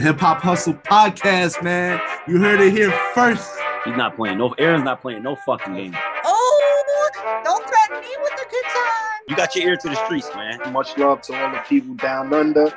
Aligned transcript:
Hip 0.00 0.18
Hop 0.20 0.40
Hustle 0.40 0.74
podcast, 0.74 1.62
man. 1.62 2.00
You 2.26 2.38
heard 2.38 2.60
it 2.60 2.72
here 2.72 2.90
first. 3.14 3.52
He's 3.84 3.96
not 3.96 4.16
playing. 4.16 4.38
No, 4.38 4.50
Aaron's 4.58 4.84
not 4.84 5.02
playing 5.02 5.22
no 5.22 5.36
fucking 5.36 5.74
game. 5.74 5.96
Oh, 6.24 7.10
don't 7.44 7.62
threaten 7.68 8.00
me 8.00 8.16
with 8.22 8.32
a 8.32 8.50
good 8.50 8.64
time. 8.64 9.10
You 9.28 9.36
got 9.36 9.54
your 9.54 9.68
ear 9.68 9.76
to 9.76 9.88
the 9.88 10.04
streets, 10.06 10.30
man. 10.34 10.58
Much 10.72 10.96
love 10.96 11.20
to 11.22 11.34
all 11.38 11.52
the 11.52 11.58
people 11.68 11.94
down 11.94 12.32
under. 12.32 12.72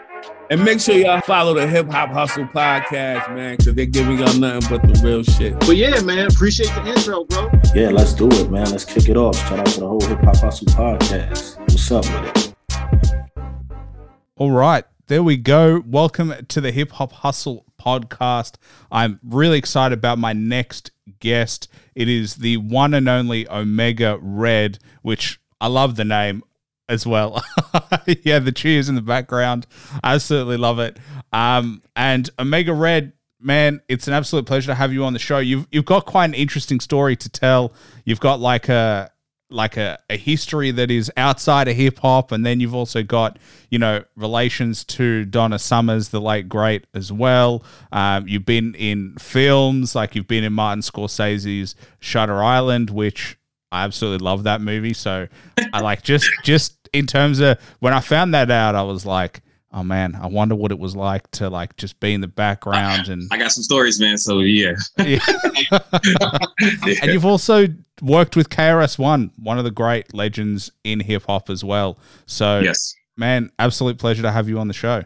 And 0.50 0.64
make 0.64 0.82
sure 0.82 0.96
y'all 0.96 1.22
follow 1.22 1.54
the 1.54 1.66
Hip 1.66 1.90
Hop 1.90 2.10
Hustle 2.10 2.46
podcast, 2.46 3.34
man, 3.34 3.56
because 3.56 3.74
they're 3.74 3.86
giving 3.86 4.20
y'all 4.20 4.38
nothing 4.38 4.70
but 4.70 4.82
the 4.82 5.02
real 5.02 5.24
shit. 5.24 5.58
But 5.62 5.78
yeah, 5.78 6.02
man, 6.02 6.28
appreciate 6.28 6.68
the 6.76 6.86
intro, 6.86 7.24
bro. 7.24 7.50
Yeah, 7.74 7.90
let's 7.90 8.14
do 8.14 8.28
it, 8.28 8.52
man. 8.52 8.70
Let's 8.70 8.86
kick 8.86 9.08
it 9.08 9.16
off. 9.16 9.38
Shout 9.38 9.60
out 9.60 9.66
to 9.68 9.80
the 9.80 9.88
whole 9.88 10.02
Hip 10.02 10.20
Hop 10.24 10.36
Hustle 10.38 10.68
podcast. 10.68 11.58
What's 11.60 11.90
up 11.90 12.04
with 12.06 12.48
it? 12.48 12.54
All 14.36 14.52
right, 14.52 14.84
there 15.08 15.24
we 15.24 15.36
go. 15.36 15.84
Welcome 15.86 16.34
to 16.48 16.62
the 16.62 16.72
Hip 16.72 16.92
Hop 16.94 17.12
Hustle 17.12 17.66
podcast. 17.80 18.56
I'm 18.92 19.20
really 19.22 19.58
excited 19.58 19.98
about 19.98 20.18
my 20.18 20.32
next 20.32 20.92
guest. 21.20 21.68
It 21.94 22.08
is 22.08 22.36
the 22.36 22.58
one 22.58 22.94
and 22.94 23.10
only 23.10 23.48
O'Mega 23.50 24.18
Red, 24.22 24.80
which 25.02 25.42
I 25.60 25.68
love 25.68 25.98
the 25.98 26.06
name 26.06 26.44
as 26.88 27.06
well. 27.06 27.44
yeah, 28.24 28.40
the 28.40 28.54
cheers 28.54 28.88
in 28.88 28.96
the 28.96 29.02
background. 29.02 29.68
I 30.04 30.14
absolutely 30.14 30.58
love 30.58 30.80
it. 30.80 30.98
Um, 31.34 31.82
and 31.98 32.30
O'Mega 32.40 32.74
Red, 32.74 33.12
man, 33.42 33.82
it's 33.90 34.08
an 34.08 34.14
absolute 34.14 34.46
pleasure 34.46 34.68
to 34.68 34.76
have 34.76 34.94
you 34.94 35.04
on 35.04 35.12
the 35.12 35.20
show. 35.20 35.40
You've 35.40 35.68
you've 35.72 35.86
got 35.86 36.06
quite 36.06 36.26
an 36.26 36.34
interesting 36.34 36.80
story 36.80 37.18
to 37.18 37.30
tell. 37.30 37.74
You've 38.06 38.22
got 38.22 38.40
like 38.40 38.70
a 38.70 39.12
like 39.54 39.78
a, 39.78 40.00
a 40.10 40.18
history 40.18 40.72
that 40.72 40.90
is 40.92 41.12
outside 41.16 41.68
of 41.68 41.76
hip 41.76 42.00
hop, 42.00 42.32
and 42.32 42.46
then 42.46 42.60
you've 42.60 42.76
also 42.76 43.04
got 43.04 43.38
you 43.70 43.80
know 43.80 44.04
relations 44.16 44.84
to 44.86 45.26
Donna 45.26 45.60
Summers, 45.60 46.10
the 46.10 46.20
late 46.20 46.50
great, 46.50 46.88
as 46.94 47.12
well. 47.12 47.64
Um, 47.92 48.28
you've 48.28 48.46
been 48.46 48.76
in 48.76 49.16
films, 49.20 49.96
like 49.96 50.16
you've 50.16 50.28
been 50.28 50.44
in 50.44 50.54
Martin 50.54 50.82
Scorsese's 50.82 51.76
Shutter 52.00 52.44
Island, 52.44 52.90
which 52.90 53.38
I 53.72 53.84
absolutely 53.84 54.24
love 54.26 54.44
that 54.44 54.62
movie. 54.62 54.94
So 54.94 55.28
I 55.74 55.82
like 55.82 56.04
just 56.04 56.30
just 56.44 56.90
in 56.92 57.08
terms 57.08 57.40
of 57.40 57.60
when 57.80 57.94
I 57.94 58.00
found 58.00 58.34
that 58.34 58.52
out, 58.52 58.76
I 58.76 58.84
was 58.84 59.06
like. 59.06 59.42
Oh 59.76 59.84
man, 59.84 60.16
I 60.22 60.28
wonder 60.28 60.54
what 60.54 60.72
it 60.72 60.78
was 60.78 60.96
like 60.96 61.30
to 61.32 61.50
like 61.50 61.76
just 61.78 62.00
be 62.00 62.14
in 62.14 62.22
the 62.22 62.28
background 62.28 63.08
and 63.08 63.24
I 63.32 63.38
got 63.38 63.52
some 63.52 63.64
stories, 63.64 64.00
man. 64.00 64.20
So 64.20 64.40
yeah, 64.40 64.74
yeah. 65.00 65.20
and 67.02 67.12
you've 67.12 67.26
also 67.26 67.66
worked 68.00 68.36
with 68.36 68.50
KRS 68.50 69.00
One, 69.00 69.32
one 69.42 69.58
of 69.58 69.64
the 69.64 69.72
great 69.72 70.14
legends 70.14 70.72
in 70.84 71.00
hip 71.00 71.24
hop 71.26 71.50
as 71.50 71.64
well. 71.64 71.98
So 72.28 72.60
yes, 72.60 72.94
man, 73.18 73.52
absolute 73.58 73.98
pleasure 73.98 74.22
to 74.22 74.32
have 74.32 74.48
you 74.48 74.60
on 74.60 74.68
the 74.68 74.76
show. 74.76 75.04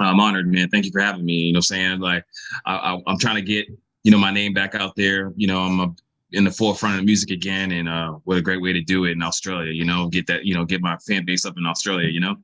I'm 0.00 0.18
honored, 0.18 0.50
man. 0.50 0.68
Thank 0.70 0.86
you 0.86 0.90
for 0.90 1.00
having 1.00 1.24
me. 1.24 1.34
You 1.34 1.52
know, 1.52 1.58
what 1.58 1.70
I'm 1.70 1.76
saying 1.76 2.00
like 2.00 2.24
I, 2.66 2.74
I, 2.74 3.10
am 3.12 3.18
trying 3.18 3.36
to 3.36 3.42
get 3.42 3.68
you 4.02 4.10
know 4.10 4.18
my 4.18 4.32
name 4.32 4.52
back 4.52 4.74
out 4.74 4.96
there. 4.96 5.32
You 5.36 5.46
know, 5.46 5.60
I'm 5.60 5.78
a, 5.78 5.94
in 6.32 6.42
the 6.42 6.50
forefront 6.50 6.98
of 6.98 7.04
music 7.04 7.30
again, 7.30 7.70
and 7.70 7.88
uh, 7.88 8.14
what 8.24 8.38
a 8.38 8.42
great 8.42 8.60
way 8.60 8.72
to 8.72 8.80
do 8.80 9.04
it 9.04 9.12
in 9.12 9.22
Australia. 9.22 9.70
You 9.70 9.84
know, 9.84 10.08
get 10.08 10.26
that 10.26 10.44
you 10.44 10.54
know 10.54 10.64
get 10.64 10.80
my 10.80 10.96
fan 11.06 11.24
base 11.24 11.44
up 11.44 11.54
in 11.56 11.64
Australia. 11.64 12.08
You 12.08 12.18
know. 12.18 12.36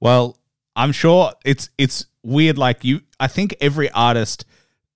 Well, 0.00 0.38
I'm 0.80 0.92
sure 0.92 1.34
it's 1.44 1.68
it's 1.76 2.06
weird. 2.22 2.56
Like 2.56 2.84
you, 2.84 3.02
I 3.20 3.26
think 3.26 3.54
every 3.60 3.90
artist 3.90 4.46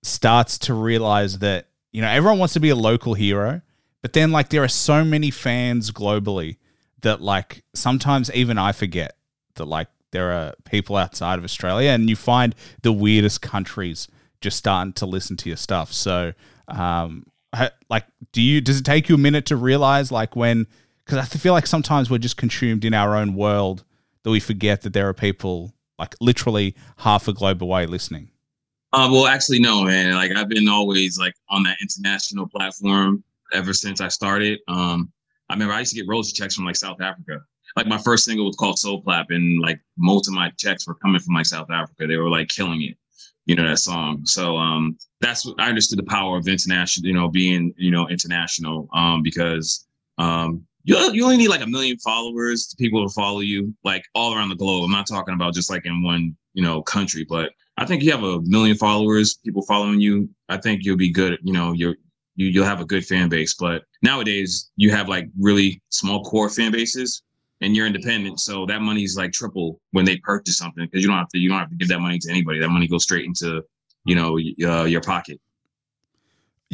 starts 0.01 0.57
to 0.59 0.73
realize 0.73 1.39
that 1.39 1.67
you 1.91 2.01
know 2.01 2.09
everyone 2.09 2.39
wants 2.39 2.55
to 2.55 2.59
be 2.59 2.69
a 2.69 2.75
local 2.75 3.13
hero, 3.13 3.61
but 4.01 4.13
then 4.13 4.31
like 4.31 4.49
there 4.49 4.63
are 4.63 4.67
so 4.67 5.05
many 5.05 5.29
fans 5.29 5.91
globally 5.91 6.57
that 7.01 7.21
like 7.21 7.63
sometimes 7.75 8.31
even 8.33 8.57
I 8.57 8.71
forget 8.71 9.15
that 9.55 9.65
like 9.65 9.87
there 10.09 10.31
are 10.31 10.55
people 10.63 10.95
outside 10.95 11.37
of 11.37 11.45
Australia, 11.45 11.91
and 11.91 12.09
you 12.09 12.15
find 12.15 12.55
the 12.81 12.91
weirdest 12.91 13.43
countries 13.43 14.07
just 14.41 14.57
starting 14.57 14.93
to 14.93 15.05
listen 15.05 15.37
to 15.37 15.49
your 15.49 15.57
stuff. 15.57 15.93
So, 15.93 16.33
um, 16.67 17.27
like, 17.91 18.05
do 18.31 18.41
you 18.41 18.59
does 18.59 18.79
it 18.79 18.85
take 18.85 19.07
you 19.07 19.13
a 19.13 19.19
minute 19.19 19.45
to 19.47 19.55
realize 19.55 20.11
like 20.11 20.35
when? 20.35 20.65
Because 21.05 21.19
I 21.19 21.25
feel 21.25 21.53
like 21.53 21.67
sometimes 21.67 22.09
we're 22.09 22.17
just 22.17 22.37
consumed 22.37 22.85
in 22.85 22.95
our 22.95 23.15
own 23.15 23.35
world 23.35 23.83
that 24.23 24.31
we 24.31 24.39
forget 24.39 24.81
that 24.81 24.93
there 24.93 25.07
are 25.07 25.13
people 25.13 25.74
like 25.99 26.15
literally 26.19 26.75
half 26.97 27.27
a 27.27 27.33
globe 27.33 27.63
away 27.63 27.85
listening? 27.85 28.29
Uh, 28.93 29.09
well, 29.11 29.27
actually, 29.27 29.59
no, 29.59 29.83
man. 29.83 30.13
Like 30.13 30.31
I've 30.31 30.49
been 30.49 30.69
always 30.69 31.17
like 31.17 31.33
on 31.49 31.63
that 31.63 31.77
international 31.81 32.47
platform 32.47 33.23
ever 33.53 33.73
since 33.73 34.01
I 34.01 34.07
started. 34.07 34.59
Um, 34.67 35.11
I 35.49 35.53
remember 35.53 35.73
I 35.73 35.79
used 35.79 35.91
to 35.91 35.97
get 35.97 36.07
royalty 36.07 36.31
checks 36.31 36.55
from 36.55 36.65
like 36.65 36.75
South 36.75 37.01
Africa. 37.01 37.41
Like 37.75 37.87
my 37.87 37.97
first 37.97 38.23
single 38.23 38.45
was 38.45 38.55
called 38.55 38.79
Soul 38.79 39.01
Clap, 39.01 39.31
and 39.31 39.61
like 39.61 39.81
most 39.97 40.27
of 40.27 40.33
my 40.33 40.49
checks 40.57 40.87
were 40.87 40.95
coming 40.95 41.19
from 41.19 41.35
like 41.35 41.45
South 41.45 41.69
Africa. 41.69 42.07
They 42.07 42.15
were 42.15 42.29
like 42.29 42.47
killing 42.47 42.81
it, 42.83 42.95
you 43.45 43.55
know, 43.55 43.67
that 43.67 43.79
song. 43.79 44.21
So 44.25 44.55
um, 44.55 44.97
that's 45.19 45.45
what 45.45 45.59
I 45.59 45.67
understood 45.67 45.99
the 45.99 46.03
power 46.03 46.37
of 46.37 46.47
international, 46.47 47.05
you 47.05 47.13
know, 47.13 47.27
being 47.27 47.73
you 47.77 47.91
know 47.91 48.07
international. 48.07 48.87
Um, 48.93 49.21
because 49.23 49.85
um, 50.17 50.65
you, 50.85 50.97
you 51.13 51.23
only 51.23 51.37
need 51.37 51.49
like 51.49 51.61
a 51.61 51.67
million 51.67 51.97
followers 51.97 52.67
to 52.67 52.75
people 52.77 53.05
to 53.05 53.13
follow 53.13 53.41
you 53.41 53.75
like 53.83 54.05
all 54.15 54.33
around 54.33 54.49
the 54.49 54.55
globe. 54.55 54.85
I'm 54.85 54.91
not 54.91 55.07
talking 55.07 55.33
about 55.33 55.53
just 55.53 55.69
like 55.69 55.85
in 55.85 56.01
one 56.01 56.35
you 56.53 56.63
know 56.63 56.81
country 56.81 57.25
but 57.27 57.51
i 57.77 57.85
think 57.85 58.01
you 58.01 58.09
have 58.09 58.23
a 58.23 58.39
million 58.43 58.77
followers 58.77 59.39
people 59.43 59.61
following 59.63 59.99
you 59.99 60.29
i 60.47 60.55
think 60.55 60.85
you'll 60.85 60.95
be 60.95 61.11
good 61.11 61.37
you 61.43 61.51
know 61.51 61.73
you're 61.73 61.97
you, 62.35 62.47
you'll 62.47 62.65
have 62.65 62.81
a 62.81 62.85
good 62.85 63.05
fan 63.05 63.29
base. 63.29 63.53
But 63.53 63.83
nowadays 64.01 64.69
you 64.75 64.91
have 64.91 65.09
like 65.09 65.29
really 65.39 65.81
small 65.89 66.23
core 66.23 66.49
fan 66.49 66.71
bases 66.71 67.23
and 67.61 67.75
you're 67.75 67.87
independent. 67.87 68.39
So 68.39 68.65
that 68.67 68.81
money's 68.81 69.17
like 69.17 69.31
triple 69.31 69.79
when 69.91 70.05
they 70.05 70.17
purchase 70.17 70.57
something 70.57 70.85
because 70.85 71.01
you 71.01 71.09
don't 71.09 71.17
have 71.17 71.29
to 71.29 71.39
you 71.39 71.49
don't 71.49 71.59
have 71.59 71.69
to 71.69 71.75
give 71.75 71.87
that 71.87 71.99
money 71.99 72.19
to 72.19 72.29
anybody. 72.29 72.59
That 72.59 72.69
money 72.69 72.87
goes 72.87 73.03
straight 73.03 73.25
into 73.25 73.63
you 74.05 74.15
know 74.15 74.37
uh, 74.69 74.85
your 74.85 75.01
pocket 75.01 75.39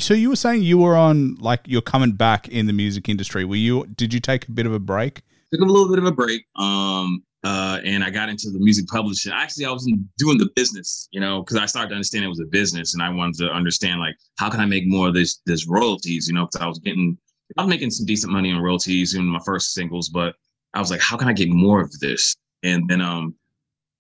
so 0.02 0.14
you 0.14 0.30
were 0.30 0.36
saying 0.36 0.64
you 0.64 0.78
were 0.78 0.96
on 0.96 1.36
like 1.36 1.62
you're 1.66 1.82
coming 1.82 2.14
back 2.14 2.48
in 2.48 2.68
the 2.68 2.74
music 2.74 3.08
industry. 3.10 3.46
Were 3.46 3.56
you? 3.56 3.86
Did 3.96 4.14
you 4.14 4.20
take 4.20 4.48
a 4.48 4.52
bit 4.52 4.66
of 4.66 4.74
a 4.74 4.80
break? 4.80 5.22
Took 5.52 5.62
a 5.62 5.66
little 5.66 5.90
bit 5.90 6.00
of 6.00 6.06
a 6.06 6.12
break. 6.12 6.46
Um, 6.56 7.24
uh, 7.44 7.80
and 7.84 8.04
I 8.04 8.12
got 8.12 8.30
into 8.30 8.52
the 8.52 8.60
music 8.60 8.88
publishing. 8.88 9.34
Actually, 9.34 9.66
I 9.66 9.72
was 9.72 9.92
doing 10.18 10.38
the 10.38 10.50
business, 10.56 11.08
you 11.12 11.20
know, 11.20 11.42
because 11.42 11.58
I 11.58 11.66
started 11.66 11.90
to 11.90 11.96
understand 11.96 12.24
it 12.24 12.28
was 12.28 12.40
a 12.40 12.46
business, 12.46 12.94
and 12.94 13.02
I 13.02 13.10
wanted 13.10 13.36
to 13.38 13.52
understand 13.52 14.00
like 14.00 14.16
how 14.38 14.50
can 14.50 14.60
I 14.60 14.66
make 14.66 14.86
more 14.86 15.08
of 15.08 15.14
this 15.14 15.42
this 15.46 15.68
royalties, 15.68 16.28
you 16.28 16.34
know, 16.34 16.46
because 16.46 16.62
I 16.62 16.68
was 16.68 16.80
getting, 16.80 17.18
I 17.58 17.64
was 17.64 17.70
making 17.70 17.90
some 17.90 18.06
decent 18.06 18.32
money 18.32 18.52
on 18.52 18.62
royalties 18.62 19.16
in 19.16 19.26
my 19.26 19.40
first 19.44 19.74
singles, 19.74 20.10
but 20.10 20.36
I 20.74 20.80
was 20.80 20.92
like, 20.92 21.02
how 21.02 21.18
can 21.18 21.28
I 21.28 21.34
get 21.34 21.50
more 21.50 21.82
of 21.82 21.92
this? 22.00 22.36
And 22.64 22.88
then 22.88 23.02
um, 23.02 23.36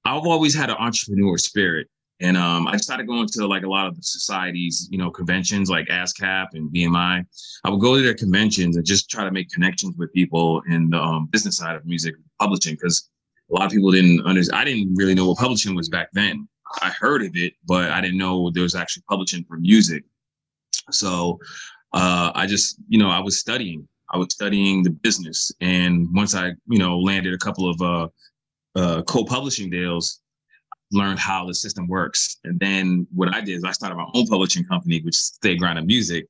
I've 0.05 0.25
always 0.25 0.53
had 0.53 0.69
an 0.69 0.77
entrepreneur 0.77 1.37
spirit, 1.37 1.87
and 2.21 2.37
um, 2.37 2.67
I 2.67 2.77
started 2.77 3.07
going 3.07 3.27
to 3.27 3.47
like 3.47 3.63
a 3.63 3.69
lot 3.69 3.87
of 3.87 3.95
the 3.95 4.03
societies, 4.03 4.87
you 4.91 4.97
know, 4.97 5.09
conventions 5.09 5.69
like 5.69 5.87
ASCAP 5.87 6.47
and 6.53 6.71
BMI. 6.71 7.25
I 7.63 7.69
would 7.69 7.81
go 7.81 7.95
to 7.95 8.01
their 8.01 8.13
conventions 8.13 8.77
and 8.77 8.85
just 8.85 9.09
try 9.09 9.23
to 9.23 9.31
make 9.31 9.49
connections 9.49 9.95
with 9.97 10.13
people 10.13 10.61
in 10.69 10.91
the 10.91 11.01
um, 11.01 11.27
business 11.31 11.57
side 11.57 11.75
of 11.75 11.85
music 11.85 12.13
publishing 12.39 12.75
because 12.75 13.09
a 13.49 13.55
lot 13.55 13.65
of 13.65 13.71
people 13.71 13.91
didn't 13.91 14.23
understand. 14.25 14.61
I 14.61 14.65
didn't 14.65 14.93
really 14.95 15.15
know 15.15 15.27
what 15.27 15.39
publishing 15.39 15.75
was 15.75 15.89
back 15.89 16.09
then. 16.13 16.47
I 16.81 16.89
heard 16.89 17.23
of 17.23 17.31
it, 17.33 17.53
but 17.67 17.89
I 17.89 17.99
didn't 17.99 18.19
know 18.19 18.51
there 18.51 18.63
was 18.63 18.75
actually 18.75 19.03
publishing 19.09 19.43
for 19.45 19.57
music. 19.57 20.03
So 20.91 21.39
uh, 21.91 22.31
I 22.35 22.45
just, 22.45 22.77
you 22.87 22.99
know, 22.99 23.09
I 23.09 23.19
was 23.19 23.39
studying. 23.39 23.87
I 24.13 24.17
was 24.17 24.27
studying 24.31 24.83
the 24.83 24.89
business, 24.89 25.51
and 25.61 26.07
once 26.13 26.35
I, 26.35 26.49
you 26.67 26.77
know, 26.77 26.99
landed 26.99 27.33
a 27.33 27.37
couple 27.37 27.69
of 27.69 27.81
uh, 27.81 28.07
uh, 28.75 29.01
co-publishing 29.03 29.69
deals, 29.69 30.19
learned 30.91 31.19
how 31.19 31.45
the 31.45 31.53
system 31.53 31.87
works. 31.87 32.37
And 32.43 32.59
then 32.59 33.07
what 33.13 33.33
I 33.33 33.41
did 33.41 33.57
is 33.57 33.63
I 33.63 33.71
started 33.71 33.95
my 33.95 34.09
own 34.13 34.27
publishing 34.27 34.65
company, 34.65 35.01
which 35.01 35.15
is 35.15 35.25
Stay 35.35 35.55
Grounded 35.55 35.85
Music. 35.85 36.27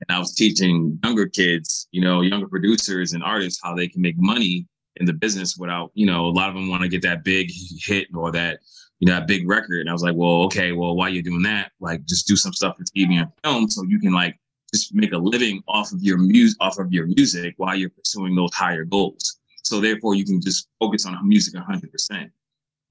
And 0.00 0.14
I 0.14 0.18
was 0.18 0.34
teaching 0.34 0.98
younger 1.02 1.26
kids, 1.26 1.88
you 1.92 2.00
know, 2.00 2.20
younger 2.20 2.48
producers 2.48 3.12
and 3.12 3.22
artists 3.22 3.60
how 3.62 3.74
they 3.74 3.88
can 3.88 4.02
make 4.02 4.16
money 4.18 4.66
in 4.96 5.06
the 5.06 5.12
business 5.12 5.56
without, 5.56 5.90
you 5.94 6.06
know, 6.06 6.26
a 6.26 6.30
lot 6.30 6.48
of 6.48 6.54
them 6.54 6.68
want 6.68 6.82
to 6.82 6.88
get 6.88 7.02
that 7.02 7.24
big 7.24 7.50
hit 7.78 8.08
or 8.14 8.30
that, 8.32 8.60
you 9.00 9.08
know, 9.08 9.14
that 9.14 9.26
big 9.26 9.48
record. 9.48 9.80
And 9.80 9.90
I 9.90 9.92
was 9.92 10.02
like, 10.02 10.14
well, 10.14 10.42
okay, 10.44 10.72
well, 10.72 10.94
while 10.94 11.08
you're 11.08 11.22
doing 11.22 11.42
that, 11.42 11.72
like 11.80 12.04
just 12.04 12.26
do 12.26 12.36
some 12.36 12.52
stuff 12.52 12.76
for 12.76 12.84
TV 12.84 13.14
and 13.14 13.28
film 13.42 13.68
so 13.68 13.82
you 13.84 13.98
can 13.98 14.12
like 14.12 14.38
just 14.72 14.94
make 14.94 15.12
a 15.12 15.18
living 15.18 15.62
off 15.68 15.92
of 15.92 16.02
your 16.02 16.18
music, 16.18 16.56
off 16.60 16.78
of 16.78 16.92
your 16.92 17.06
music 17.06 17.54
while 17.56 17.76
you're 17.76 17.90
pursuing 17.90 18.34
those 18.34 18.52
higher 18.54 18.84
goals. 18.84 19.38
So 19.62 19.80
therefore 19.80 20.14
you 20.14 20.24
can 20.24 20.40
just 20.40 20.68
focus 20.78 21.06
on 21.06 21.16
music 21.26 21.54
100%. 21.54 22.30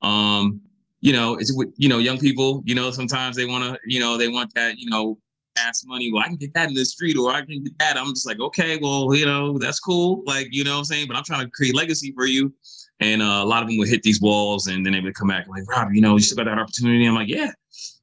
Um, 0.02 0.62
you 1.04 1.12
know, 1.12 1.36
it's 1.36 1.52
with, 1.54 1.74
you 1.76 1.90
know, 1.90 1.98
young 1.98 2.18
people, 2.18 2.64
you 2.66 2.74
know, 2.74 2.90
sometimes 2.90 3.36
they 3.36 3.46
want 3.46 3.62
to, 3.62 3.78
you 3.86 4.00
know, 4.00 4.18
they 4.18 4.30
want 4.30 4.54
that, 4.54 4.78
you 4.78 4.90
know, 4.90 5.18
ask 5.58 5.86
money. 5.86 6.10
Well, 6.14 6.24
I 6.24 6.28
can 6.28 6.38
get 6.38 6.54
that 6.54 6.70
in 6.70 6.76
the 6.76 6.86
street 6.86 7.18
or 7.18 7.30
I 7.30 7.42
can 7.42 7.62
get 7.62 7.78
that. 7.80 7.98
I'm 7.98 8.14
just 8.14 8.26
like, 8.26 8.40
okay, 8.40 8.80
well, 8.82 9.14
you 9.14 9.26
know, 9.26 9.58
that's 9.58 9.82
cool. 9.82 10.24
Like, 10.26 10.48
you 10.52 10.64
know 10.64 10.78
I'm 10.78 10.86
saying? 10.86 11.10
But 11.10 11.18
I'm 11.18 11.26
trying 11.26 11.44
to 11.44 11.52
create 11.52 11.76
legacy 11.76 12.14
for 12.16 12.26
you. 12.26 12.54
And 13.02 13.22
uh, 13.22 13.42
a 13.44 13.46
lot 13.46 13.62
of 13.62 13.68
them 13.68 13.78
would 13.80 13.90
hit 13.90 14.02
these 14.02 14.22
walls 14.22 14.68
and 14.68 14.86
then 14.86 14.94
they 14.94 15.02
would 15.02 15.14
come 15.14 15.28
back 15.28 15.46
like, 15.50 15.70
Rob, 15.70 15.90
you 15.92 16.00
know, 16.00 16.14
you 16.14 16.22
still 16.22 16.38
got 16.38 16.46
that 16.46 16.58
opportunity. 16.58 17.06
I'm 17.06 17.16
like, 17.16 17.28
yeah. 17.28 17.52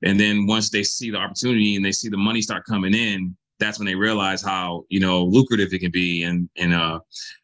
And 0.03 0.21
then 0.21 0.47
once 0.47 0.69
they 0.69 0.83
see 0.83 1.11
the 1.11 1.17
opportunity 1.17 1.77
and 1.77 1.85
they 1.85 1.93
see 1.93 2.11
the 2.11 2.19
money 2.19 2.43
start 2.43 2.67
coming 2.67 2.93
in, 2.93 3.35
that's 3.61 3.79
when 3.79 3.87
they 3.87 3.95
realize 3.95 4.43
how 4.43 4.85
you 4.89 4.99
know 4.99 5.25
lucrative 5.25 5.73
it 5.73 5.79
can 5.79 5.91
be 5.91 6.25
and 6.25 6.49
and 6.57 6.75
uh 6.75 6.99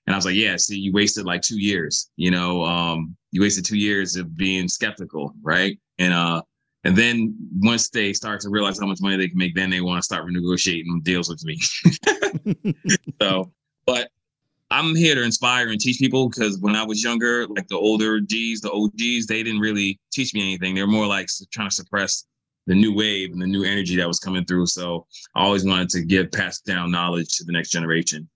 and 0.06 0.14
i 0.14 0.16
was 0.16 0.24
like 0.24 0.34
yeah 0.34 0.56
see 0.56 0.78
you 0.78 0.92
wasted 0.92 1.24
like 1.24 1.42
two 1.42 1.60
years 1.60 2.10
you 2.16 2.30
know 2.30 2.64
um 2.64 3.14
you 3.30 3.40
wasted 3.40 3.64
two 3.64 3.78
years 3.78 4.16
of 4.16 4.36
being 4.36 4.66
skeptical 4.66 5.32
right 5.42 5.78
and 5.98 6.12
uh 6.12 6.42
And 6.84 6.94
then 6.96 7.34
once 7.58 7.90
they 7.90 8.12
start 8.12 8.40
to 8.42 8.48
realize 8.48 8.78
how 8.78 8.86
much 8.86 9.00
money 9.00 9.16
they 9.16 9.28
can 9.28 9.38
make, 9.38 9.56
then 9.56 9.70
they 9.70 9.80
want 9.80 9.98
to 9.98 10.04
start 10.04 10.24
renegotiating 10.24 11.02
deals 11.02 11.28
with 11.28 11.42
me. 11.44 11.56
so, 13.20 13.50
but 13.86 14.08
I'm 14.70 14.94
here 14.94 15.16
to 15.16 15.24
inspire 15.24 15.68
and 15.68 15.80
teach 15.80 15.98
people 15.98 16.28
because 16.28 16.60
when 16.60 16.76
I 16.76 16.84
was 16.84 17.02
younger, 17.02 17.46
like 17.48 17.66
the 17.66 17.76
older 17.76 18.20
G's, 18.20 18.60
the 18.60 18.70
OGs, 18.70 19.26
they 19.26 19.42
didn't 19.42 19.60
really 19.60 19.98
teach 20.12 20.32
me 20.32 20.42
anything. 20.42 20.76
They're 20.76 20.86
more 20.86 21.08
like 21.08 21.26
trying 21.50 21.68
to 21.68 21.74
suppress 21.74 22.24
the 22.66 22.74
new 22.74 22.94
wave 22.94 23.32
and 23.32 23.40
the 23.40 23.46
new 23.46 23.64
energy 23.64 23.96
that 23.96 24.08
was 24.08 24.18
coming 24.18 24.44
through. 24.44 24.66
So 24.66 25.06
I 25.34 25.44
always 25.44 25.64
wanted 25.64 25.88
to 25.90 26.02
give 26.02 26.32
pass 26.32 26.60
down 26.60 26.90
knowledge 26.90 27.36
to 27.38 27.44
the 27.44 27.52
next 27.52 27.70
generation. 27.70 28.28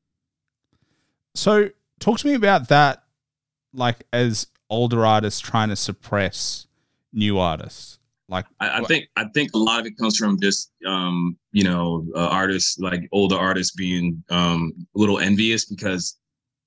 So 1.34 1.70
talk 1.98 2.18
to 2.20 2.26
me 2.26 2.34
about 2.34 2.68
that, 2.68 3.04
like 3.72 4.04
as 4.12 4.46
older 4.68 5.04
artists 5.04 5.40
trying 5.40 5.68
to 5.68 5.76
suppress 5.76 6.66
new 7.12 7.38
artists. 7.38 7.98
Like 8.28 8.46
I, 8.60 8.78
I 8.78 8.84
think 8.84 9.06
I 9.16 9.24
think 9.34 9.50
a 9.54 9.58
lot 9.58 9.80
of 9.80 9.86
it 9.86 9.98
comes 9.98 10.16
from 10.16 10.38
just 10.40 10.70
um, 10.86 11.36
you 11.50 11.64
know 11.64 12.06
uh, 12.14 12.28
artists 12.28 12.78
like 12.78 13.08
older 13.10 13.36
artists 13.36 13.74
being 13.74 14.22
um, 14.30 14.72
a 14.94 14.98
little 14.98 15.18
envious 15.18 15.64
because 15.64 16.16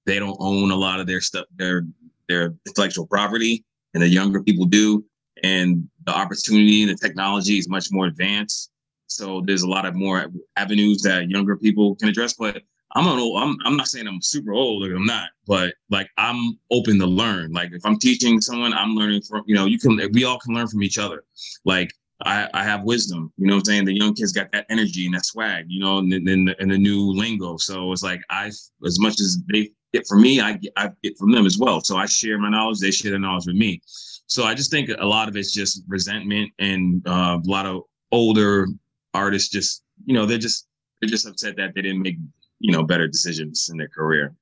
they 0.05 0.19
don't 0.19 0.35
own 0.39 0.71
a 0.71 0.75
lot 0.75 0.99
of 0.99 1.07
their 1.07 1.21
stuff 1.21 1.45
their 1.55 1.85
their 2.27 2.53
intellectual 2.67 3.07
property 3.07 3.63
and 3.93 4.03
the 4.03 4.07
younger 4.07 4.43
people 4.43 4.65
do 4.65 5.05
and 5.43 5.87
the 6.05 6.15
opportunity 6.15 6.83
and 6.83 6.91
the 6.91 6.95
technology 6.95 7.57
is 7.57 7.69
much 7.69 7.87
more 7.91 8.05
advanced 8.07 8.71
so 9.07 9.41
there's 9.45 9.63
a 9.63 9.69
lot 9.69 9.85
of 9.85 9.93
more 9.93 10.27
avenues 10.55 11.01
that 11.01 11.29
younger 11.29 11.55
people 11.55 11.95
can 11.95 12.09
address 12.09 12.33
but 12.33 12.63
I'm 12.95 13.07
an 13.07 13.17
old, 13.17 13.41
I'm 13.41 13.57
I'm 13.65 13.75
not 13.75 13.87
saying 13.87 14.07
I'm 14.07 14.21
super 14.21 14.53
old, 14.53 14.83
like 14.83 14.95
I'm 14.95 15.05
not, 15.05 15.29
but 15.47 15.73
like 15.89 16.09
I'm 16.17 16.59
open 16.71 16.99
to 16.99 17.07
learn. 17.07 17.51
Like 17.51 17.71
if 17.71 17.85
I'm 17.85 17.97
teaching 17.97 18.39
someone, 18.39 18.73
I'm 18.73 18.95
learning 18.95 19.23
from, 19.23 19.43
you 19.47 19.55
know, 19.55 19.65
you 19.65 19.79
can 19.79 19.99
we 20.13 20.25
all 20.25 20.39
can 20.39 20.53
learn 20.53 20.67
from 20.67 20.83
each 20.83 20.99
other. 20.99 21.23
Like 21.65 21.91
I, 22.23 22.47
I 22.53 22.63
have 22.63 22.83
wisdom, 22.83 23.33
you 23.37 23.47
know 23.47 23.55
what 23.55 23.61
I'm 23.61 23.65
saying? 23.65 23.85
The 23.85 23.97
young 23.97 24.13
kids 24.13 24.31
got 24.31 24.51
that 24.51 24.67
energy 24.69 25.05
and 25.07 25.15
that 25.15 25.25
swag, 25.25 25.65
you 25.67 25.79
know, 25.79 25.97
and 25.97 26.11
then 26.11 26.45
the, 26.45 26.55
and 26.59 26.71
the 26.71 26.77
new 26.77 27.11
lingo. 27.11 27.57
So 27.57 27.91
it's 27.91 28.03
like 28.03 28.21
I 28.29 28.45
as 28.47 28.99
much 28.99 29.19
as 29.19 29.39
they 29.51 29.71
get 29.91 30.07
from 30.07 30.21
me, 30.21 30.39
I 30.39 30.53
get 30.53 30.73
I 30.77 30.91
get 31.03 31.17
from 31.17 31.31
them 31.31 31.47
as 31.47 31.57
well. 31.57 31.81
So 31.81 31.97
I 31.97 32.05
share 32.05 32.37
my 32.37 32.49
knowledge, 32.49 32.79
they 32.79 32.91
share 32.91 33.11
their 33.11 33.19
knowledge 33.19 33.47
with 33.47 33.55
me. 33.55 33.81
So 34.27 34.43
I 34.43 34.53
just 34.53 34.71
think 34.71 34.89
a 34.97 35.05
lot 35.05 35.27
of 35.27 35.35
it's 35.35 35.53
just 35.53 35.83
resentment 35.87 36.51
and 36.59 37.05
uh, 37.07 37.39
a 37.43 37.49
lot 37.49 37.65
of 37.65 37.83
older 38.11 38.67
artists 39.13 39.49
just, 39.49 39.83
you 40.05 40.13
know, 40.13 40.25
they're 40.25 40.37
just 40.37 40.67
they're 41.01 41.09
just 41.09 41.27
upset 41.27 41.57
that 41.57 41.75
they 41.75 41.81
didn't 41.81 42.01
make 42.01 42.15
you 42.59 42.71
know 42.71 42.83
better 42.83 43.07
decisions 43.07 43.69
in 43.69 43.77
their 43.77 43.89
career. 43.89 44.33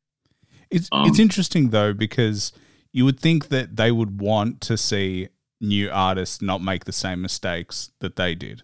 It's 0.69 0.87
um, 0.91 1.07
it's 1.07 1.19
interesting 1.19 1.71
though 1.71 1.93
because 1.93 2.53
you 2.93 3.03
would 3.03 3.19
think 3.19 3.49
that 3.49 3.75
they 3.75 3.91
would 3.91 4.21
want 4.21 4.61
to 4.61 4.77
see 4.77 5.27
new 5.59 5.89
artists 5.91 6.41
not 6.41 6.61
make 6.61 6.85
the 6.85 6.91
same 6.91 7.21
mistakes 7.21 7.91
that 7.99 8.15
they 8.15 8.35
did. 8.35 8.63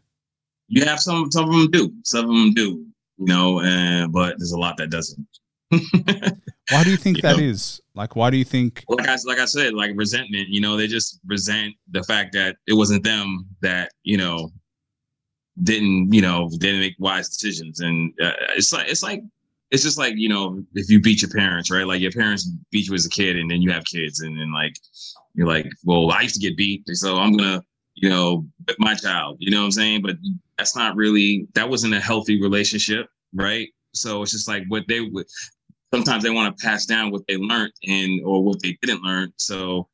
You 0.68 0.86
have 0.86 1.00
some 1.00 1.32
some 1.32 1.46
of 1.46 1.52
them 1.52 1.72
do, 1.72 1.92
some 2.04 2.26
of 2.26 2.30
them 2.30 2.54
do, 2.54 2.86
you 3.18 3.26
know, 3.26 3.62
and 3.62 4.12
but 4.12 4.36
there's 4.38 4.52
a 4.52 4.60
lot 4.60 4.78
that 4.78 4.90
doesn't. 4.90 5.28
why 5.72 6.84
do 6.84 6.92
you 6.92 6.98
think 6.98 7.18
you 7.18 7.22
that 7.24 7.38
know? 7.38 7.44
is? 7.44 7.82
Like, 7.98 8.16
why 8.16 8.30
do 8.30 8.38
you 8.38 8.46
think? 8.46 8.84
Like 8.88 9.08
I 9.08 9.18
like 9.26 9.40
I 9.40 9.46
said, 9.46 9.74
like 9.74 9.92
resentment. 9.96 10.50
You 10.50 10.62
know, 10.62 10.78
they 10.78 10.88
just 10.88 11.20
resent 11.26 11.74
the 11.92 12.04
fact 12.04 12.32
that 12.34 12.58
it 12.68 12.74
wasn't 12.74 13.04
them 13.04 13.48
that 13.62 13.92
you 14.04 14.18
know 14.18 14.52
didn't 15.64 16.14
you 16.14 16.22
know 16.22 16.50
didn't 16.60 16.80
make 16.80 16.96
wise 17.00 17.28
decisions, 17.28 17.80
and 17.80 18.14
uh, 18.22 18.34
it's 18.56 18.72
like 18.72 18.88
it's 18.88 19.04
like 19.04 19.22
it's 19.72 19.84
just 19.84 19.98
like 19.98 20.14
you 20.16 20.30
know 20.30 20.64
if 20.76 20.90
you 20.90 21.02
beat 21.02 21.22
your 21.22 21.32
parents 21.32 21.70
right 21.70 21.88
like 21.88 22.02
your 22.02 22.12
parents 22.12 22.50
beat 22.72 22.88
you 22.88 22.94
as 22.94 23.06
a 23.06 23.10
kid 23.10 23.36
and 23.36 23.52
then 23.52 23.62
you 23.62 23.72
have 23.72 23.84
kids 23.86 24.22
and 24.22 24.40
then 24.40 24.52
like 24.54 24.74
you're 25.34 25.48
like 25.48 25.68
well 25.84 26.12
i 26.12 26.22
used 26.22 26.36
to 26.36 26.42
get 26.42 26.56
beat 26.56 26.84
so 26.94 27.18
i'm 27.18 27.36
gonna 27.36 27.62
you 27.96 28.08
know 28.08 28.46
my 28.80 28.94
child 28.94 29.36
you 29.40 29.52
know 29.52 29.60
what 29.60 29.66
i'm 29.66 29.72
saying 29.72 30.02
but 30.02 30.16
that's 30.58 30.76
not 30.76 30.96
really 30.96 31.48
that 31.54 31.70
wasn't 31.70 31.94
a 31.94 32.00
healthy 32.00 32.42
relationship 32.42 33.08
right 33.34 33.68
so 33.94 34.22
it's 34.22 34.32
just 34.32 34.48
like 34.48 34.64
what 34.70 34.84
they 34.88 35.02
would 35.02 35.26
sometimes 35.94 36.24
they 36.24 36.30
want 36.30 36.56
to 36.56 36.66
pass 36.66 36.86
down 36.86 37.12
what 37.12 37.26
they 37.28 37.38
learned 37.38 37.74
and 37.88 38.22
or 38.26 38.44
what 38.44 38.62
they 38.62 38.78
didn't 38.82 39.04
learn 39.04 39.32
so 39.38 39.88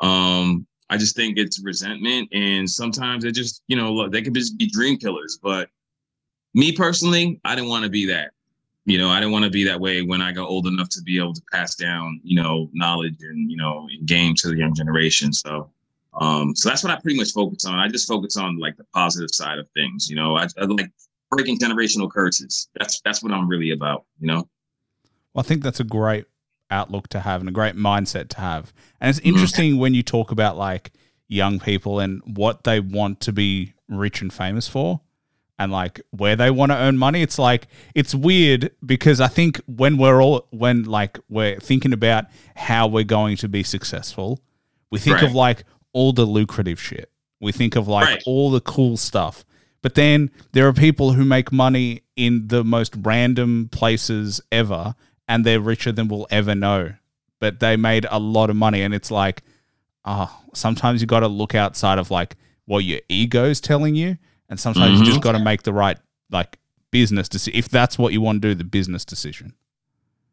um 0.00 0.66
i 0.90 0.96
just 0.96 1.16
think 1.16 1.38
it's 1.38 1.62
resentment 1.62 2.28
and 2.32 2.68
sometimes 2.68 3.24
it 3.24 3.32
just 3.32 3.62
you 3.68 3.76
know 3.76 4.08
they 4.08 4.22
could 4.22 4.34
just 4.34 4.58
be 4.58 4.66
dream 4.66 4.96
killers 4.96 5.38
but 5.42 5.68
me 6.54 6.72
personally 6.72 7.40
i 7.44 7.54
didn't 7.54 7.70
want 7.70 7.84
to 7.84 7.90
be 7.90 8.06
that 8.06 8.32
you 8.84 8.98
know, 8.98 9.08
I 9.08 9.20
didn't 9.20 9.32
want 9.32 9.44
to 9.44 9.50
be 9.50 9.64
that 9.64 9.80
way 9.80 10.02
when 10.02 10.20
I 10.20 10.32
got 10.32 10.48
old 10.48 10.66
enough 10.66 10.88
to 10.90 11.02
be 11.02 11.18
able 11.18 11.34
to 11.34 11.42
pass 11.52 11.74
down, 11.74 12.20
you 12.24 12.40
know, 12.42 12.68
knowledge 12.72 13.16
and, 13.20 13.50
you 13.50 13.56
know, 13.56 13.88
game 14.04 14.34
to 14.36 14.48
the 14.48 14.56
young 14.56 14.74
generation. 14.74 15.32
So, 15.32 15.70
um, 16.20 16.54
so 16.56 16.68
that's 16.68 16.82
what 16.82 16.92
I 16.92 17.00
pretty 17.00 17.16
much 17.16 17.32
focus 17.32 17.64
on. 17.64 17.78
I 17.78 17.88
just 17.88 18.08
focus 18.08 18.36
on 18.36 18.58
like 18.58 18.76
the 18.76 18.84
positive 18.92 19.30
side 19.32 19.58
of 19.58 19.68
things, 19.70 20.10
you 20.10 20.16
know, 20.16 20.36
I, 20.36 20.48
I 20.60 20.64
like 20.64 20.90
breaking 21.30 21.58
generational 21.58 22.10
curses. 22.10 22.68
That's, 22.76 23.00
that's 23.04 23.22
what 23.22 23.32
I'm 23.32 23.48
really 23.48 23.70
about, 23.70 24.04
you 24.18 24.26
know? 24.26 24.48
Well, 25.34 25.44
I 25.44 25.48
think 25.48 25.62
that's 25.62 25.80
a 25.80 25.84
great 25.84 26.26
outlook 26.70 27.08
to 27.08 27.20
have 27.20 27.40
and 27.40 27.48
a 27.48 27.52
great 27.52 27.76
mindset 27.76 28.28
to 28.30 28.40
have. 28.40 28.72
And 29.00 29.10
it's 29.10 29.18
interesting 29.20 29.78
when 29.78 29.94
you 29.94 30.02
talk 30.02 30.30
about 30.30 30.56
like 30.56 30.92
young 31.28 31.60
people 31.60 32.00
and 32.00 32.22
what 32.24 32.64
they 32.64 32.80
want 32.80 33.20
to 33.20 33.32
be 33.32 33.74
rich 33.88 34.20
and 34.22 34.32
famous 34.32 34.68
for 34.68 35.00
and 35.58 35.70
like 35.70 36.00
where 36.10 36.34
they 36.34 36.50
want 36.50 36.72
to 36.72 36.76
earn 36.76 36.98
money. 36.98 37.22
It's 37.22 37.38
like 37.38 37.68
it's 37.94 38.14
weird 38.14 38.72
because 38.84 39.20
I 39.20 39.28
think 39.28 39.60
when 39.66 39.96
we're 39.96 40.22
all 40.22 40.46
when 40.50 40.84
like 40.84 41.18
we're 41.28 41.60
thinking 41.60 41.92
about 41.92 42.26
how 42.56 42.86
we're 42.86 43.04
going 43.04 43.36
to 43.38 43.48
be 43.48 43.62
successful, 43.62 44.40
we 44.90 44.98
think 44.98 45.16
right. 45.16 45.24
of 45.24 45.34
like 45.34 45.64
all 45.92 46.12
the 46.12 46.24
lucrative 46.24 46.80
shit. 46.80 47.10
We 47.40 47.52
think 47.52 47.76
of 47.76 47.88
like 47.88 48.06
right. 48.06 48.22
all 48.26 48.50
the 48.50 48.60
cool 48.60 48.96
stuff. 48.96 49.44
But 49.82 49.94
then 49.94 50.30
there 50.52 50.68
are 50.68 50.72
people 50.72 51.12
who 51.12 51.24
make 51.24 51.50
money 51.50 52.02
in 52.14 52.48
the 52.48 52.62
most 52.62 52.94
random 52.96 53.68
places 53.72 54.40
ever 54.52 54.94
and 55.32 55.44
they're 55.44 55.60
richer 55.60 55.92
than 55.92 56.08
we'll 56.08 56.26
ever 56.30 56.54
know. 56.54 56.94
But 57.38 57.60
they 57.60 57.76
made 57.76 58.06
a 58.10 58.18
lot 58.18 58.50
of 58.50 58.56
money 58.56 58.82
and 58.82 58.94
it's 58.94 59.10
like 59.10 59.42
oh, 60.04 60.40
sometimes 60.54 61.00
you 61.00 61.06
got 61.06 61.20
to 61.20 61.28
look 61.28 61.54
outside 61.54 61.98
of 61.98 62.10
like 62.10 62.36
what 62.66 62.84
your 62.84 63.00
ego's 63.08 63.60
telling 63.60 63.94
you 63.94 64.16
and 64.48 64.58
sometimes 64.58 64.94
mm-hmm. 64.94 65.02
you 65.02 65.06
just 65.06 65.20
got 65.20 65.32
to 65.32 65.38
make 65.38 65.62
the 65.62 65.72
right 65.72 65.98
like 66.30 66.58
business 66.90 67.28
decision 67.28 67.58
if 67.58 67.68
that's 67.68 67.98
what 67.98 68.12
you 68.12 68.20
want 68.20 68.40
to 68.40 68.48
do 68.48 68.54
the 68.54 68.64
business 68.64 69.04
decision 69.04 69.52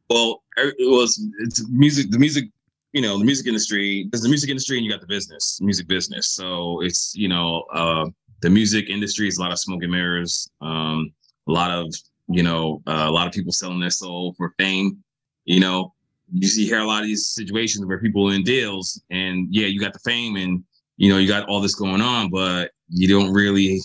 well 0.10 0.44
it 0.57 0.75
was 0.80 1.25
it's 1.40 1.68
music 1.69 2.12
the 2.12 2.19
music 2.19 2.45
you 2.94 3.02
know 3.02 3.18
the 3.18 3.25
music 3.25 3.48
industry 3.48 4.07
there's 4.12 4.22
the 4.22 4.30
music 4.30 4.50
industry 4.50 4.78
and 4.78 4.86
you 4.86 4.92
got 4.92 5.02
the 5.02 5.07
business 5.07 5.60
music 5.62 5.88
business 5.88 6.30
so 6.30 6.81
it's 6.81 7.13
you 7.16 7.28
know 7.28 7.63
uh 7.74 8.06
the 8.42 8.50
music 8.50 8.90
industry 8.90 9.28
is 9.28 9.38
a 9.38 9.42
lot 9.42 9.52
of 9.52 9.60
smoke 9.60 9.81
and 9.84 9.92
mirrors 9.92 10.50
um 10.62 11.12
a 11.47 11.52
lot 11.52 11.71
of 11.71 11.94
you 12.30 12.44
know 12.44 12.81
uh, 12.88 13.06
a 13.07 13.12
lot 13.12 13.28
of 13.28 13.33
people 13.33 13.52
selling 13.52 13.80
their 13.80 13.90
soul 13.90 14.33
for 14.38 14.54
fame. 14.57 15.04
You 15.45 15.59
know 15.59 15.94
you 16.31 16.48
see 16.48 16.66
here 16.66 16.80
a 16.80 16.86
lot 16.86 17.02
of 17.02 17.07
these 17.07 17.28
situations 17.30 17.86
where 17.86 18.00
people 18.00 18.30
in 18.30 18.44
deals 18.44 19.02
and 19.09 19.48
yeah 19.50 19.66
you 19.66 19.80
got 19.80 19.94
the 19.94 20.00
fame 20.00 20.36
and 20.36 20.64
you 20.98 21.09
know 21.09 21.18
you 21.18 21.28
got 21.28 21.48
all 21.48 21.59
this 21.59 21.76
going 21.76 22.02
on 22.02 22.30
but 22.30 22.71
you 22.90 23.07
don't 23.07 23.33
really 23.33 23.80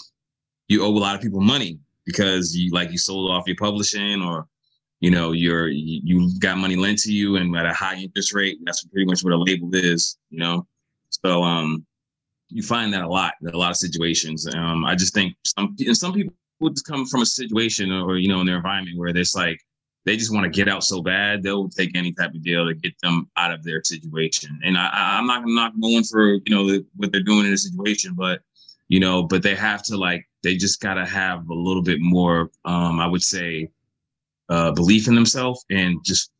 you 0.68 0.84
owe 0.84 0.88
a 0.88 0.98
lot 0.98 1.14
of 1.14 1.20
people 1.20 1.40
money 1.40 1.78
because 2.04 2.56
you 2.56 2.70
like 2.70 2.90
you 2.90 2.98
sold 2.98 3.30
off 3.30 3.46
your 3.46 3.56
publishing 3.56 4.22
or 4.22 4.46
you 5.00 5.10
know 5.10 5.32
you're 5.32 5.68
you 5.68 6.30
got 6.38 6.58
money 6.58 6.76
lent 6.76 6.98
to 6.98 7.12
you 7.12 7.36
and 7.36 7.54
at 7.56 7.66
a 7.66 7.72
high 7.72 7.96
interest 7.96 8.34
rate. 8.34 8.58
That's 8.64 8.84
pretty 8.84 9.06
much 9.06 9.22
what 9.22 9.32
a 9.32 9.36
label 9.36 9.74
is 9.74 10.18
you 10.30 10.38
know? 10.38 10.66
So 11.10 11.42
um 11.42 11.84
you 12.48 12.62
find 12.62 12.92
that 12.92 13.02
a 13.02 13.08
lot 13.08 13.34
in 13.42 13.48
a 13.48 13.56
lot 13.56 13.70
of 13.70 13.76
situations. 13.76 14.46
Um 14.54 14.84
i 14.84 14.94
just 14.94 15.14
think 15.14 15.34
some 15.44 15.74
and 15.78 15.96
some 15.96 16.12
people 16.12 16.34
just 16.62 16.86
come 16.86 17.04
from 17.06 17.22
a 17.22 17.26
situation 17.26 17.92
or 17.92 18.18
you 18.18 18.28
know 18.28 18.40
in 18.40 18.46
their 18.46 18.56
environment 18.56 18.98
where 18.98 19.08
it's 19.08 19.34
like 19.34 19.60
they 20.06 20.16
just 20.16 20.32
want 20.32 20.44
to 20.44 20.50
get 20.50 20.68
out 20.68 20.84
so 20.84 21.02
bad 21.02 21.42
they'll 21.42 21.68
take 21.68 21.96
any 21.96 22.12
type 22.12 22.34
of 22.34 22.42
deal 22.42 22.66
to 22.66 22.74
get 22.74 22.94
them 23.02 23.28
out 23.36 23.52
of 23.52 23.62
their 23.62 23.82
situation 23.84 24.58
and 24.64 24.78
i 24.78 24.88
i'm 24.92 25.26
not 25.26 25.42
i'm 25.42 25.54
not 25.54 25.80
going 25.80 26.04
for 26.04 26.34
you 26.34 26.42
know 26.48 26.80
what 26.96 27.12
they're 27.12 27.22
doing 27.22 27.46
in 27.46 27.52
a 27.52 27.58
situation 27.58 28.14
but 28.14 28.40
you 28.88 28.98
know 28.98 29.22
but 29.22 29.42
they 29.42 29.54
have 29.54 29.82
to 29.82 29.96
like 29.96 30.26
they 30.44 30.54
just 30.56 30.80
got 30.80 30.94
to 30.94 31.06
have 31.06 31.48
a 31.48 31.54
little 31.54 31.82
bit 31.82 32.00
more, 32.00 32.50
um, 32.64 33.00
I 33.00 33.08
would 33.08 33.22
say, 33.22 33.68
uh, 34.48 34.70
belief 34.70 35.08
in 35.08 35.16
themselves 35.16 35.64
and 35.70 35.98
just 36.04 36.30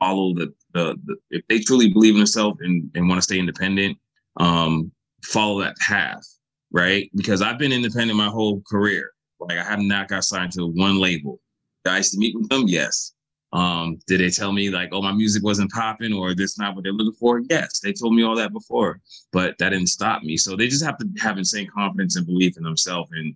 follow 0.00 0.34
the, 0.34 0.52
the, 0.72 0.96
the, 1.04 1.16
if 1.30 1.46
they 1.48 1.60
truly 1.60 1.92
believe 1.92 2.14
in 2.14 2.20
themselves 2.20 2.58
and, 2.62 2.90
and 2.94 3.08
want 3.08 3.18
to 3.18 3.22
stay 3.22 3.38
independent, 3.38 3.98
um, 4.38 4.90
follow 5.22 5.60
that 5.60 5.76
path, 5.76 6.24
right? 6.72 7.10
Because 7.14 7.42
I've 7.42 7.58
been 7.58 7.70
independent 7.70 8.16
my 8.16 8.28
whole 8.28 8.62
career. 8.62 9.12
Like 9.40 9.58
I 9.58 9.64
have 9.64 9.80
not 9.80 10.08
got 10.08 10.24
signed 10.24 10.52
to 10.52 10.66
one 10.66 10.98
label. 10.98 11.40
Did 11.84 11.92
I 11.92 11.96
used 11.98 12.12
to 12.12 12.18
meet 12.18 12.34
with 12.36 12.48
them? 12.48 12.64
Yes. 12.66 13.14
Um, 13.52 13.98
did 14.06 14.20
they 14.20 14.30
tell 14.30 14.52
me 14.52 14.70
like, 14.70 14.90
oh, 14.92 15.02
my 15.02 15.12
music 15.12 15.42
wasn't 15.42 15.72
popping 15.72 16.12
or 16.12 16.34
this 16.34 16.58
not 16.58 16.74
what 16.74 16.84
they're 16.84 16.92
looking 16.92 17.18
for? 17.18 17.40
Yes, 17.50 17.80
they 17.80 17.92
told 17.92 18.14
me 18.14 18.22
all 18.22 18.36
that 18.36 18.52
before, 18.52 19.00
but 19.32 19.58
that 19.58 19.70
didn't 19.70 19.88
stop 19.88 20.22
me. 20.22 20.36
So 20.36 20.54
they 20.54 20.68
just 20.68 20.84
have 20.84 20.98
to 20.98 21.08
have 21.20 21.36
insane 21.36 21.68
confidence 21.74 22.16
and 22.16 22.26
belief 22.26 22.56
in 22.56 22.62
themselves 22.62 23.10
and 23.12 23.34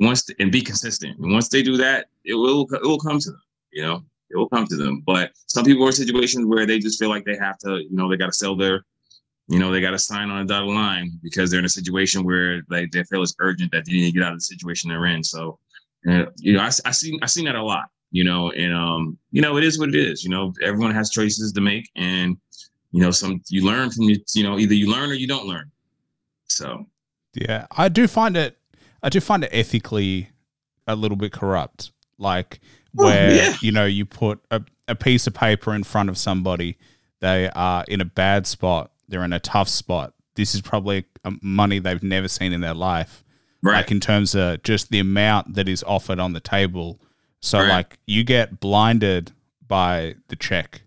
once 0.00 0.28
and 0.38 0.50
be 0.50 0.62
consistent. 0.62 1.18
And 1.18 1.32
once 1.32 1.48
they 1.48 1.62
do 1.62 1.76
that, 1.76 2.06
it 2.24 2.34
will 2.34 2.66
it 2.72 2.82
will 2.82 2.98
come 2.98 3.18
to 3.18 3.30
them. 3.30 3.42
You 3.72 3.82
know, 3.82 4.04
it 4.30 4.36
will 4.36 4.48
come 4.48 4.66
to 4.66 4.76
them. 4.76 5.02
But 5.04 5.32
some 5.46 5.64
people 5.64 5.84
are 5.84 5.88
in 5.88 5.92
situations 5.92 6.46
where 6.46 6.66
they 6.66 6.78
just 6.78 6.98
feel 6.98 7.10
like 7.10 7.24
they 7.24 7.36
have 7.36 7.58
to, 7.58 7.82
you 7.82 7.90
know, 7.90 8.08
they 8.08 8.16
got 8.16 8.26
to 8.26 8.32
sell 8.32 8.56
their 8.56 8.84
you 9.48 9.58
know, 9.58 9.70
they 9.70 9.80
got 9.80 9.90
to 9.90 9.98
sign 9.98 10.30
on 10.30 10.38
a 10.38 10.44
dotted 10.44 10.68
line 10.68 11.18
because 11.22 11.50
they're 11.50 11.58
in 11.58 11.64
a 11.64 11.70
situation 11.70 12.24
where 12.24 12.62
like 12.70 12.90
they 12.90 13.02
feel 13.04 13.22
it's 13.22 13.34
urgent 13.40 13.72
that 13.72 13.84
they 13.84 13.92
need 13.92 14.06
to 14.06 14.12
get 14.12 14.22
out 14.22 14.32
of 14.32 14.38
the 14.38 14.44
situation 14.44 14.90
they're 14.90 15.06
in. 15.06 15.22
So, 15.22 15.58
uh, 16.08 16.26
you 16.38 16.52
know, 16.54 16.60
I, 16.60 16.70
I 16.84 16.90
seen 16.90 17.18
I 17.22 17.26
seen 17.26 17.44
that 17.46 17.54
a 17.54 17.62
lot. 17.62 17.86
You 18.10 18.24
know, 18.24 18.50
and 18.50 18.74
um, 18.74 19.18
you 19.30 19.40
know, 19.40 19.56
it 19.56 19.64
is 19.64 19.78
what 19.78 19.88
it 19.88 19.94
is. 19.94 20.22
You 20.22 20.30
know, 20.30 20.52
everyone 20.62 20.94
has 20.94 21.10
choices 21.10 21.52
to 21.52 21.60
make, 21.60 21.88
and 21.96 22.36
you 22.90 23.00
know, 23.00 23.10
some 23.10 23.40
you 23.48 23.64
learn 23.64 23.90
from 23.90 24.04
you. 24.04 24.16
You 24.34 24.42
know, 24.42 24.58
either 24.58 24.74
you 24.74 24.90
learn 24.90 25.10
or 25.10 25.14
you 25.14 25.26
don't 25.26 25.46
learn. 25.46 25.70
So, 26.44 26.86
Yeah, 27.34 27.66
I 27.70 27.88
do 27.88 28.06
find 28.06 28.36
it. 28.36 28.58
I 29.02 29.08
do 29.08 29.20
find 29.20 29.44
it 29.44 29.50
ethically 29.52 30.28
a 30.86 30.94
little 30.94 31.16
bit 31.16 31.32
corrupt. 31.32 31.92
Like 32.18 32.60
Oh, 32.98 33.04
where 33.04 33.34
yeah. 33.34 33.54
you 33.60 33.72
know 33.72 33.86
you 33.86 34.04
put 34.04 34.40
a, 34.50 34.62
a 34.86 34.94
piece 34.94 35.26
of 35.26 35.34
paper 35.34 35.74
in 35.74 35.82
front 35.82 36.08
of 36.08 36.18
somebody, 36.18 36.76
they 37.20 37.48
are 37.54 37.84
in 37.88 38.00
a 38.00 38.04
bad 38.04 38.46
spot. 38.46 38.90
They're 39.12 39.22
in 39.24 39.32
a 39.34 39.38
tough 39.40 39.68
spot. 39.68 40.14
This 40.36 40.54
is 40.54 40.62
probably 40.62 41.04
um, 41.24 41.38
money 41.42 41.78
they've 41.78 42.02
never 42.02 42.26
seen 42.28 42.52
in 42.54 42.62
their 42.62 42.72
life. 42.74 43.22
right, 43.62 43.76
Like 43.76 43.90
in 43.92 44.00
terms 44.00 44.34
of 44.34 44.62
just 44.62 44.90
the 44.90 44.98
amount 44.98 45.54
that 45.54 45.68
is 45.68 45.84
offered 45.84 46.18
on 46.18 46.32
the 46.32 46.40
table. 46.40 46.98
So 47.40 47.58
Right. 47.58 47.68
like 47.68 47.98
you 48.06 48.24
get 48.24 48.58
blinded 48.58 49.30
by 49.68 50.14
the 50.28 50.36
check 50.36 50.82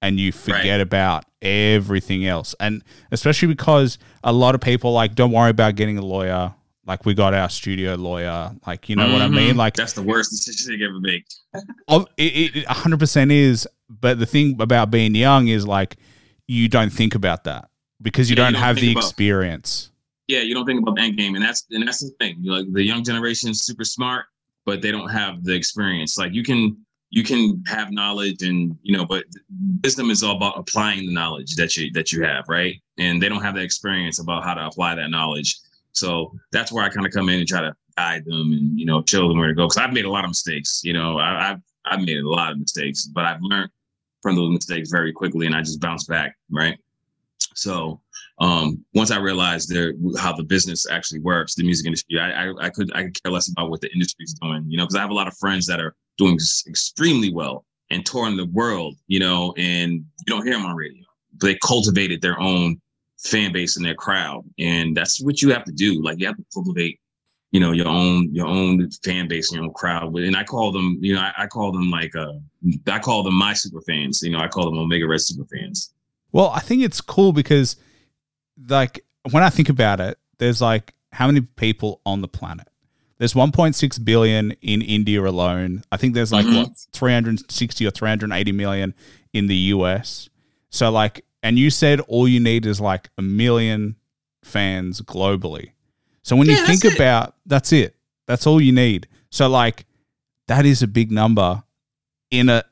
and 0.00 0.20
you 0.20 0.30
forget 0.30 0.80
about 0.80 1.24
everything 1.42 2.24
else. 2.26 2.54
And 2.60 2.84
especially 3.10 3.48
because 3.48 3.98
a 4.22 4.32
lot 4.32 4.54
of 4.54 4.60
people 4.60 4.92
like 4.92 5.14
don't 5.16 5.32
worry 5.32 5.50
about 5.50 5.74
getting 5.74 5.98
a 5.98 6.02
lawyer. 6.02 6.54
Like 6.86 7.04
we 7.04 7.14
got 7.14 7.34
our 7.34 7.48
studio 7.48 7.94
lawyer. 7.96 8.52
Like 8.66 8.88
you 8.88 8.94
know 8.96 9.10
what 9.12 9.22
I 9.22 9.28
mean? 9.28 9.56
Like 9.56 9.74
that's 9.74 9.94
the 9.94 10.02
worst 10.02 10.30
decision 10.30 10.72
they 10.72 10.78
could 10.78 10.90
ever 10.90 11.00
make. 11.00 11.24
it, 12.16 12.56
it 12.56 12.66
100% 12.66 13.32
is. 13.32 13.66
But 13.90 14.18
the 14.18 14.26
thing 14.26 14.60
about 14.60 14.90
being 14.90 15.14
young 15.14 15.48
is 15.48 15.66
like 15.66 15.96
you 16.48 16.68
don't 16.68 16.92
think 16.92 17.14
about 17.14 17.44
that 17.44 17.68
because 18.02 18.28
you 18.30 18.36
Yeah, 18.36 18.44
don't 18.44 18.52
don't 18.54 18.62
have 18.62 18.76
the 18.76 18.92
about- 18.92 19.04
experience. 19.04 19.90
Yeah, 20.26 20.40
you 20.40 20.54
don't 20.54 20.64
think 20.64 20.80
about 20.80 20.96
the 20.96 21.02
end 21.02 21.18
game, 21.18 21.34
and 21.34 21.44
that's 21.44 21.66
and 21.70 21.86
that's 21.86 22.00
the 22.00 22.10
thing. 22.18 22.36
You 22.40 22.52
like 22.54 22.72
the 22.72 22.82
young 22.82 23.04
generation 23.04 23.50
is 23.50 23.62
super 23.62 23.84
smart, 23.84 24.24
but 24.64 24.80
they 24.80 24.90
don't 24.90 25.10
have 25.10 25.44
the 25.44 25.52
experience. 25.54 26.16
Like 26.16 26.32
you 26.32 26.42
can 26.42 26.78
you 27.10 27.22
can 27.22 27.62
have 27.66 27.90
knowledge 27.92 28.42
and 28.42 28.76
you 28.82 28.96
know, 28.96 29.04
but 29.04 29.24
wisdom 29.82 30.10
is 30.10 30.22
all 30.22 30.36
about 30.36 30.58
applying 30.58 31.06
the 31.06 31.12
knowledge 31.12 31.56
that 31.56 31.76
you 31.76 31.90
that 31.92 32.10
you 32.10 32.22
have, 32.24 32.46
right? 32.48 32.76
And 32.98 33.22
they 33.22 33.28
don't 33.28 33.42
have 33.42 33.54
the 33.54 33.60
experience 33.62 34.18
about 34.18 34.44
how 34.44 34.54
to 34.54 34.66
apply 34.66 34.94
that 34.94 35.10
knowledge. 35.10 35.58
So 35.92 36.32
that's 36.52 36.72
where 36.72 36.84
I 36.84 36.88
kind 36.88 37.06
of 37.06 37.12
come 37.12 37.28
in 37.28 37.38
and 37.40 37.46
try 37.46 37.60
to 37.60 37.76
guide 37.98 38.24
them 38.24 38.52
and 38.52 38.78
you 38.80 38.86
know 38.86 39.04
show 39.06 39.28
them 39.28 39.38
where 39.38 39.48
to 39.48 39.54
go. 39.54 39.64
Because 39.66 39.76
I've 39.76 39.92
made 39.92 40.06
a 40.06 40.10
lot 40.10 40.24
of 40.24 40.30
mistakes. 40.30 40.80
You 40.84 40.94
know, 40.94 41.18
I, 41.18 41.50
I've 41.50 41.60
I've 41.84 42.00
made 42.00 42.16
a 42.18 42.26
lot 42.28 42.50
of 42.50 42.58
mistakes, 42.58 43.04
but 43.06 43.26
I've 43.26 43.42
learned 43.42 43.68
from 44.24 44.36
those 44.36 44.50
mistakes 44.50 44.90
very 44.90 45.12
quickly, 45.12 45.44
and 45.44 45.54
I 45.54 45.60
just 45.60 45.82
bounce 45.82 46.04
back, 46.04 46.34
right? 46.50 46.78
So 47.54 48.00
um, 48.38 48.82
once 48.94 49.10
I 49.10 49.18
realized 49.18 49.68
there 49.68 49.92
how 50.18 50.32
the 50.32 50.42
business 50.42 50.88
actually 50.90 51.20
works, 51.20 51.54
the 51.54 51.62
music 51.62 51.84
industry, 51.84 52.18
I, 52.18 52.46
I 52.46 52.54
I 52.62 52.70
could 52.70 52.90
I 52.96 53.02
could 53.04 53.22
care 53.22 53.30
less 53.30 53.50
about 53.50 53.68
what 53.68 53.82
the 53.82 53.92
industry's 53.92 54.32
doing, 54.40 54.64
you 54.66 54.78
know, 54.78 54.84
because 54.84 54.96
I 54.96 55.02
have 55.02 55.10
a 55.10 55.14
lot 55.14 55.28
of 55.28 55.36
friends 55.36 55.66
that 55.66 55.78
are 55.78 55.94
doing 56.16 56.38
extremely 56.66 57.30
well 57.30 57.66
and 57.90 58.06
touring 58.06 58.38
the 58.38 58.46
world, 58.46 58.96
you 59.08 59.20
know, 59.20 59.52
and 59.58 59.92
you 59.92 60.26
don't 60.26 60.42
hear 60.42 60.54
them 60.54 60.64
on 60.64 60.74
radio. 60.74 61.04
They 61.42 61.56
cultivated 61.56 62.22
their 62.22 62.40
own 62.40 62.80
fan 63.18 63.52
base 63.52 63.76
and 63.76 63.84
their 63.84 63.94
crowd, 63.94 64.42
and 64.58 64.96
that's 64.96 65.20
what 65.20 65.42
you 65.42 65.52
have 65.52 65.64
to 65.64 65.72
do. 65.72 66.02
Like 66.02 66.18
you 66.18 66.26
have 66.26 66.38
to 66.38 66.46
cultivate, 66.52 66.98
you 67.54 67.60
know, 67.60 67.70
your 67.70 67.86
own 67.86 68.34
your 68.34 68.48
own 68.48 68.90
fan 69.04 69.28
base 69.28 69.50
and 69.50 69.58
your 69.58 69.66
own 69.66 69.72
crowd. 69.74 70.12
And 70.16 70.36
I 70.36 70.42
call 70.42 70.72
them, 70.72 70.98
you 71.00 71.14
know, 71.14 71.20
I, 71.20 71.32
I 71.44 71.46
call 71.46 71.70
them 71.70 71.88
like 71.88 72.14
uh, 72.16 72.32
I 72.88 72.98
call 72.98 73.22
them 73.22 73.34
my 73.34 73.52
super 73.54 73.80
fans. 73.82 74.22
You 74.24 74.30
know, 74.32 74.40
I 74.40 74.48
call 74.48 74.64
them 74.68 74.76
O'Mega 74.76 75.06
Red 75.06 75.20
super 75.20 75.44
fans. 75.44 75.94
Well, 76.32 76.50
I 76.50 76.58
think 76.58 76.82
it's 76.82 77.00
cool 77.00 77.32
because, 77.32 77.76
like, 78.68 79.04
when 79.30 79.44
I 79.44 79.50
think 79.50 79.68
about 79.68 80.00
it, 80.00 80.18
there's 80.38 80.60
like 80.60 80.94
how 81.12 81.28
many 81.28 81.42
people 81.42 82.00
on 82.04 82.22
the 82.22 82.28
planet? 82.28 82.66
There's 83.18 83.34
1.6 83.34 84.04
billion 84.04 84.50
in 84.60 84.82
India 84.82 85.22
alone. 85.22 85.84
I 85.92 85.96
think 85.96 86.14
there's 86.14 86.32
like 86.32 86.46
Mhm. 86.46 86.56
what 86.66 86.76
360 86.92 87.86
or 87.86 87.92
380 87.92 88.50
million 88.50 88.94
in 89.32 89.46
the 89.46 89.54
US. 89.76 90.28
So 90.70 90.90
like, 90.90 91.24
and 91.40 91.56
you 91.56 91.70
said 91.70 92.00
all 92.00 92.26
you 92.26 92.40
need 92.40 92.66
is 92.66 92.80
like 92.80 93.10
a 93.16 93.22
million 93.22 93.94
fans 94.42 95.00
globally. 95.02 95.73
So 96.24 96.34
when 96.34 96.48
Yeah, 96.48 96.58
you 96.58 96.66
think 96.66 96.84
it. 96.84 96.94
about 96.96 97.36
that's 97.46 97.72
it. 97.72 97.94
That's 98.26 98.46
all 98.46 98.60
you 98.60 98.72
need. 98.72 99.06
So 99.30 99.48
like, 99.48 99.86
that 100.48 100.66
is 100.66 100.82
a 100.82 100.88
big 100.88 101.12
number 101.12 101.62
in 102.32 102.48
a, 102.48 102.64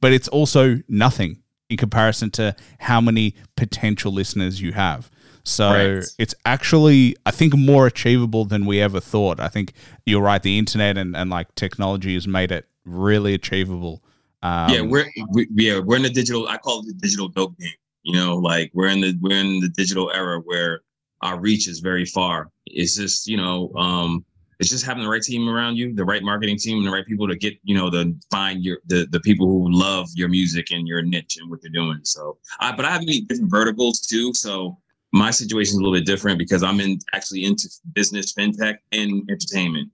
but 0.00 0.12
it's 0.12 0.28
also 0.28 0.80
nothing 0.88 1.42
in 1.70 1.76
comparison 1.76 2.30
to 2.32 2.56
how 2.78 3.00
many 3.00 3.34
potential 3.56 4.12
listeners 4.12 4.60
you 4.60 4.72
have. 4.72 5.10
So 5.44 5.70
Right. 5.70 6.04
it's 6.18 6.34
actually, 6.46 7.16
I 7.26 7.30
think, 7.30 7.54
more 7.54 7.86
achievable 7.86 8.44
than 8.46 8.64
we 8.66 8.80
ever 8.80 8.98
thought. 9.00 9.38
I 9.40 9.48
think 9.48 9.74
you're 10.06 10.22
right. 10.22 10.42
The 10.42 10.58
internet 10.58 10.96
and, 10.98 11.14
and 11.14 11.28
like 11.30 11.54
technology 11.54 12.14
has 12.14 12.26
made 12.26 12.50
it 12.50 12.66
really 12.86 13.34
achievable. 13.34 14.02
Um, 14.42 14.70
yeah, 14.72 14.80
we're 14.82 15.06
we, 15.32 15.46
yeah 15.54 15.78
we're 15.80 15.96
in 15.96 16.02
the 16.02 16.10
digital. 16.10 16.48
I 16.48 16.56
call 16.58 16.80
it 16.80 16.86
the 16.86 16.94
digital 16.94 17.28
dope 17.28 17.58
game. 17.58 17.70
You 18.02 18.14
know, 18.14 18.36
like 18.36 18.70
we're 18.74 18.88
in 18.88 19.00
the 19.00 19.16
we're 19.20 19.38
in 19.38 19.60
the 19.60 19.68
digital 19.70 20.10
era 20.12 20.40
where 20.40 20.80
our 21.22 21.40
reach 21.40 21.68
is 21.68 21.80
very 21.80 22.04
far. 22.04 22.50
It's 22.66 22.96
just 22.96 23.26
you 23.26 23.36
know, 23.36 23.72
um, 23.74 24.24
it's 24.60 24.70
just 24.70 24.86
having 24.86 25.02
the 25.02 25.08
right 25.08 25.22
team 25.22 25.48
around 25.48 25.76
you, 25.76 25.94
the 25.94 26.04
right 26.04 26.22
marketing 26.22 26.58
team, 26.58 26.78
and 26.78 26.86
the 26.86 26.90
right 26.90 27.06
people 27.06 27.28
to 27.28 27.36
get 27.36 27.54
you 27.64 27.74
know 27.74 27.90
to 27.90 28.14
find 28.30 28.64
your 28.64 28.78
the 28.86 29.06
the 29.10 29.20
people 29.20 29.46
who 29.46 29.70
love 29.70 30.08
your 30.14 30.28
music 30.28 30.70
and 30.70 30.86
your 30.86 31.02
niche 31.02 31.38
and 31.40 31.50
what 31.50 31.62
you're 31.62 31.72
doing. 31.72 32.00
So, 32.02 32.38
I 32.60 32.74
but 32.74 32.84
I 32.84 32.90
have 32.90 33.00
many 33.00 33.22
different 33.22 33.50
verticals 33.50 34.00
too. 34.00 34.32
So 34.34 34.78
my 35.12 35.30
situation 35.30 35.74
is 35.74 35.74
a 35.74 35.78
little 35.78 35.94
bit 35.94 36.06
different 36.06 36.38
because 36.38 36.62
I'm 36.62 36.80
in 36.80 36.98
actually 37.12 37.44
into 37.44 37.68
business, 37.92 38.32
fintech, 38.32 38.76
and 38.92 39.22
entertainment. 39.30 39.90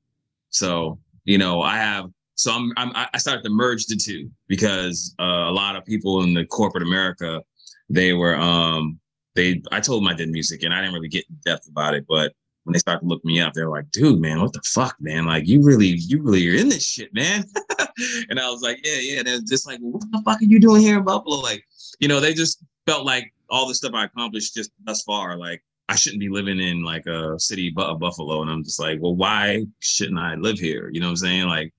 So 0.51 0.99
you 1.25 1.39
know, 1.39 1.63
I 1.63 1.77
have 1.77 2.11
so 2.35 2.53
I'm, 2.53 2.73
I'm 2.77 2.91
I 3.13 3.19
started 3.19 3.45
to 3.45 3.51
merge 3.51 3.87
the 3.87 3.97
two 3.97 4.31
because 4.49 5.15
uh, 5.21 5.45
a 5.49 5.53
lot 5.53 5.77
of 5.77 5.85
people 5.85 6.23
in 6.23 6.33
the 6.33 6.47
corporate 6.47 6.83
America, 6.83 7.43
they 7.91 8.15
were 8.15 8.37
um 8.37 8.99
they 9.35 9.63
I 9.71 9.81
told 9.81 10.03
them 10.03 10.09
I 10.09 10.15
did 10.15 10.31
music 10.31 10.63
and 10.63 10.75
I 10.75 10.81
didn't 10.81 10.95
really 10.95 11.09
get 11.09 11.25
in 11.29 11.37
depth 11.45 11.69
about 11.69 11.95
it, 11.95 12.07
but 12.09 12.33
when 12.65 12.73
they 12.73 12.79
started 12.79 13.01
to 13.01 13.07
look 13.07 13.25
me 13.25 13.41
up, 13.41 13.55
they're 13.55 13.71
like, 13.71 13.91
dude, 13.91 14.21
man, 14.21 14.41
what 14.41 14.53
the 14.53 14.61
fuck, 14.65 14.95
man? 15.01 15.27
Like 15.27 15.47
you 15.49 15.63
really, 15.63 15.87
you 15.87 16.23
really 16.23 16.49
are 16.49 16.61
in 16.61 16.69
this 16.69 16.87
shit, 16.87 17.13
man. 17.15 17.45
and 18.29 18.39
I 18.39 18.51
was 18.51 18.61
like, 18.61 18.81
yeah, 18.85 19.01
yeah. 19.01 19.19
And 19.19 19.27
they're 19.27 19.41
just 19.41 19.67
like, 19.67 19.79
what 19.81 20.03
the 20.11 20.23
fuck 20.25 20.41
are 20.41 20.45
you 20.45 20.61
doing 20.61 20.83
here 20.83 20.99
in 20.99 21.05
Buffalo? 21.05 21.39
Like, 21.39 21.65
you 22.01 22.09
know, 22.09 22.21
they 22.21 22.35
just 22.35 22.63
felt 22.87 23.07
like 23.07 23.33
all 23.49 23.67
the 23.67 23.75
stuff 23.75 23.95
I 23.95 24.05
accomplished 24.05 24.55
just 24.55 24.71
thus 24.85 25.03
far, 25.03 25.37
like 25.37 25.63
I 25.89 25.97
shouldn't 25.97 26.21
be 26.21 26.29
living 26.29 26.61
in 26.61 26.85
like 26.85 27.07
a 27.07 27.39
city 27.41 27.71
bu- 27.71 27.83
of 27.83 27.99
Buffalo. 27.99 28.43
And 28.43 28.51
I'm 28.51 28.63
just 28.63 28.79
like, 28.79 28.99
well, 29.01 29.17
why 29.17 29.67
shouldn't 29.81 30.19
I 30.19 30.35
live 30.37 30.59
here? 30.59 30.91
You 30.93 31.01
know 31.01 31.07
what 31.07 31.13
I'm 31.13 31.17
saying? 31.17 31.47
Like, 31.47 31.73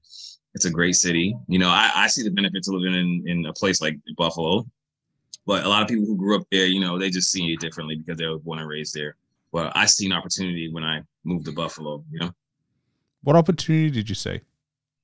it's 0.54 0.66
a 0.66 0.70
great 0.70 0.96
city. 0.96 1.36
You 1.48 1.60
know, 1.60 1.70
I, 1.70 1.92
I 1.96 2.08
see 2.08 2.24
the 2.24 2.30
benefits 2.30 2.68
of 2.68 2.76
living 2.76 2.94
in, 2.94 3.24
in 3.26 3.46
a 3.46 3.54
place 3.54 3.82
like 3.82 3.98
Buffalo. 4.18 4.66
But 5.46 5.66
a 5.66 5.70
lot 5.70 5.82
of 5.82 5.88
people 5.88 6.06
who 6.06 6.16
grew 6.16 6.36
up 6.36 6.44
there, 6.52 6.68
you 6.68 6.80
know, 6.80 7.00
they 7.00 7.10
just 7.10 7.32
see 7.32 7.54
it 7.54 7.60
differently 7.60 7.96
because 7.96 8.18
they 8.18 8.28
were 8.28 8.40
born 8.40 8.60
and 8.60 8.68
raised 8.68 8.94
there. 8.94 9.16
But 9.52 9.72
I 9.76 9.86
see 9.86 10.06
an 10.06 10.14
opportunity 10.14 10.72
when 10.72 10.84
I 10.84 11.02
moved 11.24 11.46
to 11.46 11.52
Buffalo, 11.52 12.04
you 12.12 12.20
know. 12.20 12.32
what 13.24 13.36
opportunity 13.36 13.90
did 13.90 14.08
you 14.08 14.16
say? 14.16 14.42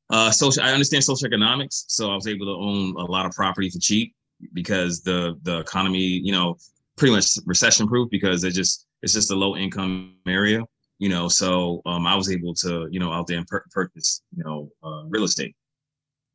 Uh, 0.10 0.32
social. 0.32 0.64
I 0.64 0.72
understand 0.72 1.04
social 1.04 1.28
economics, 1.28 1.86
so 1.90 2.12
I 2.12 2.16
was 2.16 2.28
able 2.28 2.46
to 2.46 2.54
own 2.54 2.96
a 2.96 3.12
lot 3.12 3.26
of 3.26 3.34
property 3.34 3.70
for 3.70 3.80
cheap 3.80 4.16
because 4.54 5.02
the 5.02 5.38
the 5.44 5.60
economy, 5.60 6.00
you 6.00 6.32
know, 6.32 6.56
pretty 6.96 7.14
much 7.14 7.38
recession 7.46 7.88
proof 7.88 8.10
because 8.10 8.44
it 8.44 8.52
just 8.52 8.88
it's 9.02 9.14
just 9.14 9.32
a 9.32 9.36
low 9.36 9.58
income 9.58 10.16
area, 10.26 10.64
you 11.00 11.10
know. 11.10 11.28
So 11.28 11.82
um, 11.86 12.08
I 12.08 12.16
was 12.16 12.32
able 12.32 12.54
to, 12.56 12.88
you 12.90 13.00
know, 13.00 13.12
out 13.12 13.28
there 13.28 13.38
and 13.38 13.48
pur- 13.48 13.66
purchase, 13.72 14.22
you 14.36 14.44
know, 14.44 14.70
uh, 14.84 15.04
real 15.08 15.24
estate. 15.24 15.56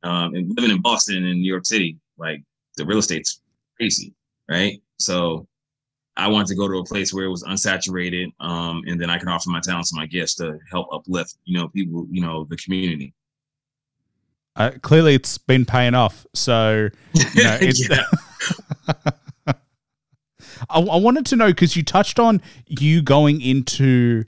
Um, 0.03 0.35
and 0.35 0.53
living 0.55 0.71
in 0.71 0.81
Boston 0.81 1.25
and 1.25 1.41
New 1.41 1.47
York 1.47 1.65
City, 1.65 1.97
like 2.17 2.43
the 2.77 2.85
real 2.85 2.99
estate's 2.99 3.41
crazy, 3.77 4.13
right? 4.49 4.81
So 4.97 5.47
I 6.15 6.27
wanted 6.27 6.47
to 6.47 6.55
go 6.55 6.67
to 6.67 6.77
a 6.77 6.85
place 6.85 7.13
where 7.13 7.25
it 7.25 7.29
was 7.29 7.43
unsaturated, 7.43 8.27
um, 8.39 8.83
and 8.85 8.99
then 8.99 9.09
I 9.09 9.17
can 9.17 9.27
offer 9.27 9.49
my 9.49 9.59
talents 9.59 9.91
and 9.91 9.99
my 9.99 10.05
gifts 10.05 10.35
to 10.35 10.59
help 10.71 10.87
uplift, 10.91 11.35
you 11.45 11.57
know, 11.57 11.67
people, 11.69 12.07
you 12.09 12.21
know, 12.21 12.45
the 12.49 12.57
community. 12.57 13.13
Uh, 14.55 14.71
clearly, 14.81 15.15
it's 15.15 15.37
been 15.39 15.65
paying 15.65 15.95
off. 15.95 16.27
So, 16.33 16.89
you 17.33 17.43
know. 17.43 17.57
I, 20.69 20.79
I 20.79 20.97
wanted 20.97 21.25
to 21.27 21.35
know 21.35 21.47
because 21.47 21.75
you 21.75 21.83
touched 21.83 22.19
on 22.19 22.41
you 22.67 23.01
going 23.01 23.41
into 23.41 24.25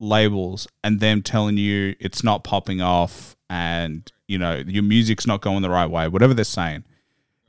labels 0.00 0.66
and 0.82 1.00
them 1.00 1.22
telling 1.22 1.56
you 1.56 1.94
it's 1.98 2.22
not 2.22 2.44
popping 2.44 2.80
off 2.80 3.36
and 3.48 4.10
you 4.26 4.38
know 4.38 4.62
your 4.66 4.82
music's 4.82 5.26
not 5.26 5.40
going 5.40 5.62
the 5.62 5.70
right 5.70 5.90
way, 5.90 6.08
whatever 6.08 6.34
they're 6.34 6.44
saying. 6.44 6.84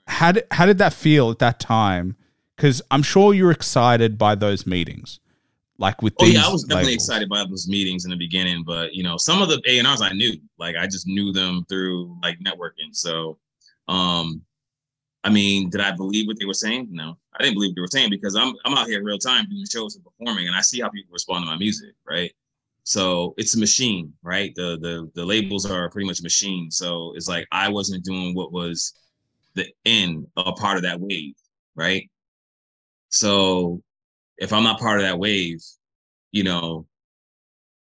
How 0.07 0.31
did 0.31 0.45
how 0.51 0.65
did 0.65 0.77
that 0.79 0.93
feel 0.93 1.31
at 1.31 1.39
that 1.39 1.59
time? 1.59 2.15
Because 2.55 2.81
I'm 2.91 3.03
sure 3.03 3.33
you're 3.33 3.51
excited 3.51 4.17
by 4.17 4.35
those 4.35 4.65
meetings, 4.65 5.19
like 5.77 6.01
with 6.01 6.17
Oh 6.17 6.25
these. 6.25 6.33
yeah, 6.33 6.45
I 6.45 6.49
was 6.49 6.63
definitely 6.63 6.93
labels. 6.93 6.95
excited 6.95 7.27
by 7.29 7.43
those 7.45 7.67
meetings 7.67 8.05
in 8.05 8.11
the 8.11 8.17
beginning, 8.17 8.63
but 8.65 8.93
you 8.93 9.03
know, 9.03 9.17
some 9.17 9.41
of 9.41 9.49
the 9.49 9.61
A 9.67 9.79
and 9.79 9.87
R's 9.87 10.01
I 10.01 10.11
knew, 10.13 10.33
like 10.57 10.75
I 10.77 10.87
just 10.87 11.07
knew 11.07 11.33
them 11.33 11.65
through 11.67 12.17
like 12.23 12.39
networking. 12.39 12.93
So, 12.93 13.37
um, 13.89 14.41
I 15.23 15.29
mean, 15.31 15.69
did 15.69 15.81
I 15.81 15.91
believe 15.91 16.27
what 16.27 16.39
they 16.39 16.45
were 16.45 16.53
saying? 16.53 16.89
No, 16.91 17.17
I 17.33 17.43
didn't 17.43 17.55
believe 17.55 17.71
what 17.71 17.75
they 17.75 17.81
were 17.81 17.87
saying 17.87 18.11
because 18.11 18.35
I'm 18.35 18.53
I'm 18.65 18.75
out 18.75 18.87
here 18.87 18.99
in 18.99 19.05
real 19.05 19.19
time 19.19 19.47
doing 19.49 19.65
shows 19.71 19.95
and 19.95 20.05
performing, 20.05 20.47
and 20.47 20.55
I 20.55 20.61
see 20.61 20.81
how 20.81 20.89
people 20.89 21.13
respond 21.13 21.43
to 21.43 21.47
my 21.51 21.57
music, 21.57 21.95
right? 22.07 22.31
So 22.83 23.33
it's 23.37 23.55
a 23.55 23.59
machine, 23.59 24.13
right? 24.23 24.53
The 24.55 24.77
the 24.81 25.11
the 25.15 25.25
labels 25.25 25.65
are 25.69 25.89
pretty 25.89 26.07
much 26.07 26.19
a 26.21 26.23
machine. 26.23 26.71
So 26.71 27.13
it's 27.15 27.27
like 27.27 27.47
I 27.51 27.69
wasn't 27.69 28.05
doing 28.05 28.35
what 28.35 28.51
was 28.53 28.93
the 29.55 29.67
end 29.85 30.27
a 30.37 30.51
part 30.53 30.77
of 30.77 30.83
that 30.83 30.99
wave, 30.99 31.35
right? 31.75 32.09
So 33.09 33.81
if 34.37 34.51
I'm 34.51 34.63
not 34.63 34.79
part 34.79 34.99
of 34.99 35.05
that 35.05 35.19
wave, 35.19 35.61
you 36.31 36.43
know, 36.43 36.85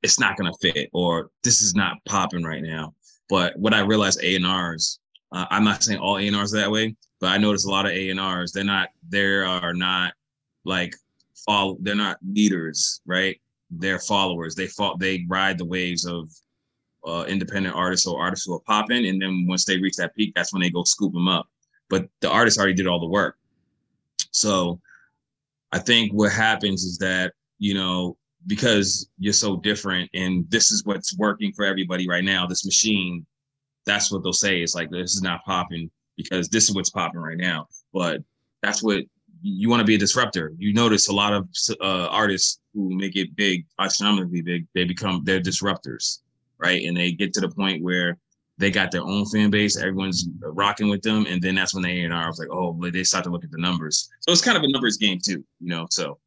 it's 0.02 0.20
not 0.20 0.36
gonna 0.36 0.52
fit, 0.60 0.90
or 0.92 1.30
this 1.42 1.62
is 1.62 1.74
not 1.74 1.96
popping 2.06 2.44
right 2.44 2.62
now. 2.62 2.94
But 3.28 3.58
what 3.58 3.74
I 3.74 3.80
realized 3.80 4.22
A 4.22 4.36
and 4.36 4.46
R's, 4.46 5.00
uh, 5.32 5.46
I'm 5.50 5.64
not 5.64 5.82
saying 5.82 5.98
all 5.98 6.18
A 6.18 6.26
and 6.26 6.36
R's 6.36 6.52
that 6.52 6.70
way, 6.70 6.94
but 7.20 7.28
I 7.28 7.38
noticed 7.38 7.66
a 7.66 7.70
lot 7.70 7.86
of 7.86 7.92
A 7.92 8.10
and 8.10 8.20
R's. 8.20 8.52
They're 8.52 8.64
not. 8.64 8.90
they 9.08 9.24
are 9.24 9.74
not 9.74 10.12
like 10.64 10.94
follow. 11.46 11.76
They're 11.80 11.94
not 11.94 12.18
leaders, 12.22 13.00
right? 13.06 13.40
They're 13.70 13.98
followers. 13.98 14.54
They 14.54 14.66
fall. 14.66 14.96
They 14.96 15.24
ride 15.28 15.58
the 15.58 15.64
waves 15.64 16.06
of 16.06 16.30
uh, 17.06 17.24
independent 17.28 17.74
artists 17.74 18.06
or 18.06 18.20
artists 18.20 18.46
who 18.46 18.54
are 18.54 18.60
popping, 18.60 19.06
and 19.06 19.20
then 19.20 19.46
once 19.48 19.64
they 19.64 19.78
reach 19.78 19.96
that 19.96 20.14
peak, 20.14 20.32
that's 20.36 20.52
when 20.52 20.62
they 20.62 20.70
go 20.70 20.84
scoop 20.84 21.12
them 21.12 21.28
up. 21.28 21.46
But 21.90 22.08
the 22.20 22.30
artist 22.30 22.58
already 22.58 22.74
did 22.74 22.86
all 22.86 23.00
the 23.00 23.06
work. 23.06 23.36
So 24.30 24.80
I 25.72 25.78
think 25.78 26.12
what 26.12 26.32
happens 26.32 26.84
is 26.84 26.98
that 26.98 27.32
you 27.58 27.74
know 27.74 28.16
because 28.46 29.08
you're 29.18 29.32
so 29.32 29.56
different, 29.56 30.10
and 30.14 30.48
this 30.50 30.70
is 30.70 30.84
what's 30.84 31.16
working 31.16 31.52
for 31.52 31.64
everybody 31.64 32.08
right 32.08 32.24
now. 32.24 32.46
This 32.46 32.64
machine, 32.64 33.24
that's 33.86 34.12
what 34.12 34.22
they'll 34.22 34.32
say. 34.32 34.60
It's 34.60 34.74
like 34.74 34.90
this 34.90 35.14
is 35.14 35.22
not 35.22 35.44
popping 35.44 35.90
because 36.16 36.48
this 36.48 36.68
is 36.68 36.74
what's 36.74 36.90
popping 36.90 37.20
right 37.20 37.38
now. 37.38 37.68
But 37.92 38.22
that's 38.62 38.82
what 38.82 39.04
you 39.42 39.68
want 39.68 39.80
to 39.80 39.86
be 39.86 39.94
a 39.94 39.98
disruptor. 39.98 40.52
You 40.56 40.72
notice 40.72 41.08
a 41.08 41.12
lot 41.12 41.32
of 41.32 41.48
uh, 41.80 42.08
artists 42.10 42.60
who 42.72 42.94
make 42.96 43.16
it 43.16 43.36
big, 43.36 43.66
astronomically 43.78 44.42
big, 44.42 44.66
they 44.74 44.84
become 44.84 45.22
they're 45.24 45.40
disruptors, 45.40 46.20
right? 46.58 46.84
And 46.84 46.96
they 46.96 47.12
get 47.12 47.32
to 47.34 47.40
the 47.40 47.50
point 47.50 47.82
where 47.82 48.18
they 48.58 48.70
got 48.70 48.90
their 48.90 49.02
own 49.02 49.26
fan 49.26 49.50
base, 49.50 49.76
everyone's 49.76 50.28
rocking 50.40 50.88
with 50.88 51.02
them, 51.02 51.26
and 51.26 51.42
then 51.42 51.54
that's 51.54 51.74
when 51.74 51.82
they 51.82 52.04
are 52.04 52.28
was 52.28 52.38
like, 52.38 52.50
oh, 52.50 52.78
they 52.90 53.02
start 53.02 53.24
to 53.24 53.30
look 53.30 53.44
at 53.44 53.50
the 53.50 53.60
numbers. 53.60 54.08
So 54.20 54.32
it's 54.32 54.42
kind 54.42 54.56
of 54.56 54.62
a 54.62 54.68
numbers 54.68 54.96
game 54.96 55.18
too, 55.22 55.44
you 55.60 55.68
know. 55.68 55.86
So, 55.90 56.18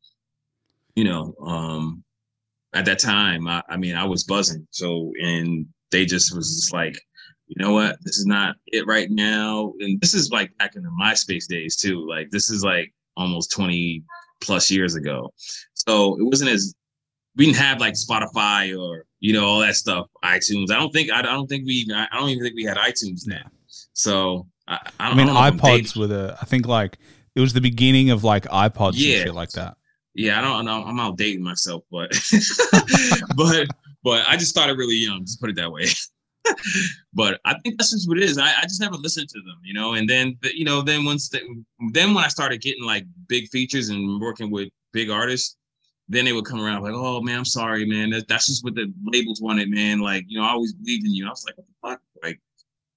you 0.95 1.05
know, 1.05 1.33
um, 1.41 2.03
at 2.73 2.85
that 2.85 2.99
time, 2.99 3.47
I, 3.47 3.63
I 3.69 3.77
mean, 3.77 3.95
I 3.95 4.03
was 4.03 4.23
buzzing. 4.23 4.67
So, 4.71 5.11
and 5.21 5.65
they 5.91 6.05
just 6.05 6.35
was 6.35 6.55
just 6.55 6.73
like, 6.73 6.97
you 7.47 7.55
know 7.63 7.71
what, 7.71 7.97
this 8.03 8.17
is 8.17 8.25
not 8.25 8.55
it 8.67 8.85
right 8.85 9.09
now. 9.09 9.73
And 9.79 9.99
this 10.01 10.13
is 10.13 10.31
like 10.31 10.55
back 10.57 10.75
in 10.75 10.83
the 10.83 10.91
MySpace 11.01 11.47
days 11.47 11.77
too. 11.77 12.05
Like 12.07 12.29
this 12.29 12.49
is 12.49 12.63
like 12.63 12.93
almost 13.15 13.51
20 13.51 14.03
plus 14.41 14.69
years 14.69 14.95
ago. 14.95 15.33
So 15.73 16.19
it 16.19 16.23
wasn't 16.23 16.51
as 16.51 16.75
we 17.37 17.45
didn't 17.45 17.57
have 17.57 17.79
like 17.79 17.93
Spotify 17.93 18.77
or 18.77 19.05
you 19.19 19.33
know 19.33 19.45
all 19.45 19.59
that 19.59 19.75
stuff, 19.75 20.07
iTunes. 20.23 20.71
I 20.71 20.75
don't 20.75 20.91
think 20.91 21.11
I, 21.11 21.21
don't 21.21 21.47
think 21.47 21.65
we 21.65 21.87
I 21.93 22.07
don't 22.13 22.29
even 22.29 22.43
think 22.43 22.55
we 22.55 22.63
had 22.63 22.77
iTunes 22.77 23.23
then. 23.25 23.43
So 23.93 24.47
I, 24.67 24.79
I, 24.99 25.09
I 25.11 25.15
mean 25.15 25.27
iPods 25.27 25.97
were 25.97 26.07
the 26.07 26.37
I 26.41 26.45
think 26.45 26.67
like 26.67 26.97
it 27.35 27.39
was 27.39 27.53
the 27.53 27.61
beginning 27.61 28.09
of 28.09 28.23
like 28.23 28.45
iPods 28.45 28.93
yeah. 28.95 29.17
and 29.17 29.25
shit 29.25 29.35
like 29.35 29.51
that. 29.51 29.77
Yeah, 30.13 30.39
I 30.39 30.41
don't 30.41 30.65
know. 30.65 30.83
I'm 30.83 30.97
outdating 30.97 31.39
myself, 31.39 31.83
but 31.91 32.11
but 33.35 33.67
but 34.03 34.27
I 34.27 34.37
just 34.37 34.49
started 34.49 34.77
really 34.77 34.95
young. 34.95 35.21
Just 35.25 35.39
put 35.39 35.49
it 35.49 35.55
that 35.57 35.71
way. 35.71 35.85
but 37.13 37.39
I 37.45 37.55
think 37.59 37.77
that's 37.77 37.91
just 37.91 38.07
what 38.07 38.17
it 38.17 38.23
is. 38.23 38.37
I, 38.37 38.47
I 38.47 38.63
just 38.63 38.81
never 38.81 38.95
listened 38.95 39.29
to 39.29 39.39
them, 39.41 39.59
you 39.63 39.73
know. 39.73 39.93
And 39.93 40.09
then, 40.09 40.37
you 40.43 40.65
know, 40.65 40.81
then 40.81 41.05
once 41.05 41.29
the, 41.29 41.41
then 41.93 42.13
when 42.13 42.23
I 42.23 42.29
started 42.29 42.61
getting 42.61 42.83
like 42.83 43.05
big 43.27 43.49
features 43.49 43.89
and 43.89 44.19
working 44.21 44.49
with 44.49 44.69
big 44.93 45.09
artists, 45.09 45.57
then 46.09 46.25
they 46.25 46.33
would 46.33 46.45
come 46.45 46.61
around 46.61 46.83
like, 46.83 46.93
"Oh 46.95 47.21
man, 47.21 47.39
I'm 47.39 47.45
sorry, 47.45 47.85
man. 47.85 48.11
That, 48.11 48.27
that's 48.27 48.47
just 48.47 48.63
what 48.63 48.75
the 48.75 48.91
labels 49.03 49.41
wanted, 49.41 49.69
man. 49.69 49.99
Like, 49.99 50.25
you 50.27 50.39
know, 50.39 50.45
I 50.45 50.51
always 50.51 50.73
believed 50.73 51.05
in 51.05 51.13
you." 51.13 51.25
I 51.27 51.29
was 51.29 51.45
like, 51.45 51.57
"What 51.57 51.65
the 51.67 51.89
fuck?" 51.89 52.01
Like, 52.23 52.39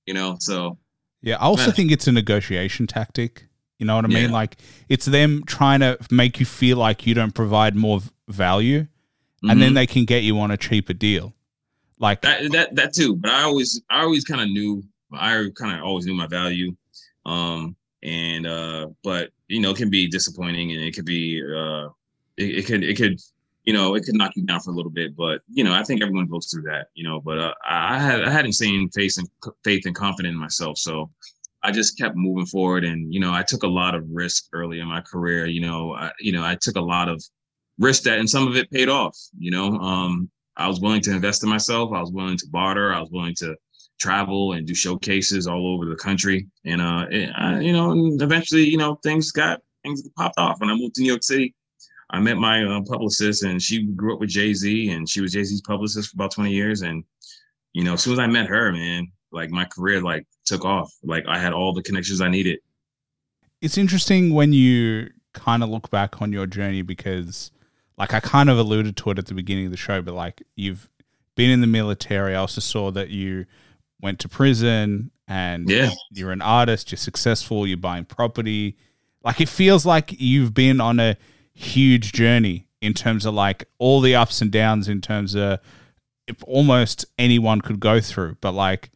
you 0.07 0.15
know. 0.15 0.37
So 0.41 0.79
yeah, 1.23 1.37
I 1.37 1.41
also 1.41 1.67
man. 1.67 1.73
think 1.73 1.93
it's 1.93 2.07
a 2.07 2.13
negotiation 2.13 2.87
tactic. 2.87 3.47
You 3.79 3.87
know 3.87 3.97
what 3.97 4.05
I 4.05 4.09
mean? 4.09 4.29
Yeah. 4.29 4.33
Like, 4.33 4.59
it's 4.91 5.07
them 5.07 5.43
trying 5.47 5.81
to 5.81 5.99
make 6.11 6.39
you 6.39 6.45
feel 6.45 6.77
like 6.77 7.07
you 7.07 7.15
don't 7.15 7.35
provide 7.35 7.75
more 7.75 8.01
value, 8.29 8.83
mm-hmm. 8.83 9.51
and 9.51 9.61
then 9.61 9.69
mm-hmm. 9.69 9.77
they 9.77 9.87
can 9.87 10.05
get 10.05 10.23
you 10.23 10.39
on 10.39 10.51
a 10.51 10.57
cheaper 10.57 10.93
deal. 10.93 11.35
Like 12.01 12.23
that, 12.23 12.51
that, 12.53 12.75
that 12.77 12.95
too. 12.95 13.15
But 13.15 13.31
I 13.31 13.43
always, 13.43 13.81
I 13.91 14.01
always 14.01 14.25
kind 14.25 14.41
of 14.41 14.49
knew, 14.49 14.83
I 15.13 15.51
kind 15.55 15.79
of 15.79 15.85
always 15.85 16.07
knew 16.07 16.15
my 16.15 16.27
value. 16.27 16.75
Um, 17.27 17.77
and, 18.03 18.47
uh, 18.47 18.89
but 19.05 19.31
you 19.49 19.61
know, 19.61 19.71
it 19.71 19.77
can 19.77 19.91
be 19.91 20.09
disappointing 20.09 20.73
and 20.73 20.81
it 20.83 20.95
could 20.95 21.05
be, 21.05 21.43
uh, 21.43 21.89
it, 22.41 22.59
it 22.59 22.67
could, 22.67 22.83
it 22.83 22.97
could, 22.97 23.21
you 23.65 23.73
know, 23.73 23.95
it 23.95 24.05
could 24.05 24.17
knock 24.17 24.33
you 24.37 24.45
down 24.45 24.61
for 24.61 24.71
a 24.71 24.75
little 24.75 24.91
bit, 24.91 25.17
but 25.17 25.43
you 25.49 25.65
know, 25.65 25.75
I 25.75 25.83
think 25.85 26.03
everyone 26.03 26.27
goes 26.27 26.47
through 26.47 26.63
that, 26.63 26.89
you 26.95 27.05
know, 27.05 27.21
but, 27.21 27.39
uh, 27.39 27.55
I 27.69 27.99
had, 27.99 28.25
I 28.25 28.31
had 28.31 28.47
insane 28.47 28.89
faith 28.91 29.19
and 29.19 29.29
faith 29.65 29.87
and 29.87 29.95
confidence 29.95 30.33
in 30.33 30.41
myself. 30.41 30.79
So, 30.79 31.11
I 31.63 31.71
just 31.73 31.99
kept 31.99 32.17
moving 32.17 32.47
forward, 32.47 32.85
and 32.85 33.13
you 33.13 33.21
know, 33.21 33.33
I 33.35 33.43
took 33.43 33.65
a 33.65 33.69
lot 33.69 33.95
of 33.95 34.09
risk 34.11 34.49
early 34.53 34.81
in 34.81 34.89
my 34.89 35.03
career. 35.03 35.47
You 35.47 35.61
know, 35.61 35.95
I, 35.95 36.11
you 36.19 36.33
know, 36.33 36.43
I 36.43 36.55
took 36.55 36.77
a 36.77 36.81
lot 36.81 37.09
of 37.09 37.23
risk 37.79 38.05
that, 38.05 38.19
and 38.19 38.29
some 38.29 38.49
of 38.49 38.57
it 38.57 38.71
paid 38.71 38.89
off. 38.89 39.17
You 39.39 39.51
know, 39.51 39.67
um, 39.79 40.31
I 40.57 40.69
was 40.69 40.81
willing 40.81 41.03
to 41.03 41.13
invest 41.13 41.43
in 41.43 41.51
myself. 41.51 41.93
I 41.93 42.01
was 42.01 42.13
willing 42.13 42.39
to 42.39 42.47
barter. 42.51 42.95
I 42.95 43.01
was 43.01 43.11
willing 43.11 43.35
to 43.41 43.57
travel 43.99 44.53
and 44.53 44.67
do 44.67 44.75
showcases 44.75 45.47
all 45.47 45.75
over 45.75 45.85
the 45.85 45.97
country. 45.97 46.47
And 46.65 46.81
uh, 46.81 47.07
it, 47.11 47.31
I, 47.37 47.61
you 47.61 47.73
know, 47.73 47.91
and 47.91 48.21
eventually, 48.23 48.65
you 48.65 48.79
know, 48.79 48.95
things 49.03 49.31
got 49.31 49.61
things 49.83 50.03
popped 50.17 50.39
off. 50.39 50.61
When 50.61 50.71
I 50.71 50.75
moved 50.75 50.95
to 50.95 51.03
New 51.03 51.09
York 51.09 51.23
City, 51.23 51.55
I 52.11 52.21
met 52.21 52.37
my 52.37 52.65
uh, 52.65 52.81
publicist, 52.83 53.45
and 53.45 53.63
she 53.63 53.85
grew 53.85 54.15
up 54.15 54.21
with 54.21 54.31
Jay 54.31 54.53
Z, 54.53 54.91
and 54.91 55.09
she 55.09 55.21
was 55.21 55.33
Jay 55.33 55.45
Z's 55.45 55.61
publicist 55.63 56.11
for 56.11 56.17
about 56.17 56.33
twenty 56.33 56.53
years. 56.53 56.83
And 56.83 57.05
you 57.73 57.85
know, 57.85 57.95
as 57.95 58.03
soon 58.03 58.15
as 58.15 58.19
I 58.19 58.27
met 58.27 58.47
her, 58.47 58.73
man, 58.73 59.11
like 59.33 59.51
my 59.51 59.65
career 59.65 60.01
like 60.01 60.27
took 60.45 60.65
off. 60.65 60.93
Like 61.03 61.25
I 61.29 61.39
had 61.39 61.53
all 61.53 61.73
the 61.73 61.83
connections 61.83 62.21
I 62.21 62.29
needed. 62.29 62.59
It's 63.61 63.79
interesting 63.79 64.35
when 64.35 64.53
you 64.53 65.11
kind 65.33 65.63
of 65.63 65.69
look 65.69 65.91
back 65.91 66.21
on 66.21 66.33
your 66.33 66.47
journey 66.47 66.83
because 66.83 67.51
like 67.97 68.15
I 68.15 68.21
kind 68.21 68.51
of 68.51 68.59
alluded 68.59 68.97
to 68.99 69.11
it 69.11 69.19
at 69.19 69.27
the 69.27 69.35
beginning 69.35 69.67
of 69.67 69.71
the 69.71 69.77
show, 69.77 70.03
but 70.03 70.15
like 70.15 70.43
you've 70.57 70.89
been 71.37 71.51
in 71.51 71.61
the 71.61 71.67
military. 71.67 72.35
I 72.35 72.39
also 72.39 72.61
saw 72.61 72.91
that 72.93 73.11
you 73.11 73.47
went 74.01 74.19
to 74.21 74.29
prison 74.29 75.11
and 75.29 75.69
yeah. 75.69 75.91
you're 76.11 76.33
an 76.33 76.43
artist, 76.43 76.91
you're 76.91 76.97
successful, 76.97 77.67
you're 77.67 77.77
buying 77.77 78.05
property. 78.05 78.77
Like 79.23 79.41
it 79.41 79.49
feels 79.49 79.85
like 79.85 80.19
you've 80.19 80.55
been 80.55 80.81
on 80.81 80.99
a 80.99 81.17
huge 81.61 82.13
journey 82.13 82.67
in 82.81 82.95
terms 82.95 83.27
of 83.27 83.35
like 83.35 83.69
all 83.79 84.01
the 84.01 84.15
ups 84.15 84.41
and 84.41 84.51
downs 84.51 84.89
in 84.89 85.01
terms 85.01 85.35
of 85.35 85.59
if 86.27 86.43
almost 86.45 87.05
anyone 87.19 87.61
could 87.61 87.81
go 87.81 88.01
through. 88.01 88.37
But 88.41 88.53
like 88.53 88.91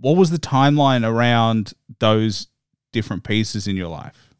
what 0.00 0.16
was 0.16 0.30
the 0.30 0.38
timeline 0.38 1.08
around 1.08 1.72
those 1.98 2.48
different 2.92 3.24
pieces 3.24 3.66
in 3.66 3.76
your 3.76 3.88
life? 3.88 4.34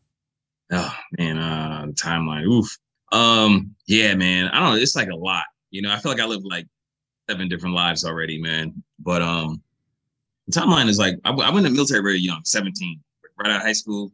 Oh 0.71 0.95
man, 1.19 1.39
uh 1.39 1.87
the 1.87 1.93
timeline. 1.93 2.45
Oof. 2.45 2.79
Um, 3.13 3.75
yeah, 3.87 4.15
man. 4.15 4.49
I 4.49 4.61
don't 4.61 4.75
know. 4.75 4.81
It's 4.81 4.95
like 4.95 5.09
a 5.09 5.17
lot. 5.17 5.45
You 5.71 5.83
know, 5.83 5.91
I 5.91 5.99
feel 5.99 6.13
like 6.13 6.21
I 6.21 6.27
lived 6.27 6.45
like 6.45 6.67
seven 7.29 7.49
different 7.49 7.75
lives 7.75 8.05
already, 8.05 8.41
man. 8.41 8.83
But 8.99 9.23
um, 9.23 9.63
the 10.47 10.61
timeline 10.61 10.89
is 10.89 10.99
like 10.99 11.17
I, 11.25 11.31
I 11.31 11.51
went 11.51 11.65
the 11.65 11.71
military 11.71 12.03
very 12.03 12.19
young, 12.19 12.43
17, 12.45 13.01
right 13.39 13.51
out 13.51 13.57
of 13.57 13.63
high 13.63 13.73
school. 13.73 14.13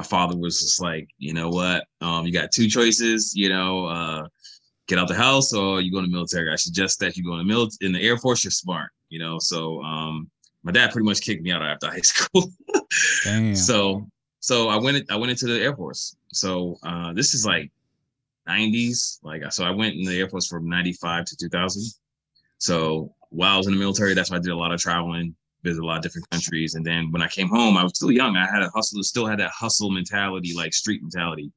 My 0.00 0.04
father 0.04 0.34
was 0.34 0.62
just 0.62 0.80
like, 0.80 1.10
you 1.18 1.34
know 1.34 1.50
what? 1.50 1.84
Um, 2.00 2.24
you 2.24 2.32
got 2.32 2.50
two 2.52 2.68
choices. 2.68 3.34
You 3.36 3.50
know, 3.50 3.84
uh, 3.84 4.28
get 4.88 4.98
out 4.98 5.08
the 5.08 5.14
house 5.14 5.52
or 5.52 5.82
you 5.82 5.92
go 5.92 5.98
in 5.98 6.06
the 6.06 6.10
military. 6.10 6.50
I 6.50 6.56
suggest 6.56 7.00
that 7.00 7.18
you 7.18 7.22
go 7.22 7.32
in 7.32 7.40
the 7.40 7.44
mil- 7.44 7.68
in 7.82 7.92
the 7.92 8.00
Air 8.00 8.16
Force. 8.16 8.42
You're 8.42 8.50
smart. 8.50 8.92
You 9.10 9.18
know, 9.18 9.38
so 9.38 9.82
um, 9.82 10.30
my 10.62 10.72
dad 10.72 10.90
pretty 10.90 11.04
much 11.04 11.20
kicked 11.20 11.42
me 11.42 11.52
out 11.52 11.60
after 11.60 11.86
high 11.90 11.98
school. 11.98 12.50
Damn. 13.24 13.54
So 13.54 14.06
so 14.38 14.70
I 14.70 14.78
went 14.78 15.12
I 15.12 15.16
went 15.16 15.32
into 15.32 15.44
the 15.44 15.60
Air 15.60 15.76
Force. 15.76 16.16
So 16.32 16.78
uh, 16.82 17.12
this 17.12 17.34
is 17.34 17.44
like 17.44 17.70
90s. 18.48 19.18
Like, 19.22 19.52
so 19.52 19.64
I 19.66 19.70
went 19.70 19.96
in 19.96 20.04
the 20.06 20.18
Air 20.18 20.30
Force 20.30 20.46
from 20.46 20.66
95 20.66 21.26
to 21.26 21.36
2000. 21.36 21.82
So 22.56 23.14
while 23.28 23.52
I 23.54 23.58
was 23.58 23.66
in 23.66 23.74
the 23.74 23.78
military, 23.78 24.14
that's 24.14 24.30
why 24.30 24.38
I 24.38 24.40
did 24.40 24.52
a 24.52 24.56
lot 24.56 24.72
of 24.72 24.80
traveling, 24.80 25.36
visit 25.62 25.82
a 25.82 25.86
lot 25.86 25.98
of 25.98 26.02
different 26.02 26.28
countries. 26.30 26.74
And 26.74 26.84
then 26.84 27.10
when 27.10 27.22
I 27.22 27.28
came 27.28 27.48
home, 27.48 27.76
I 27.76 27.82
was 27.82 27.92
still 27.94 28.10
young. 28.10 28.36
I 28.36 28.46
had 28.46 28.62
a 28.62 28.70
hustle, 28.70 29.02
still 29.02 29.26
had 29.26 29.38
that 29.40 29.50
hustle 29.50 29.90
mentality, 29.90 30.54
like 30.54 30.72
street 30.72 31.02
mentality. 31.02 31.52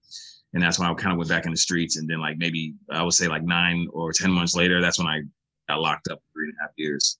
And 0.53 0.61
that's 0.61 0.77
when 0.77 0.87
I 0.87 0.93
kind 0.93 1.11
of 1.11 1.17
went 1.17 1.29
back 1.29 1.45
in 1.45 1.51
the 1.51 1.57
streets. 1.57 1.97
And 1.97 2.07
then 2.07 2.19
like 2.19 2.37
maybe 2.37 2.75
I 2.89 3.03
would 3.03 3.13
say 3.13 3.27
like 3.27 3.43
nine 3.43 3.87
or 3.91 4.11
10 4.11 4.31
months 4.31 4.55
later, 4.55 4.81
that's 4.81 4.99
when 4.99 5.07
I 5.07 5.21
got 5.67 5.81
locked 5.81 6.09
up 6.09 6.19
three 6.33 6.45
and 6.45 6.55
a 6.59 6.63
half 6.63 6.71
years. 6.77 7.17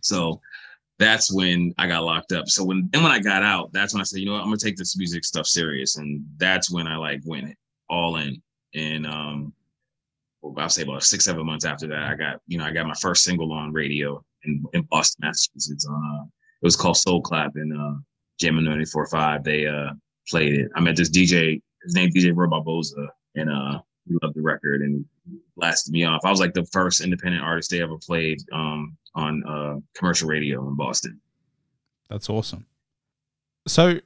So 0.00 0.40
that's 0.98 1.32
when 1.32 1.74
I 1.78 1.86
got 1.86 2.04
locked 2.04 2.32
up. 2.32 2.48
So 2.48 2.64
when 2.64 2.88
then 2.92 3.02
when 3.02 3.12
I 3.12 3.18
got 3.18 3.42
out, 3.42 3.72
that's 3.72 3.92
when 3.92 4.00
I 4.00 4.04
said, 4.04 4.20
you 4.20 4.26
know 4.26 4.32
what, 4.32 4.42
I'm 4.42 4.46
gonna 4.46 4.58
take 4.58 4.76
this 4.76 4.96
music 4.96 5.24
stuff 5.24 5.46
serious. 5.46 5.96
And 5.96 6.24
that's 6.36 6.70
when 6.70 6.86
I 6.86 6.96
like 6.96 7.20
went 7.24 7.56
all 7.88 8.16
in 8.16 8.40
and 8.74 9.06
um, 9.06 9.52
I'll 10.56 10.68
say 10.68 10.82
about 10.82 11.02
six, 11.02 11.24
seven 11.24 11.44
months 11.44 11.64
after 11.64 11.86
that, 11.88 12.02
I 12.02 12.14
got, 12.14 12.40
you 12.46 12.58
know, 12.58 12.64
I 12.64 12.72
got 12.72 12.86
my 12.86 12.94
first 12.94 13.24
single 13.24 13.52
on 13.52 13.72
radio 13.72 14.22
in, 14.44 14.64
in 14.72 14.82
Boston, 14.82 15.26
Massachusetts. 15.26 15.86
Uh, 15.88 16.24
it 16.24 16.66
was 16.66 16.76
called 16.76 16.96
Soul 16.96 17.20
Clap 17.20 17.52
and 17.56 17.78
uh, 17.78 17.98
Jam 18.38 18.54
94.5. 18.56 19.44
They 19.44 19.66
uh, 19.66 19.92
played 20.28 20.54
it. 20.54 20.70
I 20.74 20.80
met 20.80 20.96
this 20.96 21.10
DJ, 21.10 21.60
his 21.82 21.94
name 21.94 22.10
DJ 22.10 22.34
Roy 22.34 22.46
Barboza, 22.46 23.08
and 23.34 23.50
uh, 23.50 23.80
he 24.06 24.16
loved 24.22 24.34
the 24.34 24.42
record 24.42 24.82
and 24.82 25.04
blasted 25.56 25.92
me 25.92 26.04
off. 26.04 26.22
I 26.24 26.30
was 26.30 26.40
like 26.40 26.54
the 26.54 26.64
first 26.66 27.00
independent 27.00 27.44
artist 27.44 27.70
they 27.70 27.82
ever 27.82 27.96
played 27.98 28.40
um, 28.52 28.96
on 29.14 29.44
uh, 29.44 29.76
commercial 29.94 30.28
radio 30.28 30.66
in 30.68 30.76
Boston. 30.76 31.20
That's 32.08 32.28
awesome. 32.28 32.66
So 33.68 34.00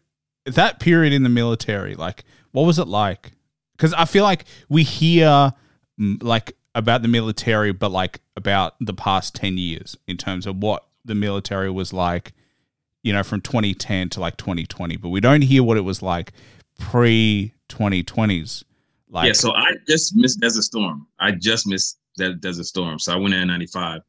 that 0.46 0.80
period 0.80 1.12
in 1.12 1.22
the 1.22 1.28
military, 1.28 1.94
like, 1.94 2.24
what 2.52 2.62
was 2.62 2.78
it 2.78 2.88
like? 2.88 3.32
Because 3.76 3.92
I 3.94 4.04
feel 4.04 4.24
like 4.24 4.44
we 4.68 4.82
hear 4.82 5.52
like 5.98 6.56
about 6.74 7.02
the 7.02 7.08
military, 7.08 7.72
but 7.72 7.90
like 7.90 8.20
about 8.36 8.74
the 8.80 8.94
past 8.94 9.34
ten 9.34 9.58
years 9.58 9.96
in 10.06 10.16
terms 10.16 10.46
of 10.46 10.56
what 10.56 10.86
the 11.04 11.14
military 11.14 11.70
was 11.70 11.92
like, 11.92 12.32
you 13.02 13.12
know, 13.12 13.22
from 13.22 13.40
2010 13.40 14.08
to 14.10 14.20
like 14.20 14.36
2020. 14.36 14.96
But 14.96 15.10
we 15.10 15.20
don't 15.20 15.42
hear 15.42 15.62
what 15.62 15.76
it 15.76 15.82
was 15.82 16.02
like 16.02 16.32
pre 16.78 17.52
2020s. 17.68 18.64
Like, 19.10 19.26
yeah, 19.26 19.32
so 19.32 19.54
I 19.54 19.74
just 19.86 20.16
missed 20.16 20.40
Desert 20.40 20.62
Storm. 20.62 21.06
I 21.20 21.32
just 21.32 21.66
missed 21.66 21.98
that 22.16 22.40
Desert 22.40 22.64
Storm. 22.64 22.98
So 22.98 23.12
I 23.12 23.16
went 23.16 23.34
in 23.34 23.46
95. 23.46 24.00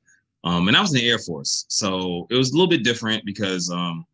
Um, 0.44 0.68
and 0.68 0.78
I 0.78 0.82
was 0.82 0.94
in 0.94 1.00
the 1.00 1.10
Air 1.10 1.20
Force. 1.20 1.66
So 1.70 2.28
it 2.30 2.36
was 2.36 2.52
a 2.52 2.54
little 2.54 2.70
bit 2.70 2.84
different 2.84 3.26
because 3.26 3.70
um, 3.70 4.06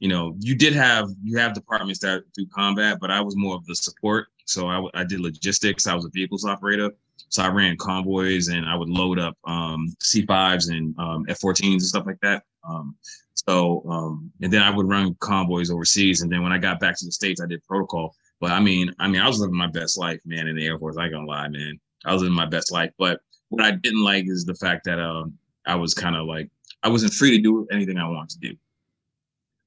you 0.00 0.08
know, 0.08 0.34
you 0.38 0.54
did 0.54 0.74
have 0.74 1.08
you 1.22 1.38
have 1.38 1.54
departments 1.54 2.00
that 2.00 2.24
do 2.34 2.46
combat, 2.54 2.98
but 3.00 3.10
I 3.10 3.20
was 3.20 3.36
more 3.36 3.54
of 3.54 3.64
the 3.66 3.74
support. 3.74 4.26
So 4.44 4.68
I, 4.68 4.86
I 4.92 5.04
did 5.04 5.20
logistics. 5.20 5.86
I 5.86 5.94
was 5.94 6.04
a 6.04 6.10
vehicles 6.10 6.44
operator. 6.44 6.90
So 7.28 7.42
I 7.42 7.48
ran 7.48 7.76
convoys 7.76 8.48
and 8.48 8.66
I 8.66 8.76
would 8.76 8.88
load 8.88 9.18
up 9.18 9.36
um, 9.44 9.94
C5s 10.02 10.70
and 10.70 10.96
um, 10.98 11.26
F14s 11.26 11.72
and 11.72 11.82
stuff 11.82 12.06
like 12.06 12.20
that. 12.22 12.44
Um, 12.68 12.96
so 13.34 13.84
um, 13.88 14.30
and 14.40 14.52
then 14.52 14.62
I 14.62 14.70
would 14.70 14.88
run 14.88 15.16
convoys 15.20 15.70
overseas. 15.70 16.22
And 16.22 16.30
then 16.30 16.42
when 16.42 16.52
I 16.52 16.58
got 16.58 16.80
back 16.80 16.98
to 16.98 17.04
the 17.04 17.12
states, 17.12 17.40
I 17.40 17.46
did 17.46 17.64
protocol. 17.64 18.14
But 18.40 18.52
I 18.52 18.60
mean, 18.60 18.92
I 18.98 19.08
mean, 19.08 19.20
I 19.20 19.26
was 19.26 19.40
living 19.40 19.56
my 19.56 19.66
best 19.66 19.98
life, 19.98 20.20
man, 20.24 20.46
in 20.46 20.56
the 20.56 20.66
Air 20.66 20.78
Force. 20.78 20.96
I 20.96 21.04
ain't 21.04 21.12
gonna 21.12 21.26
lie, 21.26 21.48
man. 21.48 21.78
I 22.04 22.12
was 22.12 22.22
living 22.22 22.36
my 22.36 22.46
best 22.46 22.70
life. 22.70 22.90
But 22.98 23.20
what 23.48 23.64
I 23.64 23.72
didn't 23.72 24.02
like 24.02 24.26
is 24.28 24.44
the 24.44 24.54
fact 24.54 24.84
that 24.84 24.98
um, 24.98 25.34
I 25.66 25.74
was 25.76 25.94
kind 25.94 26.16
of 26.16 26.26
like 26.26 26.50
I 26.82 26.88
wasn't 26.88 27.14
free 27.14 27.36
to 27.36 27.42
do 27.42 27.66
anything 27.70 27.98
I 27.98 28.08
wanted 28.08 28.30
to 28.30 28.48
do. 28.50 28.56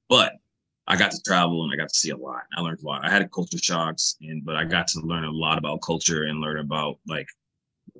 But 0.08 0.34
I 0.86 0.96
got 0.96 1.10
to 1.10 1.22
travel 1.22 1.64
and 1.64 1.72
I 1.72 1.76
got 1.76 1.90
to 1.90 1.98
see 1.98 2.10
a 2.10 2.16
lot. 2.16 2.42
I 2.56 2.62
learned 2.62 2.80
a 2.82 2.86
lot. 2.86 3.04
I 3.04 3.10
had 3.10 3.30
culture 3.30 3.58
shocks, 3.58 4.16
and 4.22 4.44
but 4.44 4.56
I 4.56 4.64
got 4.64 4.86
to 4.88 5.00
learn 5.00 5.24
a 5.24 5.30
lot 5.30 5.58
about 5.58 5.82
culture 5.82 6.24
and 6.24 6.40
learn 6.40 6.58
about 6.58 6.98
like 7.06 7.28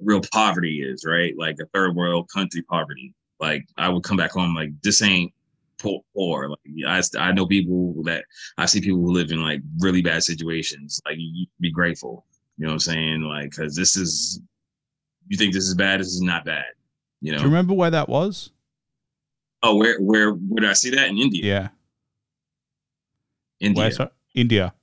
real 0.03 0.21
poverty 0.33 0.83
is, 0.83 1.05
right? 1.07 1.35
Like 1.37 1.57
a 1.61 1.67
third 1.67 1.95
world 1.95 2.29
country 2.35 2.63
poverty. 2.63 3.15
Like 3.41 3.67
I 3.77 3.89
would 3.89 4.03
come 4.03 4.17
back 4.17 4.33
home 4.33 4.55
like 4.55 4.71
this 4.83 5.03
ain't 5.03 5.33
poor. 5.79 6.01
poor. 6.15 6.49
Like 6.49 6.59
I, 6.87 7.03
I 7.19 7.33
know 7.33 7.47
people 7.47 7.95
that 8.05 8.25
I 8.57 8.67
see 8.67 8.81
people 8.81 9.01
who 9.01 9.13
live 9.13 9.31
in 9.31 9.43
like 9.43 9.61
really 9.79 10.03
bad 10.03 10.23
situations. 10.23 11.01
Like 11.05 11.17
you 11.19 11.47
be 11.61 11.71
grateful. 11.71 12.25
You 12.57 12.67
know 12.67 12.71
what 12.71 12.75
I'm 12.75 12.81
saying? 12.81 13.23
Like 13.23 13.51
because 13.51 13.77
this 13.77 13.97
is 13.97 14.41
you 15.29 15.37
think 15.37 15.55
this 15.55 15.65
is 15.65 15.75
bad. 15.75 16.01
This 16.01 16.09
is 16.09 16.23
not 16.23 16.45
bad. 16.45 16.65
You 17.21 17.33
know. 17.33 17.39
do 17.39 17.45
you 17.45 17.51
remember 17.51 17.75
where 17.75 17.91
that 17.91 18.09
was? 18.09 18.51
Oh, 19.63 19.77
where 19.77 19.99
where 20.01 20.33
where 20.33 20.61
did 20.61 20.71
I 20.71 20.75
see 20.75 20.91
that 20.91 21.09
in 21.09 21.19
India? 21.19 21.45
Yeah. 21.45 21.69
India. 23.61 23.91
Where. 23.97 24.11
India. 24.35 24.75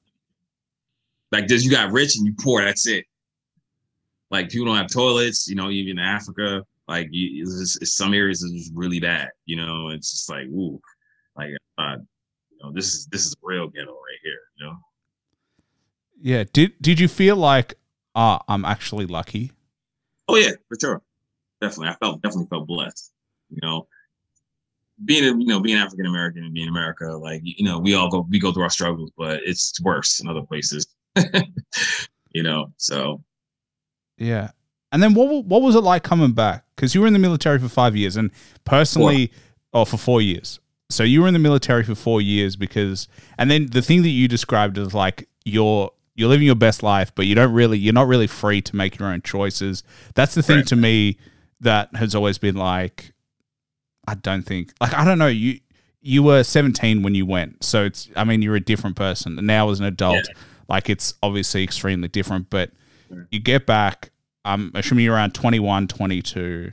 Like 1.32 1.48
this, 1.48 1.64
you 1.64 1.72
got 1.72 1.92
rich 1.92 2.18
and 2.18 2.26
you 2.26 2.34
poor. 2.40 2.64
That's 2.64 2.88
it. 2.88 3.06
Like 4.32 4.50
people 4.50 4.66
don't 4.66 4.78
have 4.78 4.92
toilets. 4.92 5.48
You 5.48 5.56
know, 5.56 5.70
even 5.70 6.00
in 6.00 6.06
Africa, 6.06 6.64
like 6.88 7.08
you, 7.12 7.44
it's 7.44 7.60
just, 7.60 7.82
it's 7.82 7.96
some 7.96 8.14
areas 8.14 8.44
is 8.44 8.52
just 8.52 8.72
really 8.76 9.00
bad. 9.00 9.30
You 9.46 9.58
know, 9.58 9.90
it's 9.90 10.12
just 10.12 10.30
like 10.30 10.46
ooh, 10.48 10.80
like 11.38 11.52
uh, 11.78 11.98
you 12.52 12.58
know, 12.62 12.72
this 12.72 12.94
is 12.94 13.08
this 13.08 13.26
is 13.26 13.36
real 13.42 13.68
ghetto 13.68 13.92
right 13.92 14.20
here. 14.24 14.40
You 14.58 14.66
know. 14.66 14.76
Yeah. 16.22 16.44
Did 16.52 16.74
Did 16.82 17.00
you 17.00 17.08
feel 17.08 17.36
like, 17.36 17.76
ah, 18.16 18.42
I'm 18.48 18.66
actually 18.66 19.06
lucky? 19.06 19.52
Oh 20.28 20.36
yeah, 20.36 20.52
for 20.68 20.78
sure, 20.80 21.02
definitely. 21.62 21.90
I 21.90 21.96
felt 21.96 22.22
definitely 22.22 22.48
felt 22.50 22.68
blessed. 22.68 23.12
You 23.50 23.60
know, 23.62 23.88
being 25.04 25.24
a 25.24 25.38
you 25.38 25.46
know 25.46 25.60
being 25.60 25.78
African 25.78 26.06
American 26.06 26.44
and 26.44 26.54
being 26.54 26.68
America, 26.68 27.06
like 27.06 27.42
you 27.44 27.66
know, 27.66 27.80
we 27.80 27.94
all 27.94 28.10
go 28.10 28.26
we 28.30 28.40
go 28.40 28.52
through 28.52 28.64
our 28.64 28.70
struggles, 28.70 29.12
but 29.18 29.42
it's 29.44 29.80
worse 29.82 30.20
in 30.20 30.28
other 30.28 30.42
places. 30.42 30.88
you 32.32 32.44
know, 32.44 32.72
so 32.78 33.22
Yeah. 34.18 34.52
And 34.92 35.04
then 35.04 35.14
what 35.14 35.46
what 35.46 35.62
was 35.62 35.76
it 35.76 35.82
like 35.82 36.04
coming 36.04 36.32
back? 36.32 36.64
Because 36.76 36.96
you 36.96 37.02
were 37.02 37.08
in 37.08 37.14
the 37.14 37.20
military 37.20 37.60
for 37.60 37.68
five 37.68 37.96
years, 37.96 38.16
and 38.16 38.32
personally, 38.64 39.32
or 39.74 39.82
oh, 39.82 39.86
for 39.86 39.98
four 39.98 40.22
years. 40.22 40.60
So 40.90 41.04
you 41.04 41.22
were 41.22 41.28
in 41.28 41.34
the 41.34 41.40
military 41.40 41.84
for 41.84 41.96
four 41.96 42.22
years 42.22 42.56
because, 42.56 43.08
and 43.38 43.50
then 43.50 43.68
the 43.68 43.82
thing 43.82 44.04
that 44.04 44.10
you 44.10 44.28
described 44.28 44.78
is 44.78 44.94
like 44.94 45.28
you're 45.44 45.92
you're 46.16 46.30
living 46.30 46.46
your 46.46 46.56
best 46.56 46.82
life, 46.84 47.14
but 47.14 47.26
you 47.26 47.36
don't 47.36 47.52
really 47.52 47.78
you're 47.78 47.94
not 47.94 48.08
really 48.08 48.28
free 48.28 48.62
to 48.62 48.76
make 48.76 48.98
your 49.00 49.10
own 49.10 49.22
choices. 49.22 49.84
That's 50.14 50.34
the 50.36 50.44
thing 50.44 50.58
Right. 50.58 50.68
to 50.68 50.76
me 50.76 51.18
that 51.60 51.94
has 51.96 52.16
always 52.16 52.38
been 52.38 52.56
like, 52.56 53.14
I 54.08 54.16
don't 54.16 54.44
think 54.44 54.72
like 54.80 54.94
I 54.94 55.04
don't 55.04 55.18
know 55.18 55.28
you. 55.28 55.60
You 56.02 56.22
were 56.22 56.44
17 56.44 57.02
when 57.02 57.16
you 57.16 57.26
went, 57.26 57.64
so 57.64 57.84
it's. 57.84 58.10
I 58.16 58.26
mean, 58.26 58.44
you're 58.44 58.56
a 58.56 58.60
different 58.62 58.96
person 58.96 59.40
now 59.42 59.72
as 59.72 59.80
an 59.80 59.88
adult. 59.88 60.28
Like 60.70 60.88
it's 60.88 61.16
obviously 61.24 61.64
extremely 61.64 62.08
different, 62.08 62.52
but 62.52 62.70
you 63.32 63.40
get 63.40 63.66
back. 63.66 64.12
I'm 64.44 64.72
assuming 64.76 65.06
you're 65.06 65.16
around 65.16 65.34
21, 65.34 65.88
22 65.88 66.72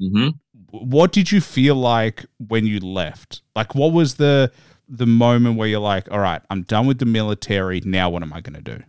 hmm 0.00 0.28
what 0.70 1.12
did 1.12 1.32
you 1.32 1.40
feel 1.40 1.74
like 1.74 2.26
when 2.48 2.66
you 2.66 2.80
left? 2.80 3.42
Like, 3.56 3.74
what 3.74 3.92
was 3.92 4.16
the 4.16 4.52
the 4.88 5.06
moment 5.06 5.56
where 5.56 5.68
you're 5.68 5.80
like, 5.80 6.10
all 6.10 6.18
right, 6.18 6.40
I'm 6.50 6.62
done 6.62 6.86
with 6.86 6.98
the 6.98 7.04
military. 7.04 7.82
Now, 7.84 8.08
what 8.08 8.22
am 8.22 8.32
I 8.32 8.40
going 8.40 8.62
to 8.62 8.76
do? 8.76 8.82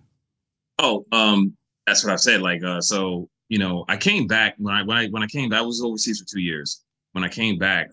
Oh, 0.77 1.05
um, 1.11 1.57
that's 1.85 2.05
what 2.05 2.13
I've 2.13 2.21
said. 2.21 2.41
Like, 2.41 2.63
uh, 2.63 2.81
so 2.81 3.29
you 3.49 3.59
know, 3.59 3.85
I 3.87 3.97
came 3.97 4.27
back 4.27 4.55
when 4.57 4.73
I 4.73 4.83
when 4.83 4.97
I 4.97 5.07
when 5.07 5.23
I 5.23 5.27
came 5.27 5.49
back, 5.49 5.59
I 5.59 5.63
was 5.63 5.81
overseas 5.81 6.19
for 6.19 6.25
two 6.25 6.41
years. 6.41 6.83
When 7.13 7.23
I 7.23 7.29
came 7.29 7.57
back, 7.57 7.89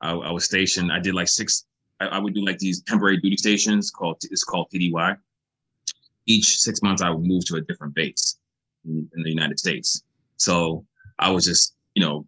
I, 0.00 0.12
I 0.12 0.32
was 0.32 0.44
stationed. 0.44 0.92
I 0.92 0.98
did 0.98 1.14
like 1.14 1.28
six. 1.28 1.64
I, 2.00 2.06
I 2.06 2.18
would 2.18 2.34
do 2.34 2.44
like 2.44 2.58
these 2.58 2.82
temporary 2.82 3.18
duty 3.18 3.36
stations 3.36 3.90
called 3.90 4.18
it's 4.22 4.44
called 4.44 4.68
TDY. 4.72 5.16
Each 6.26 6.58
six 6.58 6.82
months, 6.82 7.00
I 7.00 7.10
would 7.10 7.24
move 7.24 7.46
to 7.46 7.56
a 7.56 7.60
different 7.62 7.94
base 7.94 8.37
in, 8.88 9.08
in 9.16 9.22
the 9.22 9.30
United 9.30 9.58
States. 9.58 10.02
So 10.36 10.84
I 11.18 11.30
was 11.30 11.44
just 11.44 11.74
you 11.94 12.04
know 12.04 12.26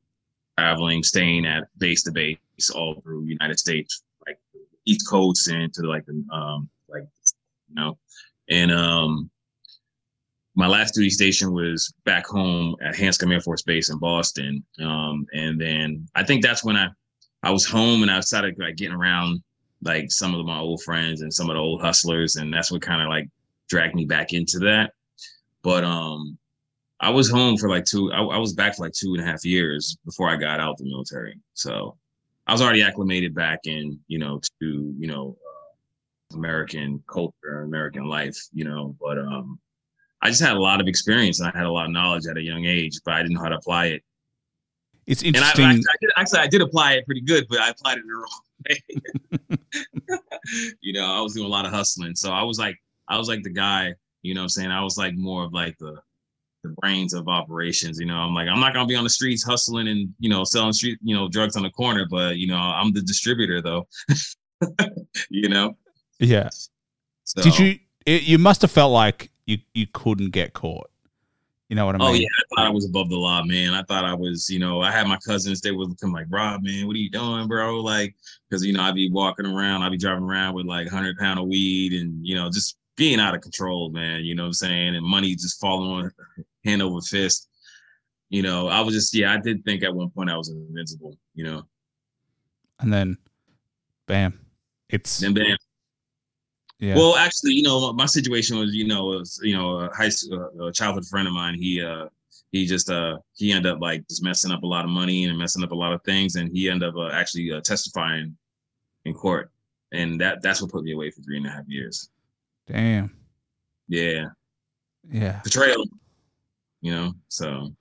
traveling, 0.59 1.03
staying 1.03 1.47
at 1.47 1.65
base 1.79 2.03
to 2.05 2.13
base 2.13 2.39
all 2.75 3.01
through 3.01 3.25
United 3.25 3.59
States, 3.59 4.03
like 4.27 4.39
East 4.85 5.09
Coast 5.09 5.49
and 5.49 5.73
to 5.75 5.83
like 5.83 6.07
the 6.07 6.25
um 6.33 6.69
like 6.89 7.05
you 7.69 7.75
know, 7.75 7.99
and 8.49 8.71
um 8.71 9.31
my 10.55 10.67
last 10.67 10.95
duty 10.95 11.11
station 11.11 11.53
was 11.53 11.93
back 12.05 12.27
home 12.27 12.77
at 12.83 12.95
Hanscom 12.95 13.33
Air 13.33 13.41
Force 13.41 13.63
Base 13.63 13.89
in 13.89 13.99
Boston. 13.99 14.63
Um, 14.81 15.25
and 15.33 15.61
then 15.61 16.07
I 16.15 16.25
think 16.25 16.43
that's 16.43 16.65
when 16.65 16.77
I 16.77 16.89
I 17.43 17.51
was 17.51 17.65
home 17.65 18.03
and 18.03 18.11
I 18.11 18.21
started 18.21 18.57
like 18.59 18.77
getting 18.77 18.95
around 18.95 19.43
like 19.83 20.11
some 20.11 20.35
of 20.35 20.45
my 20.45 20.59
old 20.59 20.83
friends 20.83 21.23
and 21.23 21.33
some 21.33 21.49
of 21.49 21.55
the 21.55 21.61
old 21.61 21.81
hustlers, 21.81 22.37
and 22.37 22.53
that's 22.53 22.71
what 22.71 22.83
kind 22.83 23.01
of 23.01 23.09
like 23.09 23.29
dragged 23.69 23.95
me 23.95 24.05
back 24.05 24.33
into 24.33 24.59
that. 24.59 24.93
But 25.63 25.85
um, 25.85 26.37
I 27.01 27.11
was 27.11 27.31
home 27.31 27.57
for 27.57 27.69
like 27.69 27.85
two. 27.85 28.13
I, 28.13 28.21
I 28.23 28.39
was 28.39 28.53
back 28.53 28.77
for 28.77 28.85
like 28.85 28.93
two 28.93 29.15
and 29.15 29.23
a 29.23 29.27
half 29.27 29.45
years 29.45 29.97
before 30.05 30.29
I 30.29 30.37
got 30.37 30.61
out 30.61 30.77
the 30.77 30.85
military. 30.85 31.39
So 31.55 31.97
I 32.47 32.53
was 32.53 32.61
already 32.61 32.83
acclimated 32.83 33.35
back 33.35 33.61
in, 33.65 33.99
you 34.09 34.19
know, 34.19 34.41
to 34.61 34.95
you 34.99 35.07
know 35.07 35.37
uh, 35.41 36.37
American 36.37 37.03
culture, 37.11 37.63
American 37.63 38.05
life, 38.05 38.37
you 38.53 38.65
know. 38.65 38.95
But 39.01 39.19
um, 39.19 39.59
I 40.23 40.29
just 40.29 40.43
had 40.43 40.57
a 40.57 40.61
lot 40.61 40.81
of 40.81 40.89
experience 40.89 41.41
and 41.41 41.51
I 41.53 41.57
had 41.57 41.67
a 41.67 41.73
lot 41.73 41.87
of 41.87 41.93
knowledge 41.93 42.27
at 42.27 42.37
a 42.37 42.43
young 42.43 42.67
age, 42.67 42.99
but 43.05 43.15
I 43.15 43.23
didn't 43.23 43.35
know 43.35 43.43
how 43.43 43.49
to 43.49 43.57
apply 43.57 43.87
it. 43.87 44.03
It's 45.07 45.23
And 45.23 45.37
I, 45.39 45.51
interesting. 45.51 45.65
I, 45.65 45.71
I 45.71 45.97
did, 46.01 46.11
actually 46.17 46.39
I 46.41 46.47
did 46.47 46.61
apply 46.61 46.93
it 46.95 47.07
pretty 47.07 47.23
good, 47.23 47.47
but 47.49 47.61
I 47.61 47.71
applied 47.71 47.99
it 47.99 48.05
the 48.07 48.15
wrong 48.15 49.49
way. 49.49 49.59
you 50.83 50.93
know, 50.93 51.07
I 51.07 51.21
was 51.23 51.35
doing 51.35 51.47
a 51.47 51.49
lot 51.49 51.65
of 51.65 51.73
hustling, 51.73 52.15
so 52.15 52.31
I 52.31 52.43
was 52.43 52.59
like, 52.59 52.77
I 53.09 53.17
was 53.17 53.29
like 53.29 53.43
the 53.43 53.51
guy. 53.51 53.95
You 54.23 54.35
know, 54.35 54.43
what 54.43 54.45
I'm 54.45 54.49
saying 54.51 54.71
I 54.71 54.83
was 54.83 54.99
like 54.99 55.15
more 55.17 55.45
of 55.45 55.55
like 55.55 55.79
the 55.79 55.97
the 56.63 56.75
brains 56.81 57.15
of 57.15 57.29
operations. 57.29 57.99
You 57.99 58.07
know, 58.07 58.17
I'm 58.17 58.35
like 58.35 58.49
I'm 58.49 58.61
not 58.61 58.75
gonna 58.75 58.87
be 58.87 58.97
on 58.97 59.05
the 59.05 59.11
streets 59.11 59.43
hustling 59.43 59.89
and 59.89 60.13
you 60.19 60.29
know 60.29 60.45
selling 60.45 60.73
street 60.73 60.99
you 61.03 61.15
know 61.15 61.29
drugs 61.29 61.57
on 61.57 61.63
the 61.63 61.71
corner, 61.71 62.07
but 62.09 62.37
you 62.37 62.47
know 62.47 62.57
I'm 62.57 62.93
the 62.93 63.03
distributor 63.03 63.61
though. 63.61 63.87
you 65.31 65.49
know. 65.49 65.77
yeah. 66.19 66.49
So, 67.25 67.43
Did 67.43 67.59
you? 67.59 67.79
It, 68.07 68.23
you 68.23 68.39
must 68.39 68.63
have 68.63 68.71
felt 68.71 68.93
like 68.93 69.31
you 69.47 69.59
you 69.75 69.87
couldn't 69.93 70.31
get 70.31 70.53
caught. 70.53 70.91
You 71.69 71.77
know 71.77 71.87
what 71.87 71.95
I 71.95 71.99
oh, 71.99 72.13
mean? 72.13 72.15
Oh 72.15 72.15
yeah, 72.15 72.27
I 72.27 72.43
thought 72.57 72.67
I 72.67 72.71
was 72.71 72.87
above 72.87 73.11
the 73.11 73.17
law, 73.17 73.45
man. 73.45 73.75
I 73.75 73.85
thought 73.85 74.05
I 74.05 74.13
was, 74.13 74.51
you 74.51 74.59
know, 74.59 74.81
I 74.81 74.91
had 74.91 75.07
my 75.07 75.19
cousins. 75.19 75.61
They 75.61 75.71
would 75.71 75.97
come 76.01 76.13
like, 76.13 76.27
Rob, 76.29 76.65
man, 76.65 76.89
what 76.89 76.97
are 76.97 76.99
you 76.99 77.11
doing, 77.11 77.47
bro? 77.47 77.79
Like, 77.81 78.17
because 78.49 78.65
you 78.65 78.73
know, 78.73 78.83
I'd 78.83 78.97
be 78.97 79.09
walking 79.09 79.47
around, 79.47 79.83
I'd 79.83 79.93
be 79.93 79.97
driving 79.97 80.25
around 80.25 80.55
with 80.55 80.67
like 80.67 80.89
hundred 80.89 81.17
pound 81.17 81.39
of 81.39 81.47
weed, 81.47 81.93
and 81.93 82.27
you 82.27 82.35
know, 82.35 82.51
just 82.51 82.77
being 82.97 83.21
out 83.21 83.37
of 83.37 83.41
control, 83.41 83.91
man. 83.91 84.25
You 84.25 84.35
know 84.35 84.43
what 84.43 84.49
I'm 84.49 84.55
saying? 84.55 84.97
And 84.97 85.07
money 85.07 85.37
just 85.37 85.61
falling 85.61 85.91
on 85.91 86.13
hand 86.65 86.83
over 86.83 87.01
fist. 87.01 87.49
You 88.29 88.43
know, 88.43 88.69
I 88.69 88.81
was 88.81 88.95
just, 88.95 89.15
yeah, 89.15 89.33
I 89.33 89.39
did 89.39 89.65
think 89.65 89.83
at 89.83 89.95
one 89.95 90.11
point 90.11 90.31
I 90.31 90.37
was 90.37 90.49
invincible. 90.51 91.17
You 91.35 91.45
know, 91.45 91.63
And 92.79 92.93
then, 92.93 93.19
bam, 94.07 94.39
it's 94.89 95.19
then 95.19 95.35
bam, 95.35 95.57
Yeah. 96.79 96.95
Well, 96.97 97.17
actually, 97.17 97.55
you 97.55 97.63
know, 97.63 97.93
my 97.93 98.07
situation 98.07 98.59
was, 98.59 98.75
you 98.75 98.87
know, 98.87 99.07
was 99.07 99.41
you 99.43 99.57
know, 99.57 99.81
a 99.81 99.95
high 99.95 100.09
school, 100.11 100.69
a 100.69 100.73
childhood 100.73 101.07
friend 101.07 101.27
of 101.27 101.35
mine. 101.35 101.55
He 101.55 101.83
uh 101.83 102.07
he 102.53 102.67
just 102.67 102.91
uh 102.91 103.19
he 103.35 103.53
ended 103.53 103.73
up 103.73 103.81
like 103.81 104.07
just 104.09 104.23
messing 104.23 104.53
up 104.53 104.63
a 104.63 104.67
lot 104.67 104.85
of 104.85 104.91
money 104.91 105.25
and 105.25 105.39
messing 105.39 105.63
up 105.65 105.73
a 105.73 105.75
lot 105.75 105.93
of 105.93 106.03
things, 106.05 106.37
and 106.37 106.51
he 106.53 106.69
ended 106.71 106.89
up 106.89 106.97
uh, 106.97 107.11
actually 107.11 107.51
uh, 107.53 107.61
testifying 107.61 108.37
in 109.05 109.15
court, 109.15 109.51
and 109.93 110.21
that 110.21 110.41
that's 110.43 110.61
what 110.63 110.71
put 110.71 110.85
me 110.85 110.93
away 110.93 111.11
for 111.11 111.23
three 111.23 111.37
and 111.37 111.47
a 111.47 111.51
half 111.51 111.65
years. 111.69 112.11
Damn. 112.67 113.17
Yeah, 113.89 114.27
Yeah. 115.11 115.41
betrayal. 115.43 115.85
You 116.81 116.93
know, 116.93 117.13
so 117.29 117.75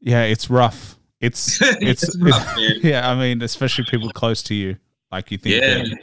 Yeah, 0.00 0.22
it's 0.24 0.50
rough. 0.50 0.98
It's 1.20 1.60
it's, 1.62 2.04
It's 2.04 2.18
rough, 2.18 2.56
man. 2.56 2.72
yeah, 2.82 3.10
I 3.10 3.14
mean, 3.14 3.42
especially 3.42 3.84
people 3.84 4.10
close 4.10 4.42
to 4.44 4.54
you. 4.54 4.76
Like 5.10 5.30
you 5.30 5.38
think 5.38 5.62
yeah. 5.62 5.78
that- 5.78 5.98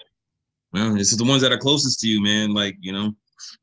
Well, 0.74 0.96
it's 0.96 1.16
the 1.16 1.24
ones 1.26 1.42
that 1.42 1.52
are 1.52 1.58
closest 1.58 2.00
to 2.02 2.08
you, 2.08 2.22
man. 2.22 2.54
Like 2.54 2.78
you 2.80 2.94
know, 2.94 3.14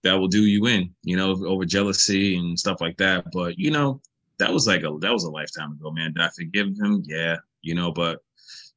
that 0.02 0.14
will 0.14 0.28
do 0.28 0.44
you 0.46 0.66
in. 0.66 0.94
You 1.02 1.16
know, 1.16 1.30
over 1.46 1.64
jealousy 1.64 2.36
and 2.36 2.58
stuff 2.58 2.80
like 2.80 2.96
that. 2.98 3.24
But 3.32 3.58
you 3.58 3.70
know, 3.70 4.00
that 4.38 4.52
was 4.52 4.66
like 4.66 4.82
a 4.82 4.96
that 5.00 5.12
was 5.12 5.24
a 5.24 5.30
lifetime 5.30 5.72
ago, 5.72 5.90
man. 5.90 6.12
Did 6.12 6.22
I 6.22 6.28
forgive 6.36 6.68
him? 6.68 7.02
Yeah. 7.06 7.36
You 7.62 7.74
know, 7.74 7.90
but 7.92 8.20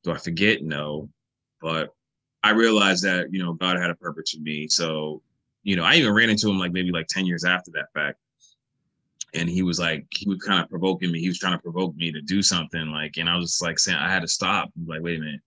do 0.04 0.12
I 0.12 0.18
forget? 0.18 0.64
No. 0.64 1.10
But 1.62 1.94
I 2.44 2.52
realized 2.52 3.04
that 3.04 3.34
you 3.34 3.44
know 3.44 3.54
God 3.54 3.78
had 3.78 3.90
a 3.90 3.96
purpose 3.96 4.32
for 4.32 4.42
me. 4.42 4.68
So 4.68 5.22
you 5.64 5.76
know, 5.76 5.84
I 5.84 5.96
even 5.96 6.14
ran 6.14 6.30
into 6.30 6.50
him 6.50 6.58
like 6.58 6.72
maybe 6.72 6.92
like 6.92 7.08
ten 7.08 7.26
years 7.26 7.44
after 7.44 7.72
that 7.72 7.92
fact. 7.94 8.18
And 9.34 9.50
he 9.50 9.62
was 9.62 9.80
like, 9.80 10.06
he 10.12 10.28
was 10.28 10.40
kind 10.40 10.64
of 10.64 10.70
provoking 10.70 11.12
me. 11.12 11.20
He 11.20 11.28
was 11.28 11.38
trying 11.38 11.58
to 11.58 11.62
provoke 11.62 11.96
me 11.96 12.12
to 12.12 12.22
do 12.22 12.42
something. 12.42 12.88
Like, 12.88 13.18
and 13.18 13.30
I 13.30 13.36
was 13.36 13.52
just 13.52 13.62
like 13.62 13.78
saying, 13.78 13.98
I 13.98 14.12
had 14.12 14.22
to 14.22 14.28
stop. 14.28 14.72
Like, 14.86 15.02
wait 15.02 15.18
a 15.18 15.22
minute. 15.22 15.42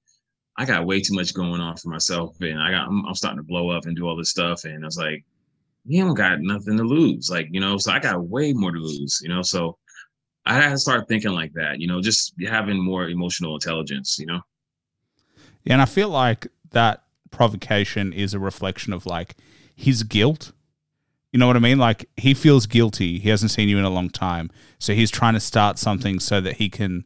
I 0.57 0.64
got 0.64 0.87
way 0.87 1.01
too 1.01 1.14
much 1.14 1.35
going 1.35 1.61
on 1.61 1.77
for 1.77 1.88
myself, 1.88 2.37
and 2.40 2.61
I 2.61 2.71
got 2.71 2.87
I'm, 2.87 3.07
I'm 3.07 3.14
starting 3.14 3.38
to 3.38 3.45
blow 3.45 3.71
up 3.71 3.87
and 3.87 3.97
do 3.97 4.07
all 4.07 4.16
this 4.16 4.31
stuff, 4.31 4.64
and 4.64 4.85
I 4.85 4.87
was 4.87 4.99
like, 4.99 5.25
you 5.87 6.05
don't 6.05 6.14
got 6.14 6.40
nothing 6.40 6.77
to 6.77 6.85
lose, 6.85 7.31
like 7.31 7.49
you 7.51 7.61
know. 7.61 7.79
So 7.79 7.90
I 7.90 7.99
got 7.99 8.23
way 8.29 8.53
more 8.53 8.71
to 8.71 8.79
lose, 8.79 9.21
you 9.23 9.31
know. 9.31 9.42
So 9.42 9.79
I 10.45 10.55
had 10.55 10.71
to 10.71 10.79
start 10.79 11.09
thinking 11.09 11.33
like 11.33 11.53
that, 11.55 11.81
you 11.81 11.87
know, 11.87 12.01
just 12.01 12.35
having 12.47 12.83
more 12.83 13.09
emotional 13.09 13.55
intelligence, 13.55 14.18
you 14.18 14.27
know. 14.27 14.40
Yeah, 15.64 15.75
and 15.75 15.83
I 15.83 15.87
feel 15.87 16.09
like 16.09 16.49
that 16.71 17.05
provocation 17.31 18.12
is 18.12 18.35
a 18.35 18.38
reflection 18.38 18.92
of 18.92 19.07
like 19.07 19.37
his 19.75 20.03
guilt. 20.03 20.53
You 21.33 21.38
know 21.38 21.47
what 21.47 21.57
I 21.57 21.61
mean? 21.61 21.79
Like 21.79 22.09
he 22.16 22.35
feels 22.35 22.66
guilty. 22.66 23.18
He 23.18 23.31
hasn't 23.31 23.51
seen 23.51 23.68
you 23.68 23.79
in 23.79 23.85
a 23.85 23.90
long 23.90 24.11
time. 24.11 24.51
So 24.79 24.92
he's 24.95 25.11
trying 25.11 25.35
to 25.35 25.40
start 25.40 25.79
something 25.79 26.21
so 26.21 26.40
that 26.40 26.57
he 26.57 26.68
can 26.68 27.05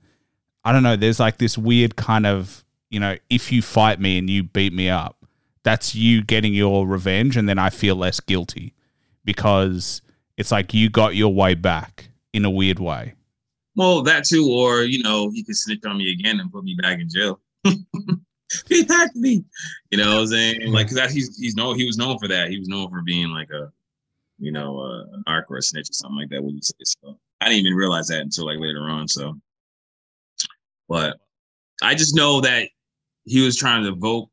I 0.65 0.73
don't 0.73 0.83
know, 0.83 0.97
there's 0.97 1.21
like 1.21 1.39
this 1.39 1.57
weird 1.57 1.95
kind 1.95 2.27
of, 2.27 2.65
you 2.91 2.99
know, 2.99 3.17
if 3.31 3.53
you 3.53 3.63
fight 3.63 4.01
me 4.01 4.19
and 4.19 4.29
you 4.29 4.43
beat 4.43 4.73
me 4.73 4.91
up, 4.91 5.25
that's 5.63 5.95
you 5.95 6.25
getting 6.25 6.55
your 6.55 6.87
revenge 6.89 7.37
and 7.37 7.49
then 7.49 7.59
I 7.59 7.71
feel 7.71 7.95
less 7.95 8.19
guilty 8.19 8.75
because 9.25 10.03
it's 10.37 10.51
like 10.51 10.75
you 10.75 10.91
got 10.91 11.15
your 11.15 11.33
way 11.33 11.55
back 11.55 12.09
in 12.33 12.45
a 12.45 12.51
weird 12.51 12.81
way. 12.81 13.15
Well, 13.77 14.03
that 14.03 14.25
too, 14.25 14.51
or 14.51 14.83
you 14.83 15.03
know, 15.03 15.31
he 15.31 15.45
could 15.45 15.57
snitch 15.57 15.85
on 15.85 15.99
me 15.99 16.11
again 16.11 16.41
and 16.41 16.51
put 16.51 16.65
me 16.65 16.77
back 16.81 16.99
in 16.99 17.09
jail. 17.09 17.41
he 17.63 18.81
attacked 18.81 19.15
me, 19.15 19.45
you 19.91 19.99
know. 19.99 20.15
what 20.15 20.21
I'm 20.21 20.27
saying 20.29 20.73
like 20.73 20.89
that 20.91 21.11
he's 21.11 21.37
he's 21.39 21.57
known 21.57 21.79
he 21.79 21.87
was 21.87 21.99
known 21.99 22.19
for 22.19 22.29
that. 22.29 22.51
He 22.51 22.59
was 22.59 22.69
known 22.69 22.91
for 22.91 23.03
being 23.03 23.29
like 23.29 23.51
a, 23.51 23.71
you 24.39 24.53
know, 24.53 24.79
a, 24.79 25.03
an 25.15 25.25
arc 25.27 25.51
or 25.51 25.59
a 25.59 25.63
snitch 25.63 25.91
or 25.91 25.93
something 25.95 26.19
like 26.19 26.31
that. 26.31 26.43
What 26.43 26.55
you 26.55 26.63
say? 26.63 26.75
So 26.83 27.19
I 27.41 27.49
didn't 27.49 27.67
even 27.67 27.77
realize 27.77 28.09
that 28.09 28.21
until 28.21 28.47
like 28.47 28.59
later 28.59 28.83
on. 28.83 29.09
So, 29.09 29.39
but 30.89 31.19
I 31.83 31.95
just 31.95 32.15
know 32.15 32.41
that 32.41 32.69
he 33.25 33.41
was 33.41 33.57
trying 33.57 33.83
to 33.85 33.91
evoke 33.91 34.31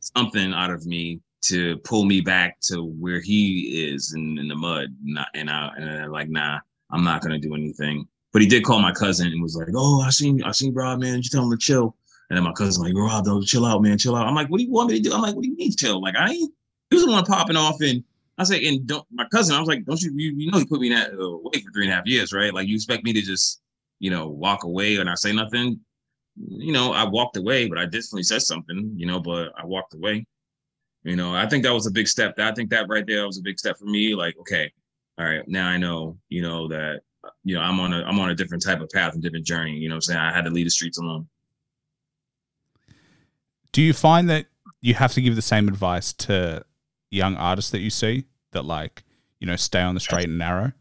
something 0.00 0.52
out 0.52 0.70
of 0.70 0.86
me 0.86 1.20
to 1.42 1.76
pull 1.78 2.04
me 2.04 2.20
back 2.20 2.58
to 2.60 2.82
where 2.82 3.20
he 3.20 3.90
is 3.90 4.14
in, 4.14 4.38
in 4.38 4.48
the 4.48 4.56
mud. 4.56 4.88
Not 5.02 5.28
and 5.34 5.50
I 5.50 5.70
and 5.76 5.88
I'm 5.88 6.10
like, 6.10 6.28
nah, 6.28 6.58
I'm 6.90 7.04
not 7.04 7.22
gonna 7.22 7.38
do 7.38 7.54
anything. 7.54 8.06
But 8.32 8.42
he 8.42 8.48
did 8.48 8.64
call 8.64 8.80
my 8.80 8.92
cousin 8.92 9.28
and 9.28 9.40
was 9.40 9.56
like, 9.56 9.68
"Oh, 9.74 10.02
I 10.02 10.10
seen, 10.10 10.42
I 10.42 10.52
seen 10.52 10.74
Rob, 10.74 11.00
man. 11.00 11.16
You 11.16 11.22
tell 11.22 11.44
him 11.44 11.50
to 11.50 11.56
chill." 11.56 11.96
And 12.28 12.36
then 12.36 12.44
my 12.44 12.52
cousin 12.52 12.84
like, 12.84 12.94
"Rob, 12.94 13.24
don't 13.24 13.46
chill 13.46 13.64
out, 13.64 13.82
man. 13.82 13.96
Chill 13.96 14.14
out." 14.14 14.26
I'm 14.26 14.34
like, 14.34 14.48
"What 14.48 14.58
do 14.58 14.64
you 14.64 14.70
want 14.70 14.90
me 14.90 15.00
to 15.00 15.08
do?" 15.08 15.14
I'm 15.14 15.22
like, 15.22 15.34
"What 15.34 15.42
do 15.42 15.48
you 15.48 15.56
mean 15.56 15.72
chill?" 15.74 16.02
Like 16.02 16.16
I 16.16 16.30
ain't. 16.30 16.52
He 16.90 16.96
was 16.96 17.04
the 17.04 17.10
one 17.10 17.24
popping 17.24 17.56
off, 17.56 17.80
and 17.80 18.04
I 18.38 18.44
say, 18.44 18.66
and 18.66 18.86
don't 18.86 19.06
my 19.10 19.26
cousin. 19.32 19.54
I 19.54 19.60
was 19.60 19.68
like, 19.68 19.84
"Don't 19.84 20.00
you, 20.00 20.12
you, 20.14 20.34
you 20.36 20.50
know, 20.50 20.58
you 20.58 20.66
put 20.66 20.80
me 20.80 20.90
in 20.90 20.96
that 20.96 21.12
uh, 21.12 21.22
away 21.22 21.60
for 21.64 21.72
three 21.72 21.84
and 21.84 21.92
a 21.92 21.96
half 21.96 22.06
years, 22.06 22.32
right? 22.32 22.52
Like 22.52 22.68
you 22.68 22.74
expect 22.74 23.04
me 23.04 23.12
to 23.14 23.22
just, 23.22 23.62
you 23.98 24.10
know, 24.10 24.28
walk 24.28 24.64
away 24.64 24.96
and 24.96 25.08
I 25.08 25.14
say 25.14 25.32
nothing." 25.32 25.80
You 26.36 26.72
know, 26.72 26.92
I 26.92 27.04
walked 27.04 27.38
away, 27.38 27.66
but 27.66 27.78
I 27.78 27.84
definitely 27.84 28.24
said 28.24 28.42
something. 28.42 28.92
You 28.94 29.06
know, 29.06 29.20
but 29.20 29.52
I 29.56 29.64
walked 29.64 29.94
away. 29.94 30.26
You 31.02 31.16
know, 31.16 31.34
I 31.34 31.48
think 31.48 31.62
that 31.62 31.72
was 31.72 31.86
a 31.86 31.90
big 31.90 32.08
step. 32.08 32.38
I 32.38 32.52
think 32.52 32.68
that 32.70 32.88
right 32.88 33.06
there 33.06 33.26
was 33.26 33.38
a 33.38 33.42
big 33.42 33.58
step 33.58 33.78
for 33.78 33.86
me. 33.86 34.14
Like, 34.14 34.36
okay, 34.40 34.70
all 35.18 35.24
right, 35.24 35.46
now 35.46 35.68
I 35.68 35.76
know, 35.76 36.18
you 36.28 36.42
know, 36.42 36.68
that 36.68 37.00
you 37.44 37.54
know, 37.54 37.62
I'm 37.62 37.80
on 37.80 37.92
a 37.92 38.02
I'm 38.02 38.18
on 38.18 38.30
a 38.30 38.34
different 38.34 38.62
type 38.62 38.80
of 38.80 38.90
path, 38.90 39.14
and 39.14 39.22
different 39.22 39.46
journey. 39.46 39.72
You 39.72 39.88
know 39.88 39.94
I'm 39.94 40.00
saying? 40.00 40.20
I 40.20 40.32
had 40.32 40.44
to 40.44 40.50
leave 40.50 40.66
the 40.66 40.70
streets 40.70 40.98
alone. 40.98 41.28
Do 43.72 43.82
you 43.82 43.92
find 43.92 44.28
that 44.30 44.46
you 44.80 44.94
have 44.94 45.12
to 45.14 45.20
give 45.20 45.36
the 45.36 45.42
same 45.42 45.68
advice 45.68 46.12
to 46.14 46.64
young 47.16 47.36
artists 47.36 47.70
that 47.72 47.80
you 47.80 47.90
see 47.90 48.26
that 48.52 48.64
like, 48.64 49.02
you 49.40 49.46
know, 49.46 49.56
stay 49.56 49.80
on 49.80 49.94
the 49.94 50.00
straight 50.00 50.28
and 50.28 50.38
narrow? 50.38 50.72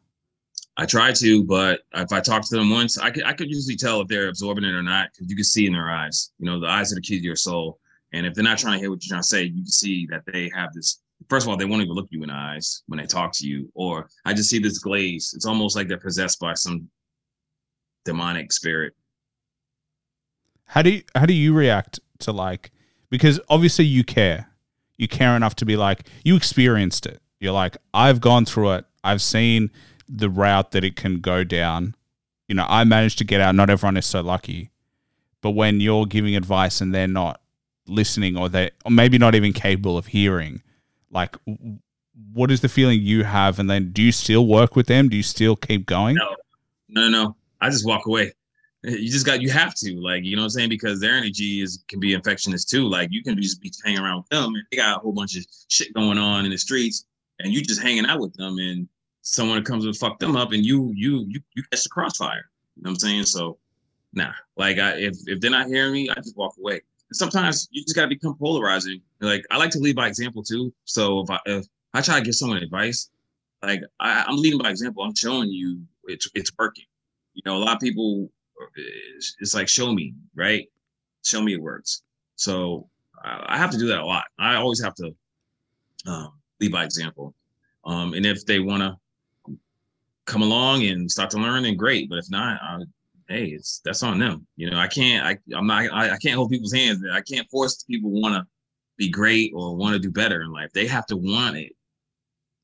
I 0.78 0.86
try 0.86 1.14
to, 1.14 1.44
but 1.44 1.82
if 1.94 2.12
I 2.12 2.20
talk 2.20 2.48
to 2.50 2.56
them 2.56 2.70
once, 2.70 2.98
I 2.98 3.10
could 3.10 3.24
I 3.24 3.34
could 3.34 3.50
usually 3.50 3.78
tell 3.78 4.02
if 4.02 4.08
they're 4.08 4.28
absorbing 4.28 4.66
it 4.66 4.74
or 4.74 4.84
not 4.84 5.10
because 5.12 5.30
you 5.30 5.36
can 5.36 5.46
see 5.46 5.66
in 5.66 5.74
their 5.74 5.90
eyes. 5.90 6.32
You 6.38 6.46
know, 6.46 6.60
the 6.60 6.68
eyes 6.68 6.92
are 6.92 6.96
the 6.96 7.02
key 7.02 7.20
to 7.20 7.26
your 7.26 7.38
soul. 7.38 7.80
And 8.12 8.26
if 8.26 8.34
they're 8.34 8.44
not 8.44 8.58
trying 8.58 8.74
to 8.74 8.80
hear 8.80 8.90
what 8.90 9.04
you're 9.04 9.16
trying 9.16 9.22
to 9.22 9.28
say, 9.28 9.44
you 9.44 9.64
can 9.64 9.68
see 9.68 10.06
that 10.12 10.24
they 10.26 10.52
have 10.54 10.74
this. 10.74 11.02
First 11.30 11.46
of 11.46 11.50
all, 11.50 11.58
they 11.58 11.66
won't 11.66 11.82
even 11.82 11.96
look 11.96 12.08
you 12.12 12.22
in 12.24 12.30
the 12.30 12.36
eyes 12.36 12.84
when 12.88 13.00
they 13.00 13.06
talk 13.06 13.32
to 13.36 13.48
you. 13.48 13.72
Or 13.74 14.08
I 14.26 14.34
just 14.34 14.50
see 14.50 14.60
this 14.60 14.80
glaze. 14.80 15.34
It's 15.36 15.46
almost 15.46 15.76
like 15.76 15.88
they're 15.88 15.98
possessed 15.98 16.40
by 16.40 16.54
some 16.54 16.90
demonic 18.04 18.52
spirit. 18.52 18.94
How 20.66 20.82
do 20.82 20.90
you, 20.92 21.04
how 21.16 21.26
do 21.26 21.34
you 21.34 21.54
react 21.54 22.00
to 22.20 22.32
like 22.32 22.72
because 23.10 23.40
obviously 23.50 23.86
you 23.86 24.04
care. 24.04 24.50
You 24.98 25.08
care 25.08 25.36
enough 25.36 25.56
to 25.58 25.66
be 25.66 25.76
like 25.78 26.08
you 26.24 26.36
experienced 26.36 27.06
it. 27.06 27.22
You're 27.40 27.54
like 27.54 27.78
I've 27.94 28.22
gone 28.22 28.46
through 28.46 28.74
it. 28.74 28.86
I've 29.04 29.22
seen 29.22 29.72
the 30.08 30.30
route 30.30 30.72
that 30.72 30.84
it 30.84 30.96
can 30.96 31.20
go 31.20 31.44
down. 31.44 31.96
You 32.48 32.56
know, 32.56 32.66
I 32.68 32.84
managed 32.84 33.18
to 33.20 33.24
get 33.24 33.42
out. 33.42 33.56
Not 33.56 33.70
everyone 33.70 33.98
is 33.98 34.06
so 34.06 34.22
lucky. 34.22 34.70
But 35.42 35.52
when 35.52 35.80
you're 35.80 36.06
giving 36.06 36.36
advice 36.36 36.82
and 36.82 36.94
they're 36.94 37.08
not 37.08 37.42
listening 37.88 38.38
or 38.38 38.50
they 38.50 38.72
or 38.84 38.92
maybe 38.92 39.18
not 39.18 39.36
even 39.36 39.54
capable 39.54 39.98
of 39.98 40.08
hearing, 40.08 40.62
like 41.12 41.36
what 42.34 42.52
is 42.52 42.62
the 42.62 42.70
feeling 42.70 43.02
you 43.02 43.24
have 43.24 43.60
and 43.60 43.70
then 43.70 43.92
do 43.92 44.02
you 44.02 44.12
still 44.12 44.48
work 44.48 44.76
with 44.76 44.88
them? 44.88 45.10
Do 45.10 45.18
you 45.18 45.24
still 45.24 45.56
keep 45.56 45.86
going? 45.86 46.16
No, 46.16 46.36
no, 46.90 47.10
no. 47.10 47.36
I 47.62 47.70
just 47.70 47.86
walk 47.86 48.06
away. 48.06 48.34
You 48.88 49.10
just 49.10 49.26
got 49.26 49.42
you 49.42 49.50
have 49.50 49.74
to 49.76 49.96
like 50.00 50.24
you 50.24 50.36
know 50.36 50.44
what 50.44 50.46
I'm 50.46 50.50
saying 50.52 50.70
because 50.70 51.00
their 51.00 51.14
energy 51.14 51.62
is 51.62 51.84
can 51.88 52.00
be 52.00 52.14
infectious 52.14 52.66
too. 52.66 52.88
Like 52.88 53.10
you 53.12 53.24
can 53.24 53.42
just 53.42 53.62
be 53.62 53.72
hanging 53.84 54.00
around 54.00 54.18
with 54.18 54.30
them 54.30 54.54
and 54.54 54.64
they 54.70 54.78
got 54.78 54.98
a 54.98 55.00
whole 55.00 55.12
bunch 55.12 55.36
of 55.36 55.46
shit 55.70 55.94
going 55.94 56.18
on 56.20 56.46
in 56.46 56.52
the 56.52 56.58
streets 56.58 57.06
and 57.40 57.52
you 57.52 57.62
just 57.62 57.82
hanging 57.82 58.06
out 58.06 58.20
with 58.20 58.34
them 58.36 58.58
and 58.60 58.88
someone 59.22 59.64
comes 59.64 59.86
and 59.86 59.98
fuck 59.98 60.20
them 60.20 60.36
up 60.36 60.52
and 60.52 60.64
you 60.66 60.92
you 60.96 61.26
you 61.28 61.40
you 61.56 61.64
catch 61.72 61.84
the 61.84 61.90
crossfire. 61.90 62.50
You 62.76 62.84
know 62.84 62.90
what 62.90 62.96
I'm 62.96 63.00
saying? 63.00 63.26
So 63.26 63.58
nah, 64.14 64.34
like 64.56 64.78
I 64.78 64.98
if 64.98 65.16
if 65.26 65.42
they're 65.42 65.52
not 65.52 65.68
hearing 65.68 65.94
me, 65.94 66.10
I 66.10 66.16
just 66.16 66.38
walk 66.38 66.56
away. 66.60 66.82
And 67.10 67.16
sometimes 67.16 67.68
you 67.72 67.84
just 67.84 67.96
gotta 67.96 68.08
become 68.08 68.38
polarizing. 68.38 69.02
Like 69.20 69.46
I 69.50 69.58
like 69.58 69.72
to 69.72 69.80
lead 69.80 69.96
by 69.96 70.08
example 70.08 70.44
too. 70.44 70.72
So 70.84 71.22
if 71.22 71.30
I 71.32 71.40
if 71.48 71.66
I 71.94 72.02
try 72.02 72.20
to 72.20 72.26
give 72.26 72.36
someone 72.36 72.58
advice, 72.58 73.10
like 73.64 73.82
I, 74.00 74.26
I'm 74.28 74.38
leading 74.38 74.60
by 74.60 74.70
example. 74.70 75.04
I'm 75.04 75.16
showing 75.16 75.50
you 75.50 75.82
it's 76.06 76.30
it's 76.36 76.52
working. 76.60 76.86
You 77.34 77.42
know, 77.46 77.58
a 77.58 77.60
lot 77.60 77.74
of 77.74 77.80
people 77.82 78.30
it's, 78.76 79.36
it's 79.40 79.56
like 79.56 79.68
show 79.68 79.94
me, 79.94 80.14
right? 80.36 80.68
Show 81.24 81.42
me 81.42 81.54
it 81.54 81.62
works. 81.62 82.04
So 82.36 82.88
I, 83.24 83.46
I 83.50 83.58
have 83.58 83.72
to 83.72 83.78
do 83.78 83.88
that 83.88 84.00
a 84.00 84.06
lot. 84.06 84.26
I 84.40 84.56
always 84.56 84.84
have 84.84 84.96
to 84.96 85.16
um, 86.06 86.34
lead 86.60 86.72
by 86.72 86.84
example. 86.84 87.34
Um, 87.86 88.14
and 88.14 88.26
if 88.26 88.46
they 88.46 88.60
want 88.60 88.82
to 88.84 88.98
come 90.26 90.42
along 90.42 90.84
and 90.84 91.10
start 91.10 91.30
to 91.32 91.38
learn, 91.38 91.64
then 91.64 91.76
great. 91.76 92.10
But 92.10 92.20
if 92.20 92.30
not, 92.30 92.60
I, 92.62 92.80
hey, 93.30 93.46
it's 93.48 93.82
that's 93.84 94.04
on 94.04 94.20
them. 94.20 94.46
You 94.56 94.70
know, 94.72 94.78
I 94.78 94.88
can't. 94.88 95.26
I 95.26 95.38
I'm 95.56 95.68
not. 95.68 95.86
I, 95.92 96.12
I 96.12 96.18
can't 96.18 96.36
hold 96.36 96.52
people's 96.52 96.74
hands. 96.74 97.04
I 97.12 97.22
can't 97.22 97.50
force 97.50 97.84
people 97.84 98.10
want 98.10 98.36
to 98.36 98.46
be 98.98 99.10
great 99.10 99.52
or 99.56 99.76
want 99.76 99.94
to 99.94 100.00
do 100.00 100.12
better 100.12 100.42
in 100.42 100.52
life. 100.52 100.72
They 100.74 100.88
have 100.88 101.06
to 101.08 101.18
want 101.18 101.58
it. 101.58 101.74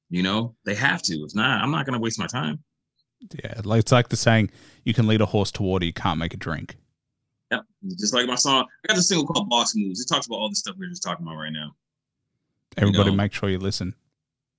You 0.10 0.24
know, 0.24 0.56
they 0.66 0.76
have 0.76 1.02
to. 1.04 1.14
If 1.14 1.36
not, 1.36 1.62
I'm 1.62 1.72
not 1.72 1.86
going 1.86 1.98
to 1.98 2.04
waste 2.04 2.20
my 2.20 2.28
time. 2.28 2.64
Yeah, 3.44 3.62
like 3.64 3.80
it's 3.80 3.92
like 3.92 4.10
the 4.10 4.18
saying, 4.18 4.52
you 4.84 4.94
can 4.94 5.08
lead 5.08 5.22
a 5.22 5.26
horse 5.26 5.52
to 5.54 5.64
water, 5.64 5.86
you 5.86 5.94
can't 5.94 6.20
make 6.20 6.34
it 6.34 6.40
drink. 6.40 6.78
Yep. 7.52 7.62
Just 8.00 8.14
like 8.14 8.28
my 8.28 8.36
song. 8.36 8.66
I 8.84 8.88
got 8.88 8.96
this 8.96 9.10
single 9.10 9.28
called 9.28 9.50
Boss 9.50 9.76
Moves. 9.76 10.00
It 10.02 10.08
talks 10.08 10.26
about 10.26 10.38
all 10.38 10.50
the 10.50 10.56
stuff 10.56 10.76
we 10.80 10.86
are 10.86 10.90
just 10.90 11.04
talking 11.04 11.26
about 11.26 11.36
right 11.38 11.52
now. 11.52 11.76
Everybody 12.78 13.10
know- 13.12 13.16
make 13.18 13.34
sure 13.34 13.50
you 13.50 13.60
listen. 13.60 13.94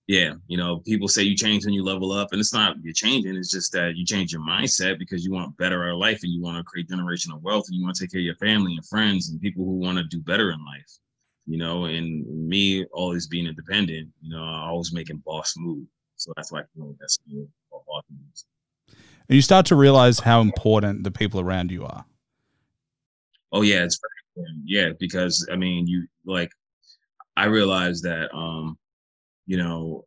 Yeah. 0.08 0.34
You 0.48 0.58
know, 0.58 0.78
people 0.80 1.08
say 1.08 1.22
you 1.22 1.36
change 1.36 1.64
when 1.64 1.72
you 1.74 1.84
level 1.84 2.12
up, 2.12 2.32
and 2.32 2.40
it's 2.40 2.52
not 2.52 2.76
you're 2.82 2.92
changing, 2.92 3.36
it's 3.36 3.50
just 3.50 3.72
that 3.72 3.96
you 3.96 4.04
change 4.04 4.32
your 4.32 4.42
mindset 4.42 4.98
because 4.98 5.24
you 5.24 5.30
want 5.32 5.56
better 5.56 5.94
life 5.94 6.20
and 6.22 6.32
you 6.32 6.42
want 6.42 6.58
to 6.58 6.64
create 6.64 6.88
generational 6.88 7.40
wealth 7.40 7.66
and 7.68 7.76
you 7.76 7.82
want 7.84 7.94
to 7.96 8.02
take 8.02 8.10
care 8.12 8.20
of 8.20 8.24
your 8.24 8.34
family 8.36 8.74
and 8.74 8.84
friends 8.86 9.30
and 9.30 9.40
people 9.40 9.64
who 9.64 9.72
want 9.72 9.96
to 9.98 10.04
do 10.04 10.20
better 10.20 10.50
in 10.50 10.62
life. 10.64 10.98
you 11.46 11.56
know, 11.58 11.86
and 11.86 12.26
me 12.48 12.84
always 12.92 13.26
being 13.26 13.46
independent, 13.46 14.08
you 14.20 14.30
know, 14.30 14.42
I 14.42 14.68
always 14.68 14.92
making 14.92 15.22
boss 15.24 15.54
moves. 15.56 15.88
So 16.16 16.32
that's 16.36 16.52
why 16.52 16.60
I 16.60 16.64
feel 16.74 16.94
that's 17.00 17.18
boss 17.18 17.34
moves. 17.34 17.50
And 19.28 19.36
you 19.36 19.42
start 19.42 19.66
to 19.66 19.76
realize 19.76 20.20
how 20.20 20.40
important 20.40 21.04
the 21.04 21.10
people 21.10 21.40
around 21.40 21.70
you 21.70 21.84
are. 21.84 22.04
Oh 23.52 23.62
yeah, 23.62 23.84
it's 23.84 24.00
very 24.00 24.46
important. 24.46 24.62
Yeah, 24.66 24.90
because 24.98 25.46
I 25.52 25.56
mean, 25.56 25.86
you 25.86 26.06
like, 26.24 26.50
I 27.36 27.46
realized 27.46 28.04
that, 28.04 28.34
um, 28.34 28.78
you 29.46 29.56
know, 29.56 30.04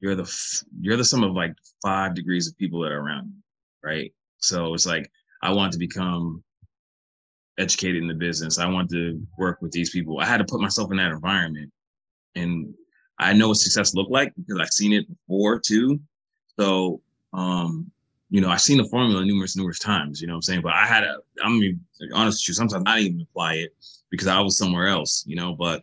you're 0.00 0.14
the 0.14 0.64
you're 0.80 0.96
the 0.96 1.04
sum 1.04 1.22
of 1.22 1.32
like 1.32 1.54
five 1.82 2.14
degrees 2.14 2.48
of 2.48 2.56
people 2.56 2.80
that 2.80 2.92
are 2.92 3.00
around 3.00 3.26
you, 3.26 3.42
right? 3.88 4.12
So 4.38 4.74
it's 4.74 4.86
like 4.86 5.10
I 5.42 5.52
want 5.52 5.72
to 5.72 5.78
become 5.78 6.42
educated 7.58 8.02
in 8.02 8.08
the 8.08 8.14
business. 8.14 8.58
I 8.58 8.66
want 8.66 8.90
to 8.90 9.20
work 9.38 9.60
with 9.60 9.72
these 9.72 9.90
people. 9.90 10.18
I 10.20 10.24
had 10.24 10.38
to 10.38 10.44
put 10.44 10.60
myself 10.60 10.90
in 10.90 10.96
that 10.96 11.12
environment, 11.12 11.70
and 12.34 12.74
I 13.18 13.34
know 13.34 13.48
what 13.48 13.58
success 13.58 13.94
looked 13.94 14.10
like 14.10 14.32
because 14.36 14.58
I've 14.60 14.72
seen 14.72 14.92
it 14.92 15.06
before 15.08 15.60
too. 15.60 16.00
So, 16.58 17.02
um, 17.32 17.90
you 18.30 18.40
know, 18.40 18.48
I've 18.48 18.60
seen 18.60 18.78
the 18.78 18.84
formula 18.84 19.24
numerous, 19.24 19.56
numerous 19.56 19.78
times. 19.78 20.20
You 20.20 20.28
know 20.28 20.34
what 20.34 20.38
I'm 20.38 20.42
saying? 20.42 20.62
But 20.62 20.72
I 20.74 20.86
had 20.86 21.04
a, 21.04 21.16
I'm 21.42 21.58
mean, 21.58 21.80
honest 22.12 22.42
with 22.42 22.48
you. 22.48 22.54
Sometimes 22.54 22.84
I 22.86 22.96
didn't 22.96 23.08
even 23.08 23.20
apply 23.22 23.54
it 23.54 23.74
because 24.10 24.28
I 24.28 24.40
was 24.40 24.56
somewhere 24.56 24.86
else. 24.86 25.24
You 25.26 25.36
know, 25.36 25.54
but 25.54 25.82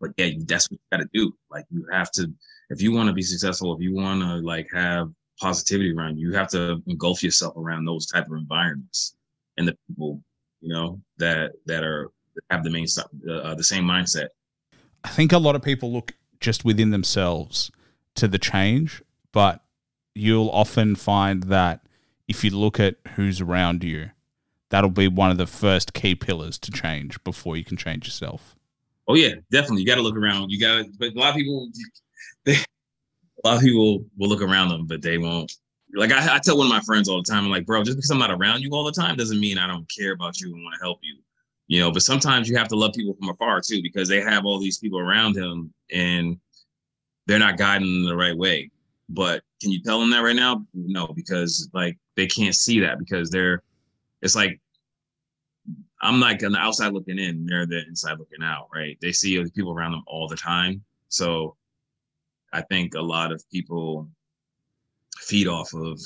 but 0.00 0.10
yeah, 0.16 0.30
that's 0.46 0.70
what 0.70 0.80
you 0.80 0.98
got 0.98 1.02
to 1.02 1.10
do. 1.12 1.34
Like 1.50 1.66
you 1.70 1.86
have 1.92 2.10
to, 2.12 2.32
if 2.70 2.82
you 2.82 2.92
want 2.92 3.08
to 3.08 3.12
be 3.12 3.22
successful, 3.22 3.74
if 3.74 3.80
you 3.80 3.94
want 3.94 4.22
to 4.22 4.36
like 4.36 4.68
have 4.72 5.10
positivity 5.40 5.92
around 5.92 6.18
you, 6.18 6.28
you 6.28 6.34
have 6.34 6.48
to 6.48 6.82
engulf 6.86 7.22
yourself 7.22 7.56
around 7.56 7.84
those 7.84 8.06
type 8.06 8.26
of 8.26 8.32
environments 8.32 9.14
and 9.56 9.68
the 9.68 9.76
people 9.88 10.22
you 10.60 10.72
know, 10.72 11.00
that 11.18 11.52
that 11.66 11.82
are 11.82 12.10
have 12.50 12.62
the 12.64 12.70
main 12.70 12.86
uh, 12.96 13.54
the 13.54 13.64
same 13.64 13.84
mindset. 13.84 14.28
I 15.04 15.08
think 15.08 15.32
a 15.32 15.38
lot 15.38 15.56
of 15.56 15.62
people 15.62 15.92
look 15.92 16.12
just 16.40 16.64
within 16.64 16.90
themselves 16.90 17.70
to 18.16 18.28
the 18.28 18.38
change, 18.38 19.02
but 19.32 19.62
you'll 20.14 20.50
often 20.50 20.96
find 20.96 21.44
that 21.44 21.86
if 22.28 22.44
you 22.44 22.50
look 22.50 22.78
at 22.78 22.96
who's 23.14 23.40
around 23.40 23.82
you, 23.84 24.10
that'll 24.70 24.90
be 24.90 25.08
one 25.08 25.30
of 25.30 25.38
the 25.38 25.46
first 25.46 25.92
key 25.92 26.14
pillars 26.14 26.58
to 26.58 26.70
change 26.70 27.22
before 27.24 27.56
you 27.56 27.64
can 27.64 27.76
change 27.76 28.06
yourself. 28.06 28.56
Oh 29.08 29.14
yeah, 29.14 29.34
definitely. 29.50 29.80
You 29.80 29.86
got 29.86 29.96
to 29.96 30.02
look 30.02 30.16
around. 30.16 30.50
You 30.50 30.60
got 30.60 30.84
to, 30.84 30.92
but 30.98 31.14
a 31.14 31.18
lot 31.18 31.30
of 31.30 31.36
people, 31.36 31.68
they, 32.44 32.54
a 32.54 33.48
lot 33.48 33.56
of 33.56 33.62
people 33.62 34.04
will 34.18 34.28
look 34.28 34.42
around 34.42 34.68
them, 34.68 34.86
but 34.86 35.02
they 35.02 35.18
won't 35.18 35.52
like 35.94 36.12
I, 36.12 36.36
I, 36.36 36.38
tell 36.38 36.56
one 36.56 36.66
of 36.66 36.70
my 36.70 36.80
friends 36.80 37.08
all 37.08 37.22
the 37.22 37.30
time, 37.30 37.44
I'm 37.44 37.50
like, 37.50 37.66
bro, 37.66 37.82
just 37.82 37.96
because 37.96 38.10
I'm 38.10 38.18
not 38.18 38.30
around 38.30 38.60
you 38.60 38.70
all 38.72 38.84
the 38.84 38.92
time 38.92 39.16
doesn't 39.16 39.40
mean 39.40 39.58
I 39.58 39.66
don't 39.66 39.90
care 39.90 40.12
about 40.12 40.40
you 40.40 40.52
and 40.54 40.62
want 40.62 40.74
to 40.74 40.84
help 40.84 41.00
you. 41.02 41.16
You 41.66 41.80
know, 41.80 41.92
but 41.92 42.02
sometimes 42.02 42.48
you 42.48 42.56
have 42.56 42.68
to 42.68 42.76
love 42.76 42.94
people 42.94 43.14
from 43.14 43.28
afar 43.28 43.60
too, 43.60 43.80
because 43.82 44.08
they 44.08 44.20
have 44.20 44.44
all 44.44 44.58
these 44.58 44.78
people 44.78 44.98
around 44.98 45.34
them 45.34 45.72
and 45.92 46.38
they're 47.26 47.38
not 47.38 47.58
guiding 47.58 47.86
them 47.86 48.04
the 48.06 48.16
right 48.16 48.36
way. 48.36 48.70
But 49.10 49.42
can 49.60 49.70
you 49.72 49.82
tell 49.82 50.00
them 50.00 50.10
that 50.10 50.20
right 50.20 50.36
now? 50.36 50.64
No, 50.72 51.08
because 51.08 51.68
like 51.72 51.98
they 52.16 52.26
can't 52.26 52.54
see 52.54 52.80
that 52.80 52.98
because 52.98 53.30
they're 53.30 53.62
it's 54.22 54.36
like 54.36 54.60
I'm 56.00 56.20
like 56.20 56.42
on 56.44 56.52
the 56.52 56.58
outside 56.58 56.92
looking 56.92 57.18
in, 57.18 57.44
they're 57.44 57.66
the 57.66 57.82
inside 57.86 58.18
looking 58.18 58.42
out, 58.42 58.68
right? 58.74 58.96
They 59.02 59.12
see 59.12 59.42
people 59.54 59.72
around 59.72 59.92
them 59.92 60.04
all 60.06 60.28
the 60.28 60.36
time. 60.36 60.82
So 61.08 61.56
I 62.52 62.62
think 62.62 62.94
a 62.94 63.00
lot 63.00 63.32
of 63.32 63.42
people 63.50 64.08
feed 65.18 65.46
off 65.46 65.74
of 65.74 66.00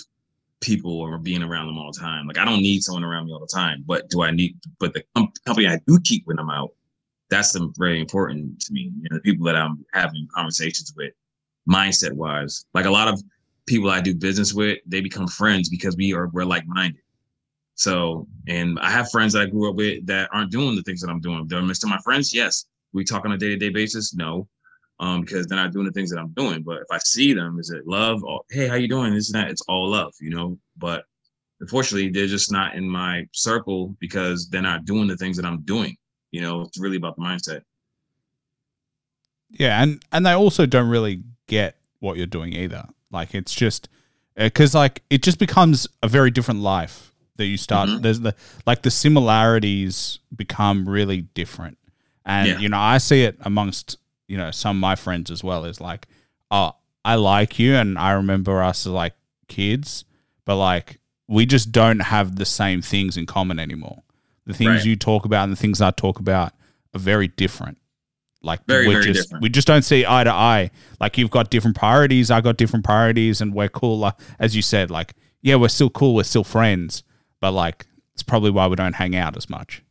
people 0.61 0.99
or 0.99 1.19
being 1.19 1.43
around 1.43 1.67
them 1.67 1.79
all 1.79 1.93
the 1.93 2.01
time. 2.01 2.27
Like 2.27 2.39
I 2.39 2.45
don't 2.45 2.63
need 2.63 2.83
someone 2.83 3.05
around 3.05 3.27
me 3.27 3.33
all 3.33 3.41
the 3.41 3.47
time, 3.47 3.85
but 3.87 4.09
do 4.09 4.23
I 4.23 4.31
need? 4.31 4.59
But 4.81 4.95
the 4.95 5.05
com- 5.15 5.33
company 5.47 5.69
I 5.69 5.79
do 5.87 6.01
keep 6.05 6.27
when 6.27 6.39
I'm 6.39 6.51
out, 6.51 6.73
that's 7.29 7.57
very 7.77 8.01
important 8.01 8.61
to 8.63 8.73
me. 8.73 8.93
You 9.01 9.09
know, 9.11 9.17
the 9.17 9.21
people 9.21 9.47
that 9.47 9.57
I'm 9.57 9.85
having 9.93 10.27
conversations 10.35 10.93
with, 10.97 11.13
mindset 11.69 12.13
wise, 12.13 12.67
like 12.75 12.87
a 12.87 12.91
lot 12.91 13.09
of 13.09 13.23
people 13.67 13.91
I 13.91 14.01
do 14.01 14.15
business 14.15 14.53
with, 14.53 14.79
they 14.87 15.01
become 15.01 15.27
friends 15.27 15.69
because 15.69 15.97
we 15.97 16.13
are 16.15 16.29
we're 16.29 16.45
like 16.45 16.67
minded. 16.67 17.01
So, 17.77 18.29
and 18.47 18.79
I 18.81 18.91
have 18.91 19.11
friends 19.11 19.33
that 19.33 19.43
I 19.43 19.47
grew 19.47 19.69
up 19.69 19.75
with 19.75 20.07
that 20.07 20.29
aren't 20.33 20.53
doing 20.53 20.77
the 20.77 20.83
things 20.83 21.01
that 21.01 21.11
I'm 21.11 21.21
doing. 21.21 21.47
They're 21.49 21.61
Mr. 21.61 21.87
My 21.87 21.99
friends, 21.99 22.33
yes. 22.33 22.67
We 22.93 23.03
talk 23.03 23.25
on 23.25 23.33
a 23.33 23.39
day 23.39 23.49
to 23.49 23.57
day 23.57 23.71
basis, 23.71 24.15
no 24.15 24.49
um, 25.01 25.23
because 25.23 25.47
they're 25.47 25.59
not 25.59 25.73
doing 25.73 25.87
the 25.87 25.93
things 25.93 26.11
that 26.11 26.19
I'm 26.19 26.33
doing. 26.33 26.63
But 26.63 26.79
if 26.79 26.87
I 26.91 26.99
see 26.99 27.33
them, 27.33 27.59
is 27.59 27.71
it 27.71 27.87
love? 27.87 28.23
Or, 28.25 28.43
hey, 28.51 28.69
how 28.69 28.77
you 28.77 28.89
doing? 28.89 29.15
This 29.15 29.33
and 29.33 29.43
that. 29.43 29.51
It's 29.51 29.63
all 29.63 29.91
love, 29.91 30.13
you 30.21 30.31
know. 30.31 30.59
But 30.77 31.05
unfortunately, 31.61 32.11
they're 32.11 32.27
just 32.27 32.53
not 32.53 32.75
in 32.75 32.89
my 32.89 33.27
circle 33.33 33.97
because 33.99 34.49
they're 34.49 34.63
not 34.63 34.85
doing 34.85 35.09
the 35.09 35.17
things 35.17 35.37
that 35.37 35.47
I'm 35.47 35.63
doing. 35.63 35.97
You 36.31 36.43
know, 36.43 36.63
it's 36.63 36.79
really 36.79 36.97
about 36.97 37.17
the 37.17 37.23
mindset. 37.23 37.63
Yeah, 39.51 39.83
and 39.83 40.03
and 40.11 40.27
they 40.27 40.33
also 40.33 40.67
don't 40.67 40.89
really 40.89 41.23
get 41.47 41.77
what 42.01 42.17
you're 42.17 42.27
doing 42.27 42.53
either. 42.53 42.87
Like 43.11 43.35
it's 43.35 43.55
just 43.55 43.89
because 44.37 44.75
uh, 44.75 44.79
like 44.79 45.03
it 45.11 45.23
just 45.23 45.39
becomes 45.39 45.87
a 46.03 46.09
very 46.09 46.31
different 46.31 46.61
life 46.61 47.13
that 47.37 47.47
you 47.47 47.57
start. 47.57 47.89
Mm-hmm. 47.89 48.03
There's 48.03 48.21
the 48.21 48.35
like 48.67 48.83
the 48.83 48.91
similarities 48.91 50.19
become 50.35 50.89
really 50.89 51.23
different, 51.23 51.79
and 52.25 52.49
yeah. 52.49 52.59
you 52.59 52.69
know 52.69 52.79
I 52.79 52.99
see 52.99 53.25
it 53.25 53.37
amongst 53.41 53.99
you 54.27 54.37
know 54.37 54.51
some 54.51 54.77
of 54.77 54.81
my 54.81 54.97
friends 54.97 55.31
as 55.31 55.43
well 55.45 55.65
is 55.65 55.81
like 55.81 56.07
oh 56.51 56.73
i 57.05 57.15
like 57.15 57.59
you 57.59 57.75
and 57.75 57.99
i 57.99 58.13
remember 58.13 58.63
us 58.63 58.87
as 58.87 58.93
like 58.93 59.15
kids 59.49 60.05
but 60.45 60.57
like 60.57 60.99
we 61.29 61.47
just 61.47 61.73
don't 61.73 62.01
have 62.01 62.37
the 62.37 62.45
same 62.45 62.83
things 62.83 63.17
in 63.17 63.27
common 63.27 63.59
anymore 63.59 64.03
the 64.47 64.55
things 64.55 64.69
right. 64.69 64.85
you 64.85 64.97
talk 64.97 65.25
about 65.25 65.45
and 65.45 65.53
the 65.53 65.57
things 65.57 65.81
i 65.81 65.91
talk 65.91 66.19
about 66.19 66.53
are 66.95 67.01
very 67.01 67.29
different 67.29 67.79
like 68.45 68.65
very, 68.67 68.87
we're 68.87 69.01
very 69.01 69.13
just 69.13 69.29
different. 69.29 69.43
we 69.43 69.49
just 69.49 69.67
don't 69.67 69.83
see 69.83 70.05
eye 70.07 70.25
to 70.25 70.33
eye 70.33 70.71
like 71.01 71.19
you've 71.19 71.31
got 71.31 71.51
different 71.51 71.77
priorities 71.77 72.31
i 72.31 72.41
got 72.41 72.57
different 72.57 72.85
priorities 72.85 73.41
and 73.41 73.55
we're 73.55 73.69
cool 73.69 73.99
like, 73.99 74.15
as 74.39 74.55
you 74.55 74.63
said 74.63 74.91
like 74.91 75.15
yeah 75.43 75.55
we're 75.55 75.69
still 75.69 75.91
cool 75.91 76.15
we're 76.15 76.23
still 76.23 76.45
friends 76.45 77.03
but 77.41 77.53
like 77.53 77.87
it's 78.13 78.23
probably 78.23 78.51
why 78.51 78.67
we 78.67 78.77
don't 78.77 78.95
hang 78.95 79.17
out 79.17 79.37
as 79.37 79.49
much 79.49 79.83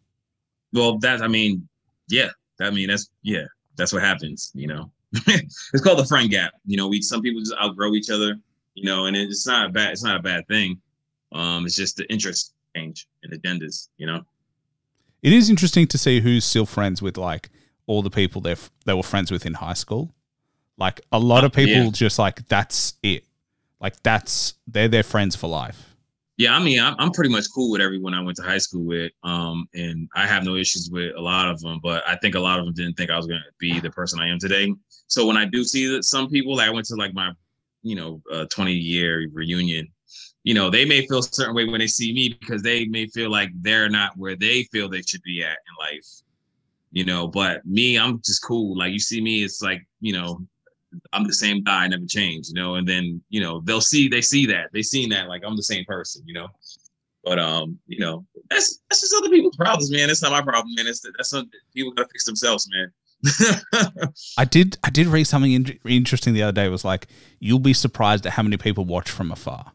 well 0.71 0.97
that 0.99 1.21
i 1.21 1.27
mean 1.27 1.67
yeah 2.09 2.29
i 2.61 2.69
mean 2.69 2.87
that's 2.87 3.09
yeah 3.21 3.45
that's 3.75 3.93
what 3.93 4.01
happens, 4.01 4.51
you 4.53 4.67
know. 4.67 4.91
it's 5.27 5.81
called 5.81 5.99
the 5.99 6.05
friend 6.05 6.29
gap. 6.29 6.53
You 6.65 6.77
know, 6.77 6.87
we 6.87 7.01
some 7.01 7.21
people 7.21 7.41
just 7.41 7.55
outgrow 7.61 7.93
each 7.93 8.09
other, 8.09 8.35
you 8.73 8.85
know, 8.85 9.05
and 9.05 9.15
it's 9.15 9.45
not 9.45 9.67
a 9.67 9.69
bad 9.69 9.91
it's 9.91 10.03
not 10.03 10.19
a 10.19 10.23
bad 10.23 10.47
thing. 10.47 10.81
Um, 11.31 11.65
it's 11.65 11.75
just 11.75 11.97
the 11.97 12.11
interest 12.11 12.53
change 12.75 13.07
and 13.23 13.33
agendas, 13.33 13.89
you 13.97 14.07
know. 14.07 14.23
It 15.21 15.33
is 15.33 15.49
interesting 15.49 15.87
to 15.87 15.97
see 15.97 16.19
who's 16.19 16.45
still 16.45 16.65
friends 16.65 17.01
with 17.01 17.17
like 17.17 17.49
all 17.87 18.01
the 18.01 18.09
people 18.09 18.41
they 18.41 18.55
they 18.85 18.93
were 18.93 19.03
friends 19.03 19.31
with 19.31 19.45
in 19.45 19.53
high 19.53 19.73
school. 19.73 20.13
Like 20.77 21.01
a 21.11 21.19
lot 21.19 21.43
of 21.43 21.51
uh, 21.51 21.55
people 21.55 21.83
yeah. 21.85 21.89
just 21.91 22.19
like 22.19 22.47
that's 22.47 22.95
it. 23.03 23.25
Like 23.79 24.01
that's 24.03 24.55
they're 24.67 24.87
their 24.87 25.03
friends 25.03 25.35
for 25.35 25.47
life. 25.47 25.93
Yeah, 26.37 26.55
I 26.55 26.59
mean, 26.59 26.79
I'm, 26.79 26.95
I'm 26.97 27.11
pretty 27.11 27.29
much 27.29 27.45
cool 27.53 27.71
with 27.71 27.79
everyone 27.79 28.15
I 28.15 28.21
went 28.21 28.37
to 28.37 28.43
high 28.43 28.57
school 28.57 28.83
with, 28.83 29.11
um, 29.23 29.67
and 29.75 30.09
I 30.15 30.25
have 30.25 30.43
no 30.43 30.55
issues 30.55 30.89
with 30.91 31.15
a 31.15 31.21
lot 31.21 31.47
of 31.47 31.61
them. 31.61 31.79
But 31.83 32.03
I 32.07 32.15
think 32.15 32.33
a 32.33 32.39
lot 32.39 32.57
of 32.57 32.65
them 32.65 32.73
didn't 32.73 32.97
think 32.97 33.11
I 33.11 33.17
was 33.17 33.27
going 33.27 33.39
to 33.39 33.53
be 33.59 33.79
the 33.79 33.91
person 33.91 34.19
I 34.19 34.29
am 34.29 34.39
today. 34.39 34.73
So 35.05 35.27
when 35.27 35.37
I 35.37 35.45
do 35.45 35.63
see 35.63 35.85
that 35.89 36.05
some 36.05 36.29
people, 36.29 36.55
like 36.55 36.67
I 36.67 36.71
went 36.71 36.87
to 36.87 36.95
like 36.95 37.13
my, 37.13 37.31
you 37.83 37.95
know, 37.95 38.19
uh, 38.31 38.45
20 38.49 38.73
year 38.73 39.27
reunion, 39.31 39.87
you 40.43 40.55
know, 40.55 40.71
they 40.71 40.85
may 40.85 41.05
feel 41.05 41.19
a 41.19 41.23
certain 41.23 41.53
way 41.53 41.65
when 41.65 41.79
they 41.79 41.87
see 41.87 42.13
me 42.13 42.35
because 42.39 42.63
they 42.63 42.85
may 42.85 43.05
feel 43.07 43.29
like 43.29 43.49
they're 43.61 43.89
not 43.89 44.17
where 44.17 44.35
they 44.35 44.63
feel 44.63 44.89
they 44.89 45.03
should 45.03 45.21
be 45.21 45.43
at 45.43 45.51
in 45.51 45.95
life, 45.95 46.05
you 46.93 47.03
know. 47.03 47.27
But 47.27 47.65
me, 47.65 47.99
I'm 47.99 48.21
just 48.21 48.41
cool. 48.41 48.77
Like 48.77 48.93
you 48.93 48.99
see 48.99 49.19
me, 49.19 49.43
it's 49.43 49.61
like 49.61 49.85
you 49.99 50.13
know, 50.13 50.39
I'm 51.11 51.25
the 51.25 51.33
same 51.33 51.63
guy, 51.63 51.83
I 51.83 51.87
never 51.87 52.05
changed, 52.05 52.49
you 52.49 52.55
know. 52.55 52.75
And 52.75 52.87
then 52.87 53.21
you 53.29 53.41
know 53.41 53.61
they'll 53.65 53.81
see 53.81 54.07
they 54.07 54.21
see 54.21 54.45
that 54.45 54.69
they 54.71 54.81
seen 54.81 55.09
that 55.09 55.27
like 55.27 55.41
I'm 55.45 55.57
the 55.57 55.63
same 55.63 55.83
person, 55.85 56.23
you 56.25 56.33
know. 56.33 56.47
But 57.23 57.39
um, 57.39 57.79
you 57.87 57.99
know, 57.99 58.25
that's 58.49 58.79
that's 58.89 59.01
just 59.01 59.15
other 59.17 59.29
people's 59.29 59.55
problems, 59.55 59.91
man. 59.91 60.07
That's 60.07 60.21
not 60.21 60.31
my 60.31 60.41
problem, 60.41 60.73
man. 60.75 60.87
It's 60.87 61.01
that's 61.17 61.29
something 61.29 61.51
people 61.73 61.91
gotta 61.93 62.09
fix 62.09 62.25
themselves, 62.25 62.69
man. 62.71 62.91
I 64.37 64.45
did 64.45 64.77
I 64.83 64.89
did 64.89 65.07
read 65.07 65.23
something 65.25 65.53
in- 65.53 65.79
interesting 65.85 66.33
the 66.33 66.43
other 66.43 66.51
day. 66.51 66.65
It 66.65 66.69
was 66.69 66.83
like 66.83 67.07
you'll 67.39 67.59
be 67.59 67.73
surprised 67.73 68.25
at 68.25 68.33
how 68.33 68.43
many 68.43 68.57
people 68.57 68.85
watch 68.85 69.09
from 69.09 69.31
afar. 69.31 69.71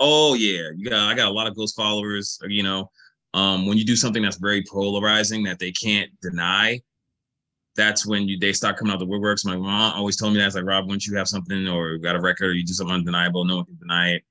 Oh 0.00 0.34
yeah, 0.34 0.70
you 0.76 0.90
got 0.90 1.08
I 1.08 1.14
got 1.14 1.28
a 1.28 1.32
lot 1.32 1.46
of 1.46 1.56
ghost 1.56 1.76
followers. 1.76 2.38
You 2.48 2.64
know, 2.64 2.90
um, 3.34 3.66
when 3.66 3.76
you 3.76 3.84
do 3.84 3.96
something 3.96 4.22
that's 4.22 4.36
very 4.36 4.64
polarizing 4.70 5.42
that 5.44 5.58
they 5.58 5.72
can't 5.72 6.10
deny, 6.22 6.80
that's 7.76 8.06
when 8.06 8.26
you 8.26 8.38
they 8.38 8.52
start 8.52 8.76
coming 8.76 8.92
out 8.92 8.98
the 8.98 9.06
woodworks. 9.06 9.44
My 9.44 9.56
mom 9.56 9.92
always 9.94 10.16
told 10.16 10.32
me 10.32 10.38
that. 10.38 10.46
It's 10.46 10.56
like, 10.56 10.64
Rob, 10.64 10.88
once 10.88 11.06
you 11.06 11.16
have 11.16 11.28
something 11.28 11.68
or 11.68 11.98
got 11.98 12.16
a 12.16 12.20
record 12.20 12.50
or 12.50 12.54
you 12.54 12.64
do 12.64 12.72
something 12.72 12.94
undeniable, 12.94 13.44
no 13.44 13.56
one 13.56 13.66
can 13.66 13.76
deny 13.76 14.14
it. 14.14 14.22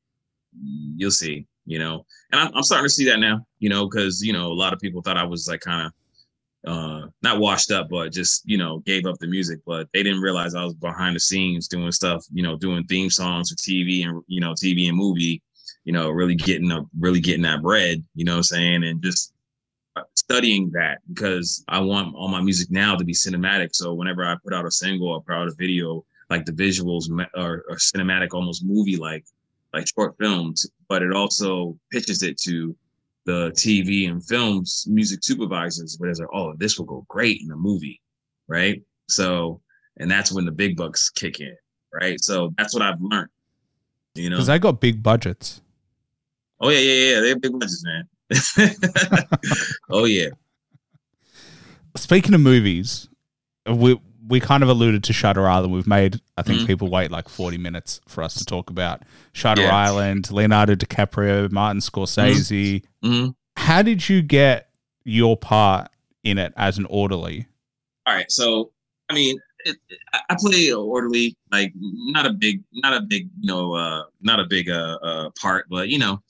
You'll 0.97 1.11
see, 1.11 1.45
you 1.65 1.79
know. 1.79 2.05
And 2.31 2.41
I'm, 2.41 2.51
I'm 2.55 2.63
starting 2.63 2.85
to 2.85 2.93
see 2.93 3.05
that 3.05 3.19
now, 3.19 3.45
you 3.59 3.69
know, 3.69 3.87
because, 3.87 4.21
you 4.23 4.33
know, 4.33 4.47
a 4.47 4.53
lot 4.53 4.73
of 4.73 4.79
people 4.79 5.01
thought 5.01 5.17
I 5.17 5.23
was 5.23 5.47
like 5.47 5.61
kind 5.61 5.87
of 5.87 5.93
uh 6.67 7.07
not 7.21 7.39
washed 7.39 7.71
up, 7.71 7.89
but 7.89 8.11
just, 8.11 8.41
you 8.45 8.57
know, 8.57 8.79
gave 8.79 9.05
up 9.05 9.19
the 9.19 9.27
music. 9.27 9.59
But 9.65 9.87
they 9.93 10.01
didn't 10.01 10.21
realize 10.21 10.55
I 10.55 10.63
was 10.63 10.73
behind 10.73 11.15
the 11.15 11.19
scenes 11.19 11.67
doing 11.67 11.91
stuff, 11.91 12.25
you 12.33 12.41
know, 12.41 12.57
doing 12.57 12.83
theme 12.85 13.11
songs 13.11 13.51
for 13.51 13.55
TV 13.55 14.07
and, 14.07 14.23
you 14.27 14.41
know, 14.41 14.53
TV 14.53 14.87
and 14.87 14.97
movie, 14.97 15.43
you 15.86 15.93
know, 15.93 16.09
really 16.09 16.36
getting 16.36 16.71
a 16.71 16.81
really 16.99 17.21
getting 17.21 17.43
that 17.43 17.61
bread, 17.61 18.03
you 18.15 18.25
know 18.25 18.33
what 18.33 18.38
I'm 18.38 18.43
saying? 18.43 18.83
And 18.83 19.01
just 19.01 19.33
studying 20.15 20.69
that 20.71 20.97
because 21.07 21.63
I 21.69 21.79
want 21.79 22.15
all 22.15 22.27
my 22.27 22.41
music 22.41 22.69
now 22.69 22.95
to 22.95 23.05
be 23.05 23.13
cinematic. 23.13 23.73
So 23.73 23.93
whenever 23.93 24.25
I 24.25 24.36
put 24.43 24.53
out 24.53 24.65
a 24.65 24.71
single 24.71 25.09
or 25.09 25.21
put 25.21 25.36
out 25.36 25.47
a 25.47 25.53
video, 25.57 26.03
like 26.29 26.45
the 26.45 26.51
visuals 26.51 27.05
are, 27.36 27.63
are 27.69 27.77
cinematic, 27.77 28.33
almost 28.33 28.65
movie 28.65 28.97
like, 28.97 29.25
like 29.73 29.88
short 29.88 30.15
films. 30.19 30.69
But 30.89 31.03
it 31.03 31.13
also 31.13 31.77
pitches 31.91 32.23
it 32.23 32.38
to 32.41 32.75
the 33.25 33.51
TV 33.51 34.09
and 34.09 34.25
films 34.25 34.86
music 34.88 35.19
supervisors, 35.23 35.95
where 35.97 36.13
they're 36.13 36.25
like, 36.25 36.36
oh, 36.36 36.53
this 36.57 36.77
will 36.77 36.86
go 36.86 37.05
great 37.07 37.41
in 37.41 37.51
a 37.51 37.55
movie, 37.55 38.01
right? 38.47 38.81
So, 39.07 39.61
and 39.97 40.09
that's 40.09 40.31
when 40.31 40.45
the 40.45 40.51
big 40.51 40.77
bucks 40.77 41.09
kick 41.09 41.39
in, 41.39 41.55
right? 41.93 42.19
So 42.21 42.53
that's 42.57 42.73
what 42.73 42.83
I've 42.83 43.01
learned. 43.01 43.29
You 44.15 44.29
know, 44.29 44.38
Because 44.38 44.49
I 44.49 44.57
got 44.57 44.79
big 44.79 45.01
budgets. 45.03 45.61
Oh 46.62 46.70
yeah, 46.70 46.80
yeah, 46.80 47.14
yeah, 47.16 47.20
They're 47.22 47.39
big 47.39 47.51
budgets, 47.53 47.84
man. 47.86 48.08
oh 49.89 50.06
yeah, 50.06 50.30
Speaking 51.95 52.34
of 52.34 52.41
movies, 52.41 53.08
we 53.70 53.99
we 54.28 54.39
kind 54.39 54.64
of 54.64 54.70
alluded 54.70 55.03
to 55.06 55.14
Shutter 55.14 55.47
Island. 55.47 55.72
We've 55.74 55.88
made 55.88 56.20
I 56.38 56.41
think 56.41 56.62
Mhm. 56.62 56.68
people 56.68 56.89
wait 56.89 57.12
like 57.12 57.30
forty 57.30 57.58
minutes 57.58 58.01
for 58.08 58.24
us 58.24 58.34
to 58.36 58.45
talk 58.45 58.70
about 58.70 59.03
Shutter 59.34 59.62
Yeah. 59.62 59.76
Island, 59.76 60.32
Leonardo 60.32 60.76
DiCaprio, 60.76 61.51
Martin 61.51 61.80
Scorsese. 61.82 62.84
hmm 63.01 63.28
How 63.58 63.82
did 63.82 64.10
you 64.10 64.22
get 64.22 64.70
your 65.03 65.38
part 65.38 65.89
in 66.24 66.38
it 66.38 66.53
as 66.58 66.78
an 66.78 66.86
orderly? 66.89 67.47
all 68.08 68.14
right 68.16 68.32
so 68.32 68.72
i 69.10 69.14
mean 69.16 69.36
it, 69.66 69.78
i 70.30 70.36
play 70.39 70.72
orderly 70.72 71.36
like 71.51 71.72
not 71.76 72.28
a 72.28 72.32
big 72.32 72.64
not 72.74 72.93
a 72.93 73.01
big 73.01 73.28
you 73.39 73.47
know 73.47 73.74
uh 73.74 74.03
not 74.22 74.39
a 74.39 74.45
big 74.45 74.70
uh, 74.70 74.97
uh 75.01 75.30
part 75.41 75.66
but 75.72 75.89
you 75.89 75.97
know 75.97 76.22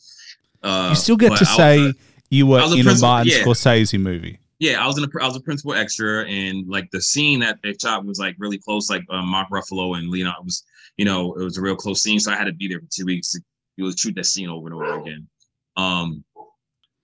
uh 0.66 0.88
you 0.89 0.95
still 0.95 1.16
get 1.16 1.38
to 1.38 1.45
say 1.45 1.89
a- 1.89 1.93
you 2.30 2.47
were 2.47 2.59
a 2.59 2.72
in 2.74 2.88
a 2.88 2.99
Martin 2.99 3.32
yeah. 3.32 3.43
Scorsese 3.43 3.99
movie. 3.99 4.39
yeah 4.59 4.84
i 4.84 4.88
was 4.88 4.97
in 4.97 5.03
a 5.03 5.24
i 5.24 5.26
was 5.26 5.36
a 5.36 5.41
principal 5.41 5.74
extra 5.74 6.26
and 6.28 6.68
like 6.68 6.89
the 6.91 7.01
scene 7.01 7.39
that 7.39 7.59
they 7.63 7.74
shot 7.80 8.05
was 8.05 8.20
like 8.20 8.36
really 8.39 8.57
close 8.57 8.89
like 8.89 9.03
um, 9.09 9.28
mark 9.28 9.47
ruffalo 9.49 9.97
and 9.97 10.09
leonardo 10.09 10.41
was 10.43 10.63
you 10.97 11.05
know 11.05 11.34
it 11.34 11.43
was 11.43 11.57
a 11.57 11.61
real 11.61 11.76
close 11.76 12.01
scene 12.01 12.20
so 12.20 12.32
i 12.32 12.36
had 12.36 12.45
to 12.45 12.53
be 12.53 12.68
there 12.68 12.80
for 12.80 12.88
two 12.91 13.05
weeks 13.05 13.32
to 13.32 13.39
you 13.78 13.86
know, 13.86 13.91
shoot 13.95 14.16
that 14.16 14.26
scene 14.26 14.49
over 14.49 14.68
and 14.68 14.76
over 14.76 14.99
again 14.99 15.28
um 15.78 16.24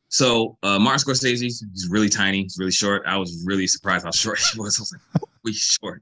so 0.09 0.57
uh 0.63 0.79
martin 0.79 0.99
scorsese 0.99 1.41
he's 1.41 1.87
really 1.89 2.09
tiny 2.09 2.41
he's 2.43 2.57
really 2.57 2.71
short 2.71 3.03
i 3.05 3.15
was 3.17 3.43
really 3.45 3.67
surprised 3.67 4.05
how 4.05 4.11
short 4.23 4.39
he 4.39 4.59
was 4.59 4.79
i 4.79 4.81
was 4.81 4.93
like 5.13 5.23
really 5.43 5.53
short 5.55 6.01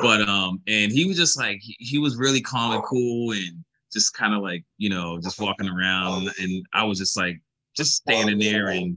but 0.00 0.26
um 0.28 0.60
and 0.66 0.92
he 0.92 1.04
was 1.04 1.16
just 1.16 1.38
like 1.38 1.58
he, 1.60 1.76
he 1.78 1.98
was 1.98 2.16
really 2.16 2.40
calm 2.40 2.72
and 2.72 2.82
cool 2.84 3.32
and 3.32 3.64
just 3.92 4.14
kind 4.14 4.34
of 4.34 4.42
like 4.42 4.64
you 4.78 4.88
know 4.90 5.18
just 5.20 5.40
walking 5.40 5.68
around 5.68 6.30
and 6.40 6.64
i 6.74 6.82
was 6.84 6.98
just 6.98 7.16
like 7.16 7.40
just 7.76 7.96
standing 7.96 8.38
there 8.38 8.68
and 8.68 8.96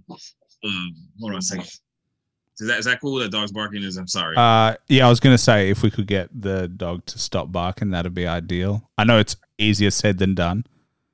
um 0.63 0.95
hold 1.19 1.31
on 1.33 1.37
a 1.39 1.41
second 1.41 1.65
is 2.59 2.67
that 2.67 2.79
is 2.79 2.85
that 2.85 3.01
cool 3.01 3.15
that 3.19 3.31
dog's 3.31 3.51
barking 3.51 3.83
is 3.83 3.97
i'm 3.97 4.07
sorry 4.07 4.35
Uh, 4.37 4.75
yeah, 4.87 5.05
I 5.05 5.09
was 5.09 5.19
gonna 5.19 5.37
say 5.37 5.69
if 5.69 5.81
we 5.83 5.89
could 5.91 6.07
get 6.07 6.29
the 6.39 6.67
dog 6.67 7.05
to 7.07 7.17
stop 7.19 7.51
barking, 7.51 7.89
that'd 7.91 8.13
be 8.13 8.27
ideal. 8.27 8.89
I 8.97 9.03
know 9.03 9.17
it's 9.19 9.35
easier 9.57 9.89
said 9.91 10.17
than 10.19 10.35
done. 10.35 10.63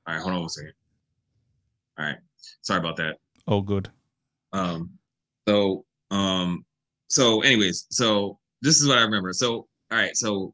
all 0.06 0.14
right 0.14 0.22
hold 0.22 0.34
on 0.34 0.44
a 0.44 0.48
second 0.48 0.72
all 1.98 2.04
right 2.06 2.18
sorry 2.62 2.80
about 2.80 2.96
that 2.96 3.16
All 3.46 3.62
good. 3.62 3.88
Um, 4.52 4.90
so 5.48 5.84
um, 6.10 6.64
so 7.08 7.40
anyways, 7.42 7.86
so 7.90 8.38
this 8.62 8.80
is 8.80 8.86
what 8.88 8.98
I 8.98 9.02
remember. 9.02 9.32
So 9.32 9.52
all 9.90 9.98
right, 9.98 10.16
so 10.16 10.52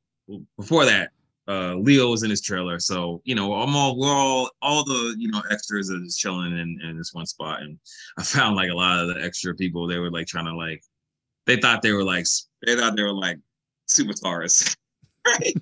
before 0.58 0.84
that, 0.84 1.10
uh, 1.48 1.74
Leo 1.74 2.10
was 2.10 2.22
in 2.22 2.30
his 2.30 2.40
trailer. 2.40 2.78
So 2.78 3.20
you 3.24 3.34
know, 3.34 3.54
I'm 3.54 3.76
all 3.76 3.98
we're 3.98 4.08
all 4.08 4.50
all 4.62 4.84
the 4.84 5.14
you 5.18 5.28
know 5.30 5.42
extras 5.50 5.90
are 5.90 5.98
just 6.00 6.18
chilling 6.18 6.52
in 6.52 6.80
in 6.82 6.96
this 6.98 7.14
one 7.14 7.26
spot, 7.26 7.62
and 7.62 7.78
I 8.18 8.22
found 8.22 8.56
like 8.56 8.70
a 8.70 8.74
lot 8.74 9.00
of 9.00 9.14
the 9.14 9.22
extra 9.22 9.54
people 9.54 9.86
they 9.86 9.98
were 9.98 10.10
like 10.10 10.26
trying 10.26 10.46
to 10.46 10.54
like 10.54 10.82
they 11.46 11.56
thought 11.56 11.82
they 11.82 11.92
were 11.92 12.04
like 12.04 12.26
they 12.66 12.76
thought 12.76 12.96
they 12.96 13.02
were 13.02 13.12
like 13.12 13.38
superstars. 13.88 14.76
Right? 15.26 15.54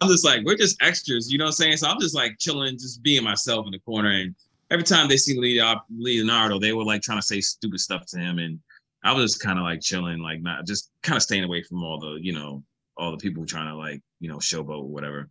I'm 0.00 0.08
just 0.08 0.24
like, 0.24 0.44
we're 0.44 0.56
just 0.56 0.80
extras, 0.80 1.28
you 1.28 1.38
know 1.38 1.46
what 1.46 1.48
I'm 1.48 1.54
saying? 1.54 1.78
So 1.78 1.88
I'm 1.88 1.98
just 1.98 2.14
like 2.14 2.38
chilling, 2.38 2.78
just 2.78 3.02
being 3.02 3.24
myself 3.24 3.66
in 3.66 3.72
the 3.72 3.80
corner. 3.80 4.10
And 4.10 4.32
every 4.70 4.84
time 4.84 5.08
they 5.08 5.16
see 5.16 5.36
Leo- 5.36 5.82
Leonardo, 5.90 6.60
they 6.60 6.72
were 6.72 6.84
like 6.84 7.02
trying 7.02 7.18
to 7.18 7.26
say 7.26 7.40
stupid 7.40 7.80
stuff 7.80 8.06
to 8.10 8.18
him. 8.20 8.38
And 8.38 8.60
I 9.02 9.10
was 9.12 9.32
just 9.32 9.42
kind 9.42 9.58
of 9.58 9.64
like 9.64 9.80
chilling, 9.80 10.20
like 10.20 10.40
not 10.40 10.66
just 10.66 10.92
kind 11.02 11.16
of 11.16 11.24
staying 11.24 11.42
away 11.42 11.64
from 11.64 11.82
all 11.82 11.98
the, 11.98 12.20
you 12.22 12.32
know, 12.32 12.62
all 12.98 13.12
the 13.12 13.16
people 13.16 13.46
trying 13.46 13.68
to 13.68 13.76
like, 13.76 14.02
you 14.20 14.28
know, 14.28 14.38
showboat 14.38 14.82
or 14.82 14.88
whatever. 14.88 15.28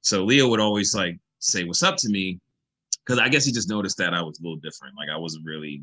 So 0.00 0.24
Leo 0.24 0.48
would 0.48 0.60
always 0.60 0.94
like 0.94 1.18
say 1.38 1.64
what's 1.64 1.82
up 1.82 1.96
to 1.98 2.08
me. 2.08 2.40
Cause 3.06 3.18
I 3.18 3.28
guess 3.28 3.44
he 3.44 3.52
just 3.52 3.68
noticed 3.68 3.98
that 3.98 4.14
I 4.14 4.22
was 4.22 4.38
a 4.38 4.42
little 4.42 4.58
different. 4.58 4.96
Like 4.96 5.08
I 5.12 5.16
wasn't 5.16 5.44
really, 5.44 5.82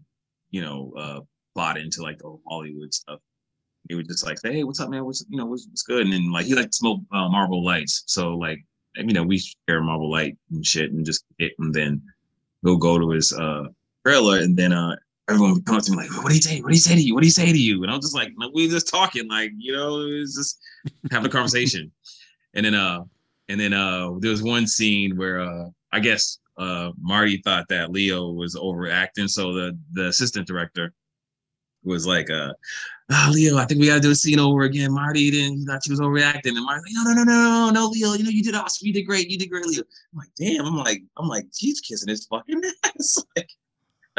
you 0.51 0.61
know, 0.61 0.93
uh 0.97 1.19
bought 1.55 1.77
into 1.77 2.01
like 2.01 2.19
the 2.19 2.37
Hollywood 2.47 2.93
stuff. 2.93 3.19
He 3.89 3.95
would 3.95 4.07
just 4.07 4.25
like 4.25 4.39
say, 4.39 4.53
Hey, 4.53 4.63
what's 4.63 4.79
up, 4.79 4.89
man? 4.89 5.05
What's 5.05 5.25
you 5.29 5.37
know, 5.37 5.45
what's, 5.45 5.67
what's 5.67 5.83
good? 5.83 6.03
And 6.03 6.13
then 6.13 6.31
like 6.31 6.45
he 6.45 6.55
liked 6.55 6.71
to 6.71 6.77
smoke 6.77 7.01
uh, 7.11 7.29
Marlboro 7.29 7.57
Lights. 7.57 8.03
So 8.07 8.35
like, 8.35 8.63
you 8.95 9.13
know, 9.13 9.23
we 9.23 9.39
share 9.67 9.81
Marlboro 9.81 10.07
Light 10.07 10.37
and 10.51 10.65
shit 10.65 10.91
and 10.91 11.05
just 11.05 11.25
it 11.39 11.53
and 11.59 11.73
then 11.73 12.01
he'll 12.63 12.77
go 12.77 12.97
to 12.97 13.11
his 13.11 13.33
uh 13.33 13.65
trailer 14.05 14.39
and 14.39 14.55
then 14.55 14.73
uh 14.73 14.95
everyone 15.29 15.53
would 15.53 15.65
come 15.65 15.75
up 15.75 15.83
to 15.83 15.91
me 15.91 15.97
like, 15.97 16.23
what 16.23 16.29
do 16.29 16.35
you 16.35 16.41
say? 16.41 16.61
What 16.61 16.69
do 16.69 16.75
you 16.75 16.81
say 16.81 16.95
to 16.95 17.01
you? 17.01 17.13
What 17.13 17.21
do 17.21 17.27
you 17.27 17.31
say 17.31 17.51
to 17.51 17.57
you? 17.57 17.83
And 17.83 17.91
I'm 17.91 18.01
just 18.01 18.15
like, 18.15 18.31
no, 18.37 18.49
we 18.53 18.69
just 18.69 18.87
talking, 18.87 19.27
like, 19.27 19.51
you 19.57 19.73
know, 19.73 20.01
it's 20.01 20.35
just 20.35 20.59
having 21.11 21.27
a 21.27 21.31
conversation. 21.31 21.91
And 22.53 22.65
then 22.65 22.73
uh 22.73 23.03
and 23.49 23.59
then 23.59 23.73
uh 23.73 24.13
there 24.19 24.31
was 24.31 24.41
one 24.41 24.65
scene 24.65 25.15
where 25.15 25.41
uh 25.41 25.65
I 25.91 25.99
guess 25.99 26.39
uh 26.57 26.91
Marty 26.99 27.37
thought 27.43 27.67
that 27.67 27.91
Leo 27.91 28.31
was 28.31 28.55
overacting. 28.55 29.27
So 29.27 29.53
the 29.53 29.77
the 29.91 30.07
assistant 30.07 30.47
director 30.47 30.91
was 31.83 32.07
like 32.07 32.31
uh 32.31 32.53
ah, 33.11 33.29
Leo, 33.31 33.57
I 33.57 33.65
think 33.65 33.79
we 33.79 33.87
gotta 33.87 33.99
do 33.99 34.09
a 34.09 34.15
scene 34.15 34.39
over 34.39 34.63
again. 34.63 34.91
Marty 34.91 35.29
didn't 35.29 35.59
he 35.59 35.65
thought 35.65 35.83
she 35.83 35.91
was 35.91 35.99
overreacting. 35.99 36.55
And 36.55 36.65
Marty's 36.65 36.95
like, 36.95 37.05
no, 37.05 37.13
no, 37.13 37.23
no, 37.23 37.23
no, 37.23 37.65
no, 37.65 37.69
no, 37.69 37.87
Leo, 37.89 38.13
you 38.13 38.23
know, 38.23 38.31
you 38.31 38.43
did 38.43 38.55
awesome, 38.55 38.87
you 38.87 38.93
did 38.93 39.03
great, 39.03 39.29
you 39.29 39.37
did 39.37 39.51
great, 39.51 39.65
Leo. 39.65 39.83
I'm 40.13 40.19
like, 40.19 40.29
damn, 40.35 40.65
I'm 40.65 40.77
like, 40.77 41.03
I'm 41.17 41.27
like, 41.27 41.45
he's 41.55 41.79
kissing 41.81 42.09
his 42.09 42.25
fucking 42.25 42.61
ass. 42.85 43.23
like, 43.35 43.49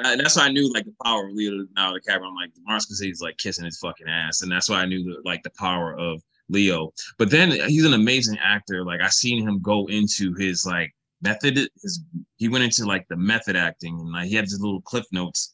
uh, 0.05 0.17
that's 0.17 0.37
why 0.37 0.45
I 0.45 0.53
knew 0.53 0.73
like 0.73 0.85
the 0.85 0.95
power 1.05 1.27
of 1.27 1.33
Leo 1.33 1.67
now 1.75 1.93
the 1.93 2.01
DiCaprio. 2.01 2.29
I'm 2.29 2.35
like, 2.35 2.51
Martin 2.65 2.95
Scorsese's 2.95 3.21
like 3.21 3.37
kissing 3.39 3.65
his 3.65 3.79
fucking 3.79 4.09
ass, 4.09 4.43
and 4.43 4.51
that's 4.51 4.69
why 4.69 4.77
I 4.77 4.87
knew 4.87 5.21
like 5.25 5.43
the 5.43 5.51
power 5.59 5.99
of 5.99 6.23
Leo. 6.49 6.93
But 7.19 7.31
then 7.31 7.51
he's 7.69 7.85
an 7.85 7.95
amazing 7.95 8.39
actor. 8.39 8.85
Like 8.85 9.01
I 9.01 9.09
seen 9.09 9.47
him 9.47 9.61
go 9.61 9.87
into 9.87 10.35
his 10.35 10.65
like 10.65 10.95
method. 11.23 11.57
His 11.83 12.03
he 12.37 12.49
went 12.49 12.65
into 12.65 12.85
like 12.85 13.07
the 13.09 13.17
method 13.17 13.57
acting, 13.57 13.99
and 13.99 14.13
like 14.13 14.29
he 14.29 14.35
had 14.35 14.45
his 14.45 14.61
little 14.61 14.83
cliff 14.83 15.07
notes. 15.13 15.53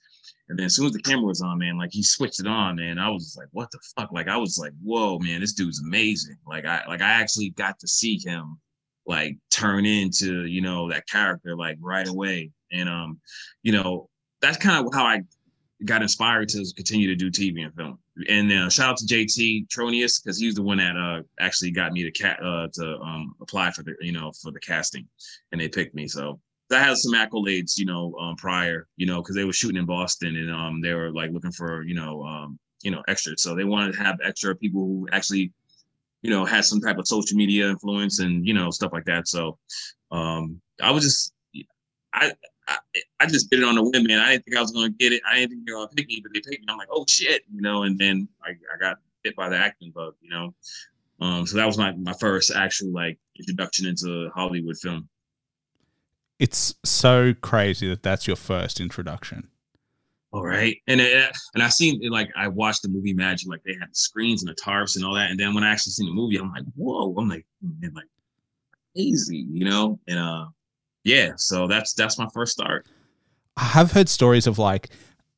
And 0.50 0.58
then 0.58 0.66
as 0.66 0.76
soon 0.76 0.86
as 0.86 0.92
the 0.92 1.00
camera 1.00 1.24
was 1.24 1.40
on, 1.40 1.58
man, 1.58 1.78
like 1.78 1.92
he 1.92 2.02
switched 2.02 2.40
it 2.40 2.46
on, 2.46 2.78
and 2.78 3.00
I 3.00 3.08
was 3.08 3.34
like, 3.38 3.48
what 3.52 3.70
the 3.70 3.78
fuck? 3.96 4.12
Like 4.12 4.28
I 4.28 4.36
was 4.36 4.58
like, 4.58 4.72
whoa, 4.82 5.18
man, 5.20 5.40
this 5.40 5.54
dude's 5.54 5.80
amazing. 5.80 6.36
Like 6.46 6.66
I 6.66 6.82
like 6.86 7.00
I 7.00 7.12
actually 7.12 7.50
got 7.50 7.78
to 7.78 7.88
see 7.88 8.20
him 8.22 8.58
like 9.06 9.36
turn 9.50 9.86
into 9.86 10.44
you 10.46 10.60
know 10.60 10.90
that 10.90 11.06
character 11.08 11.56
like 11.56 11.76
right 11.80 12.08
away 12.08 12.50
and 12.72 12.88
um 12.88 13.20
you 13.62 13.70
know 13.70 14.08
that's 14.44 14.58
kind 14.58 14.86
of 14.86 14.92
how 14.94 15.04
i 15.04 15.20
got 15.84 16.02
inspired 16.02 16.48
to 16.48 16.64
continue 16.76 17.06
to 17.06 17.14
do 17.14 17.30
tv 17.30 17.64
and 17.64 17.74
film 17.74 17.98
and 18.28 18.52
uh, 18.52 18.70
shout 18.70 18.90
out 18.90 18.96
to 18.96 19.06
jt 19.06 19.66
tronius 19.68 20.22
because 20.22 20.38
he 20.38 20.46
was 20.46 20.54
the 20.54 20.62
one 20.62 20.78
that 20.78 20.96
uh 20.96 21.22
actually 21.40 21.70
got 21.70 21.92
me 21.92 22.02
to 22.02 22.10
cat 22.10 22.38
uh 22.42 22.68
to 22.72 22.98
um 23.00 23.34
apply 23.40 23.70
for 23.70 23.82
the 23.82 23.94
you 24.00 24.12
know 24.12 24.30
for 24.42 24.50
the 24.52 24.60
casting 24.60 25.06
and 25.52 25.60
they 25.60 25.68
picked 25.68 25.94
me 25.94 26.06
so 26.06 26.38
I 26.72 26.78
had 26.78 26.96
some 26.96 27.12
accolades, 27.12 27.78
you 27.78 27.84
know, 27.84 28.16
um, 28.18 28.34
prior, 28.34 28.88
you 28.96 29.06
know, 29.06 29.22
because 29.22 29.36
they 29.36 29.44
were 29.44 29.52
shooting 29.52 29.76
in 29.76 29.84
Boston 29.84 30.34
and 30.34 30.50
um, 30.50 30.80
they 30.80 30.92
were 30.92 31.12
like 31.12 31.30
looking 31.30 31.52
for, 31.52 31.82
you 31.82 31.94
know, 31.94 32.24
um, 32.24 32.58
you 32.82 32.90
know, 32.90 33.00
extras. 33.06 33.42
So 33.42 33.54
they 33.54 33.62
wanted 33.62 33.92
to 33.92 34.02
have 34.02 34.16
extra 34.24 34.56
people 34.56 34.80
who 34.80 35.06
actually 35.12 35.52
you 36.24 36.30
know, 36.30 36.46
had 36.46 36.64
some 36.64 36.80
type 36.80 36.96
of 36.96 37.06
social 37.06 37.36
media 37.36 37.68
influence 37.68 38.18
and 38.18 38.46
you 38.46 38.54
know 38.54 38.70
stuff 38.70 38.94
like 38.94 39.04
that. 39.04 39.28
So 39.28 39.58
um, 40.10 40.58
I 40.80 40.90
was 40.90 41.04
just, 41.04 41.34
I, 42.14 42.32
I, 42.68 42.78
I 43.20 43.26
just 43.26 43.50
did 43.50 43.60
it 43.60 43.64
on 43.64 43.78
a 43.78 43.82
whim, 43.82 44.06
man. 44.06 44.20
I 44.20 44.32
didn't 44.32 44.44
think 44.44 44.56
I 44.56 44.60
was 44.60 44.72
gonna 44.72 44.90
get 44.90 45.12
it. 45.12 45.22
I 45.28 45.36
didn't 45.36 45.50
think 45.50 45.66
they 45.66 45.72
were 45.72 45.78
gonna 45.78 45.94
pick 45.94 46.08
me, 46.08 46.20
but 46.22 46.32
they 46.32 46.40
picked 46.40 46.60
me. 46.60 46.66
I'm 46.68 46.78
like, 46.78 46.88
oh 46.90 47.04
shit, 47.08 47.42
you 47.52 47.60
know. 47.60 47.82
And 47.82 47.98
then 47.98 48.28
I, 48.42 48.50
I 48.50 48.78
got 48.80 48.98
hit 49.22 49.36
by 49.36 49.48
the 49.48 49.56
acting 49.56 49.90
bug, 49.90 50.14
you 50.20 50.30
know. 50.30 50.54
Um, 51.20 51.46
so 51.46 51.56
that 51.56 51.66
was 51.66 51.78
my 51.78 51.92
my 51.92 52.14
first 52.14 52.54
actual 52.54 52.92
like 52.92 53.18
introduction 53.38 53.86
into 53.86 54.30
Hollywood 54.34 54.76
film. 54.76 55.08
It's 56.38 56.74
so 56.84 57.34
crazy 57.40 57.88
that 57.88 58.02
that's 58.02 58.26
your 58.26 58.36
first 58.36 58.80
introduction. 58.80 59.48
All 60.32 60.44
right, 60.44 60.76
and 60.88 61.00
it, 61.00 61.32
and 61.54 61.62
I 61.62 61.68
seen 61.68 62.02
it, 62.02 62.10
like 62.10 62.28
I 62.36 62.48
watched 62.48 62.82
the 62.82 62.88
movie 62.88 63.14
Magic, 63.14 63.48
like 63.48 63.62
they 63.64 63.74
had 63.78 63.90
the 63.90 63.94
screens 63.94 64.42
and 64.42 64.50
the 64.50 64.60
tarps 64.60 64.96
and 64.96 65.04
all 65.04 65.14
that, 65.14 65.30
and 65.30 65.38
then 65.38 65.54
when 65.54 65.62
I 65.62 65.70
actually 65.70 65.92
seen 65.92 66.06
the 66.06 66.12
movie, 66.12 66.38
I'm 66.38 66.50
like, 66.50 66.64
whoa! 66.74 67.14
I'm 67.16 67.28
like, 67.28 67.46
man, 67.62 67.94
like 67.94 68.06
crazy, 68.94 69.46
you 69.50 69.64
know? 69.64 69.98
And 70.08 70.18
uh, 70.18 70.46
yeah, 71.04 71.32
so 71.36 71.66
that's 71.66 71.92
that's 71.92 72.18
my 72.18 72.28
first 72.32 72.52
start. 72.52 72.86
I 73.56 73.64
have 73.64 73.92
heard 73.92 74.08
stories 74.08 74.46
of 74.46 74.58
like 74.58 74.90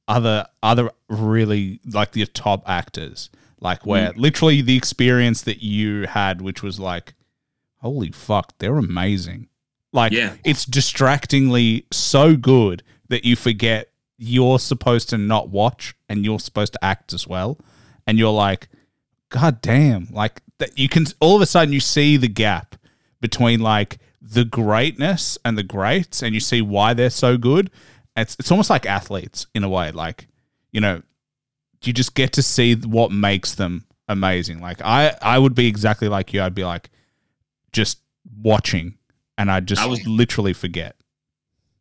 other 0.08 0.46
other 0.62 0.90
really 1.08 1.80
like 1.92 2.12
the 2.12 2.24
top 2.26 2.62
actors, 2.66 3.28
like 3.60 3.84
where 3.84 4.12
mm. 4.12 4.16
literally 4.16 4.62
the 4.62 4.76
experience 4.76 5.42
that 5.42 5.62
you 5.62 6.06
had, 6.06 6.40
which 6.40 6.62
was 6.62 6.80
like, 6.80 7.14
holy 7.78 8.10
fuck, 8.12 8.56
they're 8.58 8.78
amazing. 8.78 9.48
Like 9.92 10.12
Yeah. 10.12 10.34
it's 10.44 10.64
distractingly 10.64 11.86
so 11.90 12.36
good 12.36 12.82
that 13.08 13.24
you 13.24 13.36
forget 13.36 13.90
you're 14.18 14.58
supposed 14.58 15.10
to 15.10 15.18
not 15.18 15.50
watch 15.50 15.94
and 16.08 16.24
you're 16.24 16.40
supposed 16.40 16.72
to 16.72 16.84
act 16.84 17.12
as 17.12 17.26
well, 17.26 17.58
and 18.06 18.18
you're 18.18 18.32
like, 18.32 18.68
God 19.28 19.60
damn, 19.60 20.08
like 20.12 20.42
that 20.58 20.78
you 20.78 20.88
can 20.88 21.04
all 21.20 21.36
of 21.36 21.42
a 21.42 21.46
sudden 21.46 21.74
you 21.74 21.80
see 21.80 22.16
the 22.16 22.28
gap 22.28 22.76
between 23.20 23.60
like 23.60 23.98
the 24.28 24.44
greatness 24.44 25.38
and 25.44 25.56
the 25.56 25.62
greats, 25.62 26.22
and 26.22 26.34
you 26.34 26.40
see 26.40 26.60
why 26.62 26.94
they're 26.94 27.10
so 27.10 27.36
good. 27.36 27.70
It's 28.16 28.36
it's 28.38 28.50
almost 28.50 28.70
like 28.70 28.86
athletes 28.86 29.46
in 29.54 29.62
a 29.64 29.68
way, 29.68 29.90
like 29.92 30.26
you 30.72 30.80
know, 30.80 31.02
you 31.82 31.92
just 31.92 32.14
get 32.14 32.32
to 32.34 32.42
see 32.42 32.74
what 32.74 33.12
makes 33.12 33.54
them 33.54 33.84
amazing. 34.08 34.60
Like 34.60 34.80
I 34.82 35.16
I 35.22 35.38
would 35.38 35.54
be 35.54 35.66
exactly 35.66 36.08
like 36.08 36.32
you. 36.32 36.42
I'd 36.42 36.54
be 36.54 36.64
like 36.64 36.90
just 37.72 38.00
watching, 38.42 38.96
and 39.38 39.50
I'd 39.50 39.66
just 39.66 39.82
I 39.82 39.86
was- 39.86 40.06
literally 40.06 40.52
forget. 40.52 40.96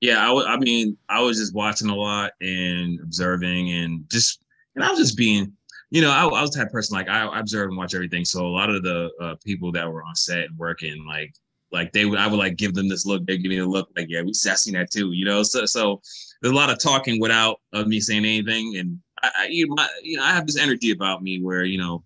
Yeah, 0.02 0.30
I 0.30 0.54
I 0.54 0.58
mean, 0.58 0.98
I 1.10 1.22
was 1.22 1.38
just 1.38 1.56
watching 1.56 1.90
a 1.90 1.96
lot 1.96 2.34
and 2.42 3.00
observing 3.02 3.72
and 3.72 4.04
just, 4.12 4.40
and 4.76 4.84
I 4.84 4.90
was 4.92 5.00
just 5.00 5.18
being, 5.18 5.54
you 5.90 6.02
know, 6.02 6.12
I, 6.12 6.26
I 6.26 6.42
was 6.42 6.52
the 6.52 6.60
type 6.60 6.72
person 6.72 6.96
like 6.96 7.08
I, 7.08 7.26
I 7.26 7.40
observe 7.40 7.70
and 7.70 7.78
watch 7.78 7.96
everything. 7.96 8.26
So 8.26 8.46
a 8.46 8.48
lot 8.48 8.70
of 8.70 8.84
the 8.84 9.10
uh, 9.22 9.36
people 9.44 9.72
that 9.72 9.90
were 9.92 10.04
on 10.04 10.14
set 10.16 10.44
and 10.44 10.58
working, 10.58 11.06
like, 11.08 11.34
like 11.72 11.92
they 11.92 12.06
would, 12.06 12.20
I 12.20 12.28
would 12.28 12.38
like 12.38 12.58
give 12.58 12.74
them 12.74 12.88
this 12.88 13.06
look. 13.06 13.26
They 13.26 13.38
give 13.38 13.50
me 13.50 13.60
the 13.60 13.66
look, 13.66 13.90
like, 13.98 14.08
yeah, 14.10 14.22
we 14.22 14.30
I 14.30 14.56
seen 14.56 14.74
that 14.76 14.92
too, 14.92 15.12
you 15.12 15.26
know. 15.26 15.44
So, 15.44 15.66
so 15.66 16.02
there's 16.42 16.54
a 16.54 16.56
lot 16.56 16.70
of 16.70 16.80
talking 16.80 17.20
without 17.20 17.60
of 17.74 17.88
me 17.88 18.00
saying 18.00 18.26
anything, 18.26 18.78
and 18.78 19.00
I, 19.24 19.32
I 19.40 19.48
you, 19.48 19.68
know, 19.68 19.76
my, 19.76 19.90
you 20.04 20.18
know, 20.18 20.24
I 20.24 20.32
have 20.32 20.46
this 20.46 20.58
energy 20.58 20.92
about 20.92 21.24
me 21.24 21.42
where 21.42 21.64
you 21.64 21.78
know, 21.78 22.04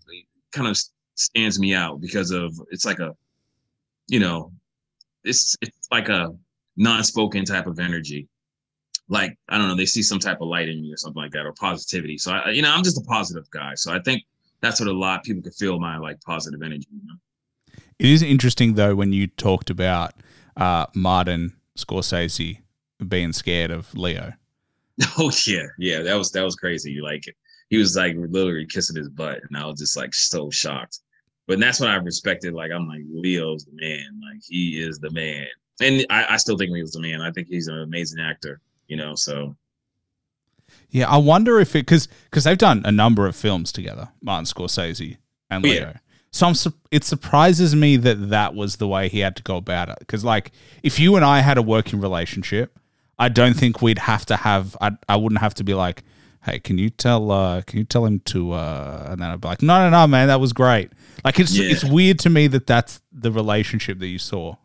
kind 0.51 0.67
of 0.67 0.77
stands 1.15 1.59
me 1.59 1.73
out 1.73 2.01
because 2.01 2.31
of 2.31 2.59
it's 2.71 2.85
like 2.85 2.99
a, 2.99 3.15
you 4.07 4.19
know, 4.19 4.51
it's 5.23 5.55
it's 5.61 5.87
like 5.91 6.09
a 6.09 6.33
non-spoken 6.77 7.43
type 7.43 7.67
of 7.67 7.79
energy 7.79 8.27
like 9.09 9.37
i 9.49 9.57
don't 9.57 9.67
know 9.67 9.75
they 9.75 9.85
see 9.85 10.01
some 10.01 10.19
type 10.19 10.39
of 10.39 10.47
light 10.47 10.69
in 10.69 10.81
me 10.81 10.93
or 10.93 10.97
something 10.97 11.21
like 11.21 11.31
that 11.31 11.45
or 11.45 11.53
positivity 11.53 12.17
so 12.17 12.31
i 12.31 12.49
you 12.51 12.61
know 12.61 12.71
i'm 12.71 12.83
just 12.83 12.97
a 12.97 13.01
positive 13.01 13.49
guy 13.51 13.73
so 13.75 13.91
i 13.91 13.99
think 13.99 14.23
that's 14.61 14.79
what 14.79 14.87
a 14.87 14.93
lot 14.93 15.19
of 15.19 15.23
people 15.23 15.41
can 15.41 15.51
feel 15.51 15.79
my 15.79 15.97
like 15.97 16.19
positive 16.21 16.61
energy 16.61 16.87
you 16.91 17.01
know? 17.05 17.15
It 17.99 18.07
is 18.09 18.21
interesting 18.21 18.73
though 18.75 18.95
when 18.95 19.13
you 19.13 19.27
talked 19.27 19.69
about 19.69 20.13
uh, 20.57 20.85
Martin 20.95 21.53
Scorsese 21.77 22.59
being 23.07 23.33
scared 23.33 23.71
of 23.71 23.93
Leo. 23.95 24.33
oh 25.17 25.31
yeah. 25.45 25.67
Yeah 25.77 26.01
that 26.01 26.15
was 26.15 26.31
that 26.31 26.43
was 26.43 26.55
crazy. 26.55 26.99
Like 27.01 27.23
he 27.69 27.77
was 27.77 27.95
like 27.95 28.15
literally 28.17 28.65
kissing 28.65 28.95
his 28.95 29.09
butt 29.09 29.39
and 29.47 29.55
i 29.55 29.65
was 29.65 29.79
just 29.79 29.95
like 29.95 30.13
so 30.13 30.49
shocked. 30.49 30.99
But 31.47 31.59
that's 31.59 31.79
what 31.79 31.89
i 31.89 31.95
respected 31.95 32.53
like 32.53 32.71
i'm 32.71 32.87
like 32.87 33.03
leo's 33.11 33.65
the 33.65 33.71
man. 33.73 34.19
Like 34.21 34.41
he 34.47 34.81
is 34.81 34.99
the 34.99 35.11
man. 35.11 35.47
And 35.81 36.05
i, 36.09 36.33
I 36.33 36.37
still 36.37 36.57
think 36.57 36.71
leo's 36.71 36.91
the 36.91 37.01
man. 37.01 37.21
I 37.21 37.31
think 37.31 37.47
he's 37.47 37.67
an 37.67 37.79
amazing 37.79 38.19
actor 38.19 38.61
you 38.89 38.97
know 38.97 39.15
so. 39.15 39.55
Yeah, 40.89 41.09
I 41.09 41.17
wonder 41.17 41.59
if 41.59 41.75
it 41.75 41.85
because 41.85 42.07
because 42.25 42.43
they've 42.43 42.57
done 42.57 42.81
a 42.85 42.91
number 42.91 43.27
of 43.27 43.35
films 43.35 43.71
together, 43.71 44.09
Martin 44.21 44.45
Scorsese 44.45 45.17
and 45.49 45.63
Oh, 45.65 45.69
Leo. 45.69 45.81
yeah. 45.81 45.97
So 46.31 46.47
I'm, 46.47 46.53
su- 46.53 46.73
it 46.91 47.03
surprises 47.03 47.75
me 47.75 47.97
that 47.97 48.29
that 48.29 48.53
was 48.53 48.75
the 48.75 48.87
way 48.87 49.09
he 49.09 49.19
had 49.19 49.35
to 49.37 49.43
go 49.43 49.57
about 49.57 49.89
it. 49.89 49.97
Because 49.99 50.23
like, 50.23 50.51
if 50.83 50.99
you 50.99 51.15
and 51.15 51.25
I 51.25 51.39
had 51.41 51.57
a 51.57 51.61
working 51.61 51.99
relationship, 51.99 52.77
I 53.17 53.29
don't 53.29 53.55
think 53.55 53.81
we'd 53.81 53.99
have 53.99 54.25
to 54.27 54.35
have. 54.37 54.77
I 54.79 54.91
I 55.07 55.15
wouldn't 55.17 55.41
have 55.41 55.53
to 55.55 55.63
be 55.63 55.73
like, 55.73 56.03
hey, 56.43 56.59
can 56.59 56.77
you 56.77 56.89
tell 56.89 57.31
uh 57.31 57.61
can 57.63 57.79
you 57.79 57.83
tell 57.85 58.05
him 58.05 58.19
to 58.21 58.53
uh 58.53 59.07
and 59.09 59.21
then 59.21 59.29
I'd 59.29 59.41
be 59.41 59.47
like, 59.47 59.61
no 59.61 59.79
no 59.83 59.89
no 59.89 60.07
man, 60.07 60.27
that 60.27 60.39
was 60.39 60.53
great. 60.53 60.91
Like 61.25 61.39
it's 61.39 61.57
Yeah. 61.57 61.69
it's 61.69 61.83
weird 61.83 62.19
to 62.19 62.29
me 62.29 62.47
that 62.47 62.65
that's 62.67 63.01
the 63.11 63.31
relationship 63.31 63.99
that 63.99 64.07
you 64.07 64.19
saw. 64.19 64.55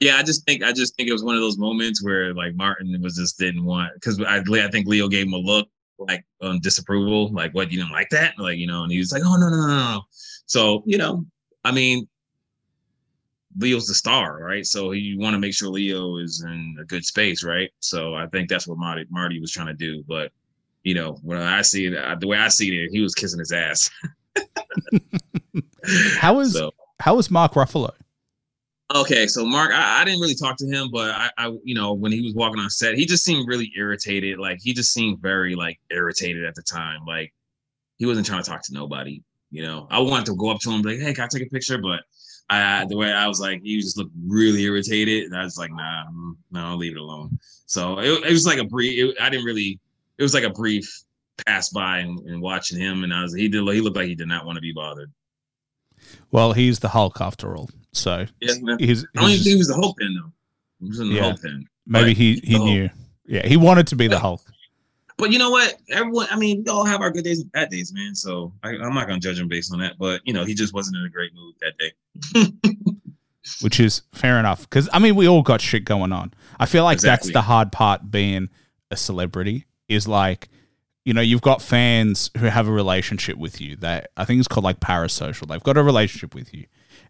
Yeah, 0.00 0.16
I 0.16 0.22
just 0.22 0.46
think 0.46 0.62
I 0.62 0.72
just 0.72 0.96
think 0.96 1.10
it 1.10 1.12
was 1.12 1.22
one 1.22 1.34
of 1.34 1.42
those 1.42 1.58
moments 1.58 2.02
where 2.02 2.32
like 2.32 2.54
Martin 2.54 2.96
was 3.02 3.16
just 3.16 3.38
didn't 3.38 3.64
want 3.64 3.92
because 3.94 4.18
I 4.22 4.38
I 4.38 4.68
think 4.70 4.86
Leo 4.86 5.08
gave 5.08 5.26
him 5.26 5.34
a 5.34 5.38
look 5.38 5.68
like 5.98 6.24
um 6.40 6.60
disapproval, 6.60 7.30
like 7.32 7.52
what 7.54 7.70
you 7.70 7.78
didn't 7.78 7.92
like 7.92 8.08
that, 8.10 8.38
like 8.38 8.56
you 8.56 8.66
know, 8.66 8.84
and 8.84 8.90
he 8.90 8.98
was 8.98 9.12
like, 9.12 9.22
oh 9.26 9.36
no 9.36 9.50
no 9.50 9.56
no 9.56 9.66
no. 9.66 10.02
So 10.50 10.82
you 10.84 10.98
know, 10.98 11.24
I 11.64 11.70
mean, 11.70 12.08
Leo's 13.56 13.86
the 13.86 13.94
star, 13.94 14.42
right? 14.42 14.66
So 14.66 14.90
you 14.90 15.16
want 15.16 15.34
to 15.34 15.38
make 15.38 15.54
sure 15.54 15.68
Leo 15.68 16.16
is 16.16 16.42
in 16.44 16.76
a 16.80 16.84
good 16.84 17.04
space, 17.04 17.44
right? 17.44 17.70
So 17.78 18.16
I 18.16 18.26
think 18.26 18.48
that's 18.48 18.66
what 18.66 18.76
Marty 18.76 19.06
Marty 19.10 19.40
was 19.40 19.52
trying 19.52 19.68
to 19.68 19.74
do, 19.74 20.02
but 20.08 20.32
you 20.82 20.94
know, 20.94 21.18
when 21.22 21.38
I 21.38 21.62
see 21.62 21.86
it, 21.86 22.20
the 22.20 22.26
way 22.26 22.38
I 22.38 22.48
see 22.48 22.76
it, 22.76 22.90
he 22.90 23.00
was 23.00 23.14
kissing 23.14 23.38
his 23.38 23.52
ass. 23.52 23.88
How 26.18 26.34
was 26.34 26.52
So 26.52 26.72
how 26.98 27.14
was 27.14 27.30
Mark 27.30 27.52
Ruffalo? 27.52 27.92
Okay, 28.92 29.28
so 29.28 29.46
Mark, 29.46 29.70
I, 29.72 30.02
I 30.02 30.04
didn't 30.04 30.20
really 30.20 30.34
talk 30.34 30.56
to 30.56 30.66
him, 30.66 30.88
but 30.92 31.10
I, 31.10 31.30
I, 31.38 31.56
you 31.62 31.76
know, 31.76 31.92
when 31.92 32.10
he 32.10 32.22
was 32.22 32.34
walking 32.34 32.58
on 32.58 32.68
set, 32.68 32.96
he 32.96 33.06
just 33.06 33.24
seemed 33.24 33.46
really 33.46 33.70
irritated. 33.76 34.40
Like 34.40 34.58
he 34.60 34.74
just 34.74 34.92
seemed 34.92 35.20
very 35.20 35.54
like 35.54 35.78
irritated 35.92 36.44
at 36.44 36.56
the 36.56 36.62
time. 36.62 37.00
Like 37.06 37.32
he 37.98 38.06
wasn't 38.06 38.26
trying 38.26 38.42
to 38.42 38.50
talk 38.50 38.62
to 38.64 38.74
nobody. 38.74 39.22
You 39.50 39.62
know, 39.62 39.86
I 39.90 39.98
wanted 39.98 40.26
to 40.26 40.36
go 40.36 40.50
up 40.50 40.60
to 40.60 40.70
him, 40.70 40.82
like, 40.82 40.98
"Hey, 40.98 41.12
can 41.12 41.24
I 41.24 41.28
take 41.28 41.42
a 41.46 41.50
picture?" 41.50 41.78
But 41.78 42.00
I, 42.48 42.84
the 42.88 42.96
way 42.96 43.12
I 43.12 43.26
was 43.26 43.40
like, 43.40 43.62
he 43.62 43.80
just 43.80 43.96
looked 43.98 44.12
really 44.26 44.62
irritated, 44.62 45.24
and 45.24 45.36
I 45.36 45.42
was 45.44 45.58
like, 45.58 45.72
"Nah, 45.72 46.06
mm, 46.06 46.36
no, 46.52 46.60
I'll 46.66 46.76
leave 46.76 46.96
it 46.96 47.00
alone." 47.00 47.38
So 47.66 47.98
it, 47.98 48.24
it 48.24 48.30
was 48.30 48.46
like 48.46 48.58
a 48.58 48.64
brief. 48.64 49.10
It, 49.16 49.20
I 49.20 49.28
didn't 49.28 49.44
really. 49.44 49.78
It 50.18 50.22
was 50.22 50.34
like 50.34 50.44
a 50.44 50.50
brief 50.50 50.88
pass 51.46 51.70
by 51.70 51.98
and, 51.98 52.18
and 52.28 52.40
watching 52.42 52.78
him, 52.78 53.04
and 53.04 53.12
I 53.12 53.22
was 53.22 53.34
he 53.34 53.48
did 53.48 53.66
he 53.68 53.80
looked 53.80 53.96
like 53.96 54.06
he 54.06 54.14
did 54.14 54.28
not 54.28 54.44
want 54.46 54.56
to 54.56 54.62
be 54.62 54.72
bothered. 54.72 55.10
Well, 56.30 56.52
he's 56.52 56.78
the 56.78 56.88
Hulk 56.88 57.20
after 57.20 57.56
all, 57.56 57.68
so 57.92 58.26
Yeah, 58.40 58.54
man. 58.62 58.78
he's, 58.78 59.04
I 59.16 59.20
don't 59.20 59.30
even 59.30 59.42
think 59.44 59.52
he 59.52 59.56
was 59.56 59.68
the 59.68 59.74
Hulk 59.74 59.96
then 59.98 60.14
though. 60.14 60.32
He 60.80 60.88
was 60.88 61.00
in 61.00 61.08
the 61.10 61.14
Yeah. 61.16 61.22
Hulk 61.22 61.40
then. 61.40 61.64
maybe 61.86 62.14
he 62.14 62.40
he 62.44 62.58
knew. 62.58 62.88
Yeah, 63.26 63.46
he 63.46 63.56
wanted 63.56 63.86
to 63.88 63.96
be 63.96 64.06
the 64.08 64.18
Hulk. 64.18 64.42
But 65.20 65.32
you 65.32 65.38
know 65.38 65.50
what? 65.50 65.76
Everyone, 65.90 66.26
I 66.30 66.36
mean, 66.36 66.64
we 66.64 66.70
all 66.70 66.84
have 66.84 67.00
our 67.00 67.10
good 67.10 67.24
days 67.24 67.40
and 67.40 67.52
bad 67.52 67.68
days, 67.68 67.92
man. 67.92 68.14
So 68.14 68.52
I, 68.62 68.70
I'm 68.70 68.94
not 68.94 69.06
gonna 69.06 69.20
judge 69.20 69.38
him 69.38 69.48
based 69.48 69.72
on 69.72 69.78
that. 69.80 69.98
But 69.98 70.22
you 70.24 70.32
know, 70.32 70.44
he 70.44 70.54
just 70.54 70.72
wasn't 70.74 70.96
in 70.96 71.04
a 71.04 71.10
great 71.10 71.32
mood 71.34 71.54
that 71.60 71.74
day. 71.78 72.52
which 73.60 73.80
is 73.80 74.02
fair 74.12 74.38
enough. 74.38 74.62
Because 74.62 74.88
I 74.92 74.98
mean, 74.98 75.14
we 75.16 75.28
all 75.28 75.42
got 75.42 75.60
shit 75.60 75.84
going 75.84 76.12
on. 76.12 76.32
I 76.58 76.66
feel 76.66 76.84
like 76.84 76.94
Exactly. 76.96 77.28
that's 77.28 77.34
the 77.34 77.42
hard 77.42 77.72
part 77.72 78.10
being 78.10 78.48
a 78.90 78.96
celebrity 78.96 79.66
is 79.88 80.06
like, 80.08 80.48
you 81.04 81.14
know, 81.14 81.20
you've 81.20 81.42
got 81.42 81.62
fans 81.62 82.30
who 82.38 82.46
have 82.46 82.68
a 82.68 82.72
relationship 82.72 83.36
with 83.36 83.60
you. 83.60 83.76
That 83.76 84.10
I 84.16 84.24
think 84.24 84.38
it's 84.38 84.48
called 84.48 84.64
like 84.64 84.80
parasocial. 84.80 85.48
They've 85.48 85.62
got 85.62 85.76
a 85.76 85.82
relationship 85.82 86.34
with 86.34 86.54
you, 86.54 86.66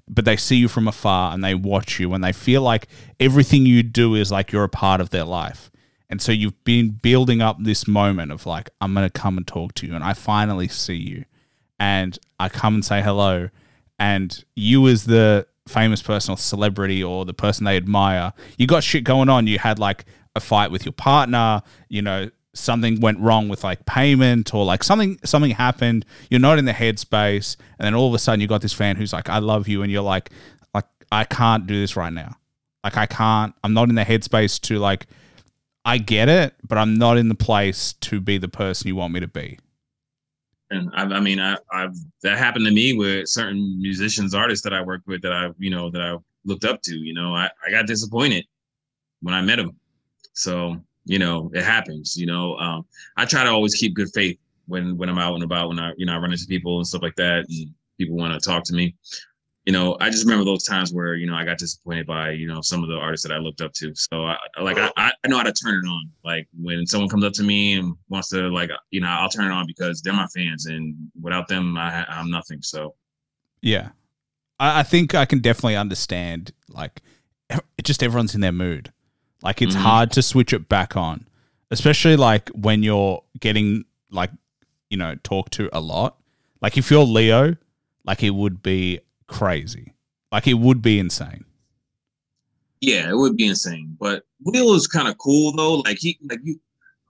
but 0.09 0.25
they 0.25 0.37
see 0.37 0.57
you 0.57 0.69
from 0.69 0.89
afar 0.89 1.33
and 1.33 1.45
they 1.45 1.55
watch 1.55 2.01
you 2.01 2.13
and 2.15 2.23
they 2.23 2.33
feel 2.33 2.63
like 2.63 2.89
everything 3.19 3.67
you 3.67 3.83
do 3.83 4.15
is 4.15 4.33
like 4.33 4.53
you're 4.53 4.65
a 4.65 4.69
part 4.69 5.01
of 5.01 5.11
their 5.11 5.25
life. 5.25 5.70
And 6.11 6.21
so 6.21 6.33
you've 6.33 6.63
been 6.65 6.91
building 6.91 7.41
up 7.41 7.57
this 7.61 7.89
moment 7.89 8.33
of 8.33 8.45
like, 8.45 8.69
I'm 8.81 8.93
gonna 8.93 9.09
come 9.09 9.39
and 9.39 9.47
talk 9.47 9.73
to 9.77 9.87
you, 9.87 9.95
and 9.95 10.05
I 10.05 10.13
finally 10.13 10.69
see 10.69 10.97
you, 10.97 11.25
and 11.79 12.19
I 12.39 12.51
come 12.51 12.75
and 12.75 12.85
say 12.85 13.01
hello, 13.01 13.49
and 13.99 14.45
you 14.55 14.89
as 14.89 15.05
the 15.05 15.47
famous 15.69 16.03
person 16.03 16.35
or 16.35 16.37
celebrity 16.37 17.03
or 17.03 17.25
the 17.25 17.33
person 17.33 17.65
they 17.65 17.77
admire, 17.77 18.33
you 18.59 18.67
got 18.67 18.83
shit 18.83 19.05
going 19.05 19.29
on. 19.29 19.47
You 19.47 19.59
had 19.59 19.79
like 19.79 20.05
a 20.35 20.41
fight 20.41 20.71
with 20.71 20.85
your 20.85 20.93
partner, 20.93 21.63
you 21.89 22.03
know, 22.03 22.31
something 22.55 23.01
went 23.01 23.21
wrong 23.21 23.49
with 23.49 23.63
like 23.63 23.87
payment 23.87 24.53
or 24.53 24.65
like 24.65 24.83
something 24.83 25.19
something 25.25 25.53
happened. 25.53 26.05
You're 26.29 26.41
not 26.41 26.59
in 26.59 26.65
the 26.65 26.73
headspace, 26.73 27.57
and 27.79 27.87
then 27.87 27.95
all 27.95 28.09
of 28.09 28.15
a 28.15 28.19
sudden 28.19 28.41
you 28.41 28.49
got 28.49 28.63
this 28.63 28.73
fan 28.73 28.97
who's 28.97 29.13
like, 29.13 29.29
I 29.29 29.39
love 29.39 29.69
you, 29.69 29.83
and 29.83 29.93
you're 29.93 30.03
like, 30.03 30.31
like, 30.75 30.87
I 31.13 31.25
can't 31.25 31.67
do 31.69 31.81
this 31.81 31.95
right 31.95 32.13
now. 32.13 32.37
Like 32.83 32.97
I 32.97 33.07
can't, 33.07 33.55
I'm 33.63 33.75
not 33.75 33.91
in 33.91 33.95
the 33.95 34.05
headspace 34.05 34.61
to 34.63 34.79
like 34.79 35.07
I 35.85 35.99
get 35.99 36.29
it, 36.29 36.55
but 36.67 36.79
I'm 36.79 36.95
not 36.95 37.17
in 37.17 37.29
the 37.29 37.35
place 37.35 37.95
to 37.95 38.21
be 38.21 38.39
the 38.39 38.49
person 38.49 38.89
you 38.89 38.97
want 38.97 39.15
me 39.15 39.21
to 39.21 39.29
be. 39.29 39.59
And 40.71 40.91
I, 40.95 41.03
I 41.03 41.21
mean, 41.21 41.41
I, 41.41 41.57
I've 41.73 41.97
that 42.23 42.39
happened 42.39 42.67
to 42.67 42.71
me 42.71 42.97
with 42.97 43.29
certain 43.29 43.81
musicians, 43.81 44.35
artists 44.35 44.63
that 44.63 44.73
I 44.73 44.83
worked 44.83 45.09
with 45.09 45.23
that 45.23 45.33
I, 45.33 45.49
you 45.59 45.71
know, 45.71 45.91
that 45.91 46.01
I 46.03 46.17
looked 46.45 46.65
up 46.65 46.83
to. 46.83 46.97
You 46.97 47.15
know, 47.15 47.35
I, 47.35 47.51
I 47.67 47.71
got 47.71 47.87
disappointed 47.87 48.45
when 49.21 49.35
I 49.35 49.43
met 49.43 49.57
them. 49.57 49.77
So 50.35 50.81
you 51.05 51.19
know, 51.19 51.51
it 51.55 51.65
happens. 51.65 52.17
You 52.17 52.27
know, 52.27 52.57
um, 52.59 52.87
I 53.17 53.25
try 53.25 53.45
to 53.45 53.51
always 53.51 53.75
keep 53.75 53.95
good 53.95 54.11
faith 54.15 54.39
when 54.67 54.97
when 54.97 55.09
I'm 55.09 55.19
out 55.19 55.35
and 55.35 55.43
about. 55.43 55.69
When 55.69 55.79
I, 55.79 55.93
you 55.97 56.07
know, 56.07 56.15
I 56.15 56.19
run 56.19 56.33
into 56.33 56.47
people 56.47 56.79
and 56.79 56.87
stuff 56.87 57.03
like 57.03 57.17
that. 57.17 57.47
And 57.49 57.75
people 57.99 58.17
want 58.17 58.33
to 58.33 58.49
talk 58.49 58.65
to 58.65 58.75
me. 58.75 58.95
You 59.71 59.79
know, 59.79 59.97
I 60.01 60.11
just 60.11 60.25
remember 60.25 60.45
those 60.45 60.65
times 60.65 60.93
where 60.93 61.15
you 61.15 61.29
know 61.29 61.37
I 61.37 61.45
got 61.45 61.57
disappointed 61.57 62.05
by 62.05 62.31
you 62.31 62.49
know 62.49 62.61
some 62.61 62.83
of 62.83 62.89
the 62.89 62.97
artists 62.97 63.25
that 63.25 63.33
I 63.33 63.39
looked 63.39 63.61
up 63.61 63.73
to. 63.75 63.93
So 63.95 64.25
I 64.25 64.37
like 64.61 64.77
I, 64.79 64.91
I 65.23 65.29
know 65.29 65.37
how 65.37 65.45
to 65.45 65.53
turn 65.53 65.77
it 65.85 65.89
on. 65.89 66.11
Like 66.25 66.49
when 66.61 66.85
someone 66.89 67.09
comes 67.09 67.23
up 67.25 67.33
to 67.35 67.45
me 67.45 67.75
and 67.75 67.95
wants 68.09 68.31
to 68.31 68.49
like 68.49 68.71
you 68.91 69.01
know 69.01 69.07
I'll 69.07 69.29
turn 69.29 69.45
it 69.45 69.53
on 69.53 69.69
because 69.69 70.03
they're 70.03 70.13
my 70.13 70.27
fans 70.35 70.67
and 70.67 70.97
without 71.23 71.47
them 71.47 71.79
I, 71.79 72.05
I'm 72.09 72.29
nothing. 72.33 72.63
So 72.63 72.97
Yeah. 73.63 73.91
I, 74.59 74.81
I 74.81 74.83
think 74.83 75.15
I 75.15 75.25
can 75.25 75.39
definitely 75.39 75.77
understand 75.77 76.51
like 76.69 77.01
just 77.85 78.03
everyone's 78.03 78.35
in 78.35 78.41
their 78.41 78.51
mood. 78.51 78.93
Like 79.41 79.63
it's 79.63 79.77
Mhm. 79.77 79.83
hard 79.83 80.11
to 80.15 80.23
switch 80.23 80.53
it 80.53 80.69
back 80.69 80.97
on. 80.97 81.29
Especially 81.71 82.17
like 82.17 82.49
when 82.57 82.83
you're 82.83 83.23
getting 83.39 83.85
like, 84.11 84.33
you 84.89 84.97
know, 84.97 85.15
talked 85.23 85.53
to 85.53 85.71
a 85.73 85.79
lot. 85.81 86.17
Like 86.61 86.77
if 86.77 86.91
you're 86.91 87.05
Leo, 87.05 87.57
like 88.05 88.25
it 88.25 88.31
would 88.31 88.65
be 88.65 88.99
crazy. 89.31 89.95
Like 90.33 90.47
it 90.47 90.55
would 90.55 90.81
be 90.83 90.99
insane. 90.99 91.45
yeah, 92.81 93.09
it 93.11 93.17
would 93.17 93.37
be 93.37 93.47
insane. 93.47 93.97
But 93.99 94.25
Will 94.43 94.75
is 94.75 94.87
kind 94.87 95.09
of 95.09 95.19
cool 95.19 95.53
though. 95.53 95.77
Like 95.77 95.99
he 95.99 96.19
like 96.31 96.41
you 96.43 96.59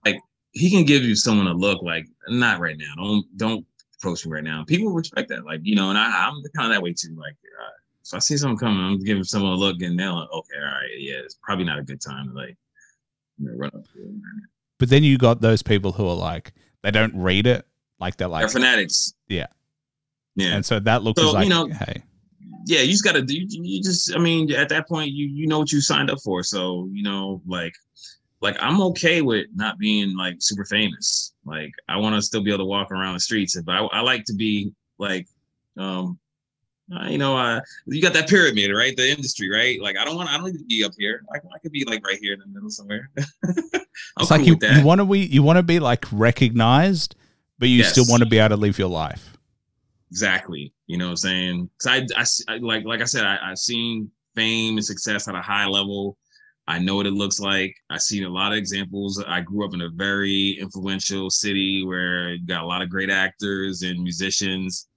like 0.05 0.17
he 0.51 0.69
can 0.69 0.83
give 0.85 1.03
you 1.03 1.15
someone 1.15 1.47
a 1.47 1.53
look 1.53 1.81
like 1.81 2.07
not 2.27 2.59
right 2.59 2.77
now. 2.77 2.93
Don't 2.97 3.37
don't 3.37 3.65
approach 3.97 4.25
me 4.25 4.31
right 4.31 4.43
now. 4.43 4.63
People 4.65 4.91
respect 4.91 5.29
that, 5.29 5.45
like 5.45 5.61
you 5.63 5.75
know, 5.75 5.89
and 5.89 5.97
I, 5.97 6.27
I'm 6.27 6.41
kind 6.55 6.71
of 6.71 6.75
that 6.75 6.81
way 6.81 6.93
too. 6.93 7.15
Like, 7.15 7.33
uh, 7.61 7.69
so 8.01 8.17
I 8.17 8.19
see 8.19 8.35
someone 8.37 8.57
coming, 8.57 8.83
I'm 8.83 8.99
giving 8.99 9.23
someone 9.23 9.51
a 9.51 9.55
look, 9.55 9.81
and 9.81 9.97
they're 9.99 10.11
like, 10.11 10.29
okay, 10.31 10.57
all 10.57 10.65
right, 10.65 10.89
yeah, 10.97 11.17
it's 11.23 11.37
probably 11.43 11.65
not 11.65 11.77
a 11.79 11.83
good 11.83 12.01
time 12.01 12.29
to 12.29 12.33
like 12.33 12.57
you 13.37 13.47
know, 13.47 13.53
run 13.57 13.71
up. 13.75 13.83
But 14.79 14.89
then 14.89 15.03
you 15.03 15.17
got 15.19 15.41
those 15.41 15.61
people 15.61 15.91
who 15.91 16.07
are 16.07 16.15
like, 16.15 16.53
they 16.81 16.89
don't 16.91 17.15
read 17.15 17.45
it. 17.45 17.65
Like 17.99 18.17
they're 18.17 18.27
like, 18.27 18.41
They're 18.41 18.49
fanatics. 18.49 19.13
Yeah. 19.27 19.45
yeah. 20.35 20.55
and 20.55 20.65
so 20.65 20.79
that 20.79 21.03
looks 21.03 21.21
So, 21.21 21.31
like, 21.31 21.43
you 21.43 21.49
know- 21.51 21.67
hey, 21.67 22.01
yeah, 22.65 22.81
you 22.81 22.91
just 22.91 23.03
gotta 23.03 23.21
do. 23.21 23.35
You, 23.35 23.47
you 23.49 23.83
just, 23.83 24.15
I 24.15 24.19
mean, 24.19 24.51
at 24.53 24.69
that 24.69 24.87
point, 24.87 25.11
you 25.11 25.27
you 25.27 25.47
know 25.47 25.59
what 25.59 25.71
you 25.71 25.81
signed 25.81 26.09
up 26.09 26.19
for. 26.21 26.43
So 26.43 26.89
you 26.91 27.03
know, 27.03 27.41
like, 27.45 27.73
like 28.41 28.57
I'm 28.59 28.81
okay 28.81 29.21
with 29.21 29.47
not 29.55 29.77
being 29.77 30.15
like 30.17 30.37
super 30.39 30.65
famous. 30.65 31.33
Like, 31.45 31.71
I 31.87 31.97
want 31.97 32.15
to 32.15 32.21
still 32.21 32.41
be 32.41 32.51
able 32.51 32.59
to 32.59 32.65
walk 32.65 32.91
around 32.91 33.13
the 33.13 33.19
streets, 33.19 33.59
but 33.61 33.73
I, 33.73 33.79
I 33.85 34.01
like 34.01 34.25
to 34.25 34.33
be 34.33 34.73
like, 34.97 35.27
um, 35.77 36.19
you 37.07 37.17
know, 37.17 37.37
uh, 37.37 37.61
you 37.85 38.01
got 38.01 38.13
that 38.13 38.27
pyramid, 38.27 38.71
right? 38.75 38.95
The 38.95 39.09
industry, 39.09 39.49
right? 39.49 39.81
Like, 39.81 39.97
I 39.97 40.03
don't 40.03 40.15
want, 40.15 40.29
I 40.29 40.37
don't 40.37 40.47
need 40.47 40.59
to 40.59 40.65
be 40.65 40.83
up 40.83 40.91
here. 40.97 41.23
I, 41.33 41.37
I 41.37 41.59
could 41.59 41.71
be 41.71 41.85
like 41.85 42.05
right 42.05 42.19
here 42.21 42.33
in 42.33 42.39
the 42.39 42.47
middle 42.47 42.69
somewhere. 42.69 43.09
I'm 43.17 43.23
it's 43.43 44.29
cool 44.29 44.37
like 44.37 44.45
you, 44.45 44.53
with 44.53 44.59
that. 44.61 44.77
you 44.77 44.85
want 44.85 44.99
to 44.99 45.05
be 45.05 45.19
you 45.19 45.43
want 45.43 45.57
to 45.57 45.63
be 45.63 45.79
like 45.79 46.05
recognized, 46.11 47.15
but 47.59 47.69
you 47.69 47.83
still 47.83 48.05
want 48.07 48.23
to 48.23 48.29
be 48.29 48.39
able 48.39 48.49
to 48.49 48.57
live 48.57 48.77
your 48.77 48.89
life. 48.89 49.37
Exactly. 50.11 50.73
You 50.87 50.97
know 50.97 51.05
what 51.05 51.11
I'm 51.11 51.17
saying? 51.17 51.69
Cause 51.81 52.03
I, 52.47 52.53
I, 52.53 52.57
like, 52.57 52.83
like 52.85 53.01
I 53.01 53.05
said, 53.05 53.23
I, 53.25 53.37
I've 53.41 53.57
seen 53.57 54.11
fame 54.35 54.77
and 54.77 54.85
success 54.85 55.27
at 55.27 55.35
a 55.35 55.41
high 55.41 55.65
level. 55.65 56.17
I 56.67 56.79
know 56.79 56.95
what 56.95 57.07
it 57.07 57.11
looks 57.13 57.39
like. 57.39 57.75
I've 57.89 58.01
seen 58.01 58.25
a 58.25 58.29
lot 58.29 58.51
of 58.51 58.57
examples. 58.57 59.23
I 59.25 59.41
grew 59.41 59.65
up 59.65 59.73
in 59.73 59.81
a 59.81 59.89
very 59.89 60.57
influential 60.59 61.29
city 61.29 61.83
where 61.85 62.33
you 62.33 62.45
got 62.45 62.63
a 62.63 62.67
lot 62.67 62.81
of 62.81 62.89
great 62.89 63.09
actors 63.09 63.83
and 63.83 64.01
musicians. 64.03 64.87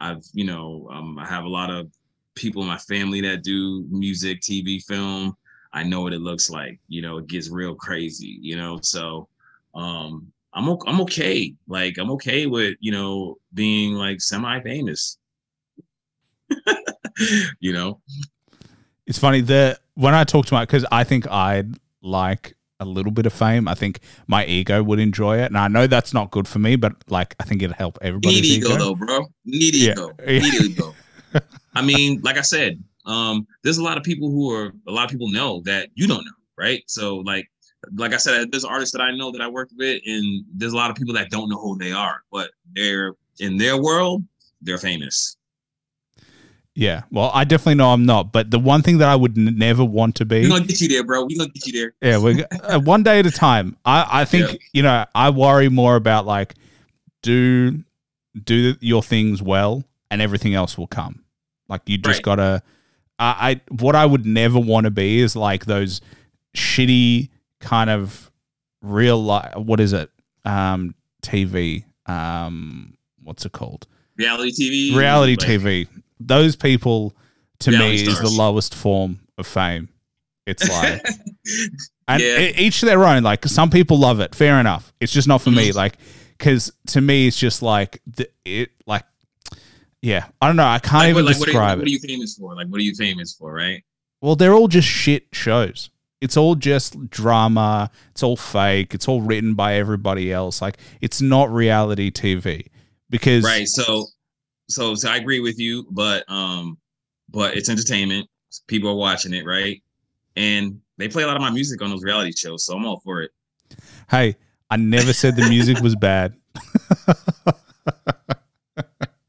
I've, 0.00 0.22
you 0.34 0.44
know, 0.44 0.88
um, 0.92 1.18
I 1.18 1.26
have 1.26 1.44
a 1.44 1.48
lot 1.48 1.70
of 1.70 1.90
people 2.34 2.62
in 2.62 2.68
my 2.68 2.78
family 2.78 3.20
that 3.22 3.44
do 3.44 3.86
music, 3.90 4.40
TV, 4.40 4.80
film. 4.80 5.36
I 5.72 5.84
know 5.84 6.02
what 6.02 6.14
it 6.14 6.20
looks 6.20 6.50
like. 6.50 6.80
You 6.88 7.02
know, 7.02 7.18
it 7.18 7.28
gets 7.28 7.50
real 7.50 7.74
crazy. 7.74 8.38
You 8.40 8.56
know, 8.56 8.80
so 8.82 9.28
um, 9.74 10.32
I'm 10.54 10.68
I'm 10.86 11.00
okay. 11.02 11.54
Like 11.68 11.98
I'm 11.98 12.10
okay 12.12 12.46
with 12.46 12.76
you 12.80 12.92
know 12.92 13.36
being 13.52 13.94
like 13.94 14.20
semi 14.20 14.60
famous. 14.60 15.18
you 17.60 17.72
know, 17.72 18.00
It's 19.06 19.18
funny 19.18 19.40
that 19.42 19.80
when 19.94 20.14
I 20.14 20.24
talk 20.24 20.46
to 20.46 20.54
my 20.54 20.62
because 20.64 20.84
I 20.90 21.04
think 21.04 21.30
I'd 21.30 21.74
like 22.02 22.54
a 22.80 22.84
little 22.84 23.12
bit 23.12 23.26
of 23.26 23.32
fame. 23.32 23.68
I 23.68 23.74
think 23.74 24.00
my 24.26 24.44
ego 24.46 24.82
would 24.82 24.98
enjoy 24.98 25.38
it, 25.38 25.46
and 25.46 25.56
I 25.58 25.68
know 25.68 25.86
that's 25.86 26.12
not 26.12 26.30
good 26.30 26.46
for 26.48 26.58
me, 26.58 26.76
but 26.76 26.92
like 27.08 27.34
I 27.40 27.44
think 27.44 27.62
it'd 27.62 27.76
help 27.76 27.98
everybody. 28.02 28.34
need 28.36 28.44
ego, 28.44 28.68
ego. 28.68 28.78
though, 28.78 28.94
bro. 28.94 29.26
Need 29.44 29.74
Yeah. 29.74 29.92
ego. 29.92 30.12
Need 30.26 30.54
ego. 30.70 30.94
I 31.74 31.82
mean, 31.82 32.20
like 32.22 32.36
I 32.36 32.42
said, 32.42 32.82
um, 33.06 33.46
there's 33.62 33.78
a 33.78 33.82
lot 33.82 33.96
of 33.96 34.04
people 34.04 34.30
who 34.30 34.50
are 34.52 34.72
a 34.86 34.92
lot 34.92 35.04
of 35.04 35.10
people 35.10 35.28
know 35.30 35.62
that 35.64 35.88
you 35.94 36.06
don't 36.06 36.24
know, 36.24 36.32
right? 36.58 36.82
So 36.86 37.16
like 37.18 37.48
like 37.96 38.12
I 38.12 38.16
said, 38.18 38.50
there's 38.52 38.64
artists 38.64 38.92
that 38.92 39.00
I 39.02 39.10
know 39.16 39.30
that 39.32 39.40
I 39.40 39.48
worked 39.48 39.72
with, 39.76 40.00
and 40.06 40.44
there's 40.52 40.72
a 40.72 40.76
lot 40.76 40.90
of 40.90 40.96
people 40.96 41.14
that 41.14 41.30
don't 41.30 41.48
know 41.48 41.58
who 41.60 41.76
they 41.78 41.92
are, 41.92 42.22
but 42.32 42.50
they're 42.74 43.12
in 43.40 43.56
their 43.58 43.80
world, 43.80 44.22
they're 44.62 44.78
famous. 44.78 45.36
Yeah, 46.76 47.02
well, 47.12 47.30
I 47.32 47.44
definitely 47.44 47.76
know 47.76 47.92
I'm 47.92 48.04
not, 48.04 48.32
but 48.32 48.50
the 48.50 48.58
one 48.58 48.82
thing 48.82 48.98
that 48.98 49.08
I 49.08 49.14
would 49.14 49.38
n- 49.38 49.56
never 49.56 49.84
want 49.84 50.16
to 50.16 50.24
be 50.24 50.42
We're 50.42 50.48
gonna 50.48 50.64
get 50.66 50.80
you 50.80 50.88
there, 50.88 51.04
bro. 51.04 51.22
We're 51.22 51.38
gonna 51.38 51.50
get 51.50 51.66
you 51.68 51.72
there. 51.72 51.94
Yeah, 52.02 52.18
we're 52.18 52.44
uh, 52.64 52.80
one 52.80 53.04
day 53.04 53.20
at 53.20 53.26
a 53.26 53.30
time. 53.30 53.76
I 53.84 54.22
I 54.22 54.24
think 54.24 54.50
Yeah. 54.50 54.58
you 54.72 54.82
know 54.82 55.04
I 55.14 55.30
worry 55.30 55.68
more 55.68 55.94
about 55.94 56.26
like 56.26 56.54
do 57.22 57.84
do 58.42 58.74
your 58.80 59.04
things 59.04 59.40
well, 59.40 59.84
and 60.10 60.20
everything 60.20 60.54
else 60.54 60.76
will 60.76 60.88
come. 60.88 61.22
Like 61.68 61.82
you 61.86 61.96
just 61.96 62.18
Right. 62.18 62.22
gotta. 62.24 62.62
I, 63.20 63.50
I 63.52 63.60
what 63.72 63.94
I 63.94 64.04
would 64.04 64.26
never 64.26 64.58
want 64.58 64.84
to 64.86 64.90
be 64.90 65.20
is 65.20 65.36
like 65.36 65.66
those 65.66 66.00
shitty 66.56 67.28
kind 67.64 67.90
of 67.90 68.30
real 68.82 69.22
life. 69.22 69.56
What 69.56 69.80
is 69.80 69.92
it? 69.92 70.10
Um, 70.44 70.94
TV. 71.22 71.84
Um, 72.06 72.96
what's 73.22 73.44
it 73.44 73.52
called? 73.52 73.86
Reality 74.16 74.52
TV. 74.92 74.96
Reality 74.96 75.36
like, 75.38 75.48
TV. 75.48 75.88
Those 76.20 76.54
people 76.56 77.16
to 77.60 77.70
me 77.70 77.78
Reality 77.78 78.06
is 78.08 78.20
the 78.20 78.28
lowest 78.28 78.74
form 78.74 79.20
of 79.38 79.46
fame. 79.46 79.88
It's 80.46 80.68
like. 80.68 81.02
And 82.06 82.22
Yeah. 82.22 82.38
each 82.58 82.82
their 82.82 83.02
own. 83.02 83.22
Like 83.22 83.46
some 83.46 83.70
people 83.70 83.98
love 83.98 84.20
it. 84.20 84.34
Fair 84.34 84.60
enough. 84.60 84.92
It's 85.00 85.10
just 85.10 85.26
not 85.26 85.40
for 85.40 85.50
me. 85.50 85.70
Mhm. 85.70 85.74
Like, 85.74 85.96
because 86.36 86.70
to 86.88 87.00
me, 87.00 87.26
it's 87.26 87.38
just 87.38 87.62
like 87.62 88.02
the, 88.06 88.28
it. 88.44 88.72
Like, 88.86 89.04
yeah, 90.02 90.26
I 90.42 90.46
don't 90.46 90.56
know. 90.56 90.66
I 90.66 90.80
can't 90.80 90.94
like, 90.96 91.08
even 91.10 91.24
what, 91.24 91.32
like, 91.32 91.40
what, 91.40 91.48
are, 91.48 91.50
you- 91.50 91.54
describe 91.54 91.78
what 91.78 91.86
are 91.86 91.90
you 91.90 91.98
famous 91.98 92.34
for? 92.34 92.54
Like, 92.54 92.66
what 92.68 92.78
are 92.78 92.84
you 92.84 92.94
famous 92.94 93.32
for, 93.34 93.54
right? 93.54 93.82
well, 94.20 94.36
they're 94.36 94.52
all 94.52 94.68
just 94.68 94.86
shit 94.88 95.28
shows. 95.32 95.88
It's 96.24 96.36
all 96.36 96.54
just 96.54 97.10
drama. 97.10 97.90
It's 98.10 98.22
all 98.22 98.36
fake. 98.36 98.94
It's 98.94 99.06
all 99.06 99.20
written 99.20 99.54
by 99.54 99.74
everybody 99.74 100.32
else. 100.32 100.62
Like, 100.62 100.78
it's 101.00 101.20
not 101.20 101.52
reality 101.52 102.10
TV 102.10 102.66
because 103.10 103.44
Right. 103.44 103.68
So, 103.68 104.06
so, 104.68 104.94
so 104.94 105.10
I 105.10 105.16
agree 105.16 105.40
with 105.40 105.58
you, 105.58 105.86
but, 105.90 106.24
um, 106.28 106.78
but 107.30 107.56
it's 107.56 107.68
entertainment. 107.68 108.28
People 108.66 108.90
are 108.90 108.96
watching 108.96 109.34
it, 109.34 109.44
right? 109.44 109.82
And 110.36 110.80
they 110.96 111.08
play 111.08 111.22
a 111.22 111.26
lot 111.26 111.36
of 111.36 111.42
my 111.42 111.50
music 111.50 111.82
on 111.82 111.90
those 111.90 112.02
reality 112.02 112.32
shows, 112.32 112.64
so 112.64 112.76
I'm 112.76 112.84
all 112.86 113.00
for 113.00 113.22
it. 113.22 113.30
hey, 114.10 114.36
I 114.70 114.76
never 114.76 115.12
said 115.12 115.36
the 115.36 115.48
music 115.48 115.80
was 115.80 115.94
bad. 115.94 116.34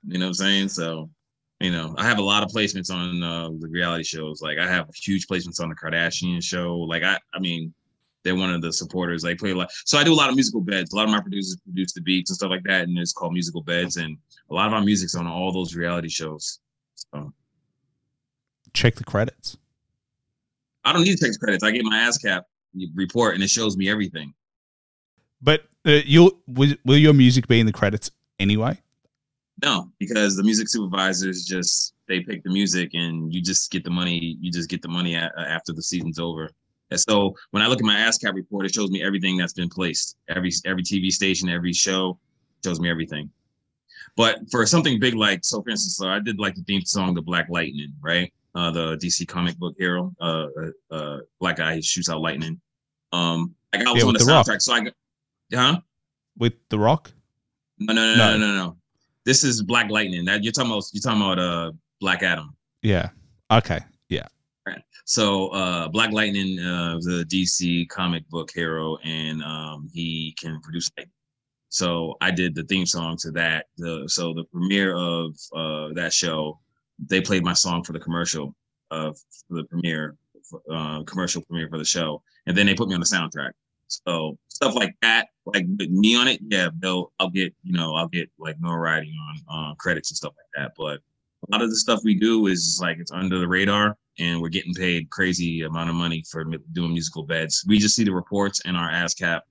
You 0.08 0.20
know 0.20 0.28
what 0.28 0.30
I'm 0.30 0.34
saying? 0.36 0.70
So, 0.70 1.10
you 1.60 1.72
know, 1.72 1.95
I 1.97 2.06
have 2.06 2.18
a 2.18 2.24
lot 2.24 2.43
of 2.43 2.49
placements 2.49 2.91
on 2.91 3.24
uh, 3.24 3.49
the 3.60 3.68
reality 3.68 4.03
shows. 4.03 4.41
Like, 4.41 4.58
I 4.58 4.68
have 4.68 4.89
huge 4.93 5.28
placements 5.28 5.62
on 5.62 5.70
the 5.70 5.76
Kardashian 5.76 6.43
show. 6.43 6.78
Like, 6.78 7.03
I, 7.03 7.18
I 7.34 7.39
mean, 7.39 7.74
they're 8.24 8.36
one 8.36 8.53
of 8.53 8.62
the 8.62 8.74
supporters. 8.74 9.22
They 9.22 9.36
play 9.36 9.51
a 9.51 9.56
lot. 9.56 9.70
So 9.86 9.97
I 9.97 10.03
do 10.03 10.12
a 10.12 10.16
lot 10.16 10.30
of 10.30 10.36
musical 10.36 10.60
beds. 10.60 10.91
A 10.91 10.95
lot 10.95 11.06
of 11.06 11.12
my 11.12 11.22
producers 11.22 11.58
produce 11.64 11.93
the 11.93 12.01
beats 12.01 12.30
and 12.32 12.36
stuff 12.36 12.49
like 12.49 12.64
that, 12.64 12.88
and 12.88 12.97
it's 12.97 13.14
called 13.14 13.34
musical 13.34 13.62
beds. 13.62 13.97
And 13.97 14.18
a 14.49 14.53
lot 14.53 14.68
of 14.68 14.74
our 14.74 14.82
music's 14.82 15.16
on 15.16 15.28
all 15.28 15.53
those 15.53 15.76
reality 15.76 16.10
shows. 16.10 16.60
So 16.95 17.32
Check 18.74 18.95
the 18.95 19.03
credits. 19.03 19.58
I 20.84 20.91
don't 20.91 21.03
need 21.03 21.18
to 21.18 21.26
take 21.26 21.39
credits. 21.39 21.64
I 21.64 21.72
get 21.72 21.86
my 21.86 21.97
ASCAP 21.99 22.41
report, 22.93 23.36
and 23.36 23.43
it 23.43 23.49
shows 23.49 23.78
me 23.78 23.89
everything. 23.89 24.34
But 25.41 25.64
uh, 25.86 26.01
you'll 26.06 26.39
will, 26.47 26.74
will 26.84 26.97
your 26.97 27.14
music 27.14 27.47
be 27.47 27.60
in 27.60 27.66
the 27.66 27.72
credits 27.72 28.12
anyway? 28.39 28.80
No, 29.64 29.89
because 29.99 30.36
the 30.36 30.43
music 30.43 30.68
supervisors 30.68 31.45
just 31.45 31.93
they 32.08 32.20
pick 32.20 32.43
the 32.43 32.51
music, 32.51 32.91
and 32.93 33.34
you 33.34 33.41
just 33.41 33.72
get 33.72 33.84
the 33.84 33.89
money. 33.89 34.38
You 34.41 34.51
just 34.51 34.70
get 34.70 34.82
the 34.82 34.88
money 34.89 35.16
a 35.16 35.32
after 35.38 35.72
the 35.74 35.82
season's 35.82 36.20
over. 36.20 36.49
And 36.91 36.99
so 36.99 37.34
when 37.51 37.64
I 37.64 37.68
look 37.68 37.80
at 37.80 37.86
my 37.86 37.95
ASCAP 37.95 38.34
report, 38.36 38.66
it 38.66 38.74
shows 38.74 38.91
me 38.91 39.01
everything 39.03 39.38
that's 39.38 39.53
been 39.53 39.70
placed. 39.70 40.18
Every 40.28 40.51
every 40.66 40.84
TV 40.84 41.10
station, 41.10 41.49
every 41.49 41.74
show 41.74 42.20
shows 42.64 42.80
me 42.80 42.89
everything. 42.89 43.30
But 44.18 44.39
for 44.51 44.66
something 44.66 44.99
big 44.99 45.16
like, 45.16 45.43
so 45.43 45.62
for 45.62 45.70
instance, 45.70 45.97
so 45.97 46.08
I 46.10 46.20
did 46.20 46.38
like 46.39 46.56
the 46.56 46.64
theme 46.64 46.82
song, 46.84 47.14
the 47.16 47.22
Black 47.22 47.47
Lightning, 47.49 47.93
right? 48.01 48.32
Uh, 48.53 48.72
the 48.72 48.95
DC 48.97 49.28
comic 49.28 49.58
book 49.58 49.76
hero, 49.78 50.14
uh, 50.22 50.47
uh, 50.91 50.95
uh, 50.95 51.20
black 51.41 51.58
guy 51.58 51.80
shoots 51.82 52.08
out 52.10 52.22
lightning. 52.22 52.60
Um, 53.12 53.53
like 53.74 53.86
I 53.86 53.91
was 53.91 54.01
Yeah, 54.01 54.08
on 54.08 54.14
the 54.14 54.20
The 54.20 54.26
Rock. 54.26 54.45
soundtrack, 54.45 54.62
so 54.62 54.74
I, 54.74 54.91
huh? 55.53 55.80
With 56.38 56.53
The 56.70 56.80
Rock? 56.80 57.12
No, 57.80 57.93
no, 57.93 58.01
no, 58.01 58.16
No. 58.16 58.38
no, 58.38 58.47
no, 58.47 58.56
no. 58.56 58.78
This 59.26 59.43
is 59.43 59.63
Black 59.63 59.89
Lightning. 59.89 60.23
That 60.26 60.43
you're 60.43 60.53
talking 60.53 60.71
about. 60.71 60.86
You're 60.93 61.01
talking 61.01 61.21
about 61.21 61.39
uh 61.39 61.71
Black 61.99 62.21
Adam. 62.21 62.55
Yeah. 62.84 63.09
Okay. 63.51 63.80
Yeah. 64.09 64.28
So 65.05 65.47
uh 65.49 65.88
Black 65.88 66.11
Lightning, 66.11 66.59
uh, 66.59 66.97
the 66.99 67.26
DC 67.28 67.88
comic 67.89 68.28
book 68.30 68.51
hero, 68.53 68.97
and 69.03 69.43
um 69.43 69.89
he 69.93 70.36
can 70.39 70.59
produce 70.61 70.91
light. 70.97 71.07
So 71.69 72.15
I 72.21 72.32
did 72.32 72.55
the 72.55 72.63
theme 72.63 72.86
song 72.86 73.17
to 73.21 73.32
that. 73.32 73.65
The 73.78 74.05
so 74.07 74.34
the 74.34 74.45
premiere 74.45 74.95
of 74.95 75.36
uh 75.55 75.93
that 75.93 76.13
show, 76.13 76.59
they 76.99 77.21
played 77.21 77.43
my 77.43 77.53
song 77.53 77.84
for 77.84 77.93
the 77.93 77.99
commercial 77.99 78.55
of 78.91 79.17
the 79.49 79.63
premiere, 79.65 80.15
uh, 80.71 81.03
commercial 81.03 81.41
premiere 81.41 81.67
for 81.69 81.80
the 81.80 81.86
show, 81.86 82.21
and 82.45 82.55
then 82.55 82.67
they 82.67 82.76
put 82.76 82.89
me 82.89 82.93
on 82.93 82.99
the 82.99 83.07
soundtrack. 83.07 83.51
So 83.88 84.38
stuff 84.49 84.76
like 84.76 84.95
that, 85.01 85.28
like 85.46 85.68
me 85.68 86.16
on 86.16 86.28
it, 86.28 86.39
yeah, 86.50 86.70
they'll 86.80 87.12
I'll 87.20 87.30
get 87.30 87.54
you 87.64 87.74
know 87.74 87.96
I'll 87.96 88.08
get 88.08 88.30
like 88.39 88.60
notoriety 88.60 89.14
on 89.50 89.72
uh, 89.72 89.76
credits 89.76 90.12
and 90.12 90.18
stuff 90.18 90.34
like 90.38 90.64
that. 90.64 90.74
But 90.78 91.00
a 91.48 91.52
lot 91.52 91.62
of 91.62 91.70
the 91.70 91.76
stuff 91.76 92.00
we 92.04 92.16
do 92.16 92.48
is 92.48 92.80
like 92.82 92.98
it's 93.00 93.12
under 93.12 93.39
the 93.39 93.48
radar, 93.48 93.96
and 94.20 94.41
we're 94.41 94.50
getting 94.50 94.74
paid 94.74 95.10
crazy 95.10 95.62
amount 95.62 95.89
of 95.89 95.96
money 95.96 96.24
for 96.30 96.46
doing 96.74 96.93
musical 96.93 97.24
beds. 97.24 97.64
We 97.68 97.78
just 97.78 97.96
see 97.96 98.04
the 98.04 98.14
reports 98.14 98.62
in 98.66 98.76
our 98.76 98.91
ASCAP 98.91 99.41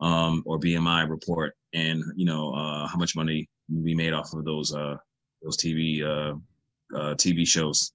um, 0.00 0.42
or 0.46 0.58
BMI 0.58 1.08
report, 1.08 1.54
and 1.74 2.02
you 2.16 2.24
know 2.24 2.52
uh, 2.54 2.86
how 2.86 2.96
much 2.96 3.14
money 3.14 3.48
we 3.70 3.94
made 3.94 4.12
off 4.12 4.32
of 4.32 4.44
those 4.44 4.74
uh, 4.74 4.96
those 5.42 5.56
TV 5.56 6.02
uh, 6.02 6.34
uh, 6.96 7.14
TV 7.14 7.46
shows. 7.46 7.92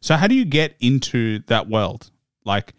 So 0.00 0.16
how 0.16 0.26
do 0.26 0.34
you 0.34 0.46
get 0.46 0.76
into 0.80 1.40
that 1.40 1.68
world? 1.68 2.10
Like 2.44 2.74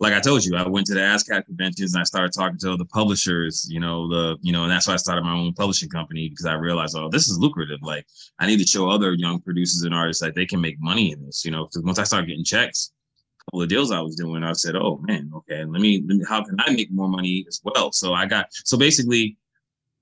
like 0.00 0.12
I 0.12 0.20
told 0.20 0.44
you, 0.44 0.56
I 0.56 0.66
went 0.66 0.86
to 0.88 0.94
the 0.94 1.00
ASCAP 1.00 1.46
conventions 1.46 1.94
and 1.94 2.00
I 2.00 2.04
started 2.04 2.32
talking 2.32 2.58
to 2.58 2.76
the 2.76 2.84
publishers, 2.86 3.66
you 3.70 3.78
know, 3.78 4.08
the, 4.08 4.36
you 4.42 4.52
know, 4.52 4.64
and 4.64 4.72
that's 4.72 4.88
why 4.88 4.94
I 4.94 4.96
started 4.96 5.22
my 5.22 5.32
own 5.32 5.52
publishing 5.52 5.88
company 5.88 6.28
because 6.28 6.46
I 6.46 6.54
realized, 6.54 6.96
oh, 6.96 7.08
this 7.08 7.28
is 7.28 7.38
lucrative. 7.38 7.78
Like 7.80 8.04
I 8.40 8.46
need 8.46 8.58
to 8.58 8.66
show 8.66 8.90
other 8.90 9.12
young 9.14 9.40
producers 9.40 9.82
and 9.82 9.94
artists 9.94 10.22
that 10.22 10.34
they 10.34 10.46
can 10.46 10.60
make 10.60 10.80
money 10.80 11.12
in 11.12 11.24
this, 11.24 11.44
you 11.44 11.52
know, 11.52 11.64
because 11.64 11.82
once 11.82 11.98
I 11.98 12.04
started 12.04 12.26
getting 12.26 12.44
checks, 12.44 12.92
a 13.40 13.44
couple 13.44 13.62
of 13.62 13.68
deals 13.68 13.92
I 13.92 14.00
was 14.00 14.16
doing, 14.16 14.42
I 14.42 14.52
said, 14.52 14.74
oh 14.74 15.00
man, 15.06 15.30
okay, 15.36 15.64
let 15.64 15.80
me, 15.80 16.02
let 16.06 16.16
me, 16.16 16.24
how 16.28 16.42
can 16.42 16.56
I 16.58 16.72
make 16.72 16.90
more 16.90 17.08
money 17.08 17.44
as 17.46 17.60
well? 17.62 17.92
So 17.92 18.14
I 18.14 18.26
got, 18.26 18.46
so 18.50 18.76
basically 18.76 19.36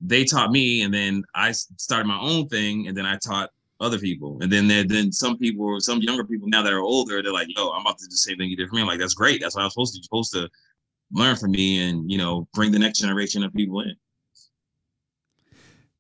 they 0.01 0.25
taught 0.25 0.51
me 0.51 0.83
and 0.83 0.93
then 0.93 1.23
I 1.35 1.53
started 1.53 2.07
my 2.07 2.19
own 2.19 2.49
thing 2.49 2.89
and 2.89 2.97
then 2.97 3.05
I 3.05 3.19
taught 3.19 3.51
other 3.83 3.99
people. 3.99 4.39
And 4.41 4.51
then 4.51 4.69
there, 4.69 4.85
then 4.85 5.13
some 5.13 5.37
people, 5.37 5.79
some 5.81 6.01
younger 6.01 6.25
people 6.25 6.49
now 6.49 6.63
that 6.63 6.73
are 6.73 6.81
older, 6.81 7.23
they're 7.23 7.33
like, 7.33 7.49
yo, 7.55 7.71
I'm 7.71 7.83
about 7.83 7.99
to 7.99 8.05
do 8.07 8.11
the 8.11 8.17
same 8.17 8.39
thing 8.39 8.49
you 8.49 8.57
did 8.57 8.69
for 8.69 8.77
me. 8.77 8.81
I'm 8.83 8.87
like, 8.87 8.99
that's 9.01 9.13
great. 9.15 9.41
That's 9.41 9.55
what 9.57 9.63
I'm 9.65 9.71
supposed 9.71 9.93
to. 9.95 9.99
You're 9.99 10.05
supposed 10.05 10.33
to 10.35 10.49
learn 11.13 11.37
from 11.37 11.51
me 11.51 11.89
and 11.91 12.11
you 12.11 12.17
know 12.17 12.49
bring 12.55 12.71
the 12.73 12.79
next 12.79 13.01
generation 13.01 13.43
of 13.45 13.53
people 13.53 13.81
in. 13.83 13.95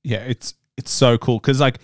Yeah, 0.04 0.18
it's 0.18 0.54
it's 0.76 0.90
so 0.90 1.18
cool 1.18 1.38
because 1.38 1.60
like 1.60 1.78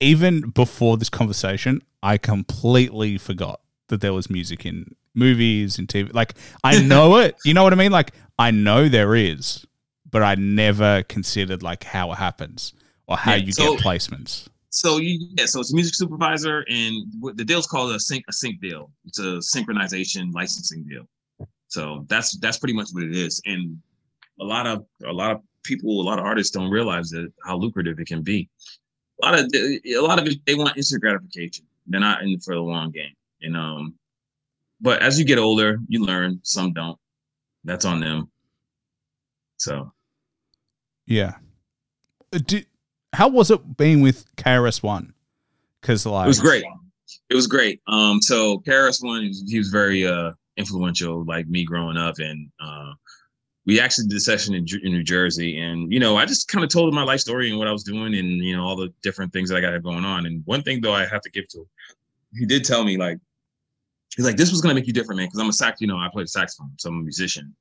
even 0.00 0.50
before 0.50 0.96
this 0.96 1.08
conversation, 1.08 1.82
I 2.02 2.18
completely 2.18 3.18
forgot 3.18 3.60
that 3.88 4.00
there 4.00 4.12
was 4.12 4.30
music 4.30 4.64
in 4.66 4.94
movies 5.14 5.78
and 5.78 5.88
TV. 5.88 6.12
Like 6.12 6.34
I 6.64 6.80
know 6.82 7.16
it, 7.18 7.36
you 7.44 7.54
know 7.54 7.62
what 7.64 7.72
I 7.72 7.76
mean? 7.76 7.92
Like 7.92 8.12
I 8.38 8.50
know 8.50 8.88
there 8.88 9.14
is, 9.14 9.64
but 10.10 10.22
I 10.22 10.34
never 10.36 11.02
considered 11.04 11.62
like 11.62 11.84
how 11.84 12.12
it 12.12 12.16
happens 12.16 12.74
or 13.06 13.16
how 13.16 13.32
Yeah, 13.34 13.44
you 13.44 13.52
so- 13.52 13.76
get 13.76 13.84
placements. 13.84 14.48
So 14.72 14.96
you, 14.96 15.28
yeah, 15.36 15.44
so 15.44 15.60
it's 15.60 15.70
a 15.70 15.74
music 15.74 15.94
supervisor, 15.94 16.64
and 16.66 17.04
what 17.20 17.36
the 17.36 17.44
deal's 17.44 17.66
called 17.66 17.94
a 17.94 18.00
sync 18.00 18.24
a 18.26 18.32
sync 18.32 18.58
deal. 18.58 18.90
It's 19.04 19.18
a 19.18 19.38
synchronization 19.56 20.32
licensing 20.32 20.84
deal. 20.84 21.06
So 21.68 22.06
that's 22.08 22.38
that's 22.38 22.56
pretty 22.56 22.72
much 22.72 22.88
what 22.92 23.02
it 23.02 23.14
is. 23.14 23.42
And 23.44 23.78
a 24.40 24.44
lot 24.44 24.66
of 24.66 24.86
a 25.06 25.12
lot 25.12 25.30
of 25.30 25.42
people, 25.62 26.00
a 26.00 26.06
lot 26.08 26.18
of 26.18 26.24
artists 26.24 26.50
don't 26.50 26.70
realize 26.70 27.10
that 27.10 27.30
how 27.44 27.58
lucrative 27.58 28.00
it 28.00 28.06
can 28.06 28.22
be. 28.22 28.48
A 29.22 29.26
lot 29.26 29.38
of 29.38 29.46
a 29.54 30.00
lot 30.00 30.18
of 30.18 30.26
it, 30.26 30.38
they 30.46 30.54
want 30.54 30.78
instant 30.78 31.02
gratification. 31.02 31.66
They're 31.86 32.00
not 32.00 32.22
in 32.22 32.40
for 32.40 32.54
the 32.54 32.62
long 32.62 32.92
game. 32.92 33.12
And 33.42 33.58
um, 33.58 33.94
but 34.80 35.02
as 35.02 35.18
you 35.18 35.26
get 35.26 35.38
older, 35.38 35.80
you 35.86 36.02
learn. 36.02 36.40
Some 36.44 36.72
don't. 36.72 36.98
That's 37.64 37.84
on 37.84 38.00
them. 38.00 38.30
So 39.58 39.92
Yeah. 41.04 41.34
Uh, 42.32 42.38
Did, 42.38 42.66
how 43.12 43.28
was 43.28 43.50
it 43.50 43.76
being 43.76 44.00
with 44.00 44.24
KRS 44.36 44.82
One? 44.82 45.12
Because 45.80 46.06
like 46.06 46.24
It 46.24 46.28
was 46.28 46.40
great. 46.40 46.64
It 47.28 47.34
was 47.34 47.46
great. 47.46 47.80
Um, 47.86 48.20
so 48.22 48.58
KRS 48.60 49.04
One, 49.04 49.30
he 49.46 49.58
was, 49.58 49.68
very 49.68 50.06
uh 50.06 50.32
influential, 50.56 51.24
like 51.24 51.48
me 51.48 51.64
growing 51.64 51.96
up, 51.96 52.18
and 52.18 52.50
uh, 52.60 52.92
we 53.64 53.80
actually 53.80 54.08
did 54.08 54.16
a 54.16 54.20
session 54.20 54.54
in, 54.54 54.66
in 54.82 54.92
New 54.92 55.02
Jersey, 55.02 55.58
and 55.58 55.92
you 55.92 56.00
know, 56.00 56.16
I 56.16 56.26
just 56.26 56.48
kind 56.48 56.64
of 56.64 56.70
told 56.70 56.88
him 56.88 56.94
my 56.94 57.04
life 57.04 57.20
story 57.20 57.48
and 57.48 57.58
what 57.58 57.68
I 57.68 57.72
was 57.72 57.84
doing, 57.84 58.14
and 58.14 58.38
you 58.38 58.56
know, 58.56 58.64
all 58.64 58.76
the 58.76 58.92
different 59.02 59.32
things 59.32 59.48
that 59.48 59.56
I 59.56 59.60
got 59.60 59.82
going 59.82 60.04
on. 60.04 60.26
And 60.26 60.42
one 60.46 60.62
thing 60.62 60.80
though, 60.80 60.94
I 60.94 61.06
have 61.06 61.22
to 61.22 61.30
give 61.30 61.48
to 61.48 61.60
him, 61.60 61.66
he 62.34 62.46
did 62.46 62.64
tell 62.64 62.84
me 62.84 62.96
like, 62.96 63.18
he's 64.16 64.24
like, 64.24 64.36
this 64.36 64.50
was 64.50 64.60
gonna 64.60 64.74
make 64.74 64.86
you 64.86 64.92
different, 64.92 65.18
man, 65.18 65.26
because 65.26 65.40
I'm 65.40 65.48
a 65.48 65.52
sax, 65.52 65.80
you 65.80 65.86
know, 65.86 65.96
I 65.96 66.08
played 66.12 66.28
saxophone, 66.28 66.72
so 66.78 66.90
I'm 66.90 67.00
a 67.00 67.02
musician. 67.02 67.54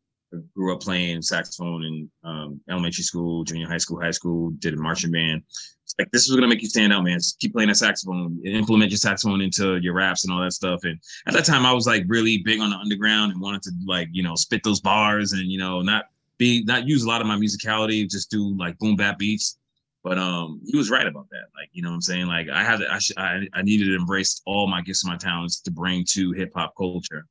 Grew 0.56 0.74
up 0.74 0.82
playing 0.82 1.22
saxophone 1.22 1.84
in 1.84 2.12
um, 2.24 2.62
elementary 2.70 3.04
school, 3.04 3.44
junior 3.44 3.68
high 3.68 3.78
school, 3.78 4.02
high 4.02 4.12
school, 4.12 4.52
did 4.60 4.74
a 4.74 4.78
marching 4.78 5.12
band 5.12 5.44
it's 5.92 6.00
like 6.00 6.12
this 6.12 6.30
is 6.30 6.36
gonna 6.36 6.48
make 6.48 6.62
you 6.62 6.70
stand 6.70 6.94
out, 6.94 7.04
man. 7.04 7.18
Just 7.18 7.40
keep 7.40 7.54
playing 7.54 7.70
that 7.70 7.76
saxophone, 7.76 8.40
implement 8.46 8.92
your 8.92 8.98
saxophone 8.98 9.42
into 9.42 9.78
your 9.78 9.94
raps 9.94 10.24
and 10.24 10.34
all 10.34 10.42
that 10.42 10.54
stuff. 10.54 10.84
And 10.84 11.00
at 11.28 11.34
that 11.34 11.46
time, 11.46 11.66
I 11.66 11.74
was 11.74 11.88
like 11.88 12.04
really 12.08 12.40
big 12.40 12.60
on 12.60 12.70
the 12.70 12.78
underground 12.78 13.32
and 13.32 13.42
wanted 13.42 13.62
to 13.64 13.72
like 13.86 14.08
you 14.12 14.24
know 14.24 14.36
spit 14.36 14.64
those 14.64 14.80
bars 14.80 15.34
and 15.34 15.44
you 15.44 15.58
know 15.58 15.82
not 15.82 16.06
be 16.38 16.64
not 16.64 16.88
use 16.88 17.04
a 17.04 17.08
lot 17.08 17.22
of 17.22 17.28
my 17.28 17.36
musicality, 17.36 18.10
just 18.10 18.32
do 18.32 18.56
like 18.58 18.78
boom 18.80 18.96
bap 18.96 19.18
beats. 19.18 19.58
But 20.04 20.18
um, 20.18 20.62
he 20.66 20.76
was 20.78 20.90
right 20.90 21.06
about 21.06 21.30
that. 21.30 21.46
Like 21.56 21.70
you 21.74 21.84
know 21.84 21.90
what 21.90 21.96
I'm 21.96 22.02
saying. 22.02 22.28
Like 22.28 22.50
I 22.50 22.64
had 22.64 22.80
to, 22.80 22.92
I 22.92 23.00
sh- 23.00 23.18
I, 23.18 23.48
I 23.54 23.62
needed 23.62 23.86
to 23.86 23.96
embrace 23.96 24.42
all 24.46 24.68
my 24.68 24.82
gifts 24.82 25.04
and 25.04 25.12
my 25.12 25.18
talents 25.18 25.60
to 25.62 25.72
bring 25.72 26.06
to 26.12 26.32
hip 26.32 26.52
hop 26.56 26.74
culture. 26.78 27.26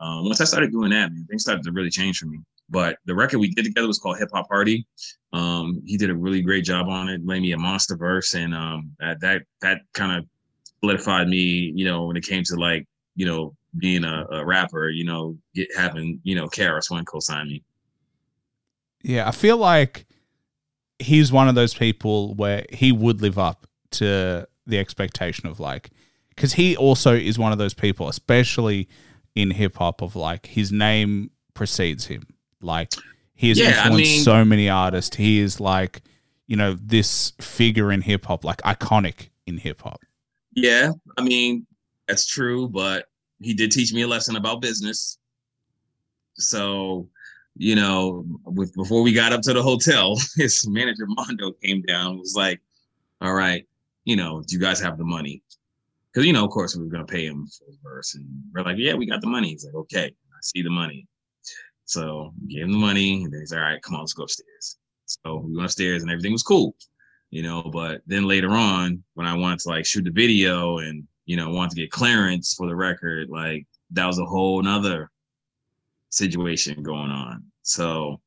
Um, 0.00 0.24
once 0.24 0.40
I 0.40 0.44
started 0.44 0.72
doing 0.72 0.90
that, 0.90 1.12
man, 1.12 1.26
things 1.28 1.42
started 1.42 1.64
to 1.64 1.72
really 1.72 1.90
change 1.90 2.18
for 2.18 2.26
me. 2.26 2.38
But 2.70 2.96
the 3.04 3.14
record 3.14 3.38
we 3.38 3.50
did 3.50 3.64
together 3.64 3.86
was 3.86 3.98
called 3.98 4.18
Hip 4.18 4.30
Hop 4.32 4.48
Party. 4.48 4.86
Um, 5.32 5.82
he 5.86 5.96
did 5.96 6.10
a 6.10 6.14
really 6.14 6.40
great 6.40 6.64
job 6.64 6.88
on 6.88 7.08
it, 7.08 7.22
made 7.22 7.42
me 7.42 7.52
a 7.52 7.58
monster 7.58 7.96
verse, 7.96 8.34
and 8.34 8.54
um, 8.54 8.92
that 8.98 9.20
that 9.20 9.42
that 9.60 9.80
kind 9.92 10.18
of 10.18 10.26
solidified 10.80 11.28
me. 11.28 11.72
You 11.74 11.84
know, 11.84 12.06
when 12.06 12.16
it 12.16 12.24
came 12.24 12.42
to 12.44 12.56
like 12.56 12.86
you 13.14 13.26
know 13.26 13.54
being 13.78 14.04
a, 14.04 14.26
a 14.30 14.44
rapper, 14.44 14.88
you 14.88 15.04
know, 15.04 15.36
get 15.54 15.68
having 15.76 16.20
you 16.22 16.34
know 16.34 16.46
KRS 16.46 16.90
One 16.90 17.04
co-sign 17.04 17.48
me. 17.48 17.62
Yeah, 19.02 19.28
I 19.28 19.32
feel 19.32 19.56
like 19.56 20.06
he's 20.98 21.32
one 21.32 21.48
of 21.48 21.54
those 21.54 21.74
people 21.74 22.34
where 22.34 22.64
he 22.70 22.92
would 22.92 23.20
live 23.20 23.38
up 23.38 23.66
to 23.90 24.46
the 24.66 24.78
expectation 24.78 25.48
of 25.48 25.58
like, 25.58 25.90
because 26.30 26.54
he 26.54 26.76
also 26.76 27.14
is 27.14 27.38
one 27.38 27.52
of 27.52 27.58
those 27.58 27.74
people, 27.74 28.08
especially 28.08 28.88
in 29.34 29.50
hip 29.50 29.76
hop, 29.76 30.02
of 30.02 30.16
like 30.16 30.46
his 30.46 30.72
name 30.72 31.30
precedes 31.54 32.06
him. 32.06 32.26
Like 32.60 32.92
he 33.34 33.48
has 33.50 33.58
Yeah, 33.58 33.68
I 33.68 33.86
influenced 33.86 34.10
mean- 34.12 34.22
so 34.24 34.44
many 34.44 34.68
artists. 34.68 35.16
He 35.16 35.40
is 35.40 35.60
like, 35.60 36.02
you 36.46 36.56
know, 36.56 36.74
this 36.80 37.32
figure 37.40 37.90
in 37.92 38.02
hip 38.02 38.24
hop, 38.26 38.44
like 38.44 38.60
iconic 38.62 39.28
in 39.46 39.58
hip 39.58 39.82
hop. 39.82 40.00
Yeah, 40.54 40.92
I 41.16 41.22
mean 41.22 41.66
that's 42.08 42.26
true, 42.26 42.68
but 42.68 43.06
he 43.40 43.54
did 43.54 43.72
teach 43.72 43.92
me 43.92 44.02
a 44.02 44.08
lesson 44.08 44.36
about 44.36 44.60
business. 44.60 45.18
So, 46.34 47.08
you 47.56 47.74
know, 47.74 48.24
with 48.44 48.74
before 48.74 49.02
we 49.02 49.12
got 49.12 49.32
up 49.32 49.42
to 49.42 49.52
the 49.52 49.62
hotel, 49.62 50.16
his 50.36 50.66
manager 50.68 51.04
Mondo 51.06 51.52
came 51.62 51.82
down, 51.82 52.18
was 52.18 52.34
like, 52.36 52.60
"All 53.20 53.34
right, 53.34 53.66
you 54.04 54.16
know, 54.16 54.42
do 54.46 54.54
you 54.54 54.60
guys 54.60 54.80
have 54.80 54.98
the 54.98 55.04
money?" 55.04 55.42
Because 56.12 56.26
you 56.26 56.32
know, 56.32 56.44
of 56.44 56.50
course, 56.50 56.76
we 56.76 56.84
were 56.84 56.90
gonna 56.90 57.04
pay 57.04 57.26
him 57.26 57.46
for 57.46 57.66
his 57.66 57.78
verse, 57.82 58.14
and 58.14 58.26
we're 58.52 58.62
like, 58.62 58.76
"Yeah, 58.78 58.94
we 58.94 59.06
got 59.06 59.20
the 59.20 59.28
money." 59.28 59.50
He's 59.50 59.64
like, 59.64 59.74
"Okay, 59.74 60.06
I 60.06 60.38
see 60.42 60.62
the 60.62 60.70
money." 60.70 61.06
So 61.84 62.34
gave 62.48 62.64
him 62.64 62.72
the 62.72 62.78
money, 62.78 63.24
and 63.24 63.32
then 63.32 63.40
he's 63.40 63.52
all 63.52 63.60
right. 63.60 63.82
Come 63.82 63.94
on, 63.94 64.02
let's 64.02 64.12
go 64.12 64.24
upstairs. 64.24 64.78
So 65.06 65.36
we 65.36 65.54
went 65.54 65.66
upstairs, 65.66 66.02
and 66.02 66.10
everything 66.10 66.32
was 66.32 66.42
cool 66.42 66.74
you 67.32 67.42
know 67.42 67.62
but 67.62 68.02
then 68.06 68.28
later 68.28 68.50
on 68.50 69.02
when 69.14 69.26
i 69.26 69.34
wanted 69.34 69.58
to 69.58 69.68
like 69.68 69.84
shoot 69.84 70.04
the 70.04 70.10
video 70.10 70.78
and 70.78 71.02
you 71.24 71.36
know 71.36 71.50
wanted 71.50 71.70
to 71.70 71.80
get 71.80 71.90
clearance 71.90 72.54
for 72.54 72.68
the 72.68 72.76
record 72.76 73.28
like 73.28 73.66
that 73.90 74.06
was 74.06 74.20
a 74.20 74.24
whole 74.24 74.62
nother 74.62 75.10
situation 76.10 76.82
going 76.82 77.10
on 77.10 77.42
so 77.62 78.20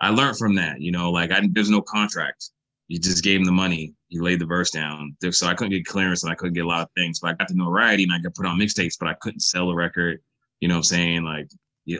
i 0.00 0.08
learned 0.08 0.38
from 0.38 0.54
that 0.54 0.80
you 0.80 0.92
know 0.92 1.10
like 1.10 1.32
I, 1.32 1.46
there's 1.50 1.68
no 1.68 1.82
contract 1.82 2.50
you 2.88 2.98
just 2.98 3.22
gave 3.22 3.38
him 3.38 3.44
the 3.44 3.52
money. 3.52 3.94
You 4.08 4.22
laid 4.22 4.40
the 4.40 4.46
verse 4.46 4.70
down. 4.70 5.16
So 5.30 5.46
i 5.46 5.54
couldn't 5.54 5.72
get 5.72 5.86
clearance 5.86 6.22
and 6.22 6.32
i 6.32 6.34
couldn't 6.34 6.54
get 6.54 6.64
a 6.64 6.68
lot 6.68 6.82
of 6.82 6.88
things 6.96 7.20
but 7.20 7.28
i 7.28 7.34
got 7.34 7.48
the 7.48 7.54
notoriety 7.54 8.04
and 8.04 8.12
i 8.12 8.18
could 8.18 8.34
put 8.34 8.46
on 8.46 8.58
mixtapes 8.58 8.94
but 8.98 9.08
i 9.08 9.14
couldn't 9.20 9.40
sell 9.40 9.68
the 9.68 9.74
record 9.74 10.20
you 10.60 10.68
know 10.68 10.74
what 10.74 10.78
i'm 10.78 10.84
saying? 10.84 11.22
Like 11.22 11.48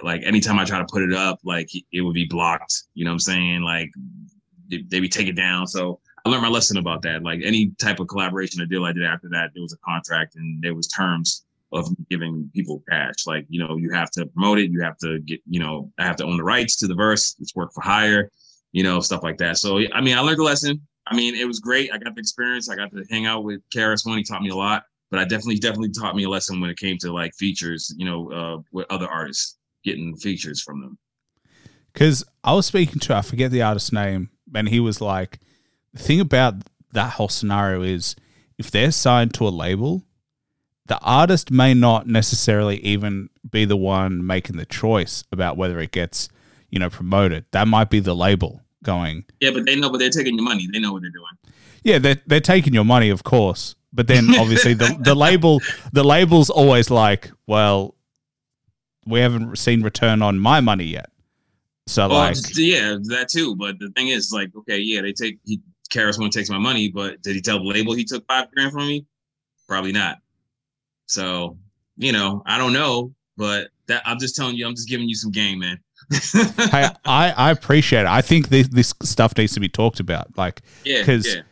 like 0.03 0.22
anytime 0.24 0.59
i 0.59 0.64
try 0.64 0.78
to 0.78 0.86
put 0.91 1.03
it 1.03 1.14
up 1.14 1.39
like 1.45 1.70
it 1.74 2.01
would 2.03 2.14
be 2.14 2.26
blocked 2.26 2.84
you 2.95 3.05
know 3.05 3.11
what 3.11 3.14
i'm 3.14 3.20
saying? 3.20 3.62
Like 3.62 3.91
they, 4.68 4.82
they 4.89 5.01
would 5.01 5.12
take 5.12 5.28
it 5.28 5.36
down. 5.36 5.66
So 5.66 6.01
I 6.24 6.28
learned 6.28 6.43
my 6.43 6.49
lesson 6.49 6.76
about 6.76 7.03
that. 7.03 7.22
Like 7.22 7.41
any 7.45 7.70
type 7.80 8.01
of 8.01 8.09
collaboration 8.09 8.61
or 8.61 8.66
deal 8.66 8.84
I 8.84 8.93
did 8.93 9.05
after 9.05 9.28
that, 9.30 9.51
there 9.55 9.62
was 9.62 9.72
a 9.72 9.78
contract 9.78 10.36
and 10.36 10.62
there 10.62 10.74
was 10.74 10.89
terms 10.89 11.45
of 11.72 11.89
giving 12.11 12.51
people 12.55 12.82
cash. 12.89 13.26
Like, 13.26 13.47
you 13.49 13.64
know, 13.64 13.76
you 13.76 13.91
have 13.93 14.11
to 14.12 14.26
promote 14.26 14.59
it, 14.59 14.70
you 14.70 14.82
have 14.82 14.99
to 14.99 15.20
get, 15.20 15.41
you 15.49 15.61
know, 15.61 15.91
I 15.99 16.05
have 16.05 16.16
to 16.16 16.24
own 16.24 16.36
the 16.36 16.45
rights 16.45 16.76
to 16.76 16.86
the 16.86 16.95
verse, 16.95 17.36
it's 17.41 17.55
work 17.55 17.72
for 17.72 17.82
hire, 17.82 18.30
you 18.73 18.83
know, 18.83 19.01
stuff 19.01 19.23
like 19.23 19.39
that. 19.39 19.59
So 19.59 19.81
I 19.93 20.01
mean, 20.01 20.16
I 20.16 20.21
learned 20.21 20.41
a 20.41 20.45
lesson. 20.45 20.81
I 21.07 21.16
mean, 21.16 21.35
it 21.35 21.47
was 21.47 21.59
great. 21.59 21.91
I 21.93 21.99
got 21.99 22.14
the 22.14 22.21
experience. 22.21 22.69
I 22.69 22.77
got 22.77 22.91
to 22.93 23.05
hang 23.11 23.27
out 23.27 23.45
with 23.45 23.61
KRS 23.75 24.07
One. 24.07 24.19
He 24.19 24.25
taught 24.25 24.43
me 24.43 24.51
a 24.51 24.55
lot, 24.55 24.85
but 25.11 25.19
I 25.19 25.25
definitely, 25.25 25.57
definitely 25.57 25.91
taught 25.91 26.14
me 26.14 26.25
a 26.25 26.29
lesson 26.29 26.61
when 26.61 26.71
it 26.71 26.77
came 26.77 26.99
to 26.99 27.12
like 27.12 27.35
features, 27.35 27.95
you 27.97 28.05
know, 28.05 28.31
uh, 28.31 28.62
with 28.73 28.87
other 28.91 29.09
artists 29.09 29.57
getting 29.85 30.16
features 30.16 30.62
from 30.62 30.81
them. 30.81 30.99
Because 31.93 32.25
I 32.45 32.53
was 32.53 32.66
speaking 32.66 33.01
to, 33.01 33.16
I 33.16 33.23
forget 33.23 33.51
the 33.51 33.62
artist's 33.62 33.93
name, 33.93 34.31
and 34.55 34.69
he 34.69 34.81
was 34.81 35.01
like, 35.01 35.41
the 35.95 36.03
thing 36.03 36.21
about 36.21 36.55
that 36.93 37.14
whole 37.14 37.29
scenario 37.29 37.83
is 37.83 38.14
if 38.59 38.71
they're 38.71 38.93
signed 38.93 39.35
to 39.35 39.49
a 39.49 39.51
label, 39.51 40.05
the 40.87 40.99
artist 41.01 41.51
may 41.51 41.75
not 41.75 42.07
necessarily 42.07 42.79
even 42.79 43.31
be 43.49 43.64
the 43.64 43.77
one 43.77 44.27
making 44.27 44.57
the 44.57 44.66
choice 44.66 45.25
about 45.33 45.57
whether 45.57 45.79
it 45.81 45.93
gets, 45.93 46.29
you 46.71 46.79
know, 46.79 46.91
promoted. 46.91 47.45
That 47.53 47.69
might 47.69 47.91
be 47.91 48.01
the 48.01 48.14
label 48.14 48.62
going, 48.83 49.25
Yeah, 49.41 49.51
but 49.51 49.66
they 49.66 49.77
know, 49.77 49.91
but 49.91 49.99
they're 49.99 50.11
taking 50.11 50.35
your 50.35 50.45
money. 50.45 50.69
They 50.73 50.79
know 50.79 50.93
what 50.93 51.03
they're 51.03 51.11
doing. 51.11 51.55
yeah, 51.83 51.99
they're, 51.99 52.21
they're 52.27 52.41
taking 52.41 52.75
your 52.75 52.85
money, 52.85 53.11
of 53.11 53.25
course. 53.25 53.75
But 53.93 54.07
then 54.07 54.35
obviously 54.39 54.75
the, 54.75 54.97
the 55.01 55.14
label, 55.14 55.61
the 55.93 56.05
label's 56.05 56.51
always 56.51 56.91
like, 56.91 57.31
well, 57.47 57.95
we 59.07 59.21
haven't 59.21 59.57
seen 59.57 59.83
return 59.83 60.23
on 60.23 60.39
my 60.39 60.61
money 60.61 60.85
yet. 60.85 61.11
So 61.87 62.09
Well, 62.09 62.19
like, 62.19 62.37
yeah, 62.55 62.97
that 63.05 63.29
too. 63.31 63.57
But 63.57 63.79
the 63.79 63.91
thing 63.97 64.09
is, 64.09 64.31
like, 64.31 64.51
okay, 64.55 64.79
yeah, 64.79 65.01
they 65.01 65.12
take 65.12 65.39
he 65.45 65.61
KRS 65.91 66.21
One 66.21 66.29
takes 66.29 66.51
my 66.51 66.59
money, 66.59 66.91
but 66.91 67.23
did 67.23 67.35
he 67.35 67.41
tell 67.41 67.59
the 67.59 67.64
label 67.64 67.95
he 67.95 68.05
took 68.05 68.27
five 68.27 68.51
grand 68.51 68.73
from 68.73 68.87
me? 68.87 69.07
Probably 69.66 69.93
not. 69.93 70.19
So, 71.07 71.57
you 71.97 72.12
know, 72.12 72.43
I 72.45 72.59
don't 72.59 72.75
know, 72.75 73.14
but 73.39 73.69
that 73.87 74.03
I'm 74.05 74.19
just 74.19 74.37
telling 74.37 74.57
you, 74.57 74.66
I'm 74.66 74.75
just 74.75 74.89
giving 74.89 75.09
you 75.09 75.14
some 75.14 75.31
game, 75.31 75.61
man. 75.61 75.79
hey, 76.70 76.88
I, 77.04 77.30
I 77.36 77.50
appreciate 77.50 78.00
it. 78.02 78.06
I 78.06 78.22
think 78.22 78.48
this 78.48 78.68
this 78.68 78.94
stuff 79.02 79.36
needs 79.36 79.52
to 79.54 79.61
be 79.61 79.68
talked 79.68 80.00
about. 80.00 80.36
Like, 80.38 80.62
yeah, 80.84 81.04
'cause- 81.04 81.26
yeah. 81.34 81.42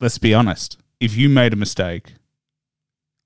let's 0.00 0.18
be 0.18 0.32
honest. 0.34 0.78
If 1.00 1.16
you 1.16 1.28
made 1.28 1.52
a 1.52 1.56
mistake, 1.56 2.12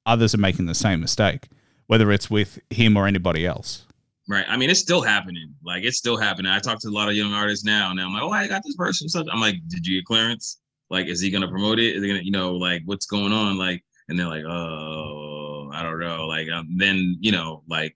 others 0.06 0.34
are 0.34 0.38
making 0.38 0.66
the 0.66 0.74
same 0.74 1.00
mistake, 1.00 1.48
whether 1.86 2.10
it's 2.10 2.30
with 2.30 2.58
him 2.70 2.96
or 2.96 3.06
anybody 3.06 3.46
else. 3.46 3.84
Right. 4.28 4.44
I 4.48 4.56
mean, 4.56 4.70
it's 4.70 4.80
still 4.80 5.02
happening. 5.02 5.54
Like 5.64 5.84
it's 5.84 5.98
still 5.98 6.16
happening. 6.16 6.50
I 6.50 6.58
talk 6.58 6.80
to 6.80 6.88
a 6.88 6.90
lot 6.90 7.08
of 7.08 7.14
young 7.14 7.32
artists 7.32 7.64
now, 7.64 7.90
and 7.90 8.00
I'm 8.00 8.12
like, 8.12 8.22
oh, 8.22 8.30
I 8.32 8.48
got 8.48 8.62
this 8.64 8.74
person. 8.76 9.08
So 9.08 9.24
I'm 9.30 9.40
like, 9.40 9.56
did 9.68 9.86
you 9.86 9.98
get 10.00 10.06
clearance? 10.06 10.58
Like, 10.90 11.06
is 11.06 11.20
he 11.20 11.30
gonna 11.30 11.48
promote 11.48 11.78
it? 11.78 11.96
Is 11.96 12.02
he 12.02 12.08
gonna, 12.08 12.22
you 12.22 12.32
know, 12.32 12.54
like 12.54 12.82
what's 12.86 13.06
going 13.06 13.32
on? 13.32 13.56
Like, 13.58 13.84
and 14.08 14.18
they're 14.18 14.26
like, 14.28 14.44
oh, 14.44 15.70
I 15.72 15.82
don't 15.82 16.00
know. 16.00 16.26
Like, 16.26 16.48
um, 16.48 16.68
then 16.76 17.18
you 17.20 17.30
know, 17.32 17.62
like, 17.68 17.94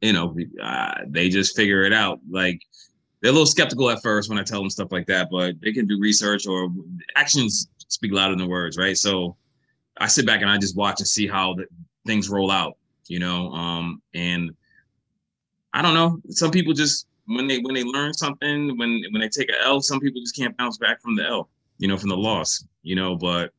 you 0.00 0.12
know, 0.12 0.36
uh, 0.62 0.94
they 1.08 1.28
just 1.28 1.56
figure 1.56 1.84
it 1.84 1.92
out. 1.92 2.20
Like, 2.28 2.60
they're 3.20 3.30
a 3.30 3.32
little 3.32 3.46
skeptical 3.46 3.90
at 3.90 4.02
first 4.02 4.28
when 4.28 4.38
I 4.38 4.42
tell 4.42 4.60
them 4.60 4.70
stuff 4.70 4.92
like 4.92 5.06
that, 5.06 5.28
but 5.30 5.54
they 5.60 5.72
can 5.72 5.86
do 5.86 5.98
research 5.98 6.46
or 6.46 6.68
actions 7.16 7.68
speak 7.88 8.12
louder 8.12 8.36
than 8.36 8.48
words, 8.48 8.76
right? 8.76 8.96
So 8.96 9.36
I 9.98 10.06
sit 10.06 10.26
back 10.26 10.42
and 10.42 10.50
I 10.50 10.58
just 10.58 10.76
watch 10.76 11.00
and 11.00 11.08
see 11.08 11.26
how 11.26 11.54
the, 11.54 11.66
things 12.06 12.28
roll 12.28 12.50
out, 12.50 12.76
you 13.06 13.18
know, 13.18 13.50
um, 13.52 14.02
and 14.14 14.50
I 15.72 15.82
don't 15.82 15.94
know. 15.94 16.20
Some 16.30 16.50
people 16.50 16.72
just 16.72 17.06
when 17.26 17.46
they 17.46 17.58
when 17.58 17.74
they 17.74 17.84
learn 17.84 18.14
something, 18.14 18.78
when 18.78 19.02
when 19.10 19.20
they 19.20 19.28
take 19.28 19.48
an 19.48 19.56
L, 19.62 19.80
some 19.80 20.00
people 20.00 20.20
just 20.20 20.36
can't 20.36 20.56
bounce 20.56 20.78
back 20.78 21.00
from 21.02 21.16
the 21.16 21.24
L, 21.24 21.48
you 21.78 21.88
know, 21.88 21.96
from 21.96 22.08
the 22.08 22.16
loss, 22.16 22.64
you 22.82 22.96
know. 22.96 23.16
But 23.16 23.52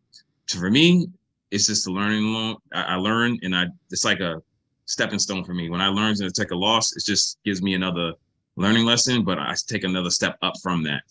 for 0.48 0.72
me, 0.72 1.08
it's 1.52 1.68
just 1.68 1.88
a 1.88 1.92
learning 1.92 2.24
long. 2.24 2.58
I, 2.74 2.82
I 2.82 2.96
learn 2.96 3.38
and 3.44 3.56
I 3.56 3.66
it's 3.92 4.06
like 4.06 4.20
a 4.20 4.42
stepping 4.88 5.20
stone 5.20 5.44
for 5.44 5.54
me. 5.54 5.70
When 5.70 5.82
I 5.82 5.88
learn 5.90 6.16
to 6.16 6.32
take 6.32 6.52
a 6.52 6.56
loss, 6.56 6.96
it 6.96 7.04
just 7.06 7.38
gives 7.46 7.62
me 7.62 7.76
another 7.76 8.14
learning 8.56 8.86
lesson, 8.86 9.24
but 9.24 9.38
I 9.38 9.54
take 9.68 9.84
another 9.84 10.10
step 10.10 10.38
up 10.42 10.54
from 10.64 10.84
that, 10.84 11.04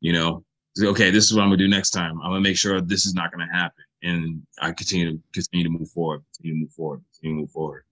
you 0.00 0.12
know. 0.12 0.42
Okay, 0.82 1.10
this 1.10 1.24
is 1.24 1.34
what 1.34 1.42
I'm 1.42 1.48
gonna 1.48 1.58
do 1.58 1.68
next 1.68 1.90
time. 1.90 2.20
I'm 2.22 2.30
gonna 2.30 2.40
make 2.40 2.56
sure 2.56 2.80
this 2.80 3.06
is 3.06 3.14
not 3.14 3.30
gonna 3.30 3.52
happen, 3.52 3.84
and 4.02 4.42
I 4.60 4.72
continue 4.72 5.12
to 5.12 5.22
continue 5.32 5.64
to 5.64 5.70
move 5.70 5.90
forward, 5.90 6.22
continue 6.36 6.56
to 6.56 6.60
move 6.64 6.72
forward, 6.72 7.02
continue 7.12 7.36
to 7.36 7.40
move 7.42 7.50
forward. 7.50 7.84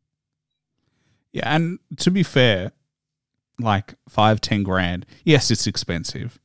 Yeah, 1.33 1.55
and 1.55 1.79
to 1.99 2.11
be 2.11 2.23
fair, 2.23 2.73
like 3.59 3.95
five, 4.09 4.41
ten 4.41 4.63
grand, 4.63 5.07
yes, 5.25 5.51
it's 5.51 5.67
expensive, 5.67 6.41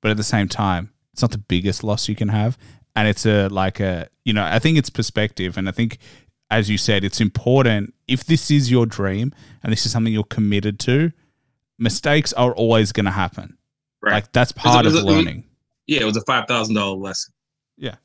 but 0.00 0.10
at 0.10 0.16
the 0.16 0.22
same 0.22 0.48
time, 0.48 0.92
it's 1.12 1.22
not 1.22 1.30
the 1.30 1.38
biggest 1.38 1.82
loss 1.82 2.08
you 2.08 2.14
can 2.14 2.28
have. 2.28 2.58
And 2.94 3.08
it's 3.08 3.24
a 3.24 3.48
like 3.48 3.80
a 3.80 4.08
you 4.24 4.32
know, 4.32 4.44
I 4.44 4.58
think 4.58 4.76
it's 4.76 4.90
perspective 4.90 5.56
and 5.56 5.68
I 5.68 5.72
think 5.72 5.98
as 6.50 6.70
you 6.70 6.78
said, 6.78 7.04
it's 7.04 7.20
important 7.20 7.94
if 8.06 8.24
this 8.24 8.50
is 8.50 8.70
your 8.70 8.86
dream 8.86 9.32
and 9.62 9.72
this 9.72 9.84
is 9.86 9.92
something 9.92 10.12
you're 10.12 10.24
committed 10.24 10.78
to, 10.80 11.12
mistakes 11.78 12.32
are 12.32 12.52
always 12.54 12.92
gonna 12.92 13.10
happen. 13.10 13.56
Right. 14.02 14.12
Like 14.14 14.32
that's 14.32 14.52
part 14.52 14.84
It 14.84 14.88
of 14.88 14.92
was 14.94 15.02
it 15.02 15.06
was- 15.06 15.14
learning. 15.16 15.44
yeah, 15.86 16.00
it 16.00 16.04
was 16.04 16.16
a 16.16 16.22
five 16.26 16.46
thousand 16.48 16.74
dollar 16.76 16.96
lesson. 16.96 17.34
Yeah, 17.76 17.96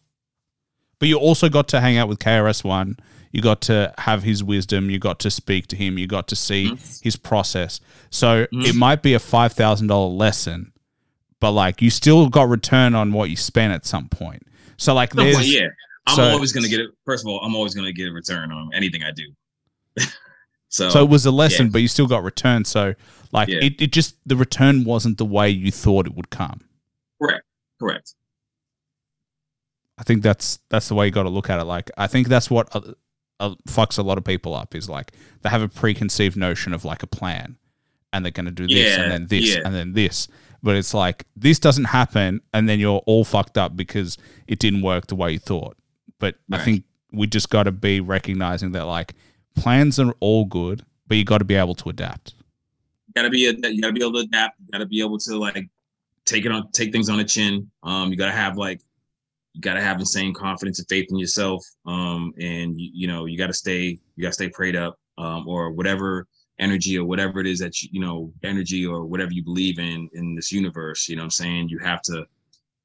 but 1.00 1.08
you 1.08 1.18
also 1.18 1.50
got 1.50 1.68
to 1.70 1.82
hang 1.82 1.98
out 1.98 2.08
with 2.08 2.20
KRS 2.20 2.64
One. 2.64 2.98
You 3.32 3.42
got 3.42 3.62
to 3.62 3.94
have 3.98 4.22
his 4.24 4.44
wisdom. 4.44 4.90
You 4.92 5.00
got 5.00 5.20
to 5.22 5.32
speak 5.32 5.66
to 5.68 5.76
him. 5.76 5.98
You 5.98 6.06
got 6.06 6.28
to 6.28 6.36
see 6.36 6.72
Mhm. 6.72 7.02
his 7.04 7.16
process. 7.16 7.80
So 8.12 8.46
Mhm. 8.54 8.66
it 8.68 8.76
might 8.76 9.02
be 9.02 9.14
a 9.16 9.20
five 9.20 9.54
thousand 9.54 9.88
dollar 9.88 10.14
lesson, 10.14 10.72
but 11.40 11.52
like 11.52 11.82
you 11.82 11.90
still 11.90 12.30
got 12.30 12.48
return 12.50 12.94
on 12.94 13.12
what 13.14 13.30
you 13.30 13.36
spent 13.36 13.74
at 13.74 13.86
some 13.86 14.08
point. 14.10 14.44
So 14.78 14.94
like 14.94 15.14
there's 15.14 15.36
well, 15.36 15.44
yeah, 15.46 15.68
I'm 16.08 16.16
so- 16.16 16.24
always 16.24 16.52
gonna 16.52 16.68
get 16.68 16.80
it. 16.80 16.92
First 17.06 17.24
of 17.24 17.30
all, 17.30 17.40
I'm 17.42 17.56
always 17.56 17.74
gonna 17.74 17.94
get 17.94 18.08
a 18.10 18.12
return 18.12 18.52
on 18.52 18.72
anything 18.74 19.04
I 19.04 19.12
do. 19.12 19.34
so, 20.70 20.90
so 20.90 21.04
it 21.04 21.10
was 21.10 21.26
a 21.26 21.32
lesson, 21.32 21.68
yeah. 21.68 21.72
but 21.72 21.82
you 21.82 21.88
still 21.88 22.08
got 22.08 22.24
return. 22.24 22.66
So 22.66 22.94
like 23.32 23.48
Yeah. 23.50 23.60
it, 23.62 23.82
it 23.82 23.92
just 23.92 24.16
the 24.26 24.36
return 24.36 24.84
wasn't 24.84 25.18
the 25.18 25.26
way 25.26 25.50
you 25.50 25.72
thought 25.72 26.06
it 26.08 26.16
would 26.16 26.30
come. 26.30 26.62
correct, 27.22 27.46
correct. 27.80 28.16
I 29.98 30.04
think 30.04 30.24
that's 30.24 30.60
that's 30.70 30.88
the 30.88 30.96
way 30.96 31.06
you 31.06 31.12
got 31.12 31.24
to 31.24 31.30
look 31.30 31.50
at 31.50 31.60
it. 31.60 31.66
Like 31.66 31.92
I 31.98 32.08
think 32.08 32.28
that's 32.28 32.50
what 32.50 32.68
uh, 32.76 32.82
uh, 33.40 33.56
fucks 33.68 33.98
a 33.98 34.02
lot 34.02 34.18
of 34.18 34.24
people 34.24 34.56
up 34.56 34.76
is 34.76 34.90
like 34.90 35.12
they 35.42 35.50
have 35.50 35.62
a 35.62 35.70
preconceived 35.70 36.36
notion 36.36 36.74
of 36.74 36.84
like 36.84 37.04
a 37.04 37.08
plan, 37.08 37.58
and 38.12 38.26
they're 38.26 38.32
going 38.32 38.46
to 38.48 38.52
do 38.52 38.68
this 38.68 38.98
Yeah, 38.98 39.04
and 39.04 39.12
then 39.12 39.28
this 39.28 39.56
and 39.56 39.74
then 39.74 39.94
this. 39.94 40.28
But 40.64 40.76
it's 40.78 40.94
like 40.94 41.26
this 41.36 41.60
doesn't 41.60 41.86
happen, 41.86 42.42
and 42.54 42.68
then 42.68 42.80
you're 42.80 43.04
all 43.06 43.24
fucked 43.24 43.58
up 43.58 43.78
because 43.78 44.18
it 44.48 44.60
didn't 44.60 44.82
work 44.82 45.08
the 45.08 45.16
way 45.16 45.34
you 45.34 45.40
thought. 45.40 45.78
But 46.24 46.36
I 46.54 46.64
think 46.64 46.86
we 47.12 47.28
just 47.28 47.50
got 47.50 47.64
to 47.64 47.74
be 47.74 48.00
recognizing 48.00 48.72
that 48.72 48.86
like 48.86 49.14
plans 49.58 50.00
are 50.00 50.14
all 50.22 50.46
good, 50.46 50.86
but 51.06 51.18
you 51.18 51.26
got 51.26 51.40
to 51.40 51.44
be 51.44 51.56
able 51.56 51.76
to 51.76 51.90
adapt. 51.90 52.34
You 53.08 53.14
gotta 53.14 53.30
be 53.30 53.46
a, 53.48 53.52
you 53.52 53.82
gotta 53.82 53.92
be 53.92 54.02
able 54.02 54.14
to 54.14 54.20
adapt. 54.20 54.58
You 54.62 54.68
gotta 54.72 54.86
be 54.86 55.02
able 55.02 55.20
to 55.20 55.38
like 55.38 55.68
take 56.26 56.46
it 56.46 56.52
on, 56.54 56.72
take 56.72 56.94
things 56.94 57.10
on 57.10 57.18
the 57.18 57.26
chin. 57.26 57.70
Um, 57.84 58.10
you 58.10 58.16
gotta 58.16 58.32
have 58.32 58.56
like, 58.56 58.80
you 59.54 59.60
gotta 59.60 59.82
have 59.82 60.00
insane 60.00 60.34
confidence 60.34 60.80
and 60.80 60.88
faith 60.88 61.08
in 61.10 61.18
yourself. 61.18 61.62
Um, 61.86 62.32
and 62.40 62.80
you, 62.80 62.90
you 62.94 63.08
know, 63.08 63.26
you 63.26 63.38
gotta 63.38 63.54
stay, 63.54 64.00
you 64.16 64.22
gotta 64.22 64.34
stay 64.34 64.48
prayed 64.48 64.78
up. 64.78 64.98
Um, 65.18 65.46
or 65.46 65.72
whatever 65.72 66.26
energy 66.58 66.98
or 66.98 67.04
whatever 67.04 67.42
it 67.42 67.48
is 67.48 67.60
that 67.60 67.82
you, 67.82 67.90
you 67.92 68.00
know, 68.00 68.32
energy 68.44 68.86
or 68.86 69.06
whatever 69.06 69.34
you 69.34 69.44
believe 69.44 69.78
in 69.78 70.10
in 70.14 70.36
this 70.36 70.54
universe. 70.54 71.10
You 71.10 71.18
know, 71.18 71.24
what 71.24 71.26
I'm 71.26 71.32
saying 71.32 71.68
you 71.68 71.80
have 71.80 72.02
to 72.04 72.26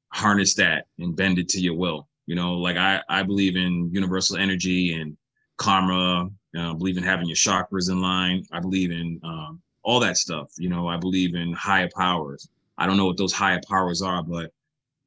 harness 0.09 0.55
that 0.55 0.87
and 0.97 1.15
bend 1.15 1.39
it 1.39 1.47
to 1.49 1.61
your 1.61 1.75
will. 1.75 2.08
You 2.29 2.35
know, 2.35 2.53
like 2.53 2.77
I 2.77 3.01
I 3.09 3.23
believe 3.23 3.55
in 3.55 3.89
universal 3.91 4.37
energy 4.37 4.93
and 4.93 5.17
karma. 5.57 6.29
Uh, 6.55 6.73
believe 6.73 6.97
in 6.97 7.03
having 7.03 7.27
your 7.27 7.35
chakras 7.35 7.89
in 7.89 8.01
line. 8.01 8.45
I 8.51 8.59
believe 8.59 8.91
in 8.91 9.19
um, 9.23 9.59
all 9.81 9.99
that 10.01 10.15
stuff. 10.15 10.51
You 10.59 10.69
know, 10.69 10.87
I 10.87 10.97
believe 10.97 11.33
in 11.33 11.53
higher 11.53 11.89
powers. 11.95 12.47
I 12.77 12.85
don't 12.85 12.97
know 12.97 13.07
what 13.07 13.17
those 13.17 13.33
higher 13.33 13.59
powers 13.67 14.03
are, 14.03 14.21
but 14.21 14.51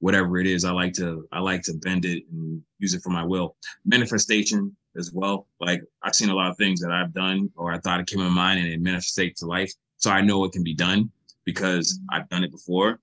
whatever 0.01 0.39
it 0.39 0.49
is, 0.49 0.65
I 0.65 0.73
like 0.73 0.95
to 0.95 1.29
I 1.31 1.39
like 1.39 1.63
to 1.63 1.75
bend 1.75 2.07
it 2.07 2.25
and 2.33 2.61
use 2.81 2.93
it 2.93 3.03
for 3.03 3.11
my 3.11 3.23
will. 3.23 3.55
Manifestation 3.85 4.77
as 4.97 5.13
well. 5.13 5.47
Like 5.61 5.81
I've 6.03 6.17
seen 6.17 6.29
a 6.29 6.35
lot 6.35 6.51
of 6.51 6.57
things 6.57 6.81
that 6.81 6.91
I've 6.91 7.15
done 7.15 7.53
or 7.55 7.73
I 7.73 7.79
thought 7.79 8.01
it 8.01 8.09
came 8.09 8.21
in 8.21 8.33
mind 8.33 8.59
and 8.59 8.69
it 8.69 8.81
manifested 8.81 9.37
to 9.37 9.47
life. 9.47 9.73
So 9.97 10.11
I 10.11 10.23
know 10.23 10.45
it 10.45 10.51
can 10.51 10.65
be 10.65 10.75
done 10.75 11.09
because 11.45 12.01
I've 12.11 12.29
done 12.31 12.43
it 12.43 12.51
before. 12.51 12.99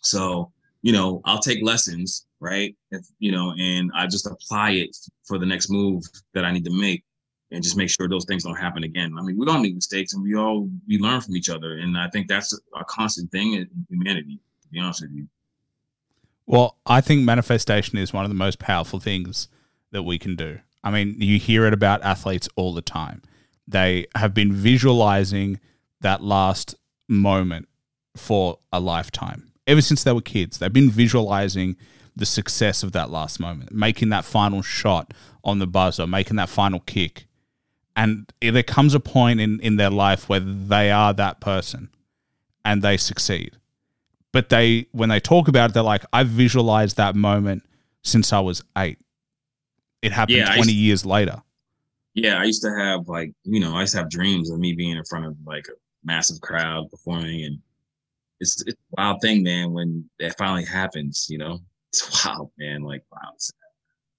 So, 0.00 0.50
you 0.84 0.92
know, 0.92 1.22
I'll 1.24 1.38
take 1.38 1.62
lessons, 1.62 2.26
right? 2.40 2.76
If 2.90 3.06
you 3.18 3.32
know, 3.32 3.54
and 3.58 3.90
I 3.96 4.06
just 4.06 4.26
apply 4.26 4.72
it 4.72 4.94
for 5.26 5.38
the 5.38 5.46
next 5.46 5.70
move 5.70 6.04
that 6.34 6.44
I 6.44 6.52
need 6.52 6.66
to 6.66 6.78
make 6.78 7.02
and 7.50 7.62
just 7.62 7.78
make 7.78 7.88
sure 7.88 8.06
those 8.06 8.26
things 8.26 8.44
don't 8.44 8.54
happen 8.54 8.84
again. 8.84 9.14
I 9.18 9.22
mean, 9.22 9.38
we 9.38 9.46
all 9.46 9.58
make 9.58 9.74
mistakes 9.74 10.12
and 10.12 10.22
we 10.22 10.36
all 10.36 10.68
we 10.86 10.98
learn 10.98 11.22
from 11.22 11.36
each 11.36 11.48
other. 11.48 11.78
And 11.78 11.96
I 11.96 12.10
think 12.10 12.28
that's 12.28 12.52
a 12.78 12.84
constant 12.84 13.32
thing 13.32 13.54
in 13.54 13.66
humanity, 13.88 14.38
to 14.60 14.68
be 14.68 14.78
honest 14.78 15.00
with 15.00 15.12
you. 15.12 15.26
Well, 16.44 16.76
I 16.84 17.00
think 17.00 17.24
manifestation 17.24 17.96
is 17.96 18.12
one 18.12 18.26
of 18.26 18.30
the 18.30 18.34
most 18.34 18.58
powerful 18.58 19.00
things 19.00 19.48
that 19.90 20.02
we 20.02 20.18
can 20.18 20.36
do. 20.36 20.58
I 20.82 20.90
mean, 20.90 21.16
you 21.18 21.38
hear 21.38 21.64
it 21.64 21.72
about 21.72 22.02
athletes 22.02 22.46
all 22.56 22.74
the 22.74 22.82
time. 22.82 23.22
They 23.66 24.04
have 24.14 24.34
been 24.34 24.52
visualizing 24.52 25.60
that 26.02 26.22
last 26.22 26.74
moment 27.08 27.68
for 28.18 28.58
a 28.70 28.80
lifetime. 28.80 29.50
Ever 29.66 29.80
since 29.80 30.04
they 30.04 30.12
were 30.12 30.20
kids, 30.20 30.58
they've 30.58 30.72
been 30.72 30.90
visualizing 30.90 31.76
the 32.16 32.26
success 32.26 32.82
of 32.82 32.92
that 32.92 33.10
last 33.10 33.40
moment, 33.40 33.72
making 33.72 34.10
that 34.10 34.24
final 34.24 34.62
shot 34.62 35.12
on 35.42 35.58
the 35.58 35.66
buzzer, 35.66 36.06
making 36.06 36.36
that 36.36 36.48
final 36.48 36.80
kick. 36.80 37.26
And 37.96 38.32
there 38.40 38.62
comes 38.62 38.94
a 38.94 39.00
point 39.00 39.40
in, 39.40 39.60
in 39.60 39.76
their 39.76 39.90
life 39.90 40.28
where 40.28 40.40
they 40.40 40.90
are 40.90 41.12
that 41.14 41.40
person 41.40 41.88
and 42.64 42.82
they 42.82 42.96
succeed. 42.96 43.56
But 44.32 44.48
they 44.48 44.86
when 44.90 45.08
they 45.10 45.20
talk 45.20 45.46
about 45.46 45.70
it 45.70 45.74
they're 45.74 45.82
like 45.84 46.04
"I've 46.12 46.26
visualized 46.28 46.96
that 46.96 47.14
moment 47.14 47.62
since 48.02 48.32
i 48.32 48.40
was 48.40 48.62
eight. 48.76 48.98
It 50.02 50.10
happened 50.12 50.38
Yeah, 50.38 50.46
20 50.56 50.60
used- 50.60 50.70
years 50.72 51.06
later. 51.06 51.40
Yeah, 52.14 52.38
I 52.38 52.44
used 52.44 52.62
to 52.62 52.70
have 52.70 53.08
like, 53.08 53.32
you 53.44 53.58
know, 53.60 53.74
I 53.76 53.80
used 53.82 53.92
to 53.92 53.98
have 53.98 54.10
dreams 54.10 54.50
of 54.50 54.58
me 54.58 54.72
being 54.72 54.96
in 54.96 55.04
front 55.04 55.26
of 55.26 55.36
like 55.46 55.66
a 55.68 55.72
massive 56.04 56.40
crowd 56.40 56.90
performing 56.90 57.44
and 57.44 57.58
it's 58.40 58.62
it's 58.62 58.76
a 58.76 59.00
wild 59.00 59.20
thing, 59.20 59.42
man, 59.42 59.72
when 59.72 60.08
that 60.20 60.36
finally 60.38 60.64
happens, 60.64 61.26
you 61.28 61.38
know. 61.38 61.60
It's 61.94 62.24
wild, 62.24 62.50
man. 62.58 62.82
Like, 62.82 63.04
wow, 63.12 63.30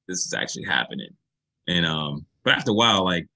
this 0.07 0.25
is 0.25 0.33
actually 0.33 0.63
happening. 0.63 1.09
And 1.67 1.85
um, 1.85 2.25
but 2.45 2.53
after 2.53 2.71
a 2.71 2.73
while, 2.73 3.03
like 3.03 3.23
it 3.23 3.29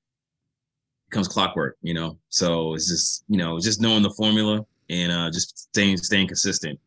becomes 1.10 1.28
clockwork, 1.28 1.76
you 1.82 1.94
know. 1.94 2.18
So 2.30 2.74
it's 2.74 2.88
just, 2.88 3.26
you 3.28 3.38
know, 3.38 3.60
just 3.60 3.82
knowing 3.82 4.02
the 4.02 4.12
formula 4.12 4.66
and 4.90 5.12
uh 5.12 5.30
just 5.30 5.58
staying 5.58 5.98
staying 5.98 6.28
consistent, 6.28 6.80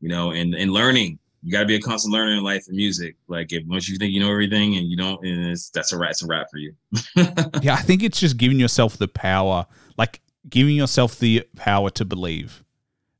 you 0.00 0.08
know, 0.08 0.30
and 0.30 0.54
and 0.54 0.70
learning. 0.70 1.18
You 1.42 1.52
gotta 1.52 1.66
be 1.66 1.74
a 1.74 1.80
constant 1.80 2.14
learner 2.14 2.32
in 2.32 2.42
life 2.42 2.64
and 2.66 2.76
music. 2.78 3.16
Like 3.28 3.52
if 3.52 3.62
once 3.66 3.90
you 3.90 3.98
think 3.98 4.14
you 4.14 4.20
know 4.20 4.30
everything 4.30 4.76
and 4.78 4.90
you 4.90 4.96
don't, 4.96 5.22
and 5.22 5.50
it's 5.50 5.68
that's 5.68 5.92
a 5.92 5.98
rat, 5.98 6.12
it's 6.12 6.22
a 6.22 6.26
wrap 6.26 6.46
for 6.50 6.56
you. 6.56 6.72
yeah 7.62 7.74
i 7.74 7.82
think 7.82 8.02
it's 8.02 8.18
just 8.18 8.36
giving 8.36 8.58
yourself 8.58 8.96
the 8.96 9.08
power 9.08 9.66
like 9.98 10.20
giving 10.48 10.76
yourself 10.76 11.18
the 11.18 11.46
power 11.56 11.90
to 11.90 12.04
believe 12.04 12.64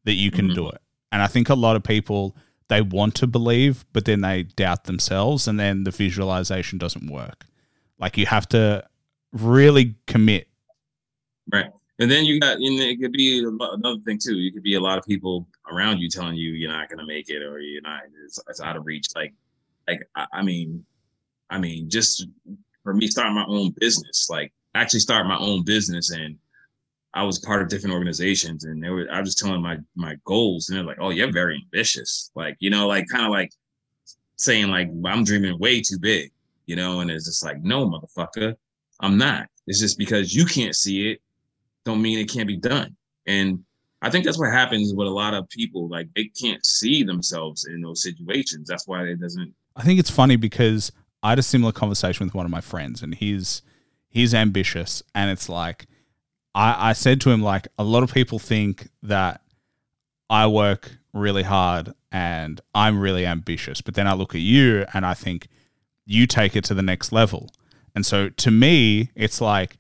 that 0.07 0.15
you 0.15 0.31
can 0.31 0.49
Mhm. 0.49 0.55
do 0.55 0.69
it 0.71 0.81
and 1.13 1.21
i 1.23 1.27
think 1.27 1.49
a 1.51 1.55
lot 1.55 1.77
of 1.77 1.83
people 1.85 2.35
they 2.69 2.81
want 2.81 3.15
to 3.17 3.27
believe 3.27 3.85
but 3.93 4.07
then 4.07 4.23
they 4.23 4.43
doubt 4.45 4.85
themselves 4.85 5.47
and 5.47 5.61
then 5.61 5.85
the 5.85 5.91
visualization 5.91 6.79
doesn't 6.79 7.11
work 7.11 7.47
like 7.99 8.17
you 8.17 8.25
have 8.27 8.49
to 8.49 8.83
really 9.33 9.95
commit 10.07 10.49
Right. 11.53 11.71
And 12.01 12.11
then 12.11 12.25
you 12.25 12.41
got, 12.41 12.57
and 12.57 12.81
it 12.81 13.01
could 13.01 13.13
be 13.13 13.39
another 13.39 14.01
thing 14.05 14.19
too. 14.19 14.37
You 14.37 14.53
could 14.53 14.65
be 14.65 14.75
a 14.75 14.81
lot 14.81 14.99
of 14.99 15.05
people 15.05 15.47
around 15.73 15.99
you 15.99 16.09
telling 16.11 16.35
you 16.35 16.51
you're 16.55 16.71
not 16.73 16.89
gonna 16.91 17.07
make 17.07 17.31
it 17.31 17.41
or 17.43 17.61
you're 17.61 17.81
not. 17.83 18.01
It's, 18.25 18.39
it's 18.49 18.61
out 18.61 18.77
of 18.77 18.85
reach. 18.85 19.07
Like, 19.15 19.33
like 19.89 20.01
I, 20.17 20.27
I 20.33 20.43
mean, 20.43 20.85
I 21.49 21.59
mean, 21.59 21.89
just 21.89 22.27
for 22.83 22.93
me 22.95 23.07
starting 23.07 23.35
my 23.37 23.47
own 23.47 23.73
business, 23.79 24.27
like 24.29 24.53
actually 24.75 25.01
start 25.01 25.27
my 25.27 25.39
own 25.39 25.65
business, 25.65 26.11
and 26.11 26.37
I 27.17 27.23
was 27.23 27.39
part 27.39 27.63
of 27.63 27.69
different 27.69 27.95
organizations, 27.95 28.65
and 28.65 28.83
they 28.83 28.91
were. 28.91 29.07
I 29.11 29.21
was 29.21 29.35
telling 29.35 29.63
my 29.63 29.79
my 29.95 30.17
goals, 30.25 30.69
and 30.69 30.77
they're 30.77 30.85
like, 30.85 30.99
"Oh, 31.01 31.11
you're 31.11 31.33
very 31.33 31.57
ambitious." 31.65 32.31
Like, 32.35 32.57
you 32.61 32.71
know, 32.71 32.87
like 32.87 33.09
kind 33.09 33.25
of 33.25 33.31
like 33.31 33.53
saying 34.37 34.69
like 34.69 34.89
I'm 35.05 35.25
dreaming 35.25 35.59
way 35.59 35.81
too 35.81 35.99
big, 35.99 36.31
you 36.67 36.77
know. 36.77 37.01
And 37.01 37.11
it's 37.11 37.25
just 37.25 37.43
like, 37.43 37.63
no, 37.63 37.89
motherfucker, 37.89 38.55
I'm 39.01 39.17
not. 39.17 39.49
It's 39.67 39.81
just 39.81 39.99
because 39.99 40.35
you 40.35 40.45
can't 40.45 40.77
see 40.77 41.11
it 41.11 41.21
don't 41.87 42.03
mean 42.03 42.19
it 42.19 42.31
can't 42.31 42.49
be 42.49 42.59
done. 42.59 42.95
And 43.27 43.65
I 44.03 44.11
think 44.11 44.27
that's 44.27 44.39
what 44.39 44.53
happens 44.53 44.93
with 44.95 45.07
a 45.07 45.11
lot 45.11 45.33
of 45.33 45.49
people. 45.49 45.89
Like 45.89 46.09
they 46.15 46.25
can't 46.39 46.65
see 46.67 47.03
themselves 47.03 47.65
in 47.65 47.81
those 47.81 48.03
situations. 48.03 48.69
That's 48.69 48.87
why 48.87 49.05
it 49.05 49.21
doesn't. 49.21 49.55
I 49.75 49.83
think 49.83 49.99
it's 49.99 50.11
funny 50.11 50.37
because 50.37 50.93
I 51.23 51.31
had 51.31 51.39
a 51.39 51.43
similar 51.43 51.73
conversation 51.73 52.27
with 52.27 52.35
one 52.35 52.45
of 52.45 52.51
my 52.51 52.61
friends, 52.61 53.03
and 53.03 53.15
he's 53.15 53.63
he's 54.09 54.35
ambitious, 54.35 55.03
and 55.15 55.31
it's 55.31 55.49
like 55.49 55.87
I, 56.57 56.91
I 56.91 56.93
said 56.95 57.21
to 57.21 57.31
him 57.31 57.43
like 57.43 57.69
a 57.79 57.85
lot 57.85 58.03
of 58.03 58.13
people 58.13 58.41
think 58.41 58.89
that 59.05 59.43
I 60.29 60.49
work 60.49 60.91
really 61.13 61.45
hard 61.45 61.93
and 62.11 62.61
I'm 62.75 62.99
really 62.99 63.25
ambitious, 63.25 63.81
but 63.81 63.95
then 63.95 64.09
I 64.09 64.15
look 64.15 64.35
at 64.35 64.41
you 64.41 64.85
and 64.93 65.07
I 65.07 65.15
think 65.15 65.47
you 66.05 66.27
take 66.27 66.57
it 66.57 66.65
to 66.65 66.75
the 66.75 66.83
next 66.83 67.13
level, 67.13 67.51
and 67.95 68.05
so 68.05 68.29
to 68.31 68.51
me, 68.51 69.11
it's 69.15 69.41
like 69.41 69.77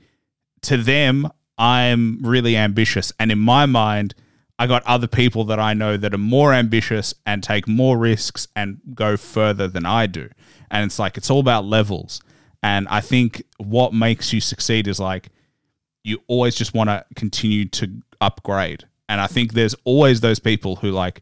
to 0.62 0.76
them 0.76 1.28
I'm 1.58 2.18
really 2.22 2.56
ambitious, 2.56 3.12
and 3.18 3.32
in 3.32 3.40
my 3.40 3.66
mind. 3.66 4.14
I 4.58 4.66
got 4.66 4.82
other 4.86 5.06
people 5.06 5.44
that 5.44 5.60
I 5.60 5.74
know 5.74 5.98
that 5.98 6.14
are 6.14 6.18
more 6.18 6.54
ambitious 6.54 7.12
and 7.26 7.42
take 7.42 7.68
more 7.68 7.98
risks 7.98 8.48
and 8.56 8.80
go 8.94 9.18
further 9.18 9.68
than 9.68 9.84
I 9.84 10.06
do. 10.06 10.30
And 10.70 10.86
it's 10.86 10.98
like, 10.98 11.18
it's 11.18 11.30
all 11.30 11.40
about 11.40 11.66
levels. 11.66 12.22
And 12.62 12.88
I 12.88 13.02
think 13.02 13.42
what 13.58 13.92
makes 13.92 14.32
you 14.32 14.40
succeed 14.40 14.88
is 14.88 14.98
like, 14.98 15.28
you 16.06 16.22
always 16.28 16.54
just 16.54 16.72
want 16.72 16.88
to 16.88 17.04
continue 17.16 17.64
to 17.64 17.90
upgrade. 18.20 18.84
And 19.08 19.20
I 19.20 19.26
think 19.26 19.54
there's 19.54 19.74
always 19.82 20.20
those 20.20 20.38
people 20.38 20.76
who 20.76 20.92
like 20.92 21.20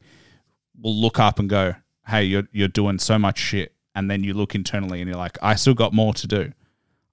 will 0.80 0.94
look 0.94 1.18
up 1.18 1.38
and 1.38 1.48
go, 1.48 1.74
Hey, 2.06 2.24
you're, 2.24 2.46
you're 2.52 2.68
doing 2.68 2.98
so 2.98 3.18
much 3.18 3.38
shit. 3.38 3.72
And 3.94 4.10
then 4.10 4.22
you 4.22 4.34
look 4.34 4.54
internally 4.54 5.00
and 5.00 5.08
you're 5.08 5.16
like, 5.16 5.38
I 5.40 5.54
still 5.54 5.72
got 5.72 5.94
more 5.94 6.12
to 6.12 6.26
do. 6.26 6.52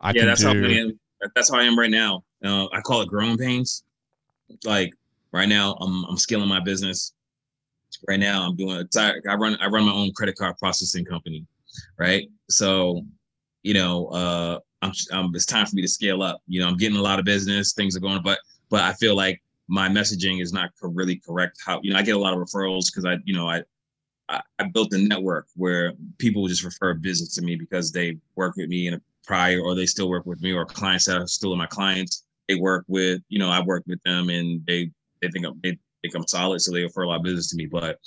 I 0.01 0.11
yeah, 0.11 0.25
that's 0.25 0.41
do. 0.41 0.47
how 0.47 0.53
I 0.53 0.71
am. 0.71 0.99
That's 1.33 1.49
how 1.49 1.59
I 1.59 1.63
am 1.63 1.79
right 1.79 1.89
now. 1.89 2.23
Uh, 2.43 2.65
I 2.73 2.81
call 2.81 3.01
it 3.01 3.07
growing 3.07 3.37
pains. 3.37 3.83
Like 4.65 4.91
right 5.31 5.47
now, 5.47 5.77
I'm 5.79 6.03
I'm 6.05 6.17
scaling 6.17 6.49
my 6.49 6.59
business. 6.59 7.13
Right 8.07 8.19
now, 8.19 8.47
I'm 8.47 8.55
doing. 8.57 8.85
I 8.97 9.35
run 9.35 9.55
I 9.61 9.67
run 9.67 9.85
my 9.85 9.93
own 9.93 10.11
credit 10.13 10.35
card 10.35 10.57
processing 10.57 11.05
company. 11.05 11.45
Right. 11.97 12.27
So, 12.49 13.05
you 13.63 13.75
know, 13.75 14.07
uh, 14.07 14.59
I'm, 14.81 14.91
I'm 15.11 15.25
um, 15.25 15.31
it's 15.35 15.45
time 15.45 15.65
for 15.65 15.75
me 15.75 15.81
to 15.81 15.87
scale 15.87 16.23
up. 16.23 16.41
You 16.47 16.61
know, 16.61 16.67
I'm 16.67 16.77
getting 16.77 16.97
a 16.97 17.01
lot 17.01 17.19
of 17.19 17.25
business. 17.25 17.73
Things 17.73 17.95
are 17.95 17.99
going, 17.99 18.21
but 18.23 18.39
but 18.69 18.81
I 18.81 18.93
feel 18.93 19.15
like 19.15 19.41
my 19.67 19.87
messaging 19.87 20.41
is 20.41 20.51
not 20.51 20.71
really 20.81 21.17
correct. 21.17 21.59
How 21.65 21.79
you 21.83 21.91
know 21.91 21.99
I 21.99 22.01
get 22.01 22.15
a 22.15 22.19
lot 22.19 22.33
of 22.33 22.39
referrals 22.39 22.85
because 22.87 23.05
I 23.05 23.17
you 23.25 23.33
know 23.33 23.47
I 23.47 23.63
I, 24.29 24.41
I 24.59 24.63
built 24.65 24.93
a 24.93 24.97
network 24.97 25.47
where 25.55 25.93
people 26.17 26.47
just 26.47 26.63
refer 26.63 26.93
business 26.93 27.35
to 27.35 27.41
me 27.41 27.55
because 27.55 27.91
they 27.91 28.17
work 28.35 28.55
with 28.55 28.69
me 28.69 28.87
in 28.87 28.95
a 28.95 29.01
prior 29.25 29.59
or 29.61 29.75
they 29.75 29.85
still 29.85 30.09
work 30.09 30.25
with 30.25 30.41
me 30.41 30.51
or 30.53 30.65
clients 30.65 31.05
that 31.05 31.17
are 31.17 31.27
still 31.27 31.55
my 31.55 31.67
clients. 31.67 32.25
They 32.47 32.55
work 32.55 32.85
with, 32.87 33.21
you 33.29 33.39
know, 33.39 33.49
I 33.49 33.61
work 33.61 33.83
with 33.87 34.01
them 34.03 34.29
and 34.29 34.65
they 34.65 34.91
they 35.21 35.29
think 35.29 35.45
I'm 35.45 35.59
they 35.61 35.77
think 36.01 36.15
I'm 36.15 36.27
solid, 36.27 36.61
so 36.61 36.71
they 36.71 36.81
refer 36.81 37.03
a 37.03 37.07
lot 37.07 37.17
of 37.17 37.23
business 37.23 37.49
to 37.51 37.55
me. 37.55 37.65
But 37.65 37.99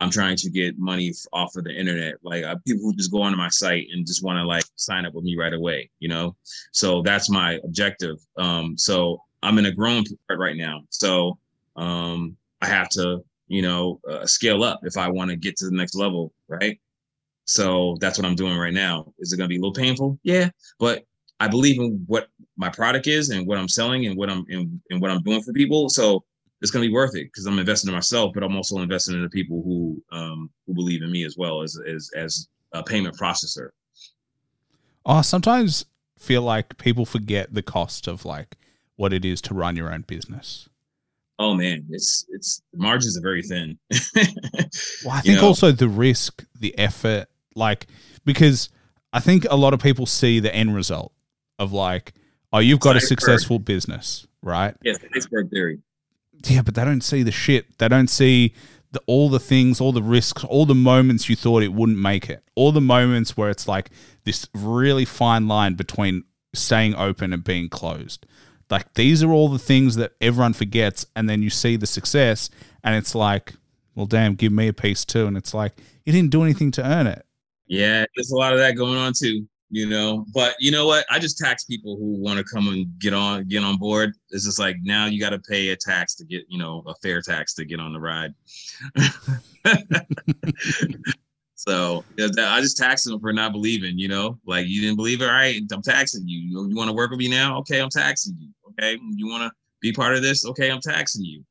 I'm 0.00 0.10
trying 0.10 0.36
to 0.36 0.50
get 0.50 0.78
money 0.78 1.12
off 1.32 1.56
of 1.56 1.64
the 1.64 1.74
internet, 1.74 2.14
like 2.22 2.44
uh, 2.44 2.56
people 2.66 2.84
who 2.84 2.94
just 2.94 3.10
go 3.10 3.22
onto 3.22 3.36
my 3.36 3.48
site 3.48 3.88
and 3.92 4.06
just 4.06 4.22
want 4.22 4.38
to 4.38 4.44
like 4.44 4.64
sign 4.76 5.04
up 5.04 5.14
with 5.14 5.24
me 5.24 5.36
right 5.36 5.52
away, 5.52 5.90
you 5.98 6.08
know. 6.08 6.36
So 6.72 7.02
that's 7.02 7.28
my 7.28 7.58
objective. 7.64 8.18
Um, 8.36 8.78
so 8.78 9.20
I'm 9.42 9.58
in 9.58 9.66
a 9.66 9.72
growing 9.72 10.04
part 10.28 10.38
right 10.38 10.56
now, 10.56 10.82
so 10.90 11.38
um, 11.76 12.36
I 12.60 12.66
have 12.66 12.88
to, 12.90 13.24
you 13.48 13.62
know, 13.62 14.00
uh, 14.08 14.26
scale 14.26 14.62
up 14.62 14.80
if 14.82 14.96
I 14.96 15.08
want 15.08 15.30
to 15.30 15.36
get 15.36 15.56
to 15.56 15.64
the 15.64 15.76
next 15.76 15.94
level, 15.94 16.32
right? 16.48 16.78
So 17.46 17.96
that's 18.00 18.18
what 18.18 18.26
I'm 18.26 18.36
doing 18.36 18.58
right 18.58 18.74
now. 18.74 19.12
Is 19.18 19.32
it 19.32 19.36
going 19.36 19.48
to 19.48 19.52
be 19.52 19.56
a 19.56 19.60
little 19.60 19.72
painful? 19.72 20.18
Yeah, 20.22 20.50
but 20.78 21.04
I 21.40 21.48
believe 21.48 21.80
in 21.80 22.04
what 22.06 22.28
my 22.56 22.68
product 22.68 23.06
is 23.06 23.30
and 23.30 23.46
what 23.46 23.58
I'm 23.58 23.68
selling 23.68 24.06
and 24.06 24.16
what 24.16 24.28
I'm 24.28 24.44
and, 24.48 24.80
and 24.90 25.00
what 25.00 25.10
I'm 25.10 25.22
doing 25.22 25.42
for 25.42 25.52
people. 25.52 25.88
So 25.88 26.24
it's 26.60 26.70
going 26.70 26.82
to 26.82 26.88
be 26.88 26.92
worth 26.94 27.14
it 27.14 27.24
because 27.24 27.46
I'm 27.46 27.58
investing 27.58 27.88
in 27.88 27.94
myself, 27.94 28.32
but 28.34 28.42
I'm 28.42 28.56
also 28.56 28.78
investing 28.78 29.14
in 29.14 29.22
the 29.22 29.28
people 29.30 29.62
who 29.62 30.02
um, 30.12 30.50
who 30.66 30.74
believe 30.74 31.02
in 31.02 31.10
me 31.10 31.24
as 31.24 31.36
well 31.38 31.62
as 31.62 31.78
as 31.88 32.10
as 32.16 32.48
a 32.72 32.82
payment 32.82 33.16
processor. 33.16 33.70
Oh, 35.06 35.22
sometimes 35.22 35.84
feel 36.18 36.42
like 36.42 36.76
people 36.78 37.06
forget 37.06 37.54
the 37.54 37.62
cost 37.62 38.06
of 38.08 38.24
like 38.24 38.56
what 38.96 39.12
it 39.12 39.24
is 39.24 39.40
to 39.42 39.54
run 39.54 39.76
your 39.76 39.92
own 39.92 40.02
business. 40.02 40.68
Oh 41.38 41.54
man, 41.54 41.86
it's 41.90 42.26
it's 42.30 42.60
the 42.72 42.78
margins 42.78 43.16
are 43.16 43.22
very 43.22 43.42
thin. 43.42 43.78
Well, 45.04 45.14
I 45.14 45.18
You 45.18 45.22
think 45.22 45.40
know? 45.40 45.46
also 45.48 45.70
the 45.72 45.88
risk, 45.88 46.44
the 46.58 46.76
effort, 46.78 47.28
like 47.54 47.86
because 48.24 48.68
I 49.12 49.20
think 49.20 49.46
a 49.48 49.56
lot 49.56 49.72
of 49.72 49.80
people 49.80 50.06
see 50.06 50.40
the 50.40 50.54
end 50.54 50.74
result 50.74 51.12
of 51.58 51.72
like, 51.72 52.12
oh, 52.52 52.58
you've 52.58 52.80
got 52.80 52.96
a 52.96 53.00
successful 53.00 53.58
business, 53.58 54.26
right? 54.42 54.74
yes, 54.82 54.98
iceberg 55.14 55.50
theory. 55.50 55.78
Yeah, 56.44 56.62
but 56.62 56.74
they 56.74 56.84
don't 56.84 57.02
see 57.02 57.22
the 57.22 57.32
shit. 57.32 57.78
They 57.78 57.88
don't 57.88 58.08
see 58.08 58.54
the 58.92 59.00
all 59.06 59.28
the 59.28 59.40
things, 59.40 59.80
all 59.80 59.92
the 59.92 60.02
risks, 60.02 60.44
all 60.44 60.66
the 60.66 60.74
moments 60.74 61.28
you 61.28 61.36
thought 61.36 61.62
it 61.62 61.72
wouldn't 61.72 61.98
make 61.98 62.30
it. 62.30 62.42
All 62.54 62.72
the 62.72 62.80
moments 62.80 63.36
where 63.36 63.50
it's 63.50 63.68
like 63.68 63.90
this 64.24 64.48
really 64.54 65.04
fine 65.04 65.48
line 65.48 65.74
between 65.74 66.24
staying 66.54 66.94
open 66.94 67.32
and 67.32 67.44
being 67.44 67.68
closed. 67.68 68.26
Like 68.70 68.94
these 68.94 69.22
are 69.22 69.30
all 69.30 69.48
the 69.48 69.58
things 69.58 69.96
that 69.96 70.12
everyone 70.20 70.52
forgets 70.52 71.06
and 71.16 71.28
then 71.28 71.42
you 71.42 71.50
see 71.50 71.76
the 71.76 71.86
success 71.86 72.50
and 72.84 72.94
it's 72.94 73.14
like, 73.14 73.54
well 73.94 74.06
damn, 74.06 74.34
give 74.34 74.52
me 74.52 74.68
a 74.68 74.72
piece 74.72 75.04
too 75.04 75.26
and 75.26 75.36
it's 75.36 75.54
like 75.54 75.72
you 76.04 76.12
didn't 76.12 76.30
do 76.30 76.42
anything 76.42 76.70
to 76.72 76.86
earn 76.86 77.06
it. 77.06 77.24
Yeah, 77.66 78.04
there's 78.16 78.30
a 78.30 78.36
lot 78.36 78.52
of 78.52 78.58
that 78.58 78.76
going 78.76 78.96
on 78.96 79.12
too. 79.12 79.46
You 79.70 79.86
know, 79.86 80.24
but 80.32 80.54
you 80.58 80.70
know 80.70 80.86
what? 80.86 81.04
I 81.10 81.18
just 81.18 81.36
tax 81.36 81.64
people 81.64 81.98
who 81.98 82.18
want 82.18 82.38
to 82.38 82.44
come 82.44 82.68
and 82.68 82.86
get 82.98 83.12
on 83.12 83.46
get 83.48 83.62
on 83.62 83.76
board. 83.76 84.14
It's 84.30 84.46
just 84.46 84.58
like 84.58 84.76
now 84.82 85.04
you 85.06 85.20
got 85.20 85.30
to 85.30 85.38
pay 85.38 85.68
a 85.68 85.76
tax 85.76 86.14
to 86.16 86.24
get, 86.24 86.44
you 86.48 86.58
know, 86.58 86.82
a 86.86 86.94
fair 87.02 87.20
tax 87.20 87.52
to 87.54 87.66
get 87.66 87.78
on 87.78 87.92
the 87.92 88.00
ride. 88.00 88.32
so 91.54 92.02
I 92.18 92.60
just 92.62 92.78
tax 92.78 93.04
them 93.04 93.20
for 93.20 93.32
not 93.32 93.52
believing. 93.52 93.98
You 93.98 94.08
know, 94.08 94.38
like 94.46 94.66
you 94.66 94.80
didn't 94.80 94.96
believe 94.96 95.20
it, 95.20 95.26
all 95.26 95.32
right? 95.32 95.60
I'm 95.70 95.82
taxing 95.82 96.26
you. 96.26 96.40
You, 96.40 96.70
you 96.70 96.76
want 96.76 96.88
to 96.88 96.96
work 96.96 97.10
with 97.10 97.18
me 97.18 97.28
now? 97.28 97.58
Okay, 97.58 97.82
I'm 97.82 97.90
taxing 97.90 98.36
you. 98.38 98.48
Okay, 98.70 98.98
you 99.16 99.28
want 99.28 99.42
to 99.42 99.52
be 99.82 99.92
part 99.92 100.14
of 100.14 100.22
this? 100.22 100.46
Okay, 100.46 100.70
I'm 100.70 100.80
taxing 100.80 101.26
you. 101.26 101.44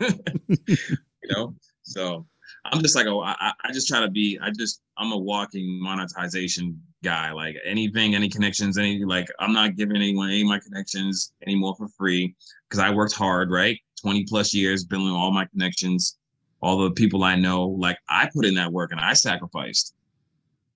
you 0.48 1.28
know, 1.28 1.54
so 1.82 2.24
I'm 2.72 2.82
just 2.82 2.96
like, 2.96 3.06
oh, 3.06 3.20
I, 3.22 3.52
I- 3.64 3.72
just 3.72 3.88
try 3.88 4.00
to 4.00 4.08
be, 4.10 4.38
I 4.42 4.50
just, 4.50 4.82
I'm 4.98 5.12
a 5.12 5.18
walking 5.18 5.80
monetization 5.82 6.80
guy. 7.02 7.32
Like 7.32 7.56
anything, 7.64 8.14
any 8.14 8.28
connections, 8.28 8.78
any, 8.78 9.04
like, 9.04 9.28
I'm 9.38 9.52
not 9.52 9.76
giving 9.76 9.96
anyone 9.96 10.30
any 10.30 10.42
of 10.42 10.48
my 10.48 10.58
connections 10.58 11.32
anymore 11.46 11.74
for 11.76 11.88
free 11.88 12.34
because 12.68 12.80
I 12.80 12.90
worked 12.90 13.14
hard, 13.14 13.50
right? 13.50 13.78
20 14.02 14.24
plus 14.24 14.52
years 14.54 14.84
building 14.84 15.12
all 15.14 15.30
my 15.30 15.44
connections, 15.46 16.18
all 16.62 16.78
the 16.78 16.90
people 16.92 17.22
I 17.24 17.36
know. 17.36 17.68
Like, 17.68 17.98
I 18.08 18.28
put 18.34 18.44
in 18.44 18.54
that 18.54 18.72
work 18.72 18.92
and 18.92 19.00
I 19.00 19.12
sacrificed, 19.12 19.94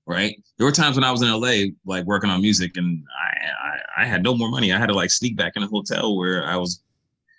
right? 0.07 0.37
There 0.59 0.67
were 0.67 0.73
times 0.73 0.97
when 0.97 1.05
I 1.05 1.11
was 1.11 1.23
in 1.23 1.31
LA, 1.31 1.73
like 1.85 2.05
working 2.05 2.31
on 2.31 2.41
music, 2.41 2.77
and 2.77 3.03
I, 3.21 3.69
I, 3.69 4.03
I 4.03 4.07
had 4.07 4.23
no 4.23 4.37
more 4.37 4.51
money. 4.51 4.73
I 4.73 4.79
had 4.79 4.87
to 4.89 4.95
like 4.95 5.11
sneak 5.11 5.37
back 5.37 5.53
in 5.57 5.63
a 5.63 5.69
hotel 5.69 6.17
where 6.17 6.47
I 6.47 6.57
was 6.57 6.83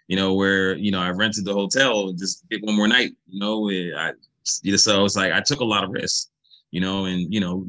you 0.08 0.16
know, 0.16 0.34
where 0.36 0.76
you 0.76 0.92
know 0.92 1.00
I 1.02 1.10
rented 1.10 1.46
the 1.46 1.54
hotel 1.54 2.12
just 2.14 2.48
get 2.50 2.64
one 2.64 2.76
more 2.76 2.88
night. 2.88 3.12
You 3.28 3.40
know, 3.40 3.70
I 3.70 4.12
you 4.64 4.72
know, 4.72 4.78
so 4.78 5.06
it's 5.06 5.16
like 5.16 5.32
I 5.32 5.42
took 5.42 5.60
a 5.60 5.66
lot 5.66 5.84
of 5.84 5.92
risks, 5.92 6.30
you 6.72 6.82
know, 6.82 7.06
and 7.06 7.34
you 7.34 7.40
know, 7.40 7.68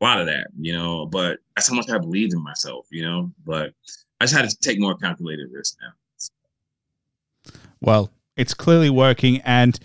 a 0.00 0.04
lot 0.04 0.20
of 0.20 0.26
that, 0.26 0.48
you 0.58 0.72
know, 0.72 1.06
but 1.06 1.38
that's 1.56 1.68
how 1.68 1.74
much 1.74 1.90
I 1.90 1.98
believed 1.98 2.32
in 2.32 2.42
myself, 2.42 2.86
you 2.90 3.02
know. 3.02 3.32
But 3.44 3.72
I 4.20 4.24
just 4.24 4.34
had 4.34 4.48
to 4.48 4.56
take 4.58 4.78
more 4.80 4.96
calculated 4.96 5.48
risks 5.52 5.76
now. 5.80 5.92
Well, 7.80 8.10
it's 8.36 8.54
clearly 8.54 8.90
working, 8.90 9.40
and 9.44 9.78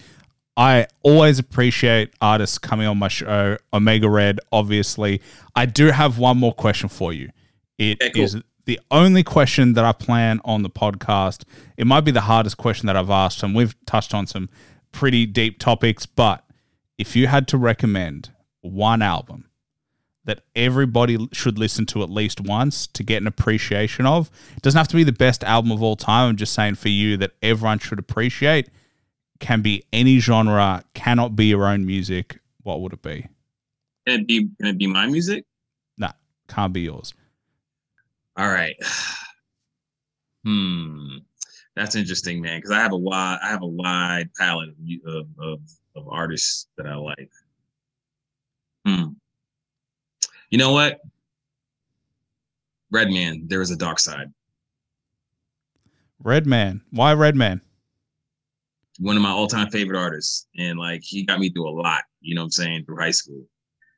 I 0.56 0.88
always 1.02 1.40
appreciate 1.40 2.14
artists 2.22 2.58
coming 2.58 2.88
on 2.88 2.98
my 2.98 3.08
show. 3.08 3.58
O'Mega 3.74 4.10
Red, 4.10 4.40
obviously. 4.52 5.22
I 5.56 5.66
do 5.66 5.88
have 5.88 6.20
one 6.20 6.38
more 6.38 6.54
question 6.54 6.90
for 6.90 7.14
you. 7.14 7.30
It 7.78 7.98
is 8.16 8.34
cool. 8.34 8.44
the 8.66 8.80
only 8.92 9.24
question 9.24 9.74
that 9.74 9.84
I 9.84 9.92
plan 9.92 10.40
on 10.46 10.62
the 10.62 10.70
podcast. 10.70 11.44
It 11.78 11.88
might 11.88 12.02
be 12.02 12.12
the 12.12 12.22
hardest 12.22 12.58
question 12.58 12.88
that 12.88 12.96
I've 12.96 13.10
asked, 13.10 13.42
and 13.42 13.56
we've 13.56 13.76
touched 13.86 14.14
on 14.14 14.28
some 14.28 14.50
pretty 14.94 15.26
deep 15.26 15.60
topics. 15.60 16.06
But 16.06 16.46
if 16.98 17.18
you 17.18 17.28
had 17.28 17.50
to 17.50 17.58
recommend 17.58 18.32
one 18.62 19.02
album 19.02 19.50
that 20.26 20.42
everybody 20.56 21.28
should 21.34 21.60
listen 21.60 21.86
to 21.86 22.02
at 22.02 22.10
least 22.10 22.40
once 22.40 22.88
to 22.88 23.04
get 23.04 23.22
an 23.22 23.28
appreciation 23.28 24.06
of. 24.06 24.32
It 24.56 24.62
doesn't 24.62 24.78
have 24.78 24.88
to 24.90 24.96
be 24.96 25.04
the 25.04 25.12
best 25.12 25.44
album 25.44 25.72
of 25.72 25.84
all 25.84 25.96
time. 25.96 26.30
I'm 26.30 26.38
just 26.38 26.54
saying 26.54 26.76
for 26.76 26.90
you 26.90 27.18
that 27.18 27.32
everyone 27.42 27.80
should 27.80 28.00
appreciate. 28.00 28.70
Can 29.40 29.62
be 29.62 29.84
any 29.92 30.20
genre, 30.20 30.84
cannot 30.94 31.36
be 31.36 31.48
your 31.48 31.68
own 31.68 31.86
music. 31.86 32.40
What 32.62 32.80
would 32.82 32.94
it 32.94 33.02
be? 33.02 33.28
Can 34.08 34.22
it 34.22 34.28
be 34.28 34.50
can 34.60 34.68
it 34.68 34.78
be 34.78 34.88
my 34.88 35.08
music? 35.08 35.44
Nah, 35.98 36.14
can't 36.48 36.72
be 36.72 36.82
yours. 36.82 37.14
All 38.38 38.48
right. 38.48 38.76
Hmm. 40.46 41.20
That's 41.76 41.96
interesting, 41.96 42.42
man. 42.42 42.60
Because 42.60 42.72
I 42.72 42.80
have 42.80 42.92
a 42.92 42.98
wide, 42.98 43.40
I 43.42 43.50
have 43.50 43.64
a 43.64 43.68
wide 43.68 44.30
palette 44.38 44.70
of, 44.70 44.78
of 45.06 45.28
of 45.40 45.60
of 45.96 46.08
artists 46.08 46.68
that 46.78 46.86
I 46.86 46.96
like. 46.96 47.30
Hmm. 48.86 49.14
You 50.50 50.58
know 50.58 50.72
what? 50.72 51.00
Red 52.92 53.08
Redman, 53.08 53.48
there 53.48 53.62
is 53.62 53.72
a 53.72 53.76
dark 53.76 54.00
side. 54.00 54.32
Redman. 56.20 56.82
Why 56.92 57.14
Redman? 57.14 57.62
One 59.00 59.16
of 59.16 59.24
my 59.24 59.32
all-time 59.32 59.70
favorite 59.72 59.98
artists, 59.98 60.48
and 60.58 60.78
like 60.78 61.02
he 61.04 61.24
got 61.24 61.40
me 61.40 61.50
through 61.50 61.70
a 61.70 61.76
lot. 61.76 62.04
You 62.22 62.36
know 62.36 62.42
what 62.42 62.46
I'm 62.46 62.52
saying 62.52 62.86
through 62.86 63.00
high 63.00 63.12
school. 63.12 63.44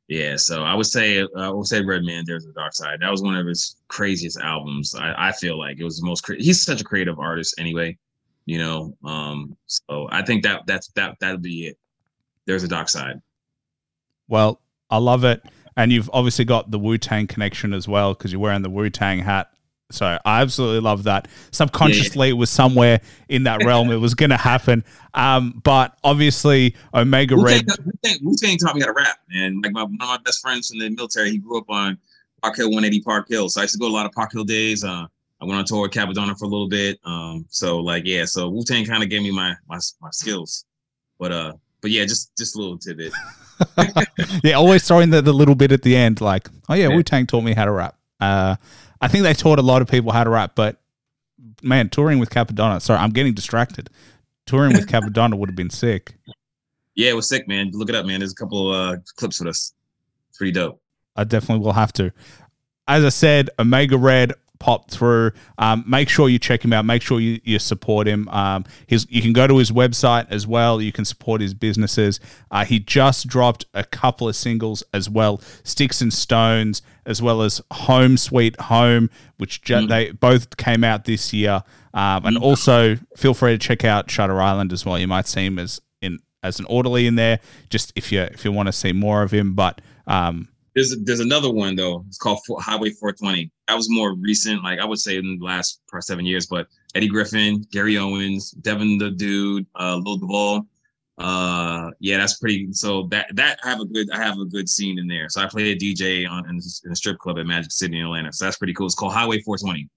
Yeah, 0.08 0.36
so 0.36 0.64
I 0.64 0.76
would 0.76 0.86
say 0.86 1.26
I 1.36 1.49
would 1.49 1.66
say 1.66 1.82
Redman, 1.84 2.26
there's 2.28 2.45
a 2.45 2.51
dark 2.51 2.74
side. 2.74 2.99
That 3.01 3.10
was 3.10 3.24
one 3.24 3.36
of 3.36 3.47
his 3.47 3.78
craziest 3.88 4.39
albums. 4.39 4.93
I, 4.93 5.30
I 5.30 5.32
feel 5.32 5.58
like 5.58 5.80
it 5.80 5.84
was 5.84 5.99
the 5.99 6.06
most. 6.06 6.22
Cra- 6.22 6.38
he's 6.38 6.62
such 6.62 6.82
a 6.82 6.84
creative 6.84 7.20
artist, 7.20 7.56
anyway. 7.58 7.97
You 8.45 8.60
know, 8.60 8.97
um, 9.03 9.58
so 9.66 10.08
I 10.12 10.22
think 10.22 10.43
that 10.43 10.68
that's 10.68 10.89
that 10.89 11.18
that'd 11.20 11.41
be 11.41 11.68
it. 11.68 11.80
There's 12.45 12.64
a 12.64 12.68
dark 12.68 12.89
side. 12.89 13.20
Well, 14.28 14.62
I 14.91 14.97
love 14.97 15.24
it. 15.24 15.41
And 15.78 15.91
you've 15.91 16.10
obviously 16.14 16.45
got 16.45 16.72
the 16.72 16.80
Wu 16.80 16.97
Tang 16.97 17.28
connection 17.28 17.74
as 17.74 17.88
well 17.88 18.14
because 18.14 18.32
you're 18.32 18.41
wearing 18.41 18.62
the 18.62 18.70
Wu 18.70 18.89
Tang 18.89 19.20
hat. 19.20 19.49
So 19.92 20.06
I 20.26 20.42
absolutely 20.42 20.80
love 20.80 21.04
that. 21.04 21.28
Subconsciously, 21.52 22.30
it 22.30 22.34
was 22.34 22.50
somewhere 22.50 23.02
in 23.30 23.44
that 23.44 23.64
realm. 23.64 23.92
It 23.92 23.98
was 23.98 24.14
going 24.16 24.32
to 24.32 24.38
happen. 24.38 24.84
Um, 25.14 25.62
but 25.64 25.98
obviously, 26.04 26.76
O'Mega 26.94 27.36
Red. 27.38 27.68
Wu 28.22 28.36
Tang 28.36 28.58
taught 28.58 28.76
me 28.76 28.82
how 28.82 28.88
to 28.88 28.94
rap, 28.94 29.20
man. 29.30 29.62
Like 29.62 29.74
my 29.74 29.84
one 29.84 29.94
of 29.94 30.00
my 30.00 30.18
best 30.26 30.42
friends 30.42 30.70
from 30.70 30.80
the 30.80 30.90
military, 30.90 31.32
he 31.32 31.38
grew 31.38 31.60
up 31.60 31.70
on 31.70 31.98
Park 32.42 32.58
Hill 32.58 32.68
180 32.68 33.02
Park 33.02 33.28
Hill. 33.30 33.50
So 33.50 33.62
I 33.62 33.64
used 33.64 33.74
to 33.74 33.80
go 33.80 33.86
to 33.88 33.92
a 33.92 33.94
lot 33.94 34.06
of 34.06 34.12
Park 34.12 34.32
Hill 34.34 34.44
days. 34.44 34.84
Uh, 34.84 35.06
I 35.42 35.46
went 35.46 35.58
on 35.58 35.66
tour 35.66 35.84
with 35.84 35.92
Cappadonna 35.92 36.38
for 36.38 36.46
a 36.46 36.48
little 36.48 36.70
bit. 36.70 37.00
Um, 37.06 37.46
so 37.50 37.80
like 37.80 38.06
yeah, 38.06 38.26
so 38.26 38.50
Wu 38.50 38.64
Tang 38.64 38.86
kind 38.86 39.04
of 39.04 39.10
gave 39.10 39.22
me 39.22 39.32
my 39.32 39.54
my 39.70 39.80
my 40.02 40.10
skills. 40.12 40.66
But 41.20 41.32
uh, 41.32 41.54
but 41.82 41.92
yeah, 41.92 42.06
just 42.06 42.36
just 42.36 42.56
a 42.56 42.60
little 42.60 42.78
tidbit. 42.78 43.14
yeah, 44.44 44.54
always 44.54 44.88
throwing 44.88 45.12
the, 45.12 45.22
the 45.22 45.32
little 45.34 45.56
bit 45.56 45.72
at 45.72 45.84
the 45.84 45.96
end, 45.96 46.20
like, 46.22 46.50
oh 46.70 46.74
yeah, 46.74 46.90
Yeah. 46.90 46.96
Wu 46.96 47.04
Tang 47.04 47.28
taught 47.28 47.42
me 47.44 47.54
how 47.54 47.66
to 47.66 47.72
rap. 47.72 47.96
Uh, 48.20 48.55
I 49.01 49.07
think 49.07 49.24
they 49.24 49.34
taught 49.34 49.59
a 49.59 49.63
lot 49.63 49.82
of 49.82 49.88
people 49.88 50.11
how 50.11 50.24
to 50.24 50.30
rap, 50.30 50.53
but 50.55 50.82
man, 51.61 51.89
touring 51.89 52.20
with 52.20 52.30
Cappadonna. 52.30 52.82
Sorry, 52.82 52.99
I'm 52.99 53.11
getting 53.11 53.34
distracted. 53.34 53.89
Touring 54.45 54.74
with 54.74 54.88
Cappadonna 54.91 55.38
would 55.38 55.49
have 55.49 55.55
been 55.55 55.70
sick. 55.70 56.16
Yeah, 56.95 57.09
it 57.09 57.16
was 57.16 57.28
sick, 57.28 57.47
man. 57.47 57.72
Look 57.74 57.89
it 57.89 57.95
up, 57.95 58.05
man. 58.05 58.20
There's 58.20 58.32
a 58.32 58.36
couple 58.36 58.72
uh 58.72 58.97
clips 59.16 59.39
with 59.39 59.49
us. 59.49 59.74
It's 60.30 60.38
pretty 60.38 60.53
dope. 60.53 60.82
I 61.16 61.24
definitely 61.24 61.63
will 61.63 61.74
have 61.74 61.93
to. 61.93 62.11
As 62.88 63.03
I 63.03 63.09
said, 63.09 63.49
O'Mega 63.57 63.97
Red 63.97 64.34
popped 64.60 64.91
through. 64.91 65.32
Um, 65.58 65.84
make 65.88 66.10
sure 66.10 66.30
you 66.30 66.39
check 66.39 66.64
him 66.64 66.74
out. 66.74 66.86
Make 66.86 67.01
sure 67.01 67.20
you, 67.20 67.39
you 67.43 67.60
support 67.60 68.08
him. 68.08 68.28
Um, 68.30 68.66
his, 68.88 69.06
you 69.10 69.22
can 69.22 69.34
go 69.34 69.47
to 69.47 69.58
his 69.58 69.72
website 69.72 70.28
as 70.30 70.47
well. 70.47 70.82
You 70.82 70.91
can 70.91 71.06
support 71.06 71.41
his 71.41 71.53
businesses. 71.53 72.20
Uh, 72.51 72.66
he 72.66 72.80
just 72.80 73.28
dropped 73.28 73.66
a 73.74 73.84
couple 73.84 74.28
of 74.30 74.36
singles 74.36 74.84
as 74.93 75.10
well, 75.10 75.41
Sticks 75.64 76.01
and 76.01 76.14
Stones, 76.14 76.82
as 77.06 77.22
well 77.22 77.41
as 77.41 77.62
Home 77.72 78.18
Sweet 78.18 78.60
Home, 78.62 79.10
which 79.38 79.62
ju- 79.62 79.76
Mm. 79.76 79.89
they 79.89 80.12
both 80.12 80.58
came 80.58 80.84
out 80.84 81.06
this 81.06 81.34
year. 81.34 81.64
Um, 81.93 82.26
and 82.26 82.38
also, 82.38 82.97
feel 83.16 83.34
free 83.34 83.51
to 83.53 83.58
check 83.58 83.84
out 83.86 84.10
Shutter 84.12 84.41
Island 84.41 84.74
as 84.74 84.86
well. 84.86 84.97
You 84.99 85.08
might 85.08 85.28
see 85.28 85.45
him 85.45 85.60
as 85.60 85.80
in 86.01 86.20
as 86.43 86.60
an 86.60 86.66
orderly 86.66 87.08
in 87.08 87.16
there, 87.16 87.39
just 87.70 87.91
if 87.95 88.12
you 88.12 88.22
if 88.22 88.43
you 88.45 88.51
want 88.51 88.68
to 88.68 88.74
see 88.74 88.91
more 88.91 89.24
of 89.24 89.32
him. 89.32 89.53
But 89.53 89.82
um, 90.08 90.47
There's 90.76 90.97
there's 91.03 91.21
another 91.21 91.49
one 91.49 91.76
though. 91.76 92.03
It's 92.07 92.17
called 92.17 92.39
Highway 92.59 92.89
420. 92.89 93.49
That 93.67 93.76
was 93.76 93.89
more 93.89 94.13
recent, 94.15 94.61
like 94.61 94.80
I 94.80 94.86
would 94.86 94.99
say 94.99 95.17
in 95.17 95.39
the 95.39 95.45
last 95.45 95.80
seven 96.01 96.26
years. 96.26 96.47
But 96.47 96.67
Eddie 96.93 97.07
Griffin, 97.07 97.65
Gary 97.71 97.97
Owens, 97.97 98.51
Devin 98.51 98.97
the 98.97 99.11
Dude, 99.11 99.65
uh, 99.80 99.95
Lil 100.03 100.17
Duval. 100.17 100.67
Uh, 101.17 101.91
yeah, 102.01 102.17
that's 102.17 102.38
pretty. 102.39 102.73
So 102.73 103.07
that 103.11 103.34
that 103.36 103.57
I 103.63 103.69
have 103.69 103.80
a 103.80 103.86
good 103.86 104.11
I 104.11 104.17
have 104.17 104.38
a 104.38 104.45
good 104.45 104.67
scene 104.67 104.99
in 104.99 105.07
there. 105.07 105.30
So 105.30 105.41
I 105.41 105.47
play 105.47 105.71
a 105.71 105.78
DJ 105.78 106.30
on 106.30 106.49
in, 106.49 106.59
in 106.84 106.91
a 106.91 106.95
strip 106.95 107.19
club 107.19 107.39
at 107.39 107.45
Magic 107.45 107.71
City 107.71 107.97
in 107.97 108.05
Atlanta. 108.05 108.34
So 108.34 108.43
that's 108.43 108.57
pretty 108.57 108.73
cool. 108.73 108.88
It's 108.88 108.95
called 108.95 109.13
Highway 109.13 109.39
420. 109.39 109.89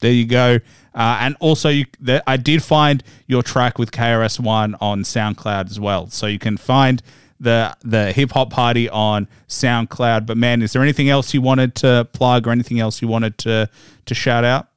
There 0.00 0.12
you 0.12 0.26
go. 0.26 0.58
Uh, 0.94 1.18
and 1.20 1.36
also, 1.40 1.68
you, 1.68 1.86
the, 2.00 2.22
I 2.26 2.36
did 2.36 2.62
find 2.62 3.02
your 3.26 3.42
track 3.42 3.78
with 3.78 3.92
KRS 3.92 4.40
One 4.40 4.74
on 4.80 5.02
SoundCloud 5.02 5.70
as 5.70 5.80
well, 5.80 6.08
so 6.08 6.26
you 6.26 6.38
can 6.38 6.56
find 6.56 7.02
the 7.40 7.76
the 7.82 8.12
hip 8.12 8.32
hop 8.32 8.50
party 8.50 8.88
on 8.88 9.28
SoundCloud. 9.48 10.26
But 10.26 10.36
man, 10.36 10.62
is 10.62 10.72
there 10.72 10.82
anything 10.82 11.08
else 11.08 11.34
you 11.34 11.42
wanted 11.42 11.74
to 11.76 12.08
plug 12.12 12.46
or 12.46 12.50
anything 12.50 12.80
else 12.80 13.02
you 13.02 13.08
wanted 13.08 13.38
to 13.38 13.68
to 14.06 14.14
shout 14.14 14.44
out? 14.44 14.68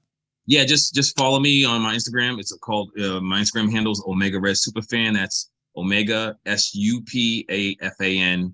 yeah, 0.49 0.65
just 0.65 0.95
just 0.95 1.15
follow 1.15 1.39
me 1.39 1.63
on 1.63 1.79
my 1.81 1.93
Instagram. 1.93 2.39
It's 2.39 2.51
called 2.57 2.89
uh, 2.99 3.21
my 3.21 3.39
Instagram 3.39 3.71
handle 3.71 3.91
is 3.91 4.03
Omega 4.07 4.39
Red 4.39 4.55
Superfan. 4.55 5.13
That's 5.13 5.51
Omega 5.77 6.37
S 6.47 6.73
U 6.73 7.03
P 7.05 7.45
A 7.51 7.77
F 7.85 7.93
A 8.01 8.17
N, 8.17 8.51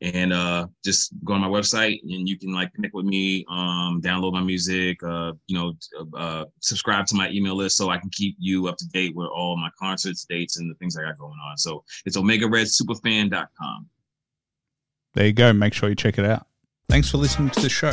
and 0.00 0.32
uh, 0.32 0.66
just 0.84 1.12
go 1.24 1.34
on 1.34 1.40
my 1.40 1.48
website 1.48 2.00
and 2.02 2.28
you 2.28 2.38
can 2.38 2.52
like 2.52 2.72
connect 2.74 2.94
with 2.94 3.04
me, 3.04 3.44
um, 3.50 4.00
download 4.02 4.32
my 4.32 4.42
music, 4.42 5.02
uh, 5.02 5.32
you 5.46 5.56
know, 5.56 5.74
uh, 6.16 6.44
subscribe 6.60 7.06
to 7.06 7.14
my 7.14 7.30
email 7.30 7.54
list 7.54 7.76
so 7.76 7.90
I 7.90 7.98
can 7.98 8.10
keep 8.10 8.36
you 8.38 8.68
up 8.68 8.76
to 8.78 8.88
date 8.88 9.14
with 9.14 9.28
all 9.28 9.56
my 9.56 9.70
concerts, 9.78 10.24
dates, 10.24 10.58
and 10.58 10.70
the 10.70 10.74
things 10.76 10.96
I 10.96 11.02
got 11.02 11.18
going 11.18 11.36
on. 11.48 11.58
So 11.58 11.84
it's 12.06 12.16
OmegaRedSuperfan.com. 12.16 13.86
There 15.14 15.26
you 15.26 15.32
go. 15.32 15.52
Make 15.52 15.74
sure 15.74 15.88
you 15.88 15.94
check 15.94 16.18
it 16.18 16.24
out. 16.24 16.46
Thanks 16.88 17.10
for 17.10 17.18
listening 17.18 17.50
to 17.50 17.60
the 17.60 17.68
show. 17.68 17.92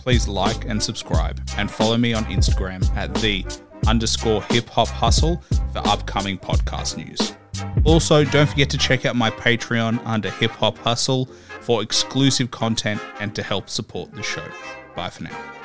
Please 0.00 0.28
like 0.28 0.66
and 0.66 0.82
subscribe 0.82 1.40
and 1.56 1.70
follow 1.70 1.96
me 1.96 2.12
on 2.14 2.24
Instagram 2.26 2.84
at 2.96 3.14
the 3.14 3.44
underscore 3.86 4.42
hip 4.44 4.68
hop 4.68 4.88
hustle 4.88 5.42
for 5.72 5.86
upcoming 5.86 6.38
podcast 6.38 6.96
news. 6.96 7.34
Also, 7.84 8.24
don't 8.24 8.48
forget 8.48 8.70
to 8.70 8.78
check 8.78 9.06
out 9.06 9.16
my 9.16 9.30
Patreon 9.30 10.00
under 10.04 10.30
hip 10.30 10.50
hop 10.52 10.78
hustle 10.78 11.28
for 11.64 11.82
exclusive 11.82 12.50
content 12.50 13.00
and 13.20 13.34
to 13.34 13.42
help 13.42 13.70
support 13.70 14.12
the 14.12 14.22
show. 14.22 14.44
Bye 14.94 15.08
for 15.08 15.24
now. 15.24 15.63